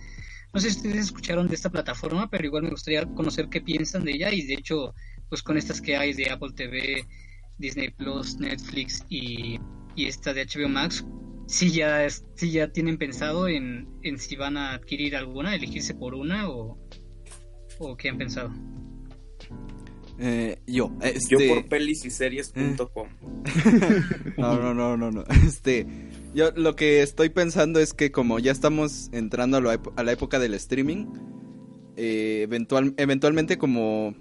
No 0.52 0.61
sé 0.61 0.69
si 0.69 0.77
ustedes 0.77 1.06
escucharon 1.06 1.48
de 1.48 1.55
esta 1.55 1.70
plataforma, 1.70 2.28
pero 2.28 2.44
igual 2.44 2.65
me 2.65 2.69
gustaría 2.69 3.06
conocer 3.06 3.48
qué 3.48 3.62
piensan 3.62 4.05
de 4.05 4.12
ella 4.12 4.31
y 4.31 4.43
de 4.43 4.52
hecho, 4.52 4.94
pues 5.31 5.43
con 5.43 5.56
estas 5.56 5.81
que 5.81 5.97
hay 5.97 6.12
de 6.12 6.28
Apple 6.28 6.52
TV, 6.55 7.02
Disney 7.56 7.93
Plus, 7.93 8.36
Netflix 8.36 9.06
y, 9.09 9.59
y 9.97 10.05
esta 10.05 10.35
de 10.35 10.44
HBO 10.44 10.69
Max, 10.69 11.02
si 11.47 11.70
ya 11.70 12.06
si 12.11 12.51
ya 12.51 12.69
tienen 12.69 12.98
pensado 12.98 13.48
en, 13.48 13.89
en 14.02 14.19
si 14.19 14.36
van 14.36 14.59
a 14.59 14.74
adquirir 14.74 15.16
alguna, 15.16 15.55
elegirse 15.55 15.94
por 15.94 16.15
una 16.15 16.51
o, 16.51 16.78
o 17.78 17.97
qué 17.97 18.11
han 18.11 18.19
pensado. 18.19 18.52
Eh, 20.19 20.59
yo, 20.66 20.91
Yo 21.28 21.39
este... 21.39 21.49
por 21.49 21.66
pelisyseries.com. 21.69 23.09
No, 24.39 24.57
no, 24.61 24.74
no, 24.74 24.97
no, 24.97 25.11
no. 25.11 25.24
Este, 25.47 25.86
yo 26.35 26.51
lo 26.53 26.77
que 26.77 27.03
estoy 27.03 27.28
pensando 27.31 27.81
es 27.81 27.93
que 27.95 28.11
como 28.11 28.39
ya 28.39 28.53
estamos 28.53 29.09
entrando 29.12 29.57
a, 29.57 29.61
la 29.61 29.81
a 29.97 30.03
la 30.03 30.12
época 30.12 30.39
del 30.39 30.55
streaming, 30.55 31.07
eh, 31.97 32.43
eventual, 32.43 32.95
eventualmente 32.97 33.59
como 33.59 34.15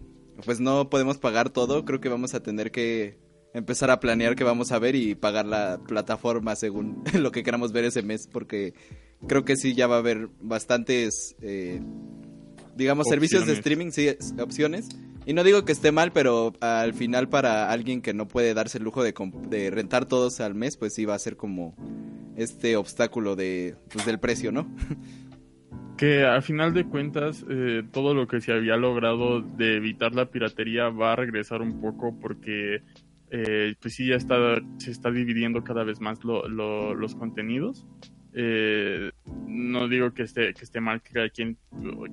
pues 0.45 0.60
no 0.60 0.90
podemos 0.90 1.18
pagar 1.18 1.49
todo, 1.52 1.86
creo 1.86 1.99
que 2.02 2.10
vamos 2.10 2.34
a 2.34 2.41
tener 2.41 2.72
que 2.72 3.18
empezar 3.53 3.91
a 3.91 3.99
planear 3.99 4.36
qué 4.36 4.44
vamos 4.44 4.72
a 4.72 4.80
ver 4.80 4.95
y 4.95 5.14
pagar 5.15 5.45
la 5.45 5.80
plataforma 5.88 6.56
según 6.56 7.03
lo 7.14 7.32
que 7.32 7.44
queramos 7.44 7.72
ver 7.72 7.86
ese 7.86 8.02
mes, 8.02 8.28
porque 8.32 8.74
creo 9.28 9.45
que 9.45 9.56
sí 9.56 9.74
ya 9.76 9.86
va 9.88 9.95
a 9.95 9.99
haber 9.99 10.30
bastantes, 10.41 11.36
eh, 11.41 11.82
digamos, 12.76 13.07
servicios 13.07 13.45
de 13.45 13.53
streaming, 13.53 13.91
sí, 13.91 14.07
es- 14.07 14.34
opciones. 14.40 14.88
Y 15.25 15.33
no 15.33 15.43
digo 15.43 15.63
que 15.63 15.71
esté 15.71 15.91
mal, 15.91 16.11
pero 16.11 16.53
al 16.59 16.93
final 16.93 17.29
para 17.29 17.71
alguien 17.71 18.01
que 18.01 18.13
no 18.13 18.27
puede 18.27 18.53
darse 18.53 18.77
el 18.77 18.83
lujo 18.83 19.03
de, 19.03 19.71
rentar 19.71 20.05
todos 20.05 20.41
al 20.41 20.53
mes, 20.53 20.75
pues 20.77 20.93
sí 20.93 21.05
va 21.05 21.15
a 21.15 21.19
ser 21.19 21.37
como 21.37 21.75
este 22.35 22.75
obstáculo 22.75 23.35
de, 23.35 23.75
pues, 23.91 24.05
del 24.05 24.19
precio, 24.19 24.51
¿no? 24.51 24.67
Que 25.95 26.25
al 26.25 26.41
final 26.41 26.73
de 26.73 26.85
cuentas, 26.85 27.45
eh, 27.47 27.83
todo 27.91 28.15
lo 28.15 28.27
que 28.27 28.41
se 28.41 28.51
había 28.51 28.75
logrado 28.77 29.41
de 29.41 29.77
evitar 29.77 30.15
la 30.15 30.25
piratería 30.25 30.89
va 30.89 31.13
a 31.13 31.15
regresar 31.15 31.61
un 31.61 31.79
poco 31.79 32.19
porque 32.19 32.81
eh, 33.29 33.75
pues 33.79 33.93
sí 33.93 34.07
ya 34.07 34.15
está, 34.15 34.35
se 34.79 34.91
está 34.91 35.11
dividiendo 35.11 35.63
cada 35.63 35.83
vez 35.83 36.01
más 36.01 36.23
lo, 36.23 36.47
lo, 36.49 36.95
los 36.95 37.15
contenidos. 37.15 37.85
Eh, 38.35 39.11
no 39.47 39.88
digo 39.88 40.11
que 40.14 40.23
esté, 40.23 40.53
que 40.53 40.64
esté 40.64 40.81
mal 40.81 41.01
que 41.01 41.14
cada 41.14 41.30
quien 41.30 41.57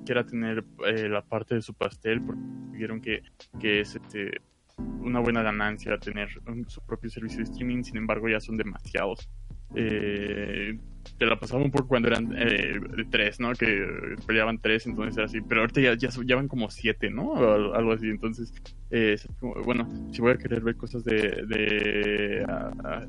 quiera 0.05 0.23
tener 0.25 0.63
eh, 0.85 1.09
la 1.09 1.23
parte 1.23 1.55
de 1.55 1.61
su 1.61 1.73
pastel, 1.73 2.21
porque 2.21 2.41
vieron 2.71 3.01
que, 3.01 3.23
que 3.59 3.81
es 3.81 3.95
este, 3.95 4.41
una 4.77 5.19
buena 5.19 5.41
ganancia 5.41 5.97
tener 5.97 6.29
su 6.67 6.81
propio 6.85 7.09
servicio 7.09 7.39
de 7.39 7.43
streaming, 7.45 7.83
sin 7.83 7.97
embargo 7.97 8.29
ya 8.29 8.39
son 8.39 8.57
demasiados. 8.57 9.29
Eh, 9.75 10.77
te 11.21 11.27
la 11.27 11.39
pasaba 11.39 11.63
un 11.63 11.69
poco 11.69 11.87
cuando 11.87 12.07
eran 12.07 12.33
eh, 12.35 12.79
tres, 13.11 13.39
¿no? 13.39 13.53
Que 13.53 14.15
peleaban 14.25 14.57
tres, 14.59 14.87
entonces 14.87 15.15
era 15.17 15.27
así, 15.27 15.39
pero 15.39 15.61
ahorita 15.61 15.79
ya, 15.79 15.93
ya, 15.93 16.35
van 16.35 16.47
como 16.47 16.71
siete, 16.71 17.11
¿no? 17.11 17.33
O 17.33 17.53
al- 17.53 17.75
algo 17.75 17.91
así, 17.93 18.09
entonces, 18.09 18.51
eh, 18.89 19.17
bueno, 19.63 19.87
si 20.11 20.19
voy 20.19 20.31
a 20.31 20.37
querer 20.37 20.61
ver 20.61 20.75
cosas 20.77 21.03
de, 21.03 21.13
de, 21.47 22.43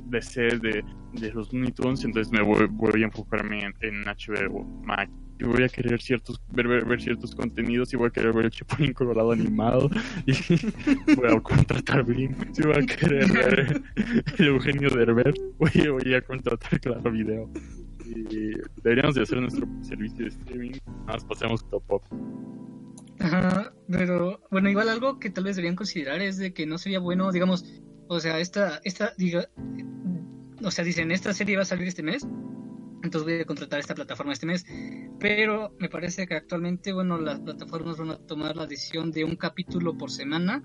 de 0.05 0.59
de, 0.61 0.85
de 1.15 1.33
los 1.33 1.51
Looney 1.55 1.73
entonces 2.05 2.31
me 2.31 2.43
voy, 2.43 2.67
voy 2.71 3.01
a 3.03 3.07
enfocarme 3.07 3.65
en, 3.65 3.75
en 3.81 4.05
HBO 4.05 4.63
Max. 4.85 5.11
Y 5.41 5.45
voy 5.45 5.63
a 5.65 5.69
querer 5.71 6.01
ciertos, 6.03 6.41
ver, 6.53 6.69
ver, 6.69 7.01
ciertos 7.01 7.35
contenidos 7.35 7.93
y 7.95 7.97
voy 7.97 8.09
a 8.09 8.11
querer 8.11 8.33
ver 8.35 8.45
el 8.45 8.51
Chapulín 8.53 8.93
Colorado 8.93 9.33
animado 9.33 9.91
y 10.27 10.35
voy 11.17 11.31
a 11.35 11.41
contratar 11.41 12.05
Blim. 12.05 12.37
Si 12.53 12.63
voy 12.63 12.75
a 12.77 12.83
querer 12.87 13.33
ver 13.33 13.83
el 14.39 14.47
Eugenio 14.49 14.91
Derbez, 14.91 15.35
voy, 15.59 15.71
voy 15.89 16.15
a 16.15 16.21
contratar 16.21 16.79
Claro 16.79 17.11
Video. 17.11 17.51
Deberíamos 18.83 19.15
de 19.15 19.23
hacer 19.23 19.41
nuestro 19.41 19.67
servicio 19.83 20.25
de 20.25 20.29
streaming. 20.29 20.73
Más 21.07 21.25
pasemos 21.25 21.69
top 21.69 21.85
pop. 21.87 22.05
Ajá, 23.19 23.73
pero 23.89 24.41
bueno, 24.51 24.69
igual 24.69 24.89
algo 24.89 25.19
que 25.19 25.31
tal 25.31 25.45
vez 25.45 25.57
deberían 25.57 25.77
considerar 25.77 26.21
es 26.21 26.39
de 26.39 26.53
que 26.53 26.67
no 26.67 26.79
sería 26.79 26.99
bueno, 26.99 27.31
digamos, 27.31 27.65
o 28.09 28.19
sea, 28.19 28.41
esta, 28.41 28.81
esta, 28.85 29.13
diga, 29.17 29.49
o 30.63 30.71
sea, 30.71 30.85
dicen, 30.85 31.13
esta 31.13 31.33
serie 31.33 31.57
va 31.57 31.63
a 31.63 31.67
salir 31.67 31.87
este 31.87 32.03
mes, 32.03 32.27
entonces 33.05 33.23
voy 33.23 33.41
a 33.41 33.45
contratar 33.45 33.79
esta 33.79 33.95
plataforma 33.95 34.33
este 34.33 34.47
mes, 34.47 34.67
pero 35.21 35.75
me 35.79 35.89
parece 35.89 36.27
que 36.27 36.35
actualmente, 36.35 36.93
bueno, 36.93 37.19
las 37.19 37.41
plataformas 37.41 37.97
van 37.97 38.11
a 38.11 38.19
tomar 38.19 38.57
la 38.57 38.67
decisión 38.67 39.13
de 39.13 39.25
un 39.25 39.37
capítulo 39.37 39.97
por 39.97 40.11
semana, 40.11 40.63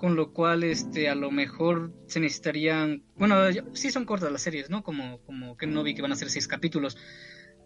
con 0.00 0.16
lo 0.16 0.32
cual, 0.32 0.64
este, 0.64 1.10
a 1.10 1.14
lo 1.14 1.30
mejor 1.30 1.92
se 2.06 2.20
necesitarían, 2.20 3.04
bueno, 3.16 3.36
sí 3.74 3.90
son 3.90 4.06
cortas 4.06 4.32
las 4.32 4.40
series, 4.40 4.70
¿no? 4.70 4.82
Como, 4.82 5.20
como 5.26 5.58
que 5.58 5.66
no 5.66 5.82
vi 5.82 5.94
que 5.94 6.00
van 6.00 6.12
a 6.12 6.16
ser 6.16 6.30
seis 6.30 6.48
capítulos, 6.48 6.96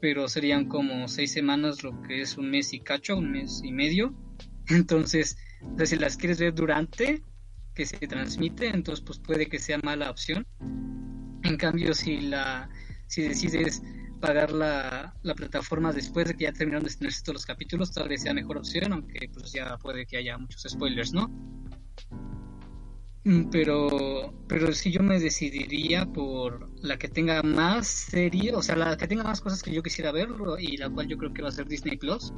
pero 0.01 0.27
serían 0.27 0.67
como 0.67 1.07
seis 1.07 1.33
semanas, 1.33 1.85
lo 1.85 2.03
que 2.03 2.23
es 2.23 2.37
un 2.37 2.51
mes 2.51 2.73
y 2.73 2.81
cacho, 2.81 3.17
un 3.17 3.31
mes 3.31 3.61
y 3.63 3.71
medio. 3.71 4.17
Entonces, 4.67 5.37
si 5.85 5.95
las 5.95 6.17
quieres 6.17 6.41
ver 6.41 6.53
durante 6.53 7.23
que 7.73 7.87
se 7.87 7.99
transmite, 7.99 8.67
entonces 8.67 9.05
pues 9.05 9.21
puede 9.21 9.47
que 9.47 9.61
sea 9.61 9.79
mala 9.79 10.11
opción. 10.11 10.45
En 11.45 11.57
cambio, 11.57 11.95
si 11.95 12.21
la 12.21 12.69
si 13.07 13.23
decides 13.23 13.81
pagar 14.21 14.51
la, 14.51 15.15
la 15.23 15.35
plataforma 15.37 15.93
después 15.93 16.27
de 16.27 16.35
que 16.35 16.45
ya 16.45 16.53
terminaron 16.53 16.83
de 16.83 16.91
estrenarse 16.91 17.23
todos 17.23 17.35
los 17.35 17.47
capítulos, 17.47 17.93
tal 17.93 18.09
vez 18.09 18.23
sea 18.23 18.35
mejor 18.35 18.59
opción, 18.59 18.93
aunque 18.93 19.29
pues 19.33 19.53
ya 19.53 19.77
puede 19.79 20.05
que 20.05 20.17
haya 20.17 20.37
muchos 20.37 20.67
spoilers, 20.69 21.13
¿no? 21.13 21.31
Mm, 23.25 23.49
Pero, 23.51 24.35
pero 24.49 24.73
si 24.73 24.93
yo 24.93 25.03
me 25.03 25.19
decidiría 25.19 26.07
por 26.07 26.69
la 26.83 26.99
que 26.99 27.09
tenga 27.09 27.43
más 27.43 27.87
serie, 27.89 28.55
o 28.55 28.63
sea, 28.63 28.77
la 28.77 28.97
que 28.97 29.09
tenga 29.09 29.25
más 29.25 29.41
cosas 29.41 29.63
que 29.63 29.73
yo 29.73 29.83
quisiera 29.83 30.13
ver 30.13 30.29
y 30.59 30.77
la 30.77 30.91
cual 30.91 31.09
yo 31.09 31.17
creo 31.17 31.33
que 31.33 31.43
va 31.43 31.49
a 31.49 31.53
ser 31.53 31.67
Disney 31.67 31.97
Plus. 31.97 32.33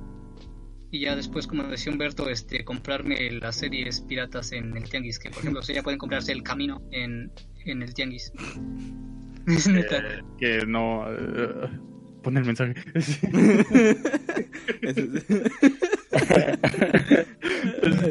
Y 0.93 1.01
ya 1.01 1.17
después, 1.17 1.47
como 1.49 1.65
decía 1.65 1.93
Humberto, 1.93 2.29
este, 2.29 2.65
comprarme 2.65 3.31
las 3.33 3.57
series 3.57 4.01
piratas 4.03 4.53
en 4.53 4.77
el 4.77 4.89
Tianguis, 4.89 5.19
que 5.19 5.31
por 5.31 5.41
ejemplo, 5.41 5.61
o 5.61 5.63
sea, 5.63 5.75
ya 5.75 5.83
pueden 5.83 5.99
comprarse 5.99 6.31
El 6.33 6.43
Camino 6.45 6.81
en, 6.93 7.33
en 7.65 7.83
el 7.83 7.93
Tianguis. 7.95 8.33
Es 9.47 9.69
neta. 9.69 9.99
Eh, 9.99 10.23
que 10.39 10.67
no. 10.67 11.05
pon 12.23 12.37
el 12.37 12.45
mensaje. 12.45 12.75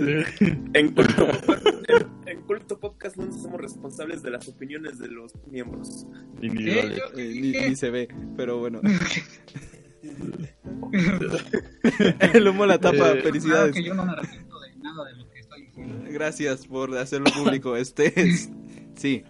En 0.73 0.91
Culto, 0.93 1.27
Podcast, 1.27 1.65
en, 1.89 2.07
en 2.27 2.41
Culto 2.43 2.79
Podcast 2.79 3.17
no 3.17 3.25
nos 3.25 3.41
somos 3.41 3.61
responsables 3.61 4.21
de 4.23 4.31
las 4.31 4.47
opiniones 4.47 4.99
de 4.99 5.07
los 5.09 5.33
miembros. 5.49 6.05
Eh, 6.41 6.97
Eh, 7.17 7.33
ni, 7.41 7.51
ni 7.69 7.75
se 7.75 7.89
ve, 7.91 8.07
pero 8.37 8.59
bueno. 8.59 8.81
El 12.33 12.47
humo 12.47 12.65
la 12.65 12.77
tapa, 12.79 12.95
Eh, 12.95 12.99
Claro 12.99 13.21
felicidades. 13.23 13.75
que 13.75 13.83
yo 13.83 13.93
no 13.93 14.05
me 14.05 14.11
arrepiento 14.13 14.59
de 14.61 14.75
nada 14.77 15.05
de 15.05 15.15
lo 15.17 15.29
que 15.29 15.39
estoy 15.39 15.61
diciendo. 15.65 16.05
Gracias 16.09 16.67
por 16.67 16.95
hacerlo 16.97 17.31
público. 17.31 17.75
Este 17.75 18.13
es- 18.19 18.49
Sí, 18.95 19.23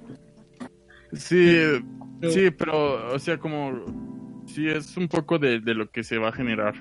Sí, 1.14 1.58
Pero- 2.20 2.34
sí, 2.34 2.52
pero, 2.52 3.14
o 3.14 3.20
sea, 3.20 3.38
como. 3.38 3.86
Sí, 4.48 4.68
es 4.68 4.96
un 4.98 5.08
poco 5.08 5.40
de, 5.40 5.60
de 5.60 5.74
lo 5.74 5.90
que 5.90 6.04
se 6.04 6.18
va 6.18 6.30
a 6.30 6.32
generar 6.34 6.76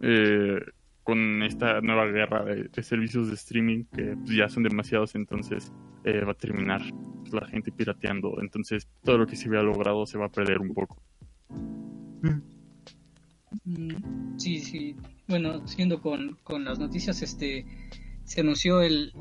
eh, 0.00 0.60
con 1.06 1.44
esta 1.44 1.80
nueva 1.80 2.06
guerra 2.06 2.44
de, 2.44 2.82
servicios 2.82 3.28
de 3.28 3.34
streaming 3.34 3.84
que 3.94 4.16
pues, 4.16 4.36
ya 4.36 4.48
son 4.48 4.64
demasiados, 4.64 5.14
entonces 5.14 5.72
eh, 6.04 6.24
va 6.24 6.32
a 6.32 6.34
terminar 6.34 6.82
la 7.30 7.46
gente 7.46 7.70
pirateando. 7.70 8.40
Entonces, 8.40 8.88
todo 9.04 9.18
lo 9.18 9.26
que 9.26 9.36
se 9.36 9.46
había 9.46 9.62
logrado 9.62 10.04
se 10.04 10.18
va 10.18 10.26
a 10.26 10.30
perder 10.30 10.58
un 10.58 10.74
poco. 10.74 11.00
Mm, 12.22 12.40
Sí, 14.36 14.58
sí. 14.58 14.96
Bueno, 15.28 15.66
siguiendo 15.68 16.00
con, 16.02 16.38
con 16.42 16.64
las 16.64 16.80
noticias, 16.80 17.22
este 17.22 17.64
se 18.24 18.40
anunció 18.40 18.82
el 18.82 19.12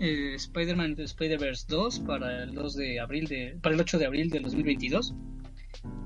eh, 0.00 0.34
Spider-Man 0.36 0.96
Spider-Verse 0.98 1.66
2 1.68 2.00
para 2.00 2.44
el 2.44 2.54
2 2.54 2.76
de 2.76 2.98
abril 2.98 3.26
de 3.26 3.58
para 3.62 3.74
el 3.74 3.80
8 3.82 3.98
de 3.98 4.06
abril 4.06 4.30
del 4.30 4.42
2022. 4.44 5.14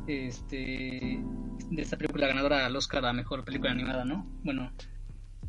Este 0.08 1.22
de 1.70 1.82
esta 1.82 1.96
película 1.96 2.26
ganadora 2.26 2.66
al 2.66 2.74
Oscar 2.74 3.06
a 3.06 3.12
mejor 3.12 3.44
película 3.44 3.70
animada, 3.70 4.04
¿no? 4.04 4.26
Bueno, 4.42 4.72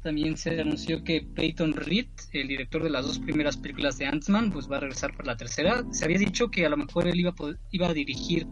también 0.01 0.37
se 0.37 0.59
anunció 0.59 1.03
que 1.03 1.21
Peyton 1.21 1.73
Reed, 1.73 2.07
el 2.33 2.47
director 2.47 2.83
de 2.83 2.89
las 2.89 3.05
dos 3.05 3.19
primeras 3.19 3.57
películas 3.57 3.97
de 3.97 4.07
Ant-Man, 4.07 4.51
pues 4.51 4.69
va 4.69 4.77
a 4.77 4.79
regresar 4.81 5.15
para 5.15 5.27
la 5.27 5.37
tercera. 5.37 5.83
Se 5.91 6.05
había 6.05 6.17
dicho 6.17 6.49
que 6.49 6.65
a 6.65 6.69
lo 6.69 6.77
mejor 6.77 7.07
él 7.07 7.19
iba 7.19 7.31
a, 7.31 7.55
iba 7.71 7.87
a 7.87 7.93
dirigir 7.93 8.47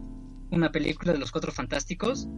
una 0.50 0.70
película 0.70 1.12
de 1.12 1.18
los 1.18 1.30
Cuatro 1.32 1.52
Fantásticos, 1.52 2.28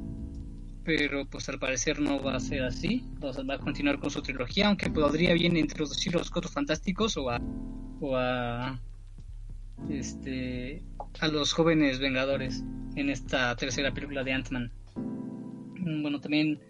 pero 0.85 1.27
pues 1.27 1.49
al 1.49 1.59
parecer 1.59 2.01
no 2.01 2.23
va 2.23 2.37
a 2.37 2.41
ser 2.41 2.63
así. 2.65 3.05
Va 3.23 3.55
a 3.55 3.59
continuar 3.59 3.99
con 3.99 4.11
su 4.11 4.23
trilogía, 4.23 4.69
aunque 4.69 4.91
podría 4.91 5.35
bien 5.35 5.57
introducir 5.57 6.15
a 6.15 6.19
los 6.19 6.31
Cuatro 6.31 6.51
Fantásticos 6.51 7.17
o 7.17 7.31
a, 7.31 7.41
o 8.01 8.17
a 8.17 8.81
este 9.91 10.83
a 11.21 11.29
los 11.29 11.53
jóvenes 11.53 11.99
Vengadores 11.99 12.63
en 12.97 13.11
esta 13.11 13.55
tercera 13.57 13.93
película 13.93 14.25
de 14.25 14.33
Ant-Man. 14.33 14.73
Mm, 15.77 16.03
Bueno, 16.03 16.21
también 16.21 16.61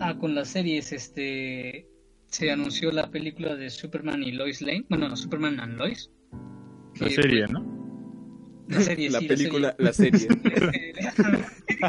ah, 0.00 0.16
con 0.18 0.34
las 0.34 0.48
series 0.48 0.92
este 0.92 1.88
se 2.26 2.50
anunció 2.50 2.90
la 2.92 3.10
película 3.10 3.56
de 3.56 3.68
Superman 3.68 4.22
y 4.22 4.32
Lois 4.32 4.62
Lane, 4.62 4.86
bueno, 4.88 5.08
no, 5.08 5.16
Superman 5.16 5.60
and 5.60 5.76
Lois. 5.76 6.10
La 6.98 7.10
serie, 7.10 7.46
¿no? 7.46 7.82
La 8.68 8.80
serie, 8.80 9.10
la 9.10 9.18
sí, 9.18 9.26
película, 9.26 9.74
la 9.78 9.92
serie. 9.92 10.18
serie. 10.28 10.94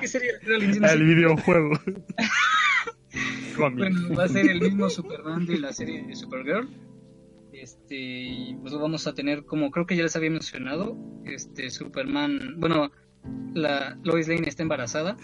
¿Qué 0.01 0.07
serie? 0.07 0.31
Era 0.41 0.93
el 0.93 1.03
videojuego. 1.03 1.80
Bueno, 3.55 4.15
va 4.17 4.23
a 4.23 4.27
ser 4.27 4.49
el 4.49 4.59
mismo 4.59 4.89
Superman 4.89 5.45
de 5.45 5.59
la 5.59 5.71
serie 5.71 6.03
de 6.03 6.15
Supergirl. 6.15 6.67
Este, 7.51 7.95
y 7.95 8.55
pues 8.55 8.73
vamos 8.73 9.05
a 9.05 9.13
tener 9.13 9.45
como 9.45 9.69
creo 9.69 9.85
que 9.85 9.95
ya 9.95 10.03
les 10.03 10.15
había 10.15 10.31
mencionado, 10.31 10.97
este 11.25 11.69
Superman, 11.69 12.55
bueno, 12.57 12.91
la 13.53 13.97
Lois 14.03 14.27
Lane 14.27 14.49
está 14.49 14.63
embarazada. 14.63 15.17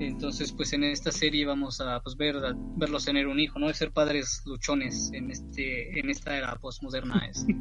Entonces, 0.00 0.52
pues 0.52 0.72
en 0.72 0.84
esta 0.84 1.12
serie 1.12 1.46
vamos 1.46 1.80
a 1.80 2.00
pues 2.00 2.16
ver 2.16 2.36
verlos 2.76 3.04
tener 3.04 3.26
un 3.26 3.38
hijo, 3.38 3.58
¿no? 3.58 3.68
De 3.68 3.74
ser 3.74 3.92
padres 3.92 4.42
luchones 4.44 5.10
en 5.12 5.30
este 5.30 5.98
en 5.98 6.10
esta 6.10 6.36
era 6.36 6.56
postmoderna 6.56 7.26
es. 7.26 7.46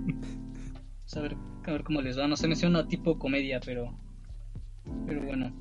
Pues, 1.04 1.18
a 1.18 1.22
ver, 1.22 1.36
a 1.66 1.72
ver 1.74 1.84
cómo 1.84 2.02
les 2.02 2.18
va. 2.18 2.30
No 2.30 2.38
se 2.38 2.48
menciona 2.48 2.88
tipo 2.88 3.20
comedia, 3.20 3.60
pero 3.60 4.00
pero 5.06 5.22
bueno. 5.24 5.54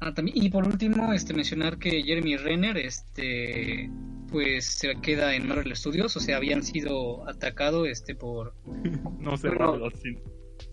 Ah, 0.00 0.12
también, 0.12 0.42
y 0.42 0.50
por 0.50 0.66
último, 0.66 1.12
este 1.12 1.34
mencionar 1.34 1.78
que 1.78 2.02
Jeremy 2.02 2.36
Renner, 2.36 2.76
este, 2.76 3.90
pues 4.28 4.64
se 4.64 4.94
queda 4.96 5.34
en 5.34 5.46
Marvel 5.46 5.76
Studios, 5.76 6.16
o 6.16 6.20
sea, 6.20 6.38
habían 6.38 6.62
sido 6.62 7.28
atacados, 7.28 7.88
este, 7.88 8.14
por, 8.14 8.54
No 9.20 9.36
sé. 9.36 9.50
Marvel, 9.50 9.92
sí. 10.02 10.18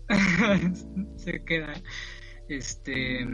se 1.16 1.44
queda, 1.44 1.72
este, 2.48 3.26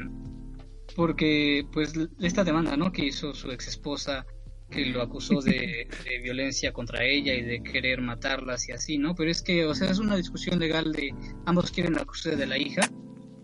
porque, 0.96 1.66
pues, 1.72 1.92
esta 2.20 2.42
demanda, 2.42 2.76
¿no? 2.76 2.90
Que 2.90 3.04
hizo 3.04 3.34
su 3.34 3.50
ex 3.50 3.68
esposa, 3.68 4.26
que 4.70 4.86
lo 4.86 5.02
acusó 5.02 5.40
de, 5.42 5.86
violencia 6.22 6.72
contra 6.72 7.04
ella 7.04 7.34
y 7.34 7.42
de 7.42 7.62
querer 7.62 8.00
matarlas 8.00 8.68
y 8.68 8.72
así, 8.72 8.98
¿no? 8.98 9.14
Pero 9.14 9.30
es 9.30 9.42
que, 9.42 9.66
o 9.66 9.74
sea, 9.74 9.90
es 9.90 9.98
una 9.98 10.16
discusión 10.16 10.58
legal 10.58 10.90
de 10.92 11.14
ambos 11.44 11.70
quieren 11.70 11.92
la 11.92 12.04
custodia 12.04 12.36
de 12.36 12.46
la 12.46 12.58
hija, 12.58 12.90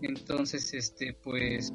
entonces, 0.01 0.73
este, 0.73 1.13
pues, 1.13 1.71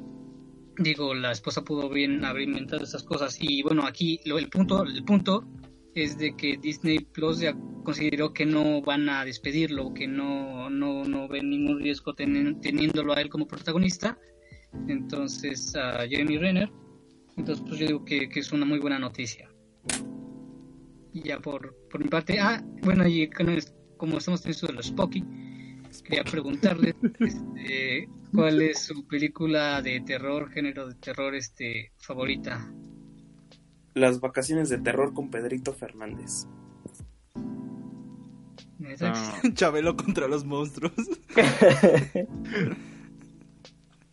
digo, 0.77 1.15
la 1.15 1.31
esposa 1.31 1.63
pudo 1.63 1.89
bien 1.89 2.23
haber 2.25 2.43
inventado 2.43 2.83
esas 2.83 3.03
cosas 3.03 3.37
y 3.39 3.63
bueno, 3.63 3.87
aquí 3.87 4.19
lo, 4.25 4.37
el 4.37 4.49
punto, 4.49 4.83
el 4.83 5.03
punto 5.03 5.47
es 5.95 6.17
de 6.17 6.35
que 6.35 6.57
Disney 6.57 6.99
Plus 6.99 7.39
ya 7.39 7.55
consideró 7.83 8.33
que 8.33 8.45
no 8.45 8.81
van 8.81 9.09
a 9.09 9.25
despedirlo, 9.25 9.93
que 9.93 10.07
no, 10.07 10.69
no, 10.69 11.05
no 11.05 11.27
ven 11.27 11.49
ningún 11.49 11.79
riesgo 11.79 12.13
teni- 12.13 12.59
teniéndolo 12.61 13.13
a 13.13 13.21
él 13.21 13.29
como 13.29 13.47
protagonista. 13.47 14.19
Entonces, 14.87 15.75
a 15.75 16.07
Jeremy 16.07 16.37
Renner. 16.37 16.71
Entonces, 17.37 17.63
pues 17.67 17.79
yo 17.79 17.87
digo 17.87 18.05
que, 18.05 18.29
que 18.29 18.39
es 18.39 18.51
una 18.51 18.65
muy 18.65 18.79
buena 18.79 18.99
noticia. 18.99 19.49
Y 21.13 21.23
ya 21.23 21.39
por, 21.39 21.75
por 21.89 22.01
mi 22.03 22.09
parte, 22.09 22.39
ah, 22.39 22.63
bueno, 22.83 23.07
y 23.07 23.29
como 23.29 24.17
estamos 24.17 24.41
teniendo 24.41 24.49
esto 24.49 24.67
de 24.67 24.73
los 24.73 24.87
Spocky, 24.87 25.23
quería 26.03 26.23
preguntarle 26.23 26.95
este, 27.19 28.09
cuál 28.33 28.61
es 28.61 28.83
su 28.83 29.07
película 29.07 29.81
de 29.81 30.01
terror, 30.01 30.49
género 30.51 30.87
de 30.87 30.95
terror 30.95 31.35
este 31.35 31.91
favorita. 31.97 32.71
Las 33.95 34.19
vacaciones 34.19 34.69
de 34.69 34.77
terror 34.77 35.13
con 35.13 35.29
Pedrito 35.29 35.73
Fernández. 35.73 36.47
Chabelo 39.53 39.95
contra 39.95 40.27
los 40.27 40.45
monstruos. 40.45 40.93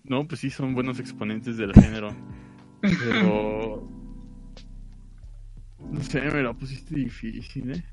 no, 0.08 0.26
pues 0.26 0.40
sí, 0.40 0.50
son 0.50 0.74
buenos 0.74 0.98
exponentes 0.98 1.56
del 1.56 1.72
género. 1.72 2.10
Pero. 2.80 3.88
No 5.90 6.00
sé, 6.00 6.20
me 6.20 6.42
la 6.42 6.52
pusiste 6.52 6.94
difícil, 6.96 7.72
¿eh? 7.72 7.84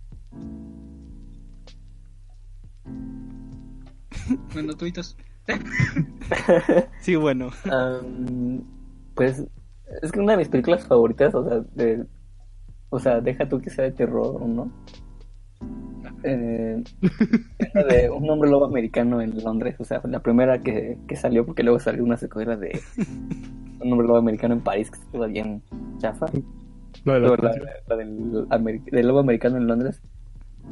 Bueno, 4.54 4.74
tuitos. 4.74 5.18
Sí, 7.02 7.16
bueno. 7.16 7.52
Pues 9.16 9.46
es 10.02 10.12
que 10.12 10.20
una 10.20 10.32
de 10.34 10.38
mis 10.40 10.50
películas 10.50 10.88
favoritas, 10.88 11.36
o 11.36 11.48
sea, 11.48 11.60
de, 11.76 12.06
o 12.90 13.00
sea, 13.00 13.22
deja 13.22 13.48
tú 13.48 13.62
que 13.62 13.70
sea 13.70 13.84
de 13.86 13.92
terror 13.92 14.42
o 14.42 14.48
no. 14.48 14.72
Eh, 16.26 16.82
de 17.90 18.10
un 18.10 18.30
hombre 18.30 18.50
lobo 18.50 18.66
americano 18.66 19.20
en 19.22 19.44
Londres, 19.44 19.76
o 19.80 19.84
sea, 19.84 20.02
la 20.06 20.22
primera 20.22 20.62
que, 20.62 20.98
que 21.08 21.16
salió, 21.18 21.46
porque 21.46 21.64
luego 21.64 21.80
salió 21.80 22.04
una 22.04 22.16
secuela 22.18 22.56
de 22.56 22.80
un 23.82 23.92
hombre 23.92 24.08
lobo 24.08 24.18
americano 24.20 24.54
en 24.54 24.62
París, 24.62 24.90
que 24.90 25.00
estuvo 25.00 25.28
bien 25.28 25.62
chafa. 25.98 26.28
La 27.04 27.16
de 27.16 27.20
la 27.20 27.30
Pero 27.36 27.44
la, 27.44 27.56
la 27.88 27.96
del, 27.98 28.48
ameri- 28.50 28.84
del 28.90 29.08
lobo 29.08 29.20
americano 29.20 29.58
en 29.58 29.68
Londres 29.68 30.02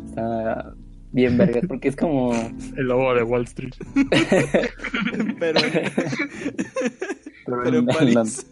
está 0.05 0.73
bien 1.11 1.38
vergas, 1.38 1.65
porque 1.68 1.89
es 1.89 1.97
como... 1.97 2.31
El 2.77 2.85
lobo 2.88 3.13
de 3.13 3.23
Wall 3.23 3.43
Street. 3.43 3.73
Pero, 5.39 5.59
pero 7.63 7.77
en 7.80 7.85
París. 7.88 8.45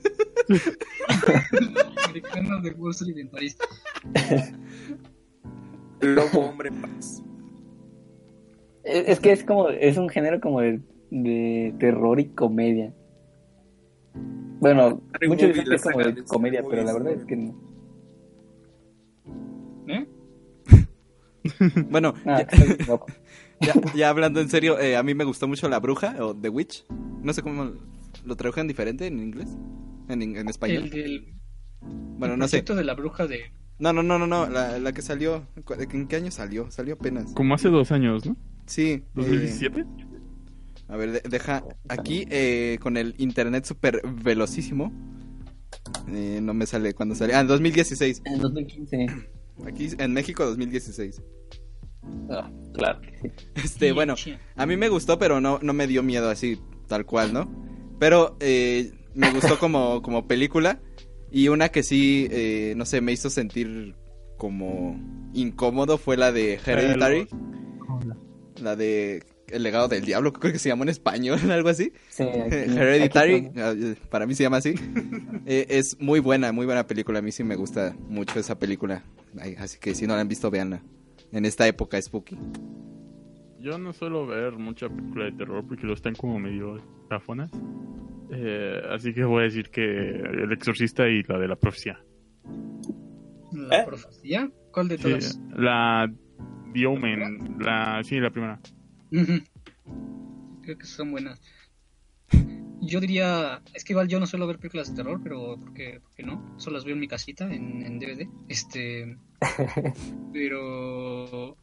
Americano 2.08 2.62
de 2.62 2.72
Wall 2.72 2.92
Street 2.92 3.18
en 3.20 3.30
París. 3.30 3.58
Lobo 6.02 6.40
Hombre 6.50 6.72
Paz. 6.72 7.22
Es, 8.84 9.08
es 9.10 9.20
que 9.20 9.32
es 9.32 9.44
como, 9.44 9.70
es 9.70 9.98
un 9.98 10.10
género 10.10 10.40
como 10.40 10.62
de, 10.62 10.82
de 11.12 11.74
terror 11.80 12.20
y 12.20 12.30
comedia. 12.30 12.94
Bueno, 14.60 15.02
Scary 15.10 15.28
muchos 15.28 15.48
dicen 15.50 15.66
que 15.66 15.76
es 15.76 15.82
como 15.84 16.00
de 16.00 16.24
comedia, 16.26 16.64
pero 16.70 16.84
la 16.84 16.94
verdad 16.94 17.14
es 17.14 17.26
que 17.26 17.36
no. 17.36 17.56
¿Eh? 19.88 20.08
Bueno, 21.90 22.14
Ah, 22.26 22.46
ya, 23.96 24.10
hablando 24.10 24.40
en 24.40 24.50
serio, 24.50 24.80
eh, 24.80 24.96
a 24.96 25.04
mí 25.04 25.14
me 25.16 25.24
gustó 25.24 25.48
mucho 25.48 25.68
La 25.70 25.80
Bruja 25.80 26.16
o 26.20 26.36
The 26.36 26.50
Witch. 26.50 26.86
No 27.22 27.34
sé 27.34 27.42
cómo 27.42 27.74
lo 28.26 28.36
tradujeron 28.36 28.68
diferente 28.68 29.08
en 29.08 29.20
inglés. 29.20 29.50
En, 30.08 30.22
en 30.22 30.48
español. 30.48 30.84
El 30.84 30.90
del 30.90 31.34
Bueno, 31.82 32.34
el 32.36 32.40
no 32.40 32.48
sé. 32.48 32.62
de 32.62 32.84
la 32.84 32.94
bruja 32.94 33.28
de. 33.28 33.52
No, 33.80 33.94
no, 33.94 34.04
no, 34.04 34.20
no, 34.20 34.28
no. 34.28 34.48
La, 34.50 34.78
la 34.80 34.92
que 34.94 35.02
salió. 35.02 35.48
¿cu- 35.64 35.74
¿En 35.80 36.08
qué 36.08 36.16
año 36.18 36.32
salió? 36.32 36.70
Salió 36.72 36.96
apenas. 36.96 37.32
Como 37.34 37.54
hace 37.56 37.70
dos 37.70 37.92
años, 37.92 38.26
¿no? 38.26 38.36
Sí. 38.66 38.90
eh, 38.92 39.06
¿2017? 39.16 39.86
a 40.90 40.96
ver, 40.98 41.12
de- 41.14 41.30
deja. 41.30 41.64
Aquí 41.88 42.26
eh, 42.30 42.78
con 42.82 42.98
el 42.98 43.16
internet 43.18 43.66
súper 43.66 44.02
velocísimo. 44.06 44.92
Eh, 46.10 46.40
no 46.42 46.54
me 46.54 46.66
sale 46.66 46.94
cuando 46.94 47.16
sale. 47.16 47.34
Ah, 47.36 47.42
en 47.42 47.48
2016. 47.48 48.22
En 48.26 48.40
2015. 48.40 49.06
Aquí 49.66 49.90
en 49.98 50.14
México 50.14 50.46
2016. 50.46 51.22
Ah, 52.32 52.50
claro 52.74 53.02
que 53.02 53.18
sí. 53.22 53.28
Este, 53.56 53.88
Sí, 53.88 53.92
bueno, 53.94 54.16
a 54.56 54.66
mí 54.66 54.78
me 54.78 54.90
gustó, 54.90 55.20
pero 55.20 55.40
no, 55.42 55.60
no 55.62 55.74
me 55.74 55.86
dio 55.88 56.02
miedo 56.04 56.30
así, 56.30 56.60
tal 56.88 57.06
cual, 57.06 57.34
¿no? 57.34 57.50
Pero 58.00 58.38
eh, 58.40 58.92
me 59.14 59.32
gustó 59.32 59.60
como, 59.60 60.02
como 60.02 60.28
película. 60.28 60.80
Y 61.32 61.48
una 61.50 61.70
que 61.70 61.84
sí, 61.84 62.28
eh, 62.32 62.74
no 62.76 62.86
sé, 62.86 63.02
me 63.02 63.12
hizo 63.12 63.30
sentir 63.30 63.96
como 64.38 65.00
incómodo 65.34 65.98
fue 65.98 66.18
la 66.18 66.32
de 66.32 66.54
Hereditary. 66.66 67.28
La 68.62 68.76
de 68.76 69.24
El 69.48 69.64
legado 69.64 69.88
del 69.88 70.06
diablo, 70.06 70.34
creo 70.34 70.52
que 70.54 70.60
se 70.60 70.70
llamó 70.70 70.84
en 70.84 70.90
español, 70.90 71.40
algo 71.52 71.70
así. 71.70 71.92
Sí, 72.10 72.24
aquí- 72.24 72.56
Hereditary, 72.56 73.36
aquí 73.36 73.60
ah, 73.60 73.74
eh, 73.78 73.96
para 74.10 74.26
mí 74.26 74.36
se 74.36 74.44
llama 74.44 74.58
así. 74.58 74.74
Eh, 75.46 75.66
es 75.80 76.00
muy 76.00 76.20
buena, 76.20 76.52
muy 76.52 76.68
buena 76.68 76.86
película. 76.86 77.20
A 77.20 77.22
mí 77.24 77.32
sí 77.32 77.44
me 77.44 77.56
gusta 77.56 77.96
mucho 78.08 78.40
esa 78.40 78.60
película. 78.60 79.04
Ay, 79.40 79.56
así 79.58 79.80
que 79.80 79.96
si 79.96 80.06
no 80.06 80.14
la 80.14 80.22
han 80.22 80.28
visto, 80.28 80.52
véanla. 80.52 80.84
En 81.32 81.44
esta 81.46 81.66
época 81.68 82.00
spooky. 82.00 82.38
Yo 83.60 83.80
no 83.80 83.92
suelo 83.94 84.28
ver 84.28 84.54
mucha 84.54 84.90
película 84.90 85.26
de 85.26 85.32
terror 85.32 85.66
porque 85.68 85.88
lo 85.88 85.94
están 85.94 86.14
como 86.14 86.38
medio 86.40 86.78
chafonas. 87.10 87.50
Eh, 88.32 88.82
así 88.92 89.14
que 89.14 89.24
voy 89.24 89.42
a 89.42 89.44
decir 89.46 89.70
que 89.70 89.82
El 89.82 90.52
Exorcista 90.52 91.08
y 91.08 91.24
la 91.24 91.38
de 91.40 91.48
la 91.48 91.56
profecía. 91.56 92.00
La 93.54 93.80
¿Eh? 93.82 93.86
profecía. 93.86 94.50
¿Cuál 94.72 94.88
de 94.88 94.98
Sí, 94.98 95.04
todas? 95.04 95.40
la 95.56 96.12
The 96.74 96.86
Omen, 96.86 97.58
la, 97.60 98.02
sí, 98.04 98.20
la 98.20 98.30
primera. 98.30 98.60
Creo 100.62 100.78
que 100.78 100.86
son 100.86 101.12
buenas. 101.12 101.42
Yo 102.82 103.00
diría, 103.02 103.62
es 103.74 103.84
que 103.84 103.94
igual 103.94 104.08
yo 104.08 104.20
no 104.20 104.26
suelo 104.28 104.48
ver 104.48 104.58
películas 104.58 104.90
de 104.90 104.96
terror, 104.96 105.20
pero 105.24 105.58
porque, 105.60 106.00
porque 106.02 106.24
no, 106.24 106.54
solo 106.58 106.76
las 106.78 106.86
veo 106.86 106.94
en 106.94 107.00
mi 107.02 107.08
casita 107.08 107.52
en, 107.52 107.82
en 107.82 108.00
DVD. 108.00 108.28
Este, 108.48 109.18
pero 110.34 111.58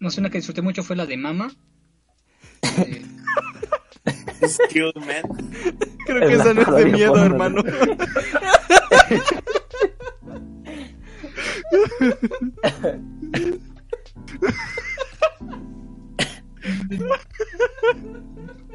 no 0.00 0.10
sé 0.10 0.20
una 0.20 0.30
que 0.30 0.38
disfruté 0.38 0.62
mucho 0.62 0.82
fue 0.82 0.96
la 0.96 1.06
de 1.06 1.16
Mama. 1.16 1.50
Eh, 2.62 3.04
Skilled 4.46 4.96
Man. 4.96 5.22
Creo 6.06 6.22
Es 6.22 6.28
que 6.28 6.34
esa 6.34 6.54
no 6.54 6.62
es 6.62 6.84
de 6.84 6.84
miedo, 6.86 7.12
porno, 7.12 7.26
hermano. 7.26 7.62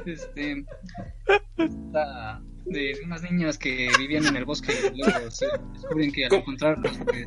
este, 0.05 0.65
la- 1.91 2.41
de 2.65 2.95
unas 3.06 3.22
niñas 3.23 3.57
que 3.57 3.90
vivían 3.98 4.26
en 4.26 4.35
el 4.38 4.45
bosque 4.45 4.73
y 4.94 4.98
luego 4.98 5.30
se 5.31 5.45
descubren 5.73 6.11
que 6.11 6.26
al 6.26 6.34
encontrarlas, 6.34 6.98
porque, 6.98 7.26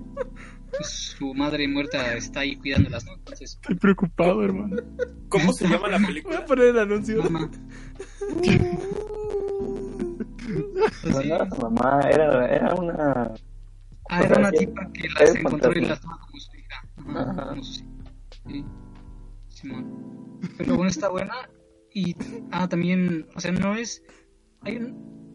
pues, 0.71 0.89
su 1.19 1.35
madre 1.35 1.69
muerta 1.69 2.15
está 2.15 2.41
ahí 2.41 2.57
cuidándolas, 2.57 3.05
¿no? 3.05 3.15
Entonces, 3.15 3.55
Estoy 3.55 3.75
preocupado, 3.77 4.43
hermano. 4.45 4.77
¿Cómo 5.29 5.53
se 5.53 5.69
llama 5.69 5.89
la 5.89 5.97
Voy 5.99 6.05
a 6.05 6.09
película? 6.09 6.45
poner 6.47 6.67
el 6.67 6.79
anuncio. 6.79 7.23
mamá. 7.23 7.51
No, 11.05 11.47
mamá, 11.71 12.01
era, 12.11 12.47
era 12.47 12.75
una... 12.75 13.35
Ah, 14.09 14.23
era 14.23 14.39
una 14.39 14.53
tipa 14.53 14.89
que 14.93 15.09
las 15.09 15.35
encontró 15.35 15.73
y 15.73 15.81
las 15.85 16.01
toma 16.01 16.19
como 16.21 16.39
su 16.39 16.57
hija. 16.57 16.83
Ajá, 17.09 17.31
Ajá. 17.33 17.49
como 17.49 17.65
su 17.65 17.81
hija. 17.83 17.91
Sí, 18.47 18.65
Simón. 19.49 20.39
Pero 20.59 20.77
bueno, 20.77 20.91
está 20.91 21.09
buena. 21.09 21.35
Y, 21.93 22.15
ah, 22.53 22.69
también, 22.69 23.27
o 23.35 23.41
sea, 23.41 23.51
no 23.53 23.75
es. 23.75 24.03
Hay, 24.61 24.77
un, 24.77 25.26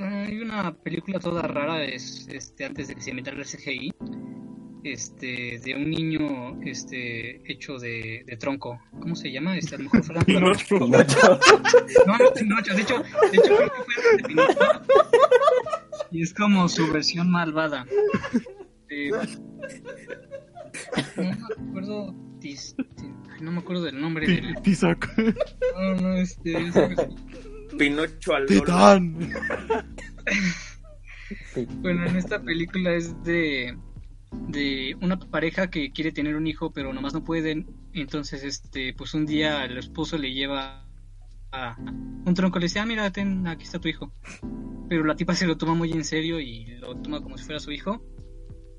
hay 0.00 0.38
una 0.40 0.74
película 0.74 1.18
toda 1.18 1.42
rara, 1.42 1.84
es, 1.84 2.26
este, 2.30 2.64
antes 2.64 2.88
de 2.88 2.94
que 2.94 3.00
se 3.02 3.10
inventara 3.10 3.36
el 3.38 3.44
CGI. 3.44 3.92
Este, 4.84 5.58
de 5.64 5.74
un 5.74 5.90
niño 5.90 6.60
este, 6.62 7.40
hecho 7.50 7.76
de, 7.76 8.22
de 8.24 8.36
tronco. 8.36 8.80
¿Cómo 9.00 9.16
se 9.16 9.32
llama? 9.32 9.56
Este, 9.58 9.74
a 9.74 9.78
lo 9.78 9.84
mejor 9.84 10.04
fue 10.04 10.14
la- 10.14 10.20
Pinocho. 10.24 10.78
No, 12.06 12.18
no, 12.18 12.32
Pinocho. 12.32 12.72
De 12.72 12.82
hecho, 12.82 12.98
de 13.02 13.36
hecho 13.36 13.56
creo 13.56 13.72
que 13.72 13.82
fue 13.82 14.16
de 14.16 14.22
Pinocho. 14.22 14.58
Y 16.12 16.22
es 16.22 16.32
como 16.32 16.68
su 16.68 16.86
versión 16.92 17.28
malvada. 17.32 17.84
Eh, 18.88 19.10
no 21.16 21.22
me 21.24 21.30
acuerdo. 21.68 22.14
tis- 22.40 22.76
ti- 22.76 23.10
ay, 23.34 23.40
no 23.40 23.50
me 23.50 23.58
acuerdo 23.58 23.82
del 23.82 24.00
nombre 24.00 24.26
del. 24.28 24.54
Tizoc. 24.62 25.08
No, 25.74 25.94
no, 25.96 26.14
este. 26.16 26.52
es. 26.68 26.74
Pinocho 27.78 28.34
al. 28.34 28.46
Titán. 28.46 29.16
Bueno, 31.80 32.06
en 32.06 32.16
esta 32.16 32.40
película 32.40 32.94
es 32.94 33.22
de. 33.24 33.76
De 34.48 34.96
una 35.00 35.18
pareja 35.18 35.70
que 35.70 35.92
quiere 35.92 36.12
tener 36.12 36.36
un 36.36 36.46
hijo, 36.46 36.70
pero 36.72 36.92
nomás 36.92 37.14
no 37.14 37.24
pueden. 37.24 37.66
Entonces, 37.94 38.44
este, 38.44 38.92
pues 38.92 39.14
un 39.14 39.24
día 39.24 39.64
el 39.64 39.78
esposo 39.78 40.18
le 40.18 40.32
lleva 40.34 40.84
a 41.52 41.76
un 41.78 42.34
tronco, 42.34 42.58
le 42.58 42.66
dice, 42.66 42.78
ah, 42.80 42.86
mira, 42.86 43.10
ten, 43.10 43.46
aquí 43.46 43.62
está 43.64 43.78
tu 43.78 43.88
hijo. 43.88 44.12
Pero 44.88 45.04
la 45.04 45.16
tipa 45.16 45.34
se 45.34 45.46
lo 45.46 45.56
toma 45.56 45.74
muy 45.74 45.90
en 45.92 46.04
serio 46.04 46.38
y 46.38 46.66
lo 46.78 46.94
toma 46.96 47.20
como 47.22 47.38
si 47.38 47.44
fuera 47.44 47.60
su 47.60 47.72
hijo. 47.72 48.04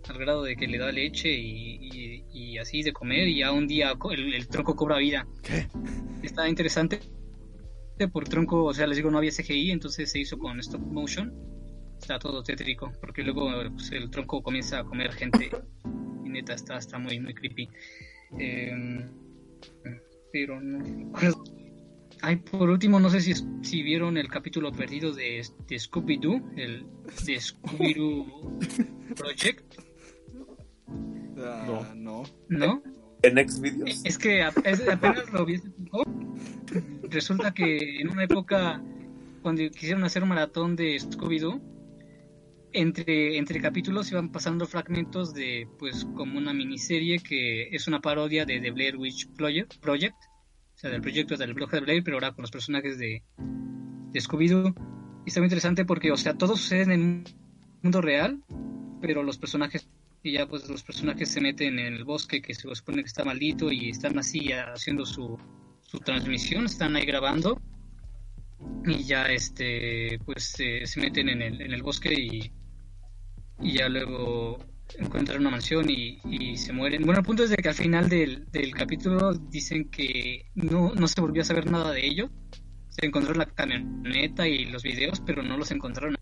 al 0.07 0.18
grado 0.19 0.44
de 0.44 0.56
que 0.56 0.68
le 0.68 0.78
da 0.78 0.91
leche 0.91 1.30
y, 1.34 1.80
y- 1.82 2.26
y 2.32 2.57
así 2.60 2.82
de 2.84 2.94
comer 2.94 3.28
y 3.28 3.40
ya 3.40 3.52
un 3.52 3.68
día 3.68 3.94
el, 4.11 4.34
el 4.36 4.48
tronco 4.48 4.76
cobra 4.76 4.98
vida. 4.99 5.28
¿Qué? 5.44 5.68
Está 6.24 6.48
interesante 6.48 6.99
por 8.07 8.28
tronco, 8.28 8.65
o 8.65 8.74
sea, 8.74 8.86
les 8.88 8.98
digo, 8.98 9.10
no 9.10 9.18
había 9.18 9.32
CGI, 9.32 9.72
entonces 9.72 10.11
se 10.11 10.19
hizo 10.19 10.38
con 10.38 10.60
stop 10.60 10.82
motion. 10.82 11.34
Está 11.99 12.19
todo 12.19 12.44
tétrico, 12.44 12.91
porque 13.02 13.24
luego 13.24 13.49
pues, 13.74 13.91
el 13.91 14.10
tronco 14.11 14.44
comienza 14.44 14.80
a 14.80 14.84
comer 14.84 15.11
gente 15.14 15.49
y 16.24 16.30
neta 16.30 16.53
está, 16.53 16.78
está 16.78 16.99
muy, 16.99 17.19
muy 17.19 17.34
creepy. 17.34 17.69
Em, 18.38 19.10
pero 20.32 20.61
no. 20.61 21.11
Ay, 22.22 22.36
por 22.36 22.69
último, 22.69 22.99
no 22.99 23.10
sé 23.10 23.22
si, 23.22 23.34
si 23.61 23.82
vieron 23.82 24.18
el 24.18 24.28
capítulo 24.28 24.72
perdido 24.72 25.11
de, 25.14 25.44
de 25.68 25.76
Scooby-Doo, 25.76 26.53
el 26.56 26.86
de 27.26 27.36
Scooby-Doo 27.38 29.15
Project, 29.15 29.76
Ah, 31.40 31.94
no. 31.95 32.24
¿no? 32.49 32.82
En 33.22 33.49
Xvideos. 33.49 34.02
Es 34.06 34.18
que 34.18 34.44
apenas 34.44 35.31
lo 35.31 35.45
vi 35.45 35.56
hace 35.56 35.69
poco. 35.69 36.03
Resulta 37.10 37.53
que 37.53 37.99
en 38.02 38.10
una 38.10 38.23
época, 38.23 38.81
cuando 39.41 39.69
quisieron 39.72 40.03
hacer 40.03 40.23
un 40.23 40.30
maratón 40.30 40.76
de 40.76 40.98
Scooby-Doo, 40.99 41.61
entre, 42.73 43.38
entre 43.38 43.61
capítulos 43.61 44.11
iban 44.11 44.31
pasando 44.31 44.65
fragmentos 44.65 45.34
de, 45.34 45.68
pues, 45.80 46.06
como 46.15 46.38
una 46.38 46.53
miniserie 46.53 47.19
que 47.19 47.69
es 47.69 47.88
una 47.88 48.02
parodia 48.02 48.45
de 48.45 48.60
The 48.60 48.72
Blair 48.72 48.98
Witch 48.98 49.30
Project 49.31 49.73
o 50.77 50.80
sea, 50.80 50.91
del 50.91 51.02
proyecto 51.02 51.35
del 51.35 51.56
blog 51.56 51.72
de 51.72 51.80
Blair, 51.80 52.03
pero 52.03 52.18
ahora 52.18 52.34
con 52.34 52.44
los 52.44 52.52
personajes 52.52 52.99
de, 52.99 53.23
de 53.38 54.19
Scooby-Doo. 54.19 54.76
Y 55.26 55.30
está 55.30 55.39
muy 55.39 55.48
interesante 55.48 55.85
porque, 55.85 56.11
o 56.11 56.18
sea, 56.18 56.35
todo 56.35 56.56
sucede 56.56 56.84
en 56.84 56.91
el 56.91 57.23
mundo 57.81 57.99
real, 57.99 58.44
pero 59.02 59.23
los 59.23 59.39
personajes 59.39 59.89
y 60.23 60.34
ya 60.34 60.48
pues 60.48 60.68
los 60.69 60.84
personajes 60.84 61.30
se 61.30 61.41
meten 61.41 61.80
en 61.80 61.95
el 61.95 62.03
bosque 62.03 62.41
que 62.41 62.53
se 62.53 62.73
supone 62.76 63.03
que 63.03 63.07
está 63.07 63.23
maldito 63.23 63.72
y 63.72 63.89
están 63.89 64.18
así 64.19 64.52
haciendo 64.52 65.06
su, 65.06 65.38
su 65.81 65.99
transmisión, 65.99 66.65
están 66.65 66.95
ahí 66.95 67.06
grabando 67.06 67.61
y 68.85 69.03
ya 69.03 69.26
este 69.27 70.19
pues 70.26 70.56
eh, 70.60 70.85
se 70.85 70.99
meten 70.99 71.30
en 71.30 71.41
el, 71.41 71.61
en 71.61 71.73
el 71.73 71.84
bosque 71.84 72.14
y, 72.14 72.52
y 73.61 73.73
ya 73.73 73.88
luego 73.88 74.60
encuentran 74.98 75.41
una 75.41 75.52
mansión 75.52 75.89
y, 75.89 76.19
y 76.26 76.57
se 76.57 76.73
mueren. 76.73 77.03
Bueno, 77.03 77.19
el 77.19 77.26
punto 77.26 77.44
es 77.44 77.49
de 77.49 77.57
que 77.57 77.69
al 77.69 77.76
final 77.76 78.10
del, 78.10 78.45
del 78.52 78.73
capítulo 78.73 79.34
dicen 79.34 79.89
que 79.89 80.49
no, 80.56 80.94
no 80.94 81.07
se 81.07 81.22
volvió 81.22 81.41
a 81.41 81.45
saber 81.45 81.69
nada 81.69 81.91
de 81.91 82.06
ello. 82.06 82.30
Se 82.89 83.06
encontró 83.06 83.34
la 83.34 83.45
camioneta 83.45 84.48
y 84.48 84.65
los 84.65 84.84
videos, 84.84 85.22
pero 85.26 85.44
no 85.44 85.57
los 85.57 85.72
encontraron. 85.72 86.15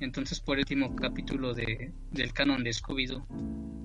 Entonces, 0.00 0.40
por 0.40 0.56
el 0.56 0.60
último 0.62 0.96
capítulo 0.96 1.54
de, 1.54 1.92
del 2.10 2.32
canon 2.32 2.64
de 2.64 2.70
Scooby-Doo. 2.70 3.26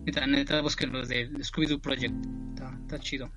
Neta, 0.06 0.26
neta, 0.26 0.62
busquen 0.62 0.92
los 0.94 1.10
del 1.10 1.34
Scooby-Doo 1.44 1.80
Project. 1.82 2.14
Está, 2.54 2.78
está 2.82 3.00
chido. 3.00 3.30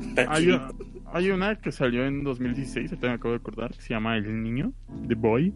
Está 0.00 0.26
Hay, 0.32 0.44
chido. 0.44 0.68
hay 1.06 1.30
una 1.30 1.56
que 1.56 1.72
salió 1.72 2.04
en 2.06 2.22
2016, 2.22 2.92
ahorita 2.92 3.06
me 3.08 3.14
acabo 3.14 3.32
de 3.32 3.38
acordar, 3.38 3.72
que 3.74 3.80
se 3.82 3.94
llama 3.94 4.16
El 4.16 4.42
Niño, 4.42 4.72
The 5.08 5.14
Boy. 5.14 5.54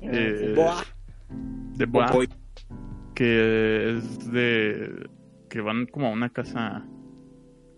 Eh, 0.00 0.54
The 1.76 1.84
Boy. 1.86 2.06
Boy. 2.12 2.28
que 3.14 3.96
es 3.96 4.30
de 4.30 5.08
que 5.48 5.60
van 5.60 5.86
como 5.86 6.06
a 6.06 6.10
una 6.10 6.28
casa 6.30 6.86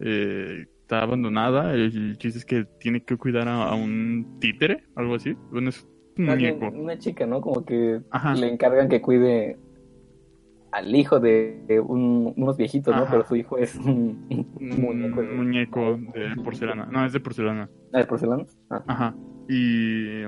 eh, 0.01 0.67
está 0.83 1.03
abandonada 1.03 1.75
el 1.75 2.17
chiste 2.19 2.39
es 2.39 2.45
que 2.45 2.65
tiene 2.81 3.05
que 3.05 3.17
cuidar 3.17 3.47
a, 3.49 3.65
a 3.65 3.75
un 3.75 4.39
títere 4.41 4.85
algo 4.97 5.15
así 5.15 5.37
bueno 5.51 5.71
es 5.71 5.87
muñeco 6.19 6.69
Una 6.71 6.99
chica, 6.99 7.27
¿no? 7.27 7.41
Como 7.41 7.65
que 7.65 8.01
Ajá. 8.11 8.35
le 8.35 8.53
encargan 8.53 8.89
que 8.89 9.01
cuide 9.01 9.59
al 10.73 10.95
hijo 10.95 11.19
de, 11.19 11.63
de 11.67 11.81
un- 11.81 12.35
unos 12.37 12.57
viejitos, 12.59 12.95
¿no? 12.95 13.03
Ajá. 13.03 13.11
Pero 13.13 13.27
su 13.27 13.37
hijo 13.37 13.57
es 13.59 13.75
un, 13.77 14.27
un 14.61 14.81
muñeco 14.81 15.23
de, 15.23 15.29
muñeco 15.29 15.99
de 16.15 16.43
porcelana 16.45 16.87
no 16.93 17.05
es 17.07 17.13
de 17.13 17.21
porcelana 17.21 17.71
Ah, 17.93 17.99
¿de 17.99 18.05
porcelana. 18.05 18.45
Ah. 18.71 18.85
ajá 18.87 19.15
y 19.49 20.23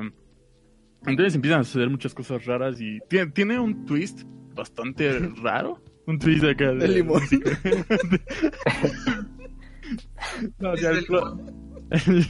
entonces 1.07 1.35
empiezan 1.35 1.61
a 1.61 1.65
suceder 1.65 1.91
muchas 1.91 2.15
cosas 2.15 2.45
raras 2.47 2.81
y 2.81 2.99
tiene, 3.09 3.31
tiene 3.33 3.59
un 3.61 3.85
twist 3.85 4.23
bastante 4.55 5.19
raro 5.43 5.79
un 6.07 6.19
twist 6.19 6.43
de 6.43 6.51
acá 6.53 6.73
de, 6.73 6.79
De 6.79 6.89
limón. 6.89 7.21
no, 10.59 10.73
o 10.73 10.77
sea, 10.77 10.91
el, 10.91 11.07
el, 11.91 12.25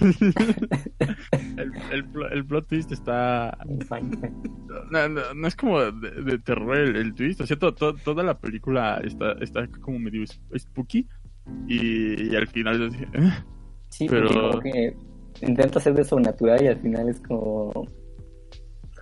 el 1.93 2.13
plo- 2.13 2.29
el 2.33 2.45
plot 2.47 2.67
twist 2.69 2.93
está 2.93 3.57
no, 4.91 5.09
no, 5.09 5.35
no 5.35 5.47
es 5.49 5.55
como 5.57 5.81
de, 5.81 6.11
de 6.23 6.39
terror 6.39 6.77
el, 6.77 6.97
el 6.97 7.15
twist, 7.15 7.41
o 7.43 7.47
sea, 7.47 7.59
to- 7.59 7.75
to- 7.75 7.95
toda 7.97 8.23
la 8.23 8.39
película 8.39 9.01
está, 9.05 9.33
está 9.41 9.67
como 9.81 9.99
medio 9.99 10.23
sp- 10.25 10.59
spooky 10.59 11.07
y, 11.67 12.31
y 12.33 12.37
al 12.37 12.47
final 12.49 12.91
¿eh? 13.13 13.31
Sí, 13.89 14.07
Pero- 14.09 14.29
como 14.29 14.61
que 14.61 14.97
intenta 15.43 15.79
hacer 15.79 15.95
de 15.95 16.05
sobrenatural 16.05 16.63
y 16.63 16.67
al 16.69 16.81
final 16.81 17.09
es 17.09 17.21
como... 17.21 17.73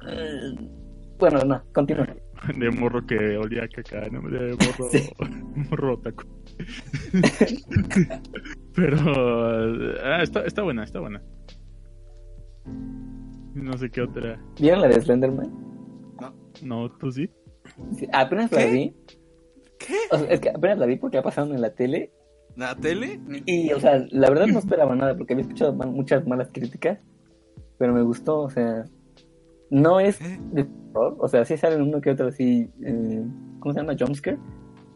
Eh, 0.08 0.54
Bueno, 1.18 1.40
no, 1.44 1.62
continúa. 1.74 2.06
de 2.56 2.70
morro 2.70 3.04
que 3.06 3.36
olía 3.36 3.64
a 3.64 3.68
caca, 3.68 4.08
¿no? 4.10 4.20
De 4.30 4.56
morro, 4.78 4.88
Sí. 4.90 5.08
morro 5.70 5.94
otaku. 5.94 6.24
Pero 8.78 9.96
ah, 10.04 10.22
está, 10.22 10.44
está 10.44 10.62
buena, 10.62 10.84
está 10.84 11.00
buena. 11.00 11.20
No 13.54 13.76
sé 13.76 13.90
qué 13.90 14.02
otra. 14.02 14.40
¿Vieron 14.60 14.82
la 14.82 14.88
de 14.88 15.00
Slenderman? 15.00 15.52
No, 16.62 16.88
tú 16.92 17.10
sí. 17.10 17.28
Sí, 17.96 18.08
apenas 18.12 18.52
la 18.52 18.66
vi. 18.66 18.94
¿Qué? 19.78 19.96
O 20.12 20.18
sea, 20.18 20.28
es 20.28 20.40
que 20.40 20.50
apenas 20.50 20.78
la 20.78 20.86
vi 20.86 20.96
porque 20.96 21.16
la 21.16 21.22
pasaron 21.22 21.54
en 21.54 21.60
la 21.60 21.74
tele 21.74 22.12
¿La 22.58 22.74
tele? 22.74 23.20
Y, 23.46 23.72
o 23.72 23.78
sea, 23.78 24.04
la 24.10 24.28
verdad 24.30 24.48
no 24.48 24.58
esperaba 24.58 24.96
nada 24.96 25.16
porque 25.16 25.32
había 25.32 25.42
escuchado 25.42 25.72
muchas 25.74 26.26
malas 26.26 26.48
críticas, 26.52 26.98
pero 27.78 27.94
me 27.94 28.02
gustó, 28.02 28.40
o 28.40 28.50
sea, 28.50 28.84
no 29.70 30.00
es 30.00 30.20
¿Eh? 30.20 30.40
de 30.50 30.64
terror, 30.64 31.16
o 31.20 31.28
sea, 31.28 31.44
sí 31.44 31.56
salen 31.56 31.82
uno 31.82 32.00
que 32.00 32.10
otro 32.10 32.26
así, 32.26 32.68
eh, 32.82 33.24
¿cómo 33.60 33.72
se 33.72 33.78
llama? 33.78 33.94
Jumpscare, 33.96 34.38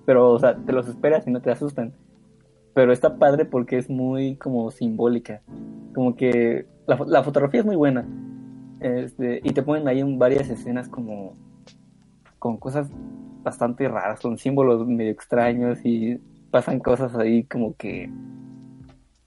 pero, 0.04 0.32
o 0.32 0.38
sea, 0.40 0.56
te 0.56 0.72
los 0.72 0.88
esperas 0.88 1.24
y 1.28 1.30
no 1.30 1.40
te 1.40 1.52
asustan. 1.52 1.94
Pero 2.74 2.92
está 2.92 3.16
padre 3.18 3.44
porque 3.44 3.78
es 3.78 3.90
muy 3.90 4.36
como 4.36 4.70
simbólica, 4.70 5.42
como 5.94 6.16
que 6.16 6.66
la, 6.86 6.98
la 7.06 7.22
fotografía 7.22 7.60
es 7.60 7.66
muy 7.66 7.76
buena, 7.76 8.06
este, 8.82 9.40
y 9.44 9.52
te 9.52 9.62
ponen 9.62 9.86
ahí 9.86 10.00
en 10.00 10.18
varias 10.18 10.50
escenas 10.50 10.88
como 10.88 11.34
con 12.40 12.56
cosas 12.56 12.90
bastante 13.44 13.88
raras, 13.88 14.20
con 14.20 14.38
símbolos 14.38 14.86
medio 14.86 15.12
extraños 15.12 15.78
y 15.84 16.20
pasan 16.50 16.80
cosas 16.80 17.14
ahí 17.14 17.44
como 17.44 17.76
que 17.76 18.10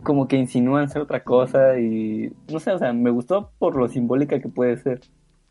como 0.03 0.27
que 0.27 0.35
insinúan 0.35 0.89
ser 0.89 1.01
otra 1.01 1.23
cosa 1.23 1.79
y 1.79 2.31
no 2.51 2.59
sé, 2.59 2.71
o 2.71 2.77
sea, 2.77 2.93
me 2.93 3.09
gustó 3.09 3.51
por 3.57 3.75
lo 3.75 3.87
simbólica 3.87 4.39
que 4.39 4.49
puede 4.49 4.77
ser, 4.77 4.99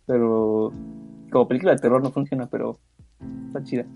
pero 0.06 0.70
como 1.32 1.48
película 1.48 1.72
de 1.72 1.80
terror 1.80 2.02
no 2.02 2.12
funciona, 2.12 2.46
pero 2.46 2.78
está 3.46 3.64
chida. 3.64 3.86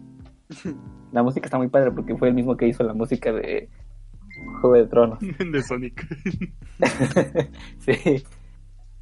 La 1.12 1.22
música 1.22 1.46
está 1.46 1.58
muy 1.58 1.68
padre 1.68 1.92
porque 1.92 2.16
fue 2.16 2.28
el 2.28 2.34
mismo 2.34 2.56
que 2.56 2.66
hizo 2.66 2.82
la 2.82 2.92
música 2.92 3.32
de 3.32 3.70
Juego 4.60 4.74
de 4.76 4.86
Tronos. 4.86 5.18
De 5.52 5.62
Sonic. 5.62 6.06
sí. 7.78 8.24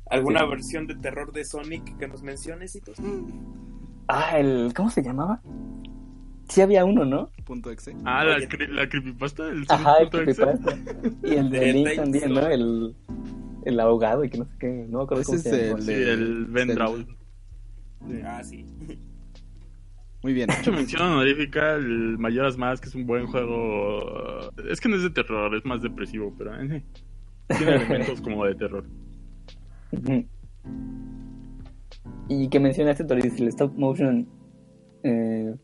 ¿Alguna 0.08 0.40
Sí. 0.40 0.46
versión 0.50 0.86
de 0.86 0.94
terror 0.96 1.32
de 1.32 1.44
Sonic 1.44 1.96
que 1.98 2.06
nos 2.08 2.22
menciones, 2.22 2.74
Hitos? 2.76 2.96
Ah, 4.08 4.38
el 4.38 4.72
¿cómo 4.74 4.88
se 4.90 5.02
llamaba? 5.02 5.40
Sí 6.48 6.60
había 6.60 6.84
uno, 6.84 7.04
¿no? 7.04 7.30
Punto 7.44 7.70
exe. 7.72 7.96
Ah, 8.04 8.22
la, 8.24 8.36
Oye. 8.36 8.48
cre- 8.48 8.68
la 8.68 8.88
creepypasta 8.88 9.46
del 9.46 9.64
Ajá, 9.68 9.96
el 9.98 10.10
creepypasta. 10.10 10.78
Y 11.24 11.32
el 11.34 11.50
de 11.50 11.72
Link 11.72 11.94
también, 11.96 12.32
¿no? 12.34 12.46
El, 12.46 12.94
el 13.64 13.80
ahogado 13.80 14.22
y 14.24 14.30
que 14.30 14.38
no 14.38 14.44
sé 14.44 14.52
qué, 14.60 14.86
no 14.88 14.98
me 14.98 15.04
acuerdo 15.04 15.22
Ese 15.22 15.30
cómo 15.32 15.36
es 15.38 15.42
se 15.42 15.66
llama. 15.66 15.78
el 15.78 15.84
Sí, 15.84 15.92
el 15.92 16.44
Ben 16.46 16.68
Drawl. 16.68 17.06
Sí. 18.08 18.20
Ah, 18.24 18.44
sí. 18.44 18.64
Muy 20.26 20.32
bien. 20.32 20.48
Mucha 20.58 20.72
mención 20.72 21.02
honorífica, 21.02 21.76
el 21.76 22.18
Mayoras 22.18 22.58
Más, 22.58 22.80
que 22.80 22.88
es 22.88 22.96
un 22.96 23.06
buen 23.06 23.28
juego. 23.28 24.50
Es 24.68 24.80
que 24.80 24.88
no 24.88 24.96
es 24.96 25.02
de 25.04 25.10
terror, 25.10 25.54
es 25.54 25.64
más 25.64 25.80
depresivo, 25.82 26.34
pero 26.36 26.52
eh, 26.60 26.82
tiene 27.56 27.76
elementos 27.76 28.20
como 28.20 28.44
de 28.44 28.56
terror. 28.56 28.84
Y 32.28 32.48
que 32.48 32.58
mencionaste, 32.58 33.04
Toris, 33.04 33.38
el 33.38 33.46
stop 33.46 33.72
motion. 33.78 34.26
eh, 35.04 35.54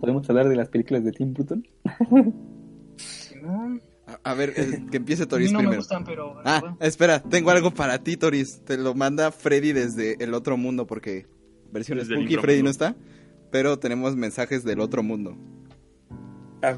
¿Podemos 0.00 0.28
hablar 0.28 0.48
de 0.48 0.56
las 0.56 0.68
películas 0.70 1.04
de 1.04 1.12
Tim 1.12 1.32
Burton? 1.32 1.64
A, 4.08 4.32
a 4.32 4.34
ver, 4.34 4.52
eh, 4.56 4.86
que 4.90 4.96
empiece 4.96 5.24
Toris 5.24 5.52
no 5.52 5.60
me 5.60 5.62
primero. 5.66 5.82
gustan, 5.82 6.02
pero. 6.02 6.34
Ah, 6.44 6.58
bueno. 6.60 6.78
espera, 6.80 7.22
tengo 7.22 7.50
algo 7.52 7.70
para 7.70 8.02
ti, 8.02 8.16
Toris. 8.16 8.60
Te 8.64 8.76
lo 8.76 8.92
manda 8.94 9.30
Freddy 9.30 9.72
desde 9.72 10.16
el 10.18 10.34
otro 10.34 10.56
mundo 10.56 10.84
porque 10.84 11.26
versión 11.70 12.04
Spooky 12.04 12.34
Freddy 12.38 12.64
no 12.64 12.70
está, 12.70 12.96
pero 13.50 13.78
tenemos 13.78 14.16
mensajes 14.16 14.64
del 14.64 14.80
otro 14.80 15.02
mundo. 15.02 15.36
Ah, 16.62 16.76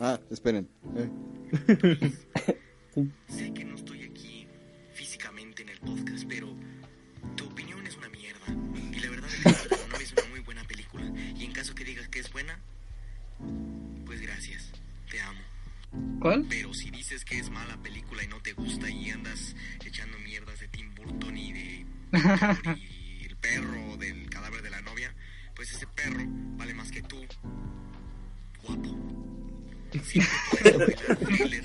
ah 0.00 0.20
esperen. 0.30 0.68
Eh. 0.96 1.10
sé 3.28 3.52
que 3.54 3.64
no 3.64 3.74
estoy 3.74 4.02
aquí 4.02 4.46
físicamente 4.94 5.62
en 5.62 5.70
el 5.70 5.80
podcast, 5.80 6.24
pero 6.28 6.48
tu 7.36 7.46
opinión 7.46 7.86
es 7.86 7.96
una 7.96 8.08
mierda. 8.08 8.46
Y 8.92 9.00
la 9.00 9.10
verdad 9.10 9.30
es 9.32 9.42
que 9.42 9.76
no 9.90 9.96
es 9.96 10.12
una 10.12 10.24
muy 10.30 10.40
buena 10.40 10.64
película. 10.64 11.04
Y 11.36 11.44
en 11.44 11.52
caso 11.52 11.74
que 11.74 11.84
digas 11.84 12.08
que 12.08 12.20
es 12.20 12.32
buena, 12.32 12.58
pues 14.04 14.20
gracias. 14.20 14.70
Te 15.10 15.20
amo. 15.20 15.40
¿Cuál? 16.20 16.46
Pero 16.48 16.72
si 16.72 16.90
dices 16.90 17.24
que 17.24 17.38
es 17.38 17.50
mala 17.50 17.76
película 17.82 18.24
y 18.24 18.28
no 18.28 18.40
te 18.40 18.54
gusta 18.54 18.90
y 18.90 19.10
andas 19.10 19.54
echando 19.84 20.18
mierdas 20.20 20.58
de 20.60 20.68
Tim 20.68 20.94
Burton 20.94 21.36
y 21.36 21.52
de... 21.52 21.86
ese 25.82 25.88
perro 25.94 26.24
vale 26.56 26.74
más 26.74 26.90
que 26.92 27.02
tú. 27.02 27.16
Guapo. 28.66 28.88
Siempre 30.02 30.30
puedes 30.50 30.78
bailar 30.78 31.16
thriller 31.18 31.64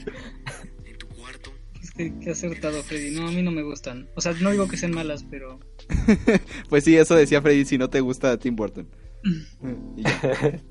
en 0.85 0.97
tu 0.97 1.07
cuarto. 1.07 1.51
Qué 1.95 2.31
acertado, 2.31 2.81
Freddy. 2.83 3.11
No, 3.15 3.27
a 3.27 3.31
mí 3.31 3.41
no 3.41 3.51
me 3.51 3.61
gustan. 3.63 4.09
O 4.15 4.21
sea, 4.21 4.33
no 4.41 4.51
digo 4.51 4.67
que 4.67 4.77
sean 4.77 4.93
malas, 4.93 5.23
pero. 5.29 5.59
Pues 6.69 6.83
sí, 6.83 6.97
eso 6.97 7.15
decía 7.15 7.41
Freddy 7.41 7.65
si 7.65 7.77
no 7.77 7.89
te 7.89 8.01
gusta 8.01 8.37
Tim 8.37 8.55
Burton. 8.55 8.87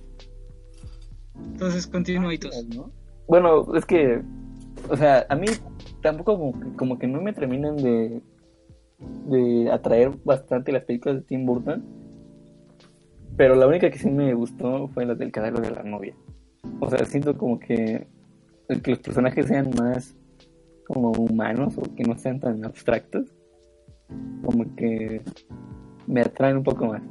Entonces, 1.52 1.86
continuitos. 1.86 2.52
¿no? 2.74 2.92
Bueno, 3.28 3.74
es 3.74 3.84
que, 3.86 4.22
o 4.88 4.96
sea, 4.96 5.24
a 5.28 5.36
mí 5.36 5.46
tampoco 6.02 6.36
como 6.36 6.60
que, 6.60 6.76
como 6.76 6.98
que 6.98 7.06
no 7.06 7.22
me 7.22 7.32
terminan 7.32 7.76
de, 7.76 8.20
de 8.98 9.70
atraer 9.70 10.10
bastante 10.24 10.72
las 10.72 10.84
películas 10.84 11.18
de 11.18 11.22
Tim 11.22 11.46
Burton. 11.46 12.05
Pero 13.36 13.54
la 13.54 13.66
única 13.66 13.90
que 13.90 13.98
sí 13.98 14.10
me 14.10 14.32
gustó 14.34 14.88
fue 14.88 15.04
la 15.04 15.14
del 15.14 15.30
cadáver 15.32 15.60
de 15.60 15.70
la 15.70 15.82
novia. 15.82 16.14
O 16.80 16.88
sea, 16.88 17.04
siento 17.04 17.36
como 17.36 17.58
que, 17.58 18.06
los 18.68 18.98
personajes 18.98 19.46
sean 19.46 19.70
más 19.78 20.16
como 20.86 21.10
humanos 21.12 21.76
o 21.78 21.82
que 21.94 22.04
no 22.04 22.16
sean 22.16 22.40
tan 22.40 22.64
abstractos. 22.64 23.34
Como 24.44 24.74
que 24.76 25.20
me 26.06 26.20
atraen 26.20 26.58
un 26.58 26.62
poco 26.62 26.86
más. 26.86 27.02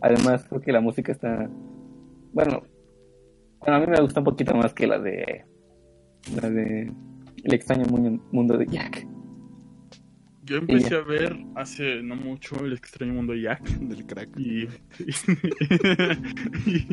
Además, 0.00 0.44
creo 0.48 0.60
que 0.60 0.72
la 0.72 0.80
música 0.80 1.12
está. 1.12 1.48
Bueno, 2.32 2.62
bueno, 3.60 3.76
a 3.76 3.80
mí 3.80 3.86
me 3.86 4.00
gusta 4.00 4.20
un 4.20 4.24
poquito 4.24 4.54
más 4.54 4.72
que 4.74 4.86
la 4.86 4.98
de. 4.98 5.44
La 6.40 6.50
de. 6.50 6.92
El 7.44 7.54
extraño 7.54 7.84
mu- 7.90 8.20
mundo 8.30 8.56
de 8.58 8.66
Jack. 8.66 9.06
Yo 10.44 10.56
empecé 10.56 10.96
a 10.96 11.02
ver 11.02 11.36
hace 11.54 12.02
no 12.02 12.16
mucho 12.16 12.64
El 12.64 12.72
extraño 12.72 13.12
mundo 13.14 13.32
de 13.32 13.42
Jack. 13.42 13.62
Del 13.78 14.04
crack. 14.06 14.28
Y, 14.38 14.62
y, 16.66 16.86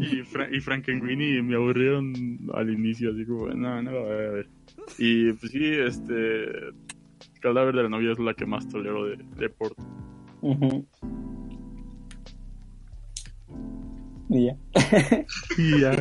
y, 0.00 0.22
Fra- 0.22 0.48
y 0.50 0.60
Frankenweenie 0.60 1.42
me 1.42 1.54
aburrieron 1.56 2.14
al 2.54 2.70
inicio, 2.70 3.12
así 3.12 3.26
como, 3.26 3.48
no, 3.48 3.82
no, 3.82 3.90
a 3.90 4.04
ver, 4.04 4.28
a 4.28 4.32
ver. 4.32 4.48
Y 4.98 5.32
pues 5.34 5.52
sí, 5.52 5.64
este. 5.64 6.46
Cadáver 7.40 7.74
de 7.76 7.82
la 7.84 7.88
novia 7.90 8.12
es 8.12 8.18
la 8.18 8.34
que 8.34 8.46
más 8.46 8.66
tolero 8.68 9.04
de, 9.06 9.16
de 9.36 9.48
Porto. 9.50 9.82
Y 14.30 14.46
ya. 14.46 14.56
Y 15.58 15.80
ya, 15.80 15.92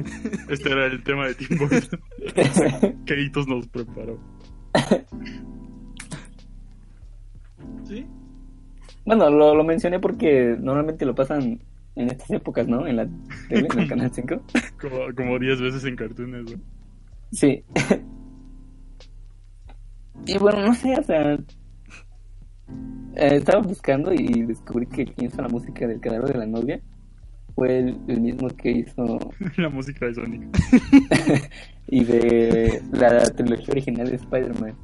este 0.50 0.72
era 0.72 0.86
el 0.88 1.04
tema 1.04 1.28
de 1.28 1.36
Tim 1.36 1.58
Burton. 1.58 2.00
que 3.06 3.22
Hitos 3.22 3.48
nos 3.48 3.68
preparó. 3.68 4.20
¿Sí? 7.86 8.06
Bueno, 9.06 9.30
lo, 9.30 9.56
lo 9.56 9.64
mencioné 9.64 10.00
porque 10.00 10.58
normalmente 10.60 11.06
lo 11.06 11.16
pasan 11.16 11.64
en 11.96 12.10
estas 12.10 12.32
épocas, 12.32 12.68
¿no? 12.68 12.88
En 12.88 12.98
la 12.98 13.08
tele, 13.48 13.68
en 13.72 13.80
el 13.80 13.88
canal 13.88 14.12
5. 14.14 14.36
Como, 14.82 15.14
como 15.16 15.40
10 15.40 15.62
veces 15.62 15.86
en 15.86 15.96
cartoons, 15.96 16.32
¿no? 16.52 16.62
Sí. 17.32 17.66
y 20.26 20.38
bueno, 20.38 20.62
no 20.66 20.74
sé, 20.74 20.98
o 21.00 21.04
sea. 21.04 21.38
eh, 23.16 23.36
estaba 23.38 23.62
buscando 23.62 24.14
y 24.14 24.44
descubrí 24.46 24.88
que 24.88 25.06
quien 25.06 25.28
hizo 25.30 25.42
la 25.42 25.50
música 25.50 25.88
del 25.88 26.00
cadáver 26.02 26.34
de 26.34 26.40
la 26.40 26.46
novia 26.48 26.82
fue 27.56 27.80
el, 27.80 28.02
el 28.08 28.22
mismo 28.22 28.50
que 28.50 28.72
hizo 28.72 29.36
La 29.58 29.70
música 29.70 30.06
de 30.08 30.16
Sonic. 30.16 30.50
y 31.88 32.04
de 32.06 32.84
la 32.92 33.34
trilogía 33.36 33.72
original 33.74 34.10
de 34.10 34.16
Spider-Man. 34.18 34.80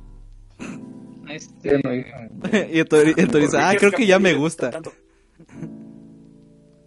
Este, 1.34 1.80
no, 1.84 1.94
y 2.74 2.80
el 2.80 2.88
Tori, 2.88 3.14
el 3.18 3.28
Tori 3.30 3.46
dice, 3.46 3.58
ah, 3.60 3.74
creo 3.78 3.92
que 3.92 4.06
ya 4.06 4.20
me 4.20 4.34
gusta. 4.34 4.72
No, 4.72 4.90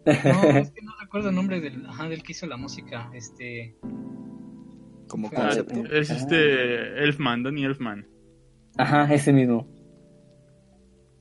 es 0.13 0.71
que 0.71 0.83
no 0.83 0.93
recuerdo 1.01 1.31
el 1.31 1.35
nombre 1.35 1.61
del, 1.61 1.87
ajá, 1.87 2.09
del 2.09 2.23
que 2.23 2.33
hizo 2.33 2.47
la 2.47 2.57
música. 2.57 3.11
Este, 3.15 3.77
Como 5.09 5.29
Ah, 5.29 5.37
concepto. 5.37 5.85
Es 5.95 6.11
este 6.11 7.03
Elfman, 7.05 7.43
Danny 7.43 7.65
Elfman. 7.65 8.07
Ajá, 8.77 9.13
ese 9.15 9.33
mismo. 9.33 9.67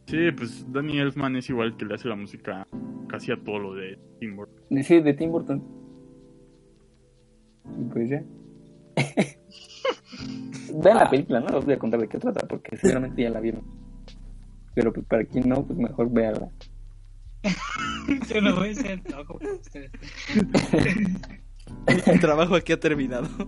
Sí, 0.08 0.32
pues 0.36 0.66
Danny 0.72 1.00
Elfman 1.00 1.36
es 1.38 1.50
igual 1.50 1.78
que 1.78 1.86
le 1.86 1.96
hace 1.96 2.08
la 2.10 2.16
música 2.16 2.68
casi 3.08 3.32
a 3.32 3.38
todo 3.38 3.60
lo 3.60 3.74
de 3.76 3.98
Tim 4.20 4.36
Burton. 4.36 4.84
Sí, 4.84 5.00
de 5.00 5.14
Tim 5.14 5.32
Burton. 5.32 5.64
Y 7.80 7.84
pues 7.86 8.10
ya. 8.10 8.24
Vean 10.74 10.98
la 10.98 11.10
película, 11.10 11.40
no 11.40 11.56
les 11.56 11.66
voy 11.66 11.74
a 11.74 11.80
contar 11.80 12.00
de 12.00 12.08
qué 12.08 12.18
trata, 12.18 12.48
porque 12.48 12.78
seguramente 12.78 13.22
ya 13.22 13.30
la 13.30 13.40
vieron. 13.40 13.64
Pero 14.74 14.92
pues 14.92 15.06
para 15.06 15.24
quien 15.24 15.48
no, 15.48 15.64
pues 15.64 15.78
mejor 15.78 16.12
véanla. 16.12 16.50
yo 18.34 18.42
no 18.42 18.56
voy 18.56 18.70
a 18.70 18.72
hacer 18.72 18.92
el 18.92 19.04
trabajo 19.04 19.38
por 19.38 19.52
ustedes. 19.52 19.92
El 22.06 22.20
trabajo 22.20 22.56
aquí 22.56 22.74
ha 22.74 22.80
terminado. 22.80 23.28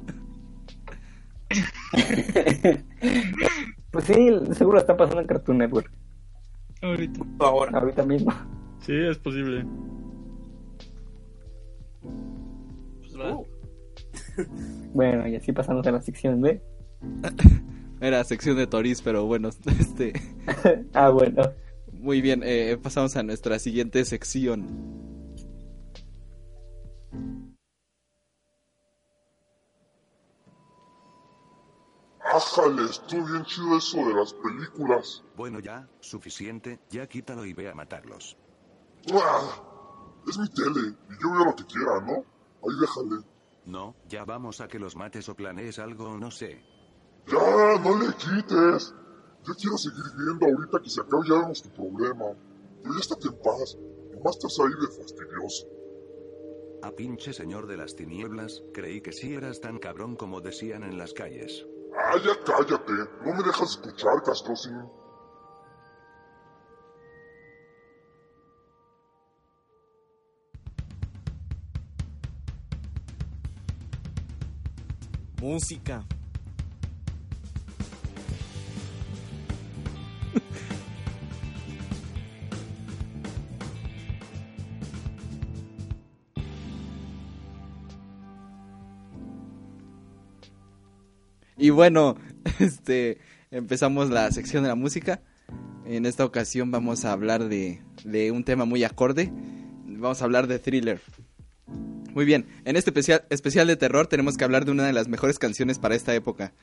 Pues 3.91 4.05
sí, 4.07 4.29
seguro 4.51 4.77
está 4.77 4.97
pasando 4.97 5.21
en 5.21 5.27
Cartoon 5.27 5.57
Network. 5.59 5.89
Ahorita. 6.81 7.21
Ahora. 7.39 7.79
Ahorita 7.79 8.03
mismo. 8.03 8.29
Sí, 8.79 8.93
es 8.93 9.17
posible. 9.17 9.65
Pues 12.99 13.17
va. 13.17 13.37
Uh, 13.37 13.45
Bueno, 14.93 15.25
y 15.29 15.37
así 15.37 15.53
pasamos 15.53 15.87
a 15.87 15.91
la 15.93 16.01
sección 16.01 16.41
de. 16.41 16.61
Era 18.01 18.23
sección 18.23 18.57
de 18.57 18.67
Toris, 18.67 19.01
pero 19.01 19.25
bueno, 19.25 19.49
este... 19.79 20.13
ah, 20.93 21.09
bueno. 21.09 21.43
Muy 21.91 22.21
bien, 22.21 22.41
eh, 22.43 22.77
pasamos 22.81 23.15
a 23.15 23.23
nuestra 23.23 23.57
siguiente 23.57 24.03
sección. 24.05 24.67
Ájale, 32.35 32.83
estuvo 32.83 33.25
bien 33.25 33.45
chido 33.45 33.77
eso 33.77 33.97
de 34.05 34.13
las 34.13 34.33
películas. 34.33 35.23
Bueno 35.37 35.59
ya, 35.59 35.87
suficiente, 36.01 36.79
ya 36.89 37.07
quítalo 37.07 37.45
y 37.45 37.53
ve 37.53 37.69
a 37.69 37.75
matarlos. 37.75 38.35
¡Ah! 39.13 39.61
Es 40.27 40.37
mi 40.37 40.49
tele, 40.49 40.95
y 41.09 41.23
yo 41.23 41.31
veo 41.31 41.45
lo 41.45 41.55
que 41.55 41.65
quiera, 41.65 42.01
¿no? 42.01 42.13
Ahí 42.13 42.79
déjale. 42.81 43.23
No, 43.65 43.95
ya 44.09 44.25
vamos 44.25 44.59
a 44.59 44.67
que 44.67 44.79
los 44.79 44.95
mates 44.95 45.29
o 45.29 45.35
planees 45.35 45.79
algo, 45.79 46.17
no 46.17 46.29
sé. 46.29 46.61
Ya, 47.27 47.79
no 47.83 47.97
le 47.97 48.13
quites. 48.15 48.93
Yo 49.43 49.53
quiero 49.55 49.77
seguir 49.77 50.03
viendo 50.17 50.45
ahorita 50.45 50.79
que 50.81 50.89
se 50.89 51.01
acabe 51.01 51.27
ya 51.27 51.35
vemos 51.35 51.61
tu 51.61 51.69
problema. 51.69 52.25
Pero 52.81 52.93
ya 52.93 52.99
estate 52.99 53.27
en 53.27 53.37
paz. 53.41 53.77
Nomás 54.13 54.35
estás 54.35 54.59
ahí 54.59 54.73
de 54.81 54.87
fastidioso. 54.87 55.67
A 56.83 56.91
pinche 56.91 57.33
señor 57.33 57.65
de 57.65 57.77
las 57.77 57.95
tinieblas, 57.95 58.61
creí 58.73 59.01
que 59.01 59.11
sí 59.11 59.33
eras 59.33 59.59
tan 59.59 59.79
cabrón 59.79 60.15
como 60.15 60.41
decían 60.41 60.83
en 60.83 60.97
las 60.97 61.13
calles. 61.13 61.65
Ah, 61.97 62.17
ya 62.23 62.37
cállate. 62.43 62.93
No 63.25 63.33
me 63.33 63.43
dejas 63.43 63.71
escuchar, 63.71 64.21
Castrocín. 64.23 64.83
Música. 75.41 76.05
Y 91.57 91.71
bueno, 91.71 92.15
este 92.59 93.17
empezamos 93.49 94.09
la 94.09 94.29
sección 94.31 94.63
de 94.63 94.69
la 94.69 94.75
música. 94.75 95.21
En 95.85 96.05
esta 96.05 96.25
ocasión 96.25 96.69
vamos 96.69 97.05
a 97.05 97.11
hablar 97.11 97.47
de, 97.47 97.81
de 98.03 98.31
un 98.31 98.43
tema 98.43 98.65
muy 98.65 98.83
acorde. 98.83 99.31
Vamos 99.85 100.21
a 100.21 100.25
hablar 100.25 100.47
de 100.47 100.59
thriller. 100.59 101.01
Muy 102.13 102.23
bien, 102.23 102.45
en 102.65 102.75
este 102.75 102.91
especial, 102.91 103.25
especial 103.29 103.67
de 103.67 103.75
terror 103.75 104.07
tenemos 104.07 104.37
que 104.37 104.43
hablar 104.43 104.63
de 104.63 104.71
una 104.71 104.85
de 104.85 104.93
las 104.93 105.07
mejores 105.07 105.37
canciones 105.37 105.79
para 105.79 105.95
esta 105.95 106.13
época. 106.13 106.53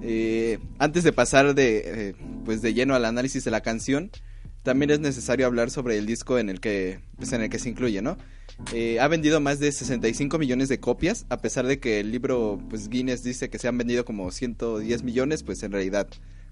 Eh, 0.00 0.58
antes 0.78 1.02
de 1.02 1.12
pasar 1.12 1.54
de, 1.54 1.82
eh, 1.84 2.14
pues 2.44 2.62
de 2.62 2.74
lleno 2.74 2.94
al 2.94 3.04
análisis 3.04 3.44
de 3.44 3.50
la 3.50 3.60
canción, 3.60 4.10
también 4.62 4.90
es 4.90 5.00
necesario 5.00 5.46
hablar 5.46 5.70
sobre 5.70 5.98
el 5.98 6.06
disco 6.06 6.38
en 6.38 6.48
el 6.48 6.60
que, 6.60 7.00
pues 7.16 7.32
en 7.32 7.42
el 7.42 7.50
que 7.50 7.58
se 7.58 7.68
incluye, 7.68 8.00
¿no? 8.00 8.16
Eh, 8.72 9.00
ha 9.00 9.08
vendido 9.08 9.40
más 9.40 9.58
de 9.58 9.72
65 9.72 10.38
millones 10.38 10.68
de 10.68 10.78
copias, 10.78 11.26
a 11.30 11.38
pesar 11.38 11.66
de 11.66 11.80
que 11.80 12.00
el 12.00 12.12
libro 12.12 12.60
pues 12.70 12.88
Guinness 12.88 13.22
dice 13.22 13.50
que 13.50 13.58
se 13.58 13.68
han 13.68 13.76
vendido 13.76 14.04
como 14.04 14.30
110 14.30 15.02
millones, 15.02 15.42
pues 15.42 15.62
en 15.62 15.72
realidad 15.72 16.08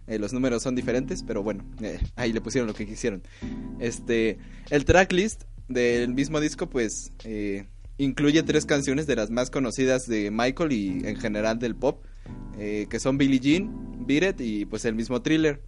eh, 0.06 0.18
los 0.18 0.32
números 0.32 0.62
son 0.62 0.74
diferentes, 0.74 1.22
pero 1.22 1.42
bueno, 1.42 1.64
eh, 1.82 2.00
ahí 2.16 2.32
le 2.32 2.40
pusieron 2.40 2.66
lo 2.66 2.74
que 2.74 2.86
quisieron. 2.86 3.22
Este, 3.78 4.38
el 4.70 4.84
tracklist 4.84 5.44
del 5.68 6.12
mismo 6.14 6.40
disco 6.40 6.68
pues 6.68 7.12
incluye 7.96 8.42
tres 8.42 8.66
canciones 8.66 9.06
de 9.06 9.14
las 9.14 9.30
más 9.30 9.50
conocidas 9.50 10.08
de 10.08 10.30
Michael 10.32 10.72
y 10.72 11.06
en 11.06 11.16
general 11.16 11.60
del 11.60 11.76
pop, 11.76 12.04
que 12.58 12.98
son 12.98 13.18
Billie 13.18 13.38
Jean, 13.38 14.04
Beat 14.04 14.40
y 14.40 14.64
pues 14.64 14.84
el 14.84 14.94
mismo 14.94 15.22
Thriller. 15.22 15.62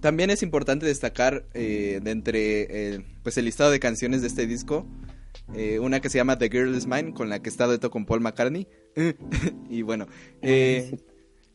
También 0.00 0.30
es 0.30 0.42
importante 0.42 0.86
destacar 0.86 1.44
eh, 1.52 2.00
de 2.02 2.10
entre 2.10 2.94
eh, 2.94 3.04
pues 3.22 3.36
el 3.36 3.44
listado 3.44 3.70
de 3.70 3.80
canciones 3.80 4.22
de 4.22 4.28
este 4.28 4.46
disco, 4.46 4.86
eh, 5.54 5.78
una 5.78 6.00
que 6.00 6.08
se 6.08 6.16
llama 6.16 6.38
The 6.38 6.48
Girl 6.48 6.74
Is 6.74 6.86
Mine, 6.86 7.12
con 7.12 7.28
la 7.28 7.42
que 7.42 7.50
está 7.50 7.66
dueto 7.66 7.90
con 7.90 8.06
Paul 8.06 8.20
McCartney. 8.20 8.66
y 9.70 9.82
bueno, 9.82 10.06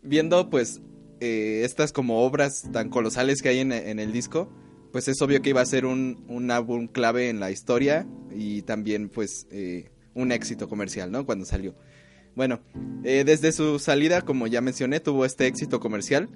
viendo 0.04 0.50
pues 0.50 0.82
estas 1.20 1.92
como 1.92 2.24
obras 2.24 2.70
tan 2.72 2.90
colosales 2.90 3.42
que 3.42 3.50
hay 3.50 3.60
en, 3.60 3.72
el 3.72 4.12
disco, 4.12 4.48
pues 4.92 5.08
es 5.08 5.20
obvio 5.22 5.42
que 5.42 5.50
iba 5.50 5.62
a 5.62 5.66
ser 5.66 5.88
un, 5.88 6.24
un 6.28 6.52
álbum 6.52 6.88
clave 6.88 7.30
en 7.30 7.40
la 7.40 7.50
historia 7.50 8.06
y 8.32 8.62
también 8.62 9.10
pues 9.10 9.48
un 10.14 10.32
éxito 10.32 10.70
comercial, 10.70 11.12
¿no? 11.12 11.26
Cuando 11.26 11.46
salió. 11.46 11.74
Bueno, 12.36 12.60
desde 13.02 13.52
su 13.52 13.80
salida, 13.80 14.22
como 14.22 14.46
ya 14.46 14.62
mencioné, 14.62 15.00
tuvo 15.00 15.26
este 15.26 15.48
éxito 15.48 15.80
comercial. 15.80 16.30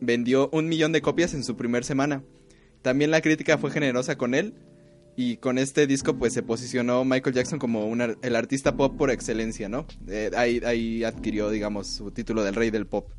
Vendió 0.00 0.48
un 0.52 0.68
millón 0.68 0.92
de 0.92 1.02
copias 1.02 1.34
en 1.34 1.44
su 1.44 1.56
primer 1.56 1.84
semana. 1.84 2.22
También 2.82 3.10
la 3.10 3.20
crítica 3.20 3.58
fue 3.58 3.70
generosa 3.70 4.16
con 4.16 4.34
él. 4.34 4.54
Y 5.16 5.36
con 5.36 5.58
este 5.58 5.86
disco 5.86 6.16
pues 6.16 6.32
se 6.32 6.42
posicionó 6.42 7.04
Michael 7.04 7.34
Jackson 7.34 7.58
como 7.58 7.92
el 8.22 8.36
artista 8.36 8.76
pop 8.76 8.96
por 8.96 9.10
excelencia, 9.10 9.68
¿no? 9.68 9.86
Eh, 10.08 10.30
ahí, 10.36 11.04
adquirió, 11.04 11.50
digamos, 11.50 11.88
su 11.88 12.10
título 12.10 12.42
del 12.42 12.54
rey 12.54 12.70
del 12.70 12.86
pop. 12.86 13.10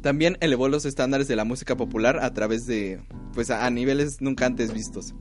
También 0.00 0.36
elevó 0.40 0.68
los 0.68 0.84
estándares 0.84 1.28
de 1.28 1.36
la 1.36 1.44
música 1.44 1.76
popular 1.76 2.18
a 2.20 2.32
través 2.32 2.66
de, 2.66 3.00
pues 3.34 3.50
a, 3.50 3.70
niveles 3.70 4.20
nunca 4.20 4.46
antes 4.46 4.72
vistos. 4.72 5.14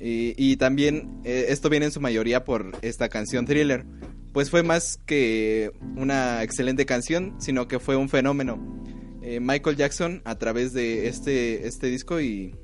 Y, 0.00 0.32
y 0.38 0.56
también 0.56 1.20
eh, 1.24 1.46
esto 1.48 1.68
viene 1.68 1.86
en 1.86 1.92
su 1.92 2.00
mayoría 2.00 2.44
por 2.44 2.72
esta 2.80 3.10
canción 3.10 3.44
Thriller. 3.44 3.84
Pues 4.32 4.48
fue 4.48 4.62
más 4.62 4.98
que 5.04 5.72
una 5.96 6.42
excelente 6.42 6.86
canción, 6.86 7.34
sino 7.38 7.68
que 7.68 7.80
fue 7.80 7.96
un 7.96 8.08
fenómeno. 8.08 8.80
Eh, 9.22 9.38
Michael 9.40 9.76
Jackson 9.76 10.22
a 10.24 10.36
través 10.38 10.72
de 10.72 11.08
este, 11.08 11.66
este 11.66 11.88
disco 11.88 12.20
y, 12.20 12.54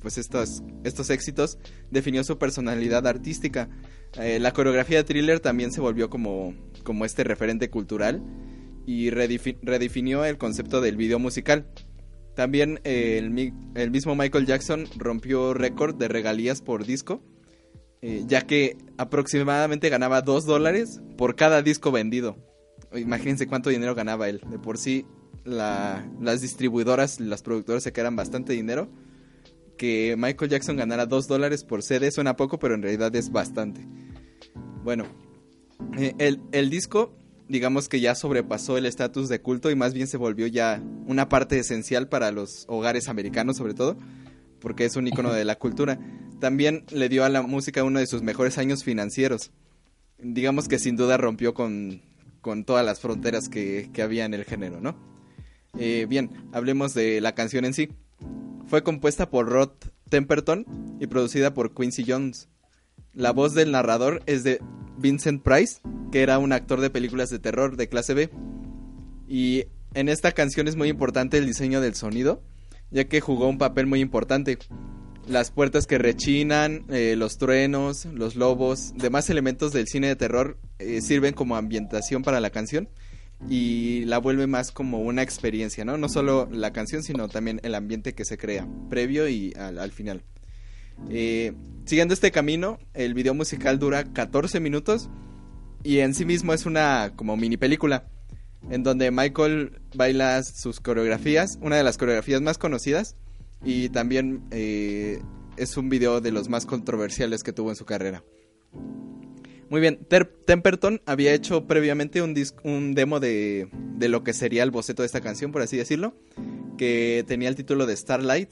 pues 0.00 0.18
estos, 0.18 0.62
estos 0.84 1.10
éxitos 1.10 1.58
definió 1.90 2.22
su 2.24 2.38
personalidad 2.38 3.06
artística. 3.06 3.68
Eh, 4.20 4.38
la 4.38 4.52
coreografía 4.52 4.98
de 4.98 5.04
Thriller 5.04 5.40
también 5.40 5.72
se 5.72 5.80
volvió 5.80 6.10
como, 6.10 6.54
como 6.84 7.04
este 7.04 7.24
referente 7.24 7.70
cultural 7.70 8.22
y 8.86 9.10
redefi- 9.10 9.58
redefinió 9.62 10.24
el 10.24 10.38
concepto 10.38 10.80
del 10.80 10.96
video 10.96 11.18
musical. 11.18 11.66
También 12.36 12.80
eh, 12.84 13.16
el, 13.18 13.30
mi- 13.30 13.52
el 13.74 13.90
mismo 13.90 14.14
Michael 14.14 14.46
Jackson 14.46 14.86
rompió 14.96 15.54
récord 15.54 15.94
de 15.96 16.08
regalías 16.08 16.60
por 16.62 16.84
disco, 16.84 17.22
ya 18.26 18.42
que 18.42 18.76
aproximadamente 18.98 19.88
ganaba 19.88 20.22
2 20.22 20.44
dólares 20.44 21.00
por 21.16 21.36
cada 21.36 21.62
disco 21.62 21.92
vendido. 21.92 22.36
Imagínense 22.94 23.46
cuánto 23.46 23.70
dinero 23.70 23.94
ganaba 23.94 24.28
él. 24.28 24.40
De 24.50 24.58
por 24.58 24.76
sí, 24.76 25.06
la- 25.44 26.08
las 26.20 26.40
distribuidoras, 26.40 27.20
las 27.20 27.42
productoras 27.42 27.82
se 27.82 27.92
quedan 27.92 28.16
bastante 28.16 28.52
dinero. 28.52 28.88
Que 29.78 30.14
Michael 30.16 30.50
Jackson 30.50 30.76
ganara 30.76 31.06
2 31.06 31.26
dólares 31.26 31.64
por 31.64 31.82
CD 31.82 32.10
suena 32.10 32.36
poco, 32.36 32.58
pero 32.58 32.74
en 32.74 32.82
realidad 32.82 33.14
es 33.16 33.30
bastante. 33.32 33.86
Bueno, 34.84 35.04
eh, 35.98 36.14
el, 36.18 36.40
el 36.52 36.70
disco, 36.70 37.16
digamos 37.48 37.88
que 37.88 38.00
ya 38.00 38.14
sobrepasó 38.14 38.76
el 38.78 38.86
estatus 38.86 39.28
de 39.28 39.40
culto 39.40 39.70
y 39.70 39.74
más 39.74 39.94
bien 39.94 40.06
se 40.06 40.16
volvió 40.18 40.46
ya 40.46 40.80
una 41.06 41.28
parte 41.28 41.58
esencial 41.58 42.08
para 42.08 42.30
los 42.30 42.64
hogares 42.68 43.08
americanos, 43.08 43.56
sobre 43.56 43.74
todo, 43.74 43.96
porque 44.60 44.84
es 44.84 44.94
un 44.96 45.08
icono 45.08 45.32
de 45.32 45.44
la 45.44 45.56
cultura. 45.56 45.98
También 46.38 46.84
le 46.90 47.08
dio 47.08 47.24
a 47.24 47.28
la 47.28 47.42
música 47.42 47.82
uno 47.82 47.98
de 47.98 48.06
sus 48.06 48.22
mejores 48.22 48.58
años 48.58 48.84
financieros. 48.84 49.50
Digamos 50.18 50.68
que 50.68 50.78
sin 50.78 50.94
duda 50.96 51.16
rompió 51.16 51.54
con, 51.54 52.02
con 52.40 52.64
todas 52.64 52.84
las 52.84 53.00
fronteras 53.00 53.48
que, 53.48 53.90
que 53.92 54.02
había 54.02 54.24
en 54.24 54.34
el 54.34 54.44
género, 54.44 54.80
¿no? 54.80 54.96
Eh, 55.78 56.06
bien, 56.06 56.30
hablemos 56.52 56.92
de 56.92 57.20
la 57.20 57.34
canción 57.34 57.64
en 57.64 57.72
sí. 57.72 57.88
Fue 58.66 58.82
compuesta 58.82 59.30
por 59.30 59.48
Rod 59.48 59.70
Temperton 60.10 60.66
y 61.00 61.06
producida 61.06 61.54
por 61.54 61.74
Quincy 61.74 62.04
Jones. 62.06 62.48
La 63.14 63.32
voz 63.32 63.54
del 63.54 63.72
narrador 63.72 64.22
es 64.26 64.44
de 64.44 64.60
Vincent 64.98 65.42
Price, 65.42 65.80
que 66.10 66.22
era 66.22 66.38
un 66.38 66.52
actor 66.52 66.80
de 66.80 66.90
películas 66.90 67.30
de 67.30 67.38
terror 67.38 67.76
de 67.76 67.88
clase 67.88 68.12
B. 68.12 68.30
Y 69.26 69.64
en 69.94 70.10
esta 70.10 70.32
canción 70.32 70.68
es 70.68 70.76
muy 70.76 70.88
importante 70.88 71.38
el 71.38 71.46
diseño 71.46 71.80
del 71.80 71.94
sonido, 71.94 72.42
ya 72.90 73.04
que 73.04 73.22
jugó 73.22 73.48
un 73.48 73.58
papel 73.58 73.86
muy 73.86 74.00
importante. 74.00 74.58
Las 75.26 75.50
puertas 75.50 75.86
que 75.86 75.98
rechinan, 75.98 76.84
eh, 76.90 77.14
los 77.16 77.38
truenos, 77.38 78.04
los 78.06 78.36
lobos, 78.36 78.92
demás 78.96 79.30
elementos 79.30 79.72
del 79.72 79.88
cine 79.88 80.08
de 80.08 80.16
terror 80.16 80.58
eh, 80.78 81.00
sirven 81.00 81.32
como 81.32 81.56
ambientación 81.56 82.22
para 82.22 82.40
la 82.40 82.50
canción 82.50 82.88
y 83.48 84.04
la 84.04 84.18
vuelve 84.18 84.46
más 84.46 84.70
como 84.70 85.00
una 85.00 85.22
experiencia, 85.22 85.84
¿no? 85.84 85.96
No 85.96 86.08
solo 86.08 86.48
la 86.50 86.72
canción, 86.72 87.02
sino 87.02 87.28
también 87.28 87.60
el 87.62 87.74
ambiente 87.74 88.14
que 88.14 88.24
se 88.24 88.38
crea, 88.38 88.66
previo 88.88 89.28
y 89.28 89.52
al, 89.56 89.78
al 89.78 89.92
final. 89.92 90.22
Eh, 91.10 91.52
siguiendo 91.84 92.14
este 92.14 92.30
camino, 92.30 92.78
el 92.94 93.14
video 93.14 93.34
musical 93.34 93.78
dura 93.78 94.04
14 94.04 94.60
minutos 94.60 95.08
y 95.82 95.98
en 95.98 96.14
sí 96.14 96.24
mismo 96.24 96.52
es 96.54 96.66
una 96.66 97.12
como 97.16 97.36
mini 97.36 97.56
película 97.56 98.06
en 98.70 98.82
donde 98.82 99.10
Michael 99.10 99.80
baila 99.94 100.42
sus 100.42 100.80
coreografías, 100.80 101.58
una 101.60 101.76
de 101.76 101.82
las 101.82 101.98
coreografías 101.98 102.40
más 102.40 102.58
conocidas 102.58 103.16
y 103.64 103.88
también 103.88 104.42
eh, 104.50 105.20
es 105.56 105.76
un 105.76 105.88
video 105.88 106.20
de 106.20 106.32
los 106.32 106.48
más 106.48 106.66
controversiales 106.66 107.42
que 107.42 107.52
tuvo 107.52 107.70
en 107.70 107.76
su 107.76 107.84
carrera. 107.84 108.22
Muy 109.72 109.80
bien, 109.80 110.06
Temperton 110.44 111.00
había 111.06 111.32
hecho 111.32 111.66
previamente 111.66 112.20
un, 112.20 112.34
un 112.62 112.94
demo 112.94 113.20
de, 113.20 113.70
de 113.96 114.10
lo 114.10 114.22
que 114.22 114.34
sería 114.34 114.64
el 114.64 114.70
boceto 114.70 115.00
de 115.00 115.06
esta 115.06 115.22
canción, 115.22 115.50
por 115.50 115.62
así 115.62 115.78
decirlo, 115.78 116.14
que 116.76 117.24
tenía 117.26 117.48
el 117.48 117.54
título 117.54 117.86
de 117.86 117.96
Starlight. 117.96 118.50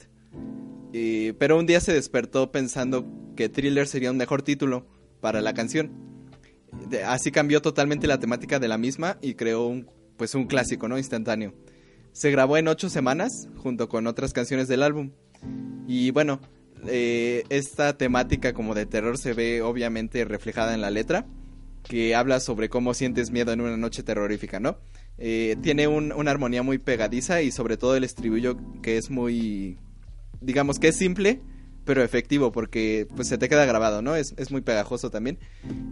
Pero 0.91 1.59
un 1.59 1.67
día 1.67 1.79
se 1.79 1.93
despertó 1.93 2.51
pensando 2.51 3.05
que 3.35 3.49
Thriller 3.49 3.85
sería 3.85 4.09
un 4.09 4.17
mejor 4.17 4.41
título 4.41 4.87
para 5.19 5.41
la 5.41 5.53
canción. 5.53 5.91
Así 7.05 7.29
cambió 7.29 7.61
totalmente 7.61 8.07
la 8.07 8.19
temática 8.19 8.57
de 8.57 8.67
la 8.67 8.79
misma 8.79 9.19
y 9.21 9.35
creó 9.35 9.67
un, 9.67 9.91
pues 10.17 10.33
un 10.33 10.47
clásico, 10.47 10.87
¿no? 10.87 10.97
Instantáneo. 10.97 11.53
Se 12.13 12.31
grabó 12.31 12.57
en 12.57 12.67
ocho 12.67 12.89
semanas 12.89 13.47
junto 13.57 13.89
con 13.89 14.07
otras 14.07 14.33
canciones 14.33 14.67
del 14.67 14.81
álbum. 14.81 15.11
Y 15.85 16.09
bueno, 16.09 16.41
eh, 16.87 17.43
esta 17.49 17.97
temática 17.97 18.53
como 18.53 18.73
de 18.75 18.85
terror 18.85 19.17
se 19.17 19.33
ve 19.33 19.61
obviamente 19.61 20.25
reflejada 20.25 20.73
en 20.73 20.81
la 20.81 20.89
letra, 20.91 21.25
que 21.83 22.15
habla 22.15 22.39
sobre 22.39 22.69
cómo 22.69 22.93
sientes 22.93 23.31
miedo 23.31 23.51
en 23.51 23.61
una 23.61 23.77
noche 23.77 24.03
terrorífica, 24.03 24.59
¿no? 24.59 24.77
Eh, 25.17 25.55
tiene 25.61 25.87
un- 25.87 26.11
una 26.11 26.31
armonía 26.31 26.63
muy 26.63 26.77
pegadiza 26.77 27.41
y 27.41 27.51
sobre 27.51 27.77
todo 27.77 27.95
el 27.95 28.03
estribillo 28.03 28.57
que 28.81 28.97
es 28.97 29.09
muy, 29.09 29.77
digamos 30.41 30.79
que 30.79 30.89
es 30.89 30.97
simple, 30.97 31.41
pero 31.85 32.03
efectivo 32.03 32.51
porque 32.51 33.07
pues 33.15 33.27
se 33.27 33.37
te 33.39 33.49
queda 33.49 33.65
grabado, 33.65 34.01
¿no? 34.03 34.15
Es, 34.15 34.33
es 34.37 34.51
muy 34.51 34.61
pegajoso 34.61 35.09
también. 35.09 35.39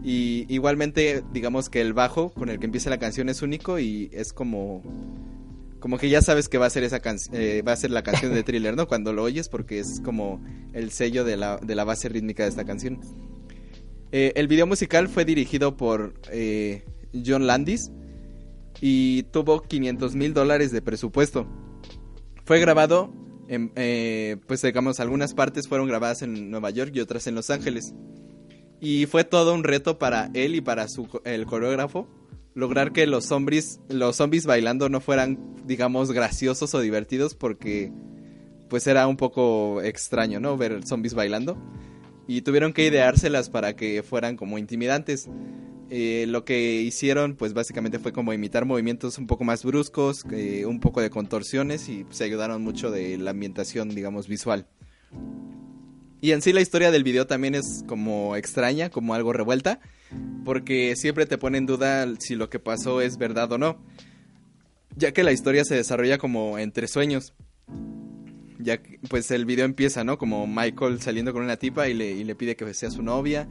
Y 0.04 0.46
igualmente, 0.48 1.24
digamos 1.34 1.70
que 1.70 1.82
el 1.82 1.94
bajo 1.94 2.32
con 2.32 2.50
el 2.50 2.60
que 2.60 2.66
empieza 2.66 2.90
la 2.92 3.00
canción 3.00 3.28
es 3.30 3.42
único 3.42 3.80
y 3.80 4.10
es 4.14 4.32
como 4.32 4.84
como 5.80 5.98
que 5.98 6.10
ya 6.10 6.22
sabes 6.22 6.50
que 6.50 6.58
va 6.58 6.66
a 6.66 6.70
ser 6.70 6.84
esa 6.84 7.02
eh, 7.34 7.62
va 7.66 7.72
a 7.72 7.76
ser 7.78 7.92
la 7.92 8.04
canción 8.04 8.34
de 8.34 8.44
Thriller, 8.44 8.76
¿no? 8.76 8.88
Cuando 8.88 9.14
lo 9.14 9.24
oyes 9.24 9.50
porque 9.50 9.80
es 9.80 10.02
como 10.04 10.44
el 10.74 10.92
sello 10.92 11.24
de 11.24 11.38
la, 11.38 11.58
de 11.58 11.76
la 11.76 11.84
base 11.84 12.10
rítmica 12.10 12.44
de 12.44 12.50
esta 12.50 12.66
canción. 12.66 13.00
Eh, 14.12 14.34
el 14.36 14.48
video 14.48 14.66
musical 14.66 15.08
fue 15.08 15.24
dirigido 15.24 15.78
por 15.78 16.14
eh, 16.32 16.84
John 17.26 17.46
Landis 17.46 17.92
y 18.82 19.24
tuvo 19.24 19.62
500 19.62 20.16
mil 20.16 20.34
dólares 20.34 20.72
de 20.72 20.82
presupuesto. 20.82 21.48
Fue 22.44 22.60
grabado, 22.60 23.14
en, 23.48 23.72
eh, 23.76 24.38
pues 24.48 24.64
digamos, 24.64 25.00
algunas 25.00 25.34
partes 25.34 25.68
fueron 25.68 25.88
grabadas 25.88 26.24
en 26.24 26.50
Nueva 26.50 26.72
York 26.72 26.92
y 26.96 27.02
otras 27.02 27.28
en 27.28 27.36
Los 27.36 27.50
Ángeles. 27.52 27.94
Y 28.82 29.06
fue 29.06 29.24
todo 29.24 29.54
un 29.54 29.64
reto 29.64 30.00
para 30.00 30.32
él 30.34 30.56
y 30.56 30.62
para 30.62 30.88
su, 30.88 31.08
el 31.26 31.46
coreógrafo 31.46 32.08
lograr 32.60 32.92
que 32.92 33.08
los 33.08 33.26
zombies, 33.26 33.80
los 33.88 34.18
zombies 34.18 34.46
bailando 34.46 34.90
no 34.90 35.00
fueran, 35.00 35.40
digamos, 35.66 36.12
graciosos 36.12 36.74
o 36.76 36.80
divertidos 36.80 37.34
porque 37.34 37.92
pues 38.70 38.86
era 38.86 39.08
un 39.08 39.18
poco 39.18 39.82
extraño, 39.82 40.40
¿no? 40.40 40.58
Ver 40.58 40.86
zombies 40.86 41.14
bailando. 41.14 41.58
Y 42.28 42.42
tuvieron 42.42 42.74
que 42.74 42.86
ideárselas 42.86 43.50
para 43.50 43.76
que 43.76 44.04
fueran 44.04 44.38
como 44.38 44.60
intimidantes. 44.60 45.28
Eh, 45.90 46.26
lo 46.28 46.46
que 46.46 46.82
hicieron, 46.82 47.36
pues 47.36 47.54
básicamente 47.54 47.98
fue 47.98 48.14
como 48.14 48.32
imitar 48.32 48.66
movimientos 48.66 49.18
un 49.18 49.26
poco 49.26 49.44
más 49.44 49.66
bruscos, 49.66 50.24
eh, 50.32 50.68
un 50.68 50.80
poco 50.80 51.02
de 51.02 51.10
contorsiones 51.10 51.90
y 51.90 52.06
se 52.12 52.26
ayudaron 52.26 52.62
mucho 52.62 52.92
de 52.92 53.18
la 53.18 53.32
ambientación, 53.32 53.90
digamos, 53.90 54.28
visual. 54.28 54.68
Y 56.22 56.32
en 56.32 56.42
sí 56.42 56.52
la 56.52 56.62
historia 56.62 56.92
del 56.92 57.04
video 57.04 57.28
también 57.28 57.56
es 57.56 57.84
como 57.88 58.36
extraña, 58.36 58.90
como 58.90 59.14
algo 59.14 59.32
revuelta, 59.32 59.80
porque 60.44 60.96
siempre 60.96 61.26
te 61.26 61.38
pone 61.38 61.58
en 61.58 61.66
duda 61.66 62.08
si 62.20 62.36
lo 62.36 62.50
que 62.50 62.60
pasó 62.60 63.02
es 63.02 63.18
verdad 63.18 63.52
o 63.54 63.58
no, 63.58 63.82
ya 64.96 65.14
que 65.14 65.24
la 65.24 65.32
historia 65.32 65.64
se 65.64 65.76
desarrolla 65.76 66.18
como 66.18 66.58
entre 66.58 66.88
sueños. 66.88 67.34
Ya 68.58 68.82
que, 68.82 69.00
pues 69.10 69.32
el 69.32 69.46
video 69.46 69.64
empieza, 69.64 70.04
¿no? 70.04 70.18
Como 70.18 70.46
Michael 70.46 71.02
saliendo 71.02 71.32
con 71.32 71.44
una 71.44 71.56
tipa 71.56 71.88
y 71.88 71.94
le, 71.94 72.36
pide 72.36 72.58
que 72.58 72.74
sea 72.74 72.92
su 72.92 73.02
novia 73.02 73.48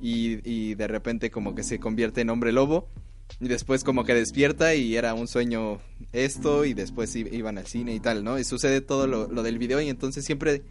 y, 0.00 0.38
y 0.48 0.76
de 0.76 0.86
repente 0.86 1.32
como 1.32 1.56
que 1.56 1.64
se 1.64 1.80
convierte 1.80 2.20
en 2.20 2.30
hombre 2.30 2.52
lobo 2.52 2.88
y 3.40 3.48
después 3.48 3.82
como 3.82 4.04
que 4.04 4.14
despierta 4.14 4.76
y 4.76 4.94
era 4.94 5.14
un 5.14 5.26
sueño 5.26 5.80
esto 6.12 6.64
y 6.64 6.74
después 6.74 7.16
iban 7.16 7.58
al 7.58 7.66
cine 7.66 7.92
y 7.92 7.98
tal, 7.98 8.22
¿no? 8.22 8.38
Y 8.38 8.44
sucede 8.44 8.80
todo 8.80 9.08
lo 9.08 9.42
del 9.42 9.58
video 9.58 9.80
y 9.80 9.88
entonces 9.88 10.24
siempre 10.24 10.62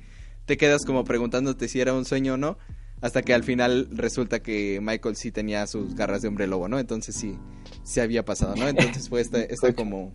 te 0.46 0.58
quedas 0.58 0.86
como 0.86 1.04
preguntándote 1.04 1.68
si 1.68 1.80
era 1.80 1.94
un 1.94 2.06
sueño 2.06 2.34
o 2.34 2.38
no, 2.38 2.58
hasta 3.02 3.22
que 3.22 3.34
al 3.34 3.44
final 3.44 3.88
resulta 3.92 4.42
que 4.42 4.80
Michael 4.82 5.16
sí 5.16 5.32
tenía 5.32 5.66
sus 5.68 5.96
garras 5.96 6.22
de 6.22 6.28
hombre 6.28 6.48
lobo, 6.48 6.68
¿no? 6.68 6.78
Entonces 6.80 7.16
sí, 7.16 7.38
sí 7.84 8.00
había 8.00 8.24
pasado, 8.26 8.56
¿no? 8.56 8.68
Entonces 8.68 9.10
fue 9.10 9.22
esta, 9.22 9.42
esta 9.42 9.74
como... 9.76 10.14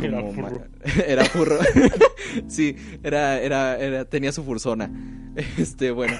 Era 0.00 0.20
furro. 0.22 0.42
ma- 0.42 0.52
era 1.06 1.24
furro. 1.24 1.58
sí, 2.48 2.76
era, 3.02 3.40
era, 3.40 3.78
era, 3.78 4.04
tenía 4.06 4.32
su 4.32 4.42
fursona. 4.44 4.90
Este, 5.58 5.90
bueno. 5.90 6.16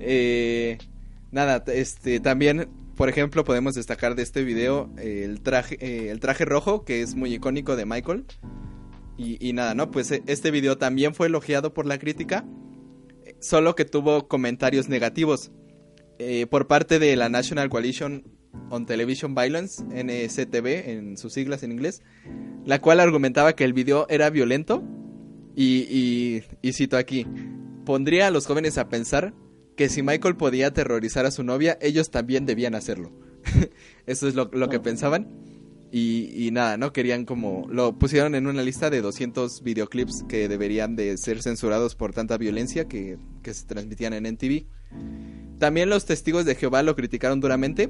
Eh, 0.00 0.78
nada, 1.32 1.64
este, 1.68 2.20
también, 2.20 2.68
por 2.96 3.08
ejemplo, 3.08 3.44
podemos 3.44 3.74
destacar 3.74 4.14
de 4.14 4.22
este 4.22 4.44
video 4.44 4.90
eh, 4.98 5.22
el 5.24 5.40
traje, 5.40 5.76
eh, 5.80 6.10
el 6.10 6.20
traje 6.20 6.44
rojo, 6.44 6.84
que 6.84 7.02
es 7.02 7.14
muy 7.14 7.34
icónico 7.34 7.74
de 7.76 7.86
Michael. 7.86 8.24
Y, 9.18 9.36
y 9.46 9.52
nada, 9.52 9.74
¿no? 9.74 9.90
Pues 9.90 10.10
eh, 10.12 10.22
este 10.26 10.50
video 10.50 10.78
también 10.78 11.14
fue 11.14 11.26
elogiado 11.26 11.74
por 11.74 11.84
la 11.84 11.98
crítica, 11.98 12.46
solo 13.40 13.74
que 13.74 13.84
tuvo 13.84 14.28
comentarios 14.28 14.88
negativos 14.88 15.50
eh, 16.18 16.46
por 16.46 16.66
parte 16.66 16.98
de 16.98 17.14
la 17.16 17.28
National 17.28 17.68
Coalition 17.68 18.24
on 18.70 18.86
Television 18.86 19.34
Violence, 19.34 19.82
NCTV, 19.82 20.90
en 20.90 21.16
sus 21.16 21.32
siglas 21.32 21.62
en 21.62 21.72
inglés, 21.72 22.02
la 22.64 22.80
cual 22.80 23.00
argumentaba 23.00 23.54
que 23.54 23.64
el 23.64 23.72
video 23.72 24.06
era 24.08 24.30
violento 24.30 24.82
y, 25.54 25.86
y, 25.90 26.44
y 26.62 26.72
cito 26.72 26.96
aquí, 26.96 27.26
pondría 27.84 28.28
a 28.28 28.30
los 28.30 28.46
jóvenes 28.46 28.78
a 28.78 28.88
pensar 28.88 29.34
que 29.76 29.88
si 29.88 30.02
Michael 30.02 30.36
podía 30.36 30.68
aterrorizar 30.68 31.24
a 31.24 31.30
su 31.30 31.44
novia, 31.44 31.78
ellos 31.80 32.10
también 32.10 32.46
debían 32.46 32.74
hacerlo. 32.74 33.12
Eso 34.06 34.26
es 34.26 34.34
lo, 34.34 34.50
lo 34.52 34.68
que 34.68 34.80
pensaban. 34.80 35.28
Y, 35.90 36.50
nada, 36.52 36.76
¿no? 36.76 36.92
Querían 36.92 37.24
como... 37.24 37.66
Lo 37.70 37.98
pusieron 37.98 38.34
en 38.34 38.46
una 38.46 38.62
lista 38.62 38.90
de 38.90 39.00
200 39.00 39.62
videoclips 39.62 40.24
que 40.28 40.48
deberían 40.48 40.96
de 40.96 41.16
ser 41.16 41.42
censurados 41.42 41.94
por 41.94 42.12
tanta 42.12 42.36
violencia 42.36 42.86
que, 42.86 43.16
que 43.42 43.54
se 43.54 43.66
transmitían 43.66 44.12
en 44.12 44.26
NTV. 44.26 44.66
También 45.58 45.88
los 45.88 46.04
testigos 46.04 46.44
de 46.44 46.54
Jehová 46.54 46.82
lo 46.82 46.94
criticaron 46.94 47.40
duramente. 47.40 47.88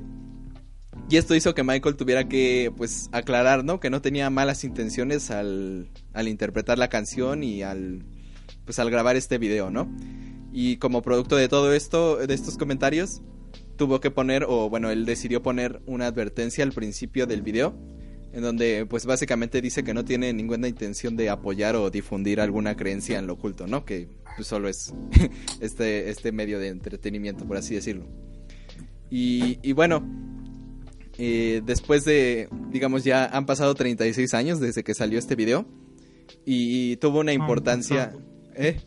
Y 1.10 1.16
esto 1.16 1.34
hizo 1.34 1.54
que 1.54 1.64
Michael 1.64 1.96
tuviera 1.96 2.28
que, 2.28 2.72
pues, 2.76 3.08
aclarar, 3.12 3.64
¿no? 3.64 3.80
Que 3.80 3.90
no 3.90 4.02
tenía 4.02 4.30
malas 4.30 4.62
intenciones 4.62 5.30
al, 5.30 5.90
al 6.12 6.28
interpretar 6.28 6.78
la 6.78 6.88
canción 6.88 7.42
y 7.42 7.62
al, 7.62 8.04
pues, 8.64 8.78
al 8.78 8.90
grabar 8.90 9.16
este 9.16 9.38
video, 9.38 9.70
¿no? 9.70 9.90
Y 10.52 10.76
como 10.76 11.02
producto 11.02 11.36
de 11.36 11.48
todo 11.48 11.72
esto, 11.72 12.16
de 12.18 12.34
estos 12.34 12.58
comentarios, 12.58 13.22
tuvo 13.78 14.00
que 14.00 14.10
poner, 14.10 14.44
o 14.46 14.68
bueno, 14.68 14.90
él 14.90 15.06
decidió 15.06 15.42
poner 15.42 15.80
una 15.86 16.06
advertencia 16.06 16.64
al 16.64 16.72
principio 16.72 17.26
del 17.26 17.40
video, 17.40 17.74
en 18.32 18.42
donde 18.42 18.84
pues 18.84 19.06
básicamente 19.06 19.62
dice 19.62 19.82
que 19.82 19.94
no 19.94 20.04
tiene 20.04 20.34
ninguna 20.34 20.68
intención 20.68 21.16
de 21.16 21.30
apoyar 21.30 21.76
o 21.76 21.88
difundir 21.88 22.42
alguna 22.42 22.76
creencia 22.76 23.18
en 23.18 23.26
lo 23.26 23.34
oculto, 23.34 23.66
¿no? 23.66 23.86
Que 23.86 24.08
pues, 24.36 24.46
solo 24.46 24.68
es 24.68 24.92
este, 25.60 26.10
este 26.10 26.32
medio 26.32 26.58
de 26.58 26.68
entretenimiento, 26.68 27.46
por 27.46 27.56
así 27.56 27.74
decirlo. 27.74 28.04
Y, 29.08 29.58
y 29.62 29.72
bueno, 29.72 30.06
eh, 31.16 31.62
después 31.64 32.04
de, 32.04 32.50
digamos, 32.70 33.04
ya 33.04 33.24
han 33.24 33.46
pasado 33.46 33.74
36 33.74 34.34
años 34.34 34.60
desde 34.60 34.84
que 34.84 34.92
salió 34.92 35.18
este 35.18 35.34
video, 35.34 35.66
y, 36.44 36.96
tuvo 36.96 37.20
una 37.20 37.32
importancia... 37.32 38.12
¿Eh? 38.54 38.80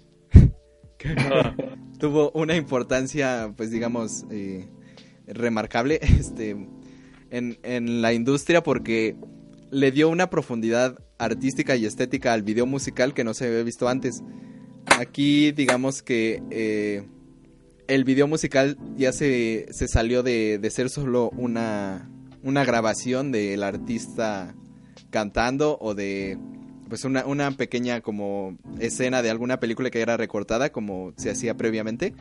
Tuvo 2.00 2.32
una 2.32 2.56
importancia, 2.56 3.54
pues 3.56 3.70
digamos, 3.70 4.26
eh, 4.32 4.68
remarcable 5.34 6.00
este, 6.20 6.52
en, 7.30 7.58
en, 7.64 8.02
la 8.02 8.14
industria 8.14 8.62
porque 8.62 9.16
le 9.72 9.92
dio 9.92 10.10
una 10.10 10.30
profundidad 10.30 11.00
artística 11.18 11.76
y 11.76 11.86
estética 11.86 12.34
al 12.34 12.44
video 12.44 12.66
musical 12.66 13.14
que 13.14 13.24
no 13.24 13.34
se 13.34 13.48
había 13.48 13.64
visto 13.64 13.88
antes. 13.88 14.22
Aquí 14.86 15.52
digamos 15.52 16.02
que 16.02 16.42
eh, 16.50 17.04
el 17.88 18.04
video 18.04 18.28
musical 18.28 18.78
ya 18.96 19.12
se, 19.12 19.68
se 19.72 19.88
salió 19.88 20.24
de, 20.24 20.60
de, 20.60 20.72
ser 20.72 20.90
solo 20.90 21.30
una, 21.32 22.10
una 22.44 22.64
grabación 22.64 23.32
del 23.32 23.64
artista 23.64 24.56
cantando 25.10 25.78
o 25.80 25.94
de 25.94 26.38
pues 26.90 27.06
una, 27.06 27.26
una 27.26 27.52
pequeña 27.52 28.02
como 28.02 28.58
escena 28.80 29.22
de 29.22 29.30
alguna 29.30 29.60
película 29.60 29.90
que 29.90 30.02
era 30.02 30.18
recortada 30.18 30.72
como 30.72 31.14
se 31.18 31.30
hacía 31.30 31.56
previamente, 31.56 32.14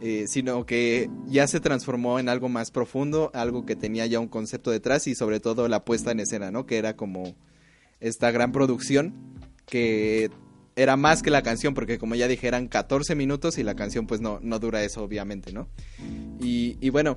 eh, 0.00 0.26
sino 0.28 0.66
que 0.66 1.08
ya 1.26 1.46
se 1.46 1.60
transformó 1.60 2.18
en 2.18 2.28
algo 2.28 2.48
más 2.48 2.70
profundo, 2.70 3.30
algo 3.32 3.64
que 3.64 3.76
tenía 3.76 4.06
ya 4.06 4.20
un 4.20 4.28
concepto 4.28 4.70
detrás 4.70 5.06
y 5.06 5.14
sobre 5.14 5.40
todo 5.40 5.68
la 5.68 5.84
puesta 5.84 6.10
en 6.10 6.20
escena, 6.20 6.50
¿no? 6.50 6.66
Que 6.66 6.78
era 6.78 6.96
como 6.96 7.34
esta 8.00 8.30
gran 8.30 8.52
producción 8.52 9.14
que 9.66 10.30
era 10.76 10.96
más 10.96 11.22
que 11.22 11.30
la 11.30 11.42
canción, 11.42 11.72
porque 11.74 11.98
como 11.98 12.16
ya 12.16 12.28
dije 12.28 12.46
eran 12.46 12.68
14 12.68 13.14
minutos 13.14 13.58
y 13.58 13.62
la 13.62 13.76
canción 13.76 14.06
pues 14.06 14.20
no, 14.20 14.40
no 14.42 14.58
dura 14.58 14.82
eso 14.82 15.02
obviamente, 15.02 15.52
¿no? 15.52 15.68
Y, 16.40 16.90
bueno, 16.90 17.16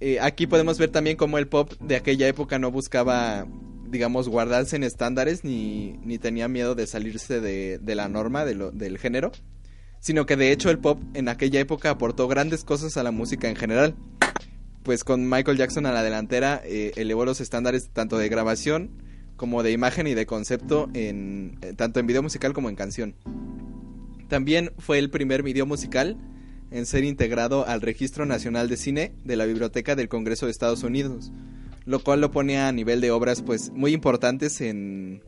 eh, 0.00 0.18
aquí 0.20 0.46
podemos 0.46 0.78
ver 0.78 0.90
también 0.90 1.16
cómo 1.16 1.36
el 1.36 1.48
pop 1.48 1.72
de 1.80 1.96
aquella 1.96 2.26
época 2.26 2.58
no 2.58 2.70
buscaba 2.70 3.46
digamos, 3.92 4.26
guardarse 4.26 4.76
en 4.76 4.84
estándares 4.84 5.44
ni, 5.44 5.98
ni 6.02 6.16
tenía 6.16 6.48
miedo 6.48 6.74
de 6.74 6.86
salirse 6.86 7.42
de, 7.42 7.94
la 7.94 8.08
norma 8.08 8.46
del 8.46 8.96
género, 8.96 9.32
sino 10.02 10.26
que 10.26 10.36
de 10.36 10.52
hecho 10.52 10.68
el 10.68 10.78
pop 10.78 11.00
en 11.14 11.30
aquella 11.30 11.60
época 11.60 11.88
aportó 11.88 12.28
grandes 12.28 12.64
cosas 12.64 12.98
a 12.98 13.02
la 13.02 13.10
música 13.10 13.48
en 13.48 13.56
general. 13.56 13.94
Pues 14.82 15.04
con 15.04 15.30
Michael 15.30 15.56
Jackson 15.56 15.86
a 15.86 15.92
la 15.92 16.02
delantera 16.02 16.60
eh, 16.64 16.92
elevó 16.96 17.24
los 17.24 17.40
estándares 17.40 17.88
tanto 17.88 18.18
de 18.18 18.28
grabación 18.28 18.90
como 19.36 19.62
de 19.62 19.72
imagen 19.72 20.06
y 20.06 20.14
de 20.14 20.26
concepto 20.26 20.90
en 20.92 21.56
eh, 21.62 21.72
tanto 21.74 22.00
en 22.00 22.06
video 22.06 22.22
musical 22.22 22.52
como 22.52 22.68
en 22.68 22.76
canción. 22.76 23.14
También 24.28 24.72
fue 24.78 24.98
el 24.98 25.08
primer 25.08 25.42
video 25.42 25.64
musical 25.64 26.18
en 26.70 26.84
ser 26.84 27.04
integrado 27.04 27.66
al 27.66 27.80
Registro 27.80 28.26
Nacional 28.26 28.68
de 28.68 28.76
Cine 28.76 29.12
de 29.24 29.36
la 29.36 29.46
Biblioteca 29.46 29.94
del 29.94 30.08
Congreso 30.08 30.46
de 30.46 30.52
Estados 30.52 30.82
Unidos 30.82 31.30
lo 31.84 32.02
cual 32.02 32.20
lo 32.20 32.30
pone 32.30 32.58
a 32.58 32.70
nivel 32.72 33.00
de 33.00 33.10
obras 33.10 33.42
pues 33.42 33.70
muy 33.70 33.92
importantes 33.92 34.60
en, 34.60 35.22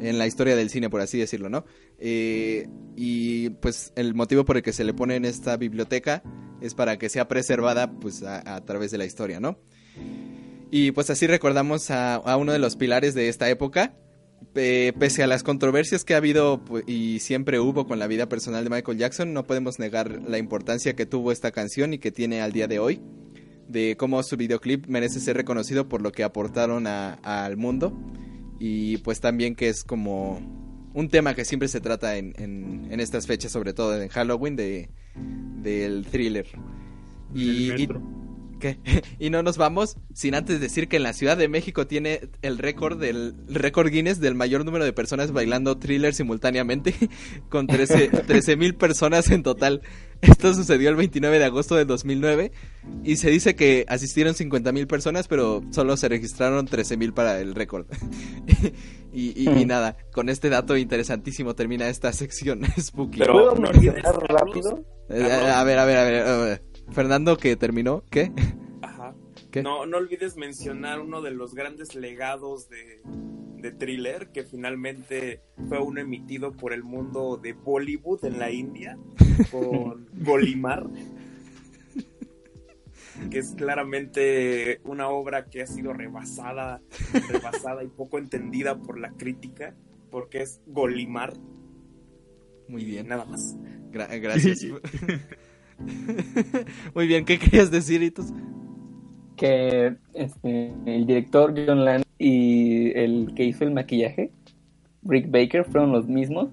en 0.00 0.18
la 0.18 0.26
historia 0.26 0.56
del 0.56 0.70
cine, 0.70 0.90
por 0.90 1.00
así 1.00 1.18
decirlo, 1.18 1.48
¿no? 1.48 1.64
Eh, 1.98 2.68
y 2.96 3.50
pues 3.50 3.92
el 3.96 4.14
motivo 4.14 4.44
por 4.44 4.56
el 4.56 4.62
que 4.62 4.72
se 4.72 4.84
le 4.84 4.94
pone 4.94 5.16
en 5.16 5.24
esta 5.24 5.56
biblioteca 5.56 6.22
es 6.60 6.74
para 6.74 6.96
que 6.96 7.08
sea 7.08 7.28
preservada 7.28 7.90
pues 7.92 8.22
a, 8.22 8.60
través 8.64 8.90
de 8.90 8.98
la 8.98 9.04
historia, 9.04 9.40
¿no? 9.40 9.58
Y 10.70 10.92
pues 10.92 11.10
así 11.10 11.26
recordamos 11.26 11.90
a, 11.90 12.20
uno 12.36 12.52
de 12.52 12.58
los 12.58 12.76
pilares 12.76 13.14
de 13.14 13.28
esta 13.28 13.48
época, 13.50 13.94
eh, 14.54 14.92
pese 14.98 15.22
a 15.22 15.26
las 15.26 15.42
controversias 15.42 16.04
que 16.04 16.14
ha 16.14 16.18
habido 16.18 16.64
pues, 16.64 16.84
y 16.86 17.20
siempre 17.20 17.60
hubo 17.60 17.86
con 17.86 17.98
la 17.98 18.06
vida 18.06 18.28
personal 18.28 18.64
de 18.64 18.70
Michael 18.70 18.98
Jackson, 18.98 19.32
no 19.32 19.46
podemos 19.46 19.78
negar 19.78 20.22
la 20.22 20.38
importancia 20.38 20.94
que 20.94 21.06
tuvo 21.06 21.32
esta 21.32 21.50
canción 21.50 21.94
y 21.94 21.98
que 21.98 22.12
tiene 22.12 22.40
al 22.40 22.52
día 22.52 22.66
de 22.66 22.78
hoy 22.78 23.00
de 23.68 23.96
cómo 23.96 24.22
su 24.22 24.36
videoclip 24.36 24.86
merece 24.86 25.20
ser 25.20 25.36
reconocido 25.36 25.88
por 25.88 26.02
lo 26.02 26.12
que 26.12 26.24
aportaron 26.24 26.86
al 26.86 27.56
mundo 27.56 27.96
y 28.58 28.98
pues 28.98 29.20
también 29.20 29.54
que 29.54 29.68
es 29.68 29.84
como 29.84 30.63
un 30.94 31.08
tema 31.08 31.34
que 31.34 31.44
siempre 31.44 31.68
se 31.68 31.80
trata 31.80 32.16
en, 32.16 32.32
en, 32.38 32.88
en 32.90 33.00
estas 33.00 33.26
fechas, 33.26 33.52
sobre 33.52 33.74
todo 33.74 34.00
en 34.00 34.08
Halloween, 34.08 34.56
de 34.56 34.88
del 35.62 36.06
thriller. 36.06 36.46
Y, 37.34 37.72
y, 37.72 37.88
¿qué? 38.60 38.78
y 39.18 39.30
no 39.30 39.42
nos 39.42 39.56
vamos 39.56 39.96
sin 40.14 40.34
antes 40.34 40.60
decir 40.60 40.88
que 40.88 40.96
en 40.96 41.02
la 41.02 41.12
Ciudad 41.12 41.36
de 41.36 41.48
México 41.48 41.86
tiene 41.86 42.28
el 42.42 42.58
récord 42.58 43.00
del 43.00 43.34
récord 43.48 43.90
Guinness 43.90 44.20
del 44.20 44.34
mayor 44.34 44.64
número 44.64 44.84
de 44.84 44.92
personas 44.92 45.32
bailando 45.32 45.78
thriller 45.78 46.14
simultáneamente, 46.14 46.94
con 47.48 47.66
13 47.66 48.56
mil 48.56 48.74
personas 48.76 49.30
en 49.30 49.42
total. 49.42 49.82
Esto 50.24 50.54
sucedió 50.54 50.88
el 50.88 50.96
29 50.96 51.38
de 51.38 51.44
agosto 51.44 51.74
del 51.76 51.86
2009 51.86 52.50
y 53.04 53.16
se 53.16 53.30
dice 53.30 53.54
que 53.54 53.84
asistieron 53.88 54.34
50 54.34 54.72
mil 54.72 54.86
personas, 54.86 55.28
pero 55.28 55.62
solo 55.70 55.96
se 55.96 56.08
registraron 56.08 56.66
13 56.66 56.96
mil 56.96 57.12
para 57.12 57.38
el 57.40 57.54
récord. 57.54 57.86
y, 59.12 59.38
y, 59.40 59.48
y, 59.48 59.64
nada, 59.66 59.96
con 60.12 60.28
este 60.28 60.48
dato 60.48 60.76
interesantísimo 60.76 61.54
termina 61.54 61.88
esta 61.88 62.12
sección 62.12 62.62
spooky. 62.80 63.18
Pero, 63.18 63.32
¿Puedo 63.34 63.54
no 63.56 63.70
rápido? 64.28 64.84
Eh, 65.10 65.22
a, 65.22 65.62
ver, 65.64 65.78
a 65.78 65.84
ver, 65.84 65.98
a 65.98 66.04
ver, 66.04 66.22
a 66.26 66.36
ver. 66.38 66.62
Fernando, 66.90 67.36
que 67.36 67.56
terminó, 67.56 68.04
¿qué? 68.10 68.32
No, 69.62 69.86
no 69.86 69.98
olvides 69.98 70.36
mencionar 70.36 71.00
uno 71.00 71.22
de 71.22 71.30
los 71.30 71.54
grandes 71.54 71.94
legados 71.94 72.68
de, 72.68 73.00
de 73.58 73.72
thriller 73.72 74.30
que 74.32 74.44
finalmente 74.44 75.40
fue 75.68 75.78
uno 75.78 76.00
emitido 76.00 76.52
por 76.52 76.72
el 76.72 76.82
mundo 76.82 77.36
de 77.36 77.52
Bollywood 77.52 78.24
en 78.24 78.38
la 78.38 78.50
India 78.50 78.98
con 79.50 80.08
Golimar 80.12 80.86
que 83.30 83.38
es 83.38 83.54
claramente 83.56 84.80
una 84.84 85.08
obra 85.08 85.46
que 85.46 85.62
ha 85.62 85.66
sido 85.66 85.92
rebasada, 85.92 86.82
rebasada 87.28 87.84
y 87.84 87.88
poco 87.88 88.18
entendida 88.18 88.76
por 88.80 88.98
la 88.98 89.12
crítica, 89.12 89.74
porque 90.10 90.42
es 90.42 90.60
Golimar. 90.66 91.34
Muy 92.68 92.84
bien. 92.84 93.08
Nada 93.08 93.24
más. 93.24 93.56
Gra 93.90 94.06
gracias. 94.18 94.64
Muy 96.94 97.06
bien, 97.06 97.24
¿qué 97.24 97.38
querías 97.38 97.70
decir, 97.70 98.02
Itos? 98.02 98.32
Que 99.36 99.96
este, 100.14 100.72
el 100.86 101.06
director 101.06 101.54
John 101.66 101.84
Land 101.84 102.04
y 102.18 102.96
el 102.96 103.32
que 103.34 103.44
hizo 103.44 103.64
el 103.64 103.72
maquillaje, 103.72 104.30
Rick 105.02 105.30
Baker, 105.30 105.64
fueron 105.64 105.92
los 105.92 106.06
mismos 106.08 106.48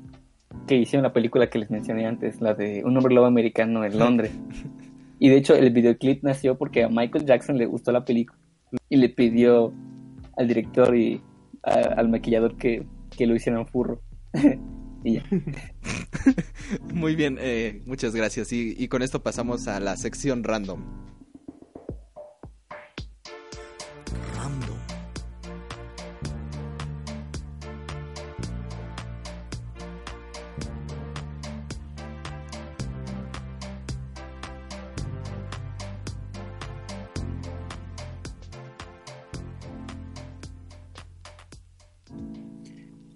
que 0.68 0.76
hicieron 0.78 1.04
la 1.04 1.14
película 1.14 1.50
que 1.50 1.60
les 1.60 1.70
mencioné 1.70 2.06
antes, 2.06 2.42
la 2.42 2.54
de 2.54 2.84
Un 2.84 2.98
hombre 2.98 3.14
lobo 3.14 3.28
americano 3.28 3.86
en 3.86 3.98
Londres. 3.98 4.32
Y 5.20 5.30
de 5.30 5.38
hecho 5.38 5.54
el 5.56 5.70
videoclip 5.70 6.24
nació 6.24 6.58
porque 6.58 6.84
a 6.84 6.90
Michael 6.90 7.26
Jackson 7.26 7.58
le 7.58 7.68
gustó 7.68 7.92
la 7.92 8.04
película 8.04 8.40
y 8.90 8.98
le 8.98 9.10
pidió 9.10 9.72
al 10.38 10.48
director 10.48 10.96
y 10.98 11.22
a- 11.64 11.94
al 11.98 12.10
maquillador 12.10 12.58
que, 12.58 12.84
que 13.16 13.28
lo 13.28 13.36
hicieran 13.36 13.68
furro. 13.68 14.02
y 15.04 15.14
ya. 15.14 15.24
Muy 16.94 17.16
bien, 17.16 17.38
eh, 17.40 17.82
muchas 17.86 18.16
gracias. 18.16 18.52
Y, 18.52 18.76
y 18.78 18.88
con 18.88 19.02
esto 19.04 19.22
pasamos 19.22 19.68
a 19.68 19.80
la 19.80 19.96
sección 19.98 20.44
random. 20.44 20.80
Random. 20.80 21.21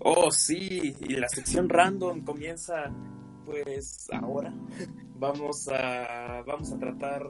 Oh, 0.07 0.29
sí, 0.29 0.95
y 0.99 1.15
la 1.15 1.27
sección 1.27 1.67
random 1.67 2.23
comienza 2.23 2.93
pues 3.43 4.07
ahora. 4.11 4.53
Vamos 5.17 5.67
a 5.69 6.43
vamos 6.45 6.71
a 6.73 6.77
tratar 6.77 7.23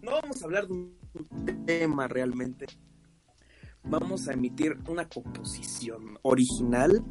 no 0.00 0.12
vamos 0.12 0.40
a 0.40 0.44
hablar 0.46 0.66
de 0.66 0.72
un 0.72 1.66
tema 1.66 2.08
realmente. 2.08 2.64
Vamos 3.84 4.28
a 4.28 4.32
emitir 4.32 4.78
una 4.88 5.08
composición 5.08 6.18
original 6.22 7.04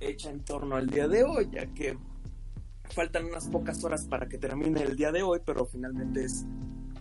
hecha 0.00 0.30
en 0.30 0.42
torno 0.44 0.76
al 0.76 0.88
día 0.88 1.08
de 1.08 1.24
hoy, 1.24 1.50
ya 1.52 1.66
que 1.66 1.98
faltan 2.94 3.26
unas 3.26 3.50
pocas 3.50 3.84
horas 3.84 4.06
para 4.08 4.28
que 4.28 4.38
termine 4.38 4.82
el 4.82 4.96
día 4.96 5.12
de 5.12 5.22
hoy, 5.22 5.40
pero 5.44 5.66
finalmente 5.66 6.24
es 6.24 6.46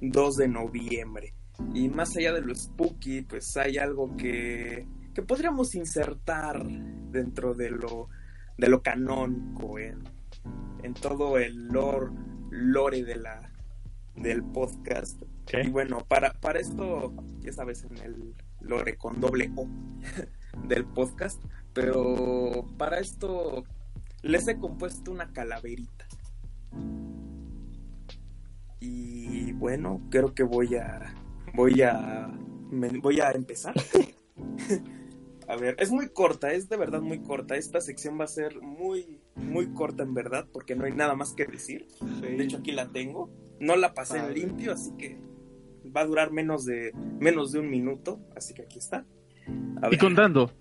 2 0.02 0.36
de 0.36 0.48
noviembre. 0.50 1.34
Y 1.74 1.88
más 1.88 2.18
allá 2.18 2.34
de 2.34 2.42
lo 2.42 2.54
spooky, 2.54 3.22
pues 3.22 3.56
hay 3.56 3.78
algo 3.78 4.18
que, 4.18 4.86
que 5.14 5.22
podríamos 5.22 5.76
insertar 5.76 6.66
dentro 7.12 7.54
de 7.54 7.70
lo, 7.72 8.10
de 8.58 8.70
lo 8.70 8.82
canónico 8.82 9.78
en, 9.80 10.04
en 10.84 10.94
todo 10.94 11.38
el 11.38 11.68
lore, 11.68 12.12
lore 12.50 13.04
de 13.04 13.16
la, 13.16 13.52
del 14.16 14.44
podcast. 14.44 15.22
¿Qué? 15.46 15.64
Y 15.64 15.70
bueno, 15.70 16.06
para, 16.08 16.34
para 16.34 16.60
esto, 16.60 17.14
ya 17.40 17.52
sabes, 17.52 17.84
en 17.84 17.98
el 17.98 18.36
lore 18.62 18.96
con 18.98 19.20
doble 19.20 19.52
O 19.56 19.68
del 20.68 20.86
podcast, 20.86 21.44
pero 21.74 22.66
para 22.78 23.00
esto 23.00 23.64
les 24.22 24.48
he 24.48 24.58
compuesto 24.58 25.12
una 25.12 25.32
calaverita. 25.34 26.06
Y 28.80 29.52
bueno, 29.54 30.02
creo 30.10 30.34
que 30.34 30.44
voy 30.44 30.76
a 30.76 31.14
voy 31.54 31.82
a 31.82 32.28
me- 32.72 33.00
voy 33.00 33.20
a 33.20 33.32
empezar. 33.32 33.74
a 35.52 35.56
ver, 35.58 35.76
es 35.80 35.92
muy 35.92 36.08
corta, 36.10 36.54
es 36.54 36.70
de 36.70 36.78
verdad 36.78 37.02
muy 37.02 37.20
corta. 37.20 37.56
Esta 37.56 37.82
sección 37.82 38.18
va 38.20 38.24
a 38.24 38.28
ser 38.28 38.62
muy 38.62 39.20
muy 39.36 39.74
corta 39.74 40.04
en 40.04 40.14
verdad 40.14 40.48
porque 40.54 40.76
no 40.76 40.86
hay 40.86 40.94
nada 40.94 41.14
más 41.16 41.34
que 41.34 41.46
decir. 41.46 41.88
De 42.22 42.42
hecho 42.44 42.58
aquí 42.58 42.72
la 42.72 42.88
tengo. 42.88 43.30
No 43.60 43.76
la 43.76 43.94
pasé 43.94 44.18
en 44.20 44.34
limpio, 44.34 44.72
así 44.72 44.92
que 44.98 45.20
va 45.96 46.02
a 46.02 46.06
durar 46.06 46.32
menos 46.32 46.64
de 46.66 46.94
menos 47.20 47.52
de 47.52 47.60
un 47.60 47.70
minuto, 47.70 48.20
así 48.36 48.54
que 48.54 48.62
aquí 48.64 48.80
está. 48.80 49.06
A 49.82 49.90
Y 49.94 49.98
contando. 49.98 50.52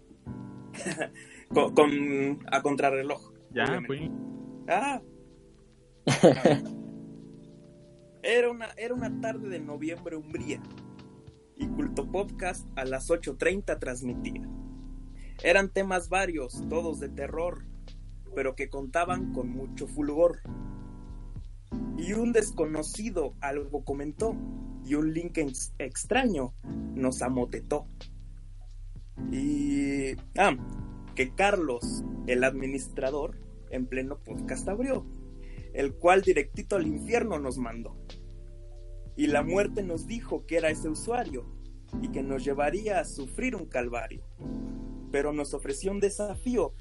con, 1.55 1.75
con- 1.75 2.39
a 2.51 2.61
contrarreloj. 2.63 3.33
Ya, 3.53 3.65
obviamente. 3.65 3.87
pues. 3.87 4.11
Ah. 4.69 5.01
Era 8.23 8.51
una, 8.51 8.67
era 8.77 8.93
una 8.95 9.21
tarde 9.23 9.49
de 9.49 9.61
noviembre 9.61 10.15
umbría 10.17 10.61
y 11.57 11.67
Culto 11.69 12.11
Podcast 12.11 12.67
a 12.77 12.85
las 12.85 13.09
8.30 13.09 13.79
transmitía. 13.79 14.43
Eran 15.43 15.71
temas 15.73 16.09
varios, 16.09 16.63
todos 16.69 17.01
de 17.01 17.09
terror, 17.09 17.65
pero 18.35 18.55
que 18.55 18.69
contaban 18.69 19.33
con 19.33 19.49
mucho 19.51 19.87
fulgor. 19.87 20.41
Y 21.97 22.13
un 22.13 22.33
desconocido 22.33 23.35
algo 23.41 23.85
comentó 23.85 24.37
y 24.85 24.95
un 24.95 25.13
link 25.13 25.39
ex- 25.39 25.73
extraño 25.79 26.55
nos 26.95 27.23
amotetó. 27.23 27.87
Y... 29.31 30.13
Ah, 30.37 30.57
que 31.15 31.35
Carlos, 31.35 32.05
el 32.27 32.45
administrador, 32.45 33.37
en 33.71 33.87
pleno 33.87 34.19
podcast 34.19 34.69
abrió, 34.69 35.05
el 35.75 35.95
cual 35.95 36.23
directito 36.23 36.77
al 36.77 36.87
infierno 36.87 37.39
nos 37.39 37.59
mandó. 37.59 37.97
Y 39.17 39.27
la 39.27 39.43
muerte 39.43 39.83
nos 39.83 40.07
dijo 40.07 40.47
que 40.47 40.57
era 40.57 40.71
ese 40.71 40.89
usuario 40.89 41.45
y 42.01 42.09
que 42.09 42.23
nos 42.23 42.45
llevaría 42.45 43.01
a 43.01 43.05
sufrir 43.05 43.55
un 43.55 43.67
calvario. 43.67 44.25
Pero 45.11 45.33
nos 45.33 45.55
ofreció 45.55 45.91
un 45.93 46.01
desafío, 46.01 46.75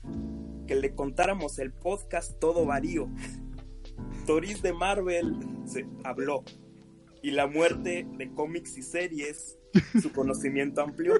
que 0.67 0.75
le 0.75 0.93
contáramos 0.93 1.59
el 1.59 1.71
podcast 1.71 2.39
todo 2.39 2.65
varío. 2.65 3.09
Toris 4.25 4.61
de 4.61 4.73
Marvel 4.73 5.35
se 5.65 5.87
habló 6.03 6.43
y 7.21 7.31
la 7.31 7.47
muerte 7.47 8.07
de 8.17 8.31
cómics 8.33 8.77
y 8.77 8.83
series 8.83 9.57
su 10.01 10.11
conocimiento 10.13 10.81
amplió. 10.81 11.13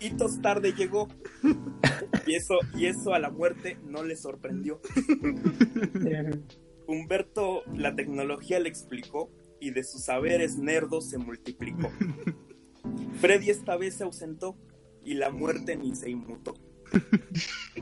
Hitos 0.00 0.40
tarde 0.40 0.72
llegó 0.72 1.08
y 2.26 2.34
eso, 2.34 2.58
y 2.76 2.86
eso 2.86 3.12
a 3.14 3.18
la 3.18 3.30
muerte 3.30 3.78
no 3.84 4.02
le 4.02 4.16
sorprendió. 4.16 4.80
Humberto 6.86 7.62
la 7.74 7.94
tecnología 7.94 8.58
le 8.58 8.68
explicó 8.68 9.30
y 9.60 9.70
de 9.70 9.84
sus 9.84 10.04
saberes 10.04 10.56
nerdos 10.56 11.10
se 11.10 11.18
multiplicó. 11.18 11.90
Freddy 13.20 13.50
esta 13.50 13.76
vez 13.76 13.96
se 13.96 14.04
ausentó 14.04 14.56
y 15.04 15.14
la 15.14 15.30
muerte 15.30 15.76
ni 15.76 15.94
se 15.94 16.10
inmutó. 16.10 16.54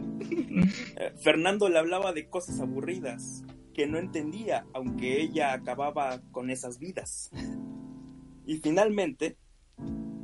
Eh, 0.96 1.12
Fernando 1.22 1.68
le 1.68 1.78
hablaba 1.78 2.12
de 2.12 2.28
cosas 2.28 2.58
aburridas 2.60 3.44
que 3.72 3.86
no 3.86 3.98
entendía, 3.98 4.66
aunque 4.74 5.22
ella 5.22 5.52
acababa 5.52 6.20
con 6.32 6.50
esas 6.50 6.80
vidas. 6.80 7.30
Y 8.44 8.58
finalmente, 8.58 9.38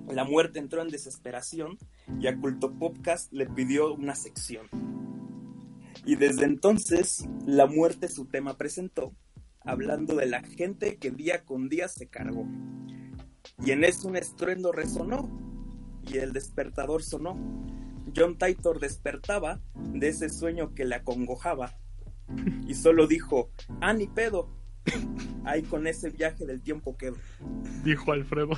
la 0.09 0.25
muerte 0.25 0.59
entró 0.59 0.83
en 0.83 0.89
desesperación 0.89 1.79
y 2.21 2.27
a 2.27 2.37
Culto 2.37 2.77
Podcast 2.77 3.33
le 3.33 3.47
pidió 3.47 3.95
una 3.95 4.16
sección. 4.16 4.66
Y 6.05 6.16
desde 6.16 6.45
entonces, 6.45 7.29
la 7.47 7.66
muerte 7.66 8.09
su 8.09 8.27
tema 8.27 8.57
presentó, 8.57 9.15
hablando 9.61 10.16
de 10.16 10.27
la 10.27 10.43
gente 10.43 10.97
que 10.99 11.12
día 11.12 11.45
con 11.45 11.69
día 11.69 11.87
se 11.89 12.09
cargó. 12.09 12.47
Y 13.65 13.71
en 13.71 13.85
eso 13.85 14.09
un 14.09 14.16
estruendo 14.16 14.73
resonó 14.73 15.53
y 16.06 16.18
el 16.18 16.32
despertador 16.32 17.02
sonó. 17.02 17.36
John 18.14 18.36
Titor 18.39 18.81
despertaba 18.81 19.60
de 19.74 20.09
ese 20.09 20.28
sueño 20.28 20.74
que 20.74 20.85
le 20.85 20.94
acongojaba 20.97 21.74
y 22.66 22.74
solo 22.74 23.06
dijo, 23.06 23.51
ah, 23.81 23.93
ni 23.93 24.06
pedo, 24.06 24.48
ahí 25.44 25.62
con 25.62 25.86
ese 25.86 26.10
viaje 26.10 26.47
del 26.47 26.60
tiempo 26.60 26.97
quedo. 26.97 27.16
Dijo 27.82 28.12
Alfredo. 28.12 28.51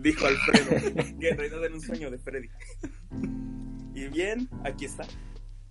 Dijo 0.00 0.26
Alfredo, 0.26 0.94
que 1.20 1.28
en 1.30 1.36
realidad 1.38 1.64
era 1.64 1.74
un 1.74 1.80
sueño 1.80 2.10
de 2.10 2.18
Freddy. 2.18 2.48
Y 3.94 4.08
bien, 4.08 4.48
aquí 4.64 4.84
está. 4.84 5.04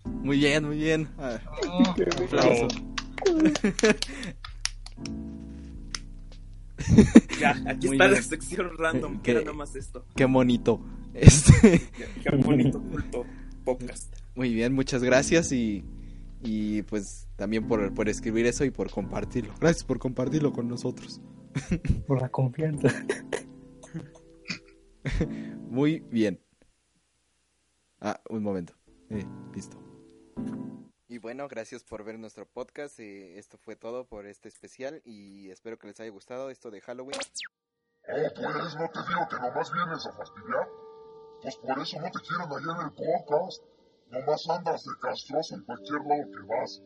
Muy 0.06 0.38
bien, 0.40 0.66
muy 0.66 0.78
bien. 0.78 1.08
Ah, 1.18 1.40
Oh, 1.68 1.84
aplauso. 2.24 2.68
Ya, 7.40 7.52
aquí 7.68 7.88
Muy 7.88 7.98
está 7.98 8.06
bien. 8.08 8.12
la 8.12 8.22
sección 8.22 8.78
random, 8.78 9.22
que 9.22 9.32
era 9.32 9.42
nada 9.42 9.54
más 9.54 9.76
esto. 9.76 10.06
Qué 10.16 10.26
bonito. 10.26 10.82
Este, 11.14 11.82
Qué 12.24 12.36
bonito 12.38 12.82
culto 12.82 13.26
podcast. 13.64 14.14
muy 14.36 14.54
bien, 14.54 14.74
muchas 14.74 15.04
gracias 15.04 15.52
y, 15.52 15.84
y 16.44 16.82
pues 16.84 17.28
también 17.36 17.68
por, 17.68 17.94
por 17.94 18.08
escribir 18.10 18.46
eso 18.46 18.64
y 18.66 18.72
por 18.72 18.90
compartirlo. 18.90 19.54
Gracias 19.60 19.84
por 19.84 20.00
compartirlo 20.00 20.54
con 20.54 20.68
nosotros. 20.68 21.22
Por 22.08 22.22
la 22.22 22.28
confianza. 22.30 22.90
Muy 25.70 26.00
bien. 26.12 26.42
Ah, 28.02 28.20
un 28.30 28.44
momento. 28.44 28.74
Eh, 29.10 29.26
listo. 29.54 29.78
Y 31.08 31.20
bueno, 31.20 31.48
gracias 31.48 31.84
por 31.84 32.04
ver 32.04 32.18
nuestro 32.18 32.48
podcast. 32.48 33.00
eh, 33.00 33.38
esto 33.38 33.58
fue 33.58 33.76
todo 33.76 34.06
por 34.08 34.26
este 34.26 34.50
especial 34.50 35.02
y 35.06 35.52
espero 35.52 35.78
que 35.78 35.88
les 35.88 36.00
haya 36.00 36.10
gustado 36.10 36.50
esto 36.50 36.72
de 36.72 36.82
Halloween. 36.82 37.20
Oh, 38.08 38.34
pues, 38.36 38.76
no 38.76 38.90
te 38.90 39.00
digo 39.08 39.28
que 39.30 39.36
nomás 39.36 39.72
vienes 39.72 40.06
a 40.06 40.14
fastidiar. 40.14 40.68
Pues 41.42 41.56
por 41.58 41.80
eso 41.80 42.02
no 42.02 42.12
te 42.12 42.20
quieren 42.20 42.52
allá 42.52 42.82
en 42.82 42.86
el 42.88 42.94
podcast. 42.94 43.64
Nomás 44.10 44.50
andas 44.50 44.86
de 44.86 44.92
castroso 45.00 45.56
en 45.56 45.64
cualquier 45.66 46.02
lado 46.02 46.32
que 46.32 46.42
vas. 46.48 46.82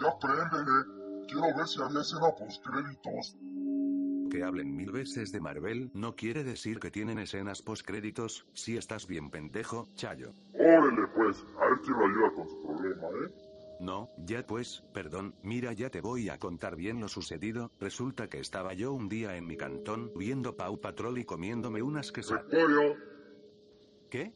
Ya 0.00 0.08
apréndele. 0.08 1.26
Quiero 1.26 1.56
ver 1.56 1.66
si 1.66 1.82
había 1.82 2.00
escena 2.00 2.34
postcréditos. 2.34 3.36
Que 4.30 4.44
hablen 4.44 4.76
mil 4.76 4.92
veces 4.92 5.32
de 5.32 5.40
Marvel 5.40 5.90
no 5.94 6.14
quiere 6.14 6.44
decir 6.44 6.78
que 6.78 6.90
tienen 6.90 7.18
escenas 7.18 7.62
postcréditos, 7.62 8.46
si 8.52 8.76
estás 8.76 9.06
bien 9.06 9.30
pendejo, 9.30 9.88
Chayo. 9.94 10.32
Órale 10.54 11.06
pues, 11.14 11.44
a 11.58 11.66
ver 11.66 11.78
quién 11.82 11.98
lo 11.98 12.06
ayuda 12.06 12.32
con 12.34 12.48
su 12.48 12.62
problema, 12.62 13.08
¿eh? 13.08 13.47
No, 13.80 14.10
ya 14.16 14.44
pues, 14.44 14.82
perdón, 14.92 15.34
mira 15.42 15.72
ya 15.72 15.88
te 15.88 16.00
voy 16.00 16.28
a 16.28 16.38
contar 16.38 16.74
bien 16.74 17.00
lo 17.00 17.08
sucedido, 17.08 17.70
resulta 17.78 18.28
que 18.28 18.40
estaba 18.40 18.74
yo 18.74 18.92
un 18.92 19.08
día 19.08 19.36
en 19.36 19.46
mi 19.46 19.56
cantón 19.56 20.12
viendo 20.16 20.56
Pau 20.56 20.80
Patrol 20.80 21.18
y 21.18 21.24
comiéndome 21.24 21.82
unas 21.82 22.10
quesadillas. 22.10 22.96
¿Qué? 24.10 24.32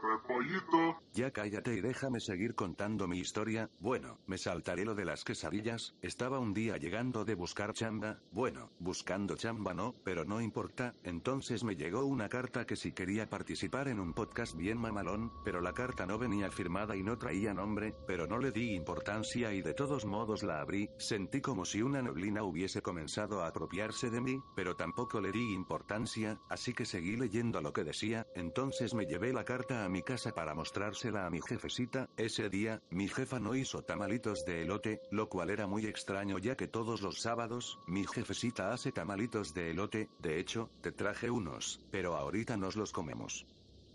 Repollito. 0.00 1.00
Ya 1.12 1.30
cállate 1.30 1.74
y 1.74 1.80
déjame 1.80 2.20
seguir 2.20 2.54
contando 2.54 3.08
mi 3.08 3.18
historia. 3.18 3.70
Bueno, 3.80 4.18
me 4.26 4.38
saltaré 4.38 4.84
lo 4.84 4.94
de 4.94 5.04
las 5.04 5.24
quesadillas. 5.24 5.94
Estaba 6.02 6.38
un 6.38 6.52
día 6.52 6.76
llegando 6.76 7.24
de 7.24 7.34
buscar 7.34 7.72
chamba. 7.72 8.18
Bueno, 8.32 8.70
buscando 8.78 9.36
chamba 9.36 9.74
no, 9.74 9.94
pero 10.04 10.24
no 10.24 10.40
importa. 10.40 10.94
Entonces 11.02 11.64
me 11.64 11.76
llegó 11.76 12.04
una 12.04 12.28
carta 12.28 12.66
que 12.66 12.76
si 12.76 12.92
quería 12.92 13.28
participar 13.28 13.88
en 13.88 14.00
un 14.00 14.12
podcast 14.12 14.56
bien 14.56 14.78
mamalón, 14.78 15.32
pero 15.44 15.60
la 15.60 15.72
carta 15.72 16.06
no 16.06 16.18
venía 16.18 16.50
firmada 16.50 16.96
y 16.96 17.02
no 17.02 17.18
traía 17.18 17.54
nombre, 17.54 17.94
pero 18.06 18.26
no 18.26 18.38
le 18.38 18.52
di 18.52 18.74
importancia 18.74 19.52
y 19.52 19.62
de 19.62 19.74
todos 19.74 20.04
modos 20.04 20.42
la 20.42 20.60
abrí. 20.60 20.90
Sentí 20.98 21.40
como 21.40 21.64
si 21.64 21.82
una 21.82 22.02
neblina 22.02 22.42
hubiese 22.42 22.82
comenzado 22.82 23.42
a 23.42 23.48
apropiarse 23.48 24.10
de 24.10 24.20
mí, 24.20 24.40
pero 24.54 24.76
tampoco 24.76 25.20
le 25.20 25.32
di 25.32 25.54
importancia, 25.54 26.38
así 26.48 26.72
que 26.74 26.84
seguí 26.84 27.16
leyendo 27.16 27.60
lo 27.60 27.72
que 27.72 27.84
decía. 27.84 28.26
Entonces 28.34 28.94
me 28.94 29.06
llevé 29.06 29.32
la 29.32 29.44
carta 29.44 29.84
a 29.84 29.85
mi 29.88 30.02
casa 30.02 30.32
para 30.32 30.54
mostrársela 30.54 31.26
a 31.26 31.30
mi 31.30 31.40
jefecita. 31.40 32.08
Ese 32.16 32.48
día, 32.48 32.82
mi 32.90 33.08
jefa 33.08 33.38
no 33.38 33.54
hizo 33.54 33.82
tamalitos 33.82 34.44
de 34.44 34.62
elote, 34.62 35.00
lo 35.10 35.28
cual 35.28 35.50
era 35.50 35.66
muy 35.66 35.86
extraño 35.86 36.38
ya 36.38 36.56
que 36.56 36.68
todos 36.68 37.02
los 37.02 37.20
sábados, 37.20 37.78
mi 37.86 38.06
jefecita 38.06 38.72
hace 38.72 38.92
tamalitos 38.92 39.54
de 39.54 39.70
elote. 39.70 40.08
De 40.18 40.38
hecho, 40.38 40.70
te 40.80 40.92
traje 40.92 41.30
unos, 41.30 41.80
pero 41.90 42.16
ahorita 42.16 42.56
nos 42.56 42.76
los 42.76 42.92
comemos. 42.92 43.46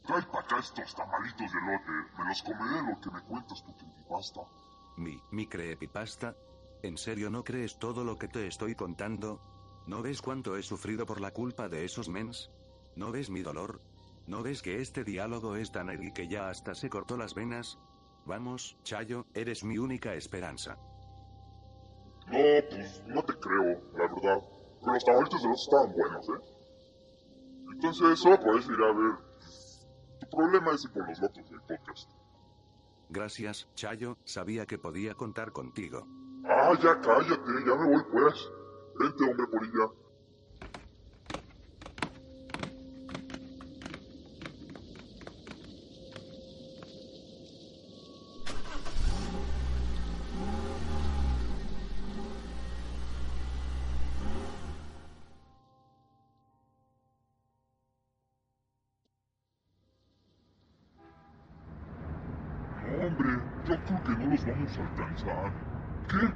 Trae 0.06 0.24
para 0.24 0.40
acá 0.40 0.60
estos 0.60 0.96
tamalitos 0.96 1.52
de 1.52 1.62
lote. 1.62 1.92
Me 2.18 2.26
los 2.26 2.42
comeré 2.44 2.92
lo 2.92 3.02
que 3.02 3.12
me 3.12 3.22
cuentas 3.24 3.64
tu 3.64 3.76
creepypasta. 3.78 4.42
Mi, 4.98 5.22
mi 5.32 5.48
creepypasta. 5.48 6.36
¿En 6.84 6.98
serio 6.98 7.30
no 7.30 7.44
crees 7.44 7.78
todo 7.78 8.04
lo 8.04 8.18
que 8.18 8.28
te 8.28 8.48
estoy 8.48 8.76
contando? 8.76 9.40
¿No 9.88 10.02
ves 10.02 10.22
cuánto 10.22 10.58
he 10.58 10.64
sufrido 10.64 11.06
por 11.06 11.22
la 11.22 11.32
culpa 11.32 11.70
de 11.70 11.86
esos 11.86 12.10
mens? 12.10 12.50
¿No 12.96 13.12
ves 13.12 13.30
mi 13.30 13.42
dolor? 13.42 13.82
¿No 14.32 14.44
ves 14.44 14.62
que 14.62 14.80
este 14.80 15.04
diálogo 15.04 15.58
es 15.58 15.74
tan 15.74 15.90
heavy 15.90 16.14
que 16.14 16.26
ya 16.30 16.50
hasta 16.50 16.74
se 16.74 16.90
cortó 16.90 17.18
las 17.18 17.36
venas? 17.36 17.78
Vamos, 18.26 18.78
Chayo, 18.82 19.26
eres 19.34 19.62
mi 19.66 19.78
única 19.78 20.14
esperanza. 20.14 20.78
No, 22.28 22.38
pues 22.70 23.04
no 23.08 23.26
te 23.26 23.34
creo, 23.34 23.82
la 23.92 24.08
verdad. 24.08 24.42
Pero 24.80 24.94
los 24.94 25.04
tamalitos 25.04 25.44
de 25.44 25.50
los 25.50 25.62
estaban 25.62 25.92
buenos, 25.92 26.30
¿eh? 26.30 26.42
Entonces, 27.74 28.20
solo 28.20 28.58
eso 28.58 28.72
iré 28.72 28.86
a 28.86 28.94
ver. 28.94 29.16
Tu 30.22 30.30
problema 30.30 30.72
es 30.76 30.86
ir 30.86 30.92
con 30.92 31.08
los 31.08 31.20
lotos 31.20 31.50
del 31.50 31.62
podcast. 31.64 32.12
Gracias, 33.10 33.68
Chayo, 33.76 34.18
sabía 34.24 34.66
que 34.66 34.78
podía 34.78 35.14
contar 35.14 35.52
contigo. 35.52 36.08
Ah, 36.46 36.72
ya 36.82 37.02
cállate, 37.02 37.52
ya 37.68 37.76
me 37.76 37.86
voy 37.86 38.04
pues. 38.14 38.50
Vente, 38.98 39.26
hombre 39.26 39.48
polilla. 39.48 40.01
Vamos 65.26 65.44
a. 65.46 65.52
¿Qué? 66.08 66.34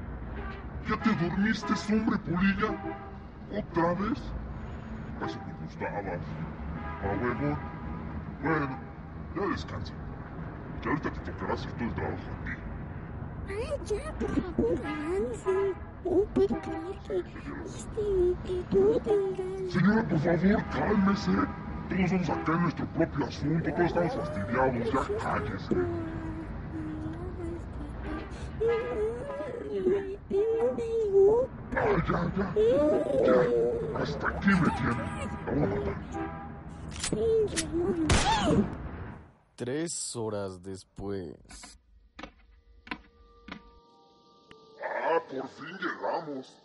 ¿Ya 0.90 1.02
te 1.02 1.16
dormiste, 1.16 1.74
hombre 1.94 2.18
polilla? 2.20 2.70
¿Otra 3.58 3.94
vez? 3.94 4.22
Casi 5.20 5.38
me 5.40 5.54
gustabas. 5.62 6.22
Huevón. 7.04 7.58
Bueno, 8.44 8.78
ya 9.36 9.48
descansa. 9.48 9.94
Que 10.82 10.90
ahorita 10.90 11.12
te 11.12 11.32
tocará 11.32 11.54
hacer 11.54 11.72
todo 11.74 11.86
el 11.86 11.94
trabajo 11.96 12.18
a 12.18 12.46
ti. 12.46 12.52
Ay, 13.48 13.80
ya, 13.86 14.12
por 14.14 14.30
favor, 14.30 14.80
creer 16.62 16.98
que, 17.08 17.18
este, 17.66 18.06
que 18.46 18.64
tú 18.70 19.02
tengas... 19.04 19.74
Señora, 19.74 20.04
por 20.08 20.20
favor, 20.20 20.64
cálmese. 20.72 21.32
Todos 21.90 22.10
somos 22.10 22.30
acá 22.30 22.52
en 22.54 22.62
nuestro 22.62 22.86
propio 22.88 23.26
asunto, 23.26 23.72
todos 23.72 23.86
estamos 23.86 24.16
fastidiados, 24.16 24.92
ya 24.92 25.24
cállese. 25.24 25.76
Ya, 32.08 32.20
ya, 32.38 32.48
ya. 33.26 33.38
Hasta 34.00 34.28
aquí 34.28 34.50
me 34.50 34.70
tienen. 34.78 35.08
La 35.46 35.52
voy 35.52 35.64
a 35.64 35.68
matar. 35.68 35.98
Tres 39.56 40.16
horas 40.16 40.62
después. 40.62 41.36
Ah, 44.84 45.20
por 45.30 45.48
fin 45.48 45.78
llegamos. 45.80 46.62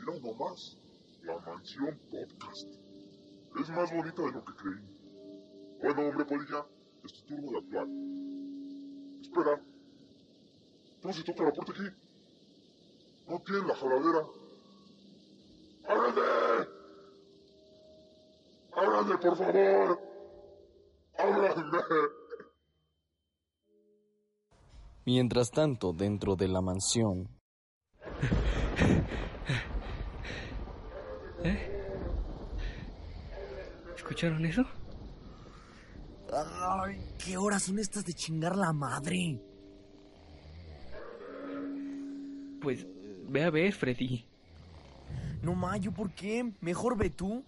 Mira 0.00 0.18
nomás, 0.20 0.76
la 1.22 1.38
mansión 1.38 1.98
podcast. 2.10 2.68
Es 3.60 3.70
más 3.70 3.92
bonita 3.92 4.22
de 4.22 4.32
lo 4.32 4.44
que 4.44 4.52
creí. 4.54 4.80
Bueno, 5.82 6.08
hombre 6.08 6.24
polilla, 6.24 6.66
es 7.04 7.12
tu 7.12 7.22
turno 7.26 7.52
de 7.52 7.58
actuar. 7.58 7.86
Espera. 9.20 9.60
¿Cómo 11.02 11.14
se 11.14 11.22
toca 11.22 11.44
la 11.44 11.52
puerta 11.52 11.72
aquí? 11.72 11.88
No 13.28 13.40
tiene 13.40 13.66
la 13.68 13.74
jaladera. 13.74 14.26
¡Ábrame! 15.88 16.68
¡Ábrame, 18.72 19.18
por 19.18 19.36
favor! 19.36 20.00
¡Ábrame! 21.18 21.78
Mientras 25.06 25.50
tanto, 25.50 25.92
dentro 25.92 26.36
de 26.36 26.48
la 26.48 26.60
mansión, 26.60 27.28
¿Escucharon 33.96 34.44
eso? 34.46 34.64
Ay, 36.32 36.98
¿qué 37.24 37.36
horas 37.36 37.62
son 37.64 37.78
estas 37.78 38.04
de 38.04 38.12
chingar 38.12 38.56
la 38.56 38.72
madre? 38.72 39.40
Pues 42.60 42.86
ve 43.28 43.44
a 43.44 43.50
ver, 43.50 43.72
Freddy. 43.72 44.26
No, 45.42 45.54
Mayo, 45.54 45.92
¿por 45.92 46.10
qué? 46.10 46.52
Mejor 46.60 46.96
ve 46.96 47.10
tú. 47.10 47.44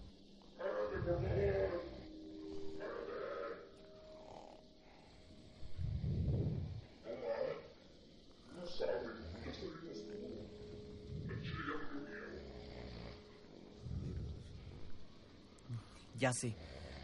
Ya 16.17 16.33
sé, 16.33 16.55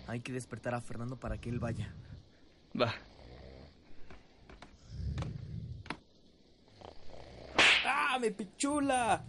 hay 0.05 0.19
que 0.19 0.31
despertar 0.31 0.75
a 0.75 0.81
Fernando 0.81 1.15
para 1.19 1.39
que 1.39 1.49
él 1.49 1.57
vaya. 1.57 1.91
Va. 2.79 2.93
¡Ah, 7.83 8.19
me 8.19 8.29
pichula! 8.29 9.25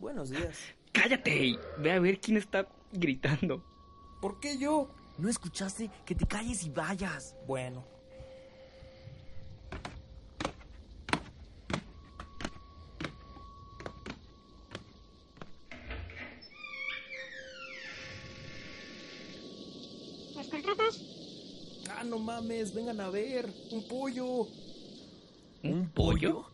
Buenos 0.00 0.30
días. 0.30 0.74
Cállate 0.92 1.44
y 1.44 1.58
ve 1.78 1.92
a 1.92 2.00
ver 2.00 2.20
quién 2.20 2.36
está 2.36 2.68
gritando. 2.92 3.64
¿Por 4.20 4.38
qué 4.40 4.58
yo? 4.58 4.88
¿No 5.18 5.28
escuchaste? 5.28 5.90
Que 6.04 6.14
te 6.14 6.26
calles 6.26 6.64
y 6.64 6.70
vayas. 6.70 7.34
Bueno. 7.46 7.84
¿Las 20.34 20.48
contratas? 20.48 21.00
Ah, 21.90 22.04
no 22.04 22.18
mames, 22.18 22.72
vengan 22.74 23.00
a 23.00 23.10
ver. 23.10 23.52
Un 23.70 23.86
pollo. 23.88 24.48
¿Un 25.62 25.90
pollo? 25.90 26.44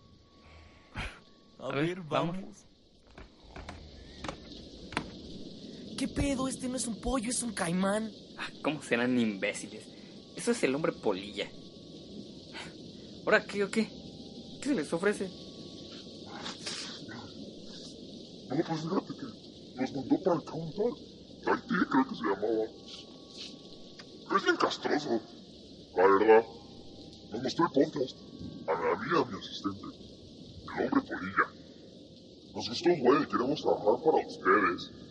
A, 1.58 1.68
A 1.68 1.74
ver, 1.74 1.96
ver, 1.96 2.00
vamos. 2.02 2.36
vamos. 2.36 2.67
¿Qué 5.98 6.06
pedo? 6.06 6.46
Este 6.46 6.68
no 6.68 6.76
es 6.76 6.86
un 6.86 6.94
pollo, 7.00 7.28
es 7.28 7.42
un 7.42 7.52
caimán. 7.52 8.12
Ah, 8.38 8.46
¿Cómo 8.62 8.80
serán 8.80 9.18
imbéciles? 9.18 9.84
Eso 10.36 10.52
es 10.52 10.62
el 10.62 10.72
hombre 10.72 10.92
polilla. 10.92 11.50
¿Ahora 13.24 13.44
qué 13.44 13.64
o 13.64 13.70
qué? 13.70 13.90
¿Qué 14.62 14.68
se 14.68 14.74
les 14.76 14.92
ofrece? 14.92 15.28
No, 18.48 18.56
pues 18.64 18.80
fíjate 18.80 19.14
que 19.16 19.80
nos 19.80 19.92
mandó 19.92 20.22
para 20.22 20.36
el 20.36 20.44
counter. 20.44 20.92
Taiti 21.44 21.74
creo 21.90 22.08
que 22.08 22.14
se 22.14 22.22
llamaba. 22.22 22.64
Es 24.36 24.44
bien 24.44 24.56
castroso. 24.56 25.20
La 25.96 26.06
verdad. 26.06 26.46
Nos 27.32 27.42
mostró 27.42 27.66
el 27.66 27.72
podcast. 27.72 28.16
A 28.68 28.92
amiga, 28.92 29.18
a 29.18 29.24
mi 29.24 29.36
asistente. 29.36 29.84
El 30.78 30.84
hombre 30.84 31.00
polilla. 31.00 31.46
Nos 32.54 32.68
gustó, 32.68 32.90
güey. 33.00 33.26
Queremos 33.26 33.62
trabajar 33.62 34.04
para 34.04 34.26
ustedes. 34.28 35.07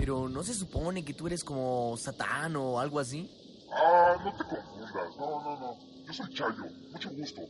Pero 0.00 0.30
no 0.30 0.42
se 0.42 0.54
supone 0.54 1.04
que 1.04 1.12
tú 1.12 1.26
eres 1.26 1.44
como 1.44 1.94
Satán 1.98 2.56
o 2.56 2.80
algo 2.80 2.98
así. 2.98 3.30
Ah, 3.70 4.16
no 4.24 4.34
te 4.34 4.44
confundas. 4.44 4.94
No, 5.18 5.42
no, 5.42 5.60
no. 5.60 5.78
Yo 6.06 6.12
soy 6.14 6.32
Chayo. 6.32 6.64
Mucho 6.90 7.10
gusto. 7.10 7.42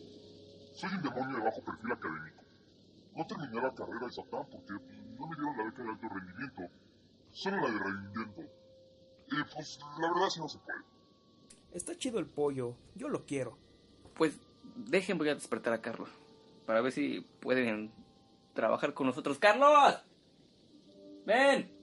Soy 0.74 0.90
un 0.94 1.02
demonio 1.02 1.36
de 1.36 1.44
bajo 1.44 1.62
perfil 1.62 1.92
académico. 1.92 2.42
No 3.14 3.24
terminé 3.24 3.62
la 3.62 3.72
carrera 3.72 4.04
de 4.04 4.12
Satán 4.12 4.46
porque 4.50 4.72
no 5.16 5.28
me 5.28 5.36
dieron 5.36 5.56
la 5.58 5.64
beca 5.64 5.82
de 5.84 5.90
alto 5.90 6.08
rendimiento. 6.08 6.62
Solo 7.30 7.56
la 7.56 7.70
de 7.70 7.78
rendimiento. 7.78 8.42
Y 9.28 9.54
pues 9.54 9.78
la 10.00 10.12
verdad 10.12 10.28
sí 10.30 10.40
no 10.40 10.48
se 10.48 10.58
puede. 10.58 10.80
Está 11.70 11.96
chido 11.96 12.18
el 12.18 12.26
pollo. 12.26 12.74
Yo 12.96 13.08
lo 13.08 13.26
quiero. 13.26 13.58
Pues 14.16 14.34
dejen, 14.74 15.18
voy 15.18 15.28
a 15.28 15.36
despertar 15.36 15.72
a 15.72 15.80
Carlos. 15.80 16.08
Para 16.66 16.80
ver 16.80 16.90
si 16.90 17.20
pueden 17.38 17.92
trabajar 18.54 18.92
con 18.92 19.06
nosotros. 19.06 19.38
¡Carlos! 19.38 20.02
¡Ven! 21.24 21.79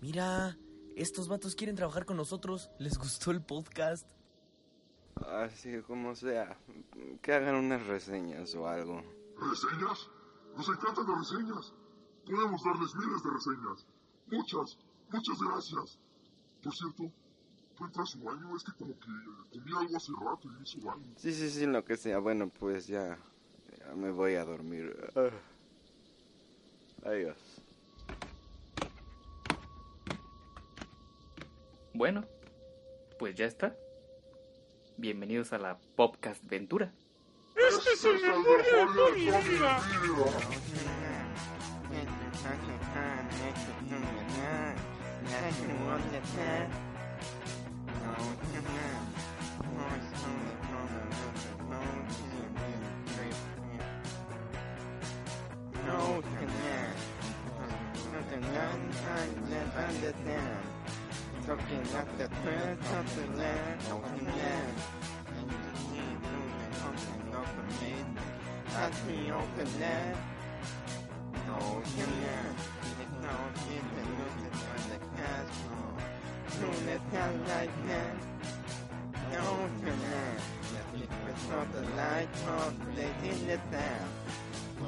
Mira, 0.00 0.56
estos 0.96 1.28
vatos 1.28 1.54
quieren 1.54 1.76
trabajar 1.76 2.04
con 2.04 2.16
nosotros. 2.16 2.70
¿Les 2.78 2.98
gustó 2.98 3.30
el 3.30 3.42
podcast? 3.42 4.06
Así 5.26 5.80
como 5.82 6.14
sea, 6.14 6.58
que 7.22 7.32
hagan 7.32 7.56
unas 7.56 7.86
reseñas 7.86 8.54
o 8.54 8.66
algo. 8.66 9.02
¿Reseñas? 9.38 10.08
Nos 10.56 10.68
encantan 10.68 11.06
las 11.08 11.30
reseñas. 11.30 11.72
Podemos 12.24 12.62
darles 12.64 12.94
miles 12.94 13.22
de 13.22 13.30
reseñas. 13.30 13.86
Muchas, 14.26 14.78
muchas 15.10 15.40
gracias. 15.40 15.98
Por 16.62 16.74
cierto, 16.74 17.12
¿puede 17.76 17.88
entrar 17.88 18.02
a 18.02 18.06
su 18.06 18.20
baño? 18.20 18.56
Es 18.56 18.64
que 18.64 18.72
como 18.72 18.98
que 18.98 19.06
comí 19.52 19.72
algo 19.76 19.96
hace 19.96 20.12
rato 20.20 20.48
y 20.48 20.62
hizo 20.62 20.86
baño. 20.86 21.12
Sí, 21.16 21.32
sí, 21.32 21.50
sí, 21.50 21.66
lo 21.66 21.84
que 21.84 21.96
sea. 21.96 22.18
Bueno, 22.18 22.48
pues 22.48 22.86
ya, 22.86 23.18
ya 23.78 23.94
me 23.94 24.10
voy 24.10 24.34
a 24.34 24.44
dormir. 24.44 24.94
Adiós. 27.04 27.62
Bueno, 31.98 32.24
pues 33.18 33.34
ya 33.34 33.46
está. 33.46 33.74
Bienvenidos 34.96 35.52
a 35.52 35.58
la 35.58 35.80
Popcast 35.96 36.44
Ventura. 36.46 36.92
Este 37.56 37.90
es 37.90 38.04
el 38.04 38.22
mejor 38.22 38.64
de 38.64 39.12
mi 39.16 39.24
vida. 39.24 39.80
talking 61.48 61.92
like 61.94 62.18
the 62.18 62.28
birds 62.44 62.88
of 62.92 63.06
the 63.16 63.38
land 63.38 63.80
of 63.90 64.02
the 64.04 64.24
land. 64.36 64.76
And 65.34 65.50
you 65.50 65.96
need 65.96 66.18
to 66.28 66.36
the 66.60 66.76
something 66.76 67.34
of 67.40 67.48
the 67.56 67.64
land. 67.80 68.18
Touch 68.68 68.98
me 69.08 69.30
on 69.30 69.48
the 69.56 69.64
land. 69.80 70.18
No, 71.46 71.56
here 71.96 72.04
we 72.04 72.20
are. 72.36 72.52
It's 73.00 73.16
now 73.24 73.40
in 73.64 73.84
the 73.96 74.04
music 74.12 74.54
on 74.68 74.80
the 74.92 74.98
castle. 75.16 75.88
Soon 76.52 76.88
as 76.92 77.00
I 77.14 77.30
like 77.48 77.76
that. 77.88 78.16
No, 79.32 79.44
here 79.80 79.96
we 80.00 80.12
are. 80.20 80.38
It's 81.30 81.48
not 81.48 81.72
the 81.72 81.82
light 81.96 82.28
of 82.58 82.94
the 82.94 83.08
in 83.26 83.46
the 83.46 83.56
town. 83.72 84.08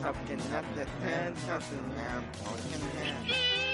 Talking 0.03 0.43
like 0.53 0.75
the 0.75 0.87
birds 1.01 1.43
of 1.49 1.63
the 1.71 1.81
land 1.97 2.25
of 2.45 2.59
the 2.71 3.01
land. 3.01 3.70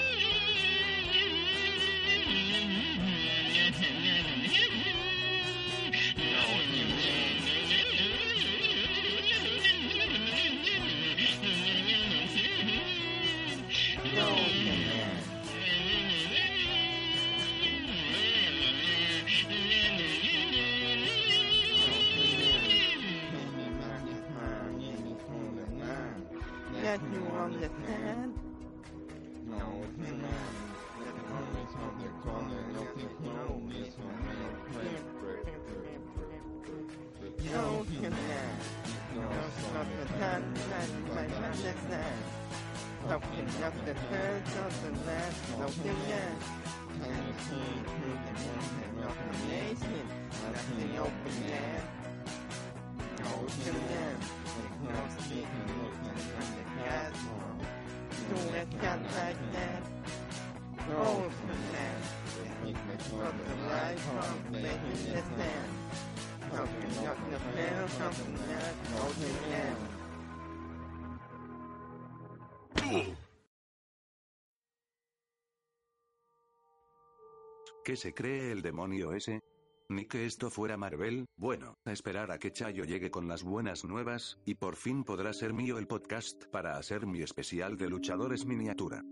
¿Qué 77.87 77.95
se 77.95 78.13
cree 78.13 78.51
el 78.51 78.61
demonio 78.61 79.13
ese? 79.13 79.39
Ni 79.87 80.07
que 80.07 80.25
esto 80.25 80.49
fuera 80.49 80.75
Marvel, 80.75 81.25
bueno, 81.37 81.77
a 81.85 81.93
esperar 81.93 82.31
a 82.31 82.37
que 82.37 82.51
Chayo 82.51 82.83
llegue 82.83 83.09
con 83.09 83.29
las 83.29 83.43
buenas 83.43 83.85
nuevas, 83.85 84.37
y 84.45 84.55
por 84.55 84.75
fin 84.75 85.05
podrá 85.05 85.31
ser 85.31 85.53
mío 85.53 85.77
el 85.77 85.87
podcast 85.87 86.47
para 86.51 86.75
hacer 86.75 87.05
mi 87.05 87.21
especial 87.21 87.77
de 87.77 87.87
luchadores 87.87 88.45
miniatura. 88.45 89.05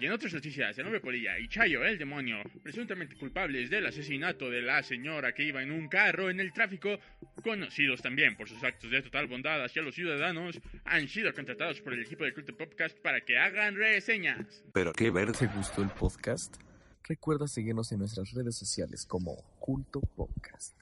Y 0.00 0.06
en 0.06 0.12
otras 0.12 0.32
noticias, 0.32 0.78
el 0.78 0.86
hombre 0.86 1.00
polilla 1.00 1.38
y 1.38 1.46
Chayo, 1.46 1.84
el 1.84 1.98
demonio, 1.98 2.38
presuntamente 2.62 3.14
culpables 3.14 3.68
del 3.68 3.84
asesinato 3.84 4.48
de 4.48 4.62
la 4.62 4.82
señora 4.82 5.34
que 5.34 5.44
iba 5.44 5.62
en 5.62 5.72
un 5.72 5.88
carro 5.88 6.30
en 6.30 6.40
el 6.40 6.54
tráfico, 6.54 6.98
conocidos 7.44 8.02
también 8.02 8.36
por 8.36 8.48
sus 8.48 8.64
actos 8.64 8.90
de 8.90 9.02
total 9.02 9.28
bondad 9.28 9.62
hacia 9.62 9.82
los 9.82 9.94
ciudadanos, 9.94 10.60
han 10.84 11.06
sido 11.06 11.32
contratados 11.32 11.80
por 11.80 11.92
el 11.92 12.00
equipo 12.00 12.24
de 12.24 12.34
Culto 12.34 12.56
Podcast 12.56 12.98
para 12.98 13.20
que 13.20 13.38
hagan 13.38 13.76
reseñas. 13.76 14.64
Pero 14.72 14.92
qué 14.92 15.10
ver... 15.10 15.30
¿Te 15.30 15.46
gustó 15.46 15.82
el 15.82 15.90
podcast? 15.90 16.56
Recuerda 17.04 17.46
seguirnos 17.46 17.92
en 17.92 17.98
nuestras 17.98 18.32
redes 18.32 18.56
sociales 18.56 19.04
como 19.04 19.36
Culto 19.60 20.00
Podcast. 20.00 20.74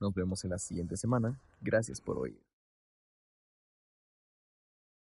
Nos 0.00 0.14
vemos 0.14 0.44
en 0.44 0.50
la 0.50 0.58
siguiente 0.58 0.96
semana. 0.96 1.40
Gracias 1.60 2.00
por 2.00 2.16
oír. 2.18 2.47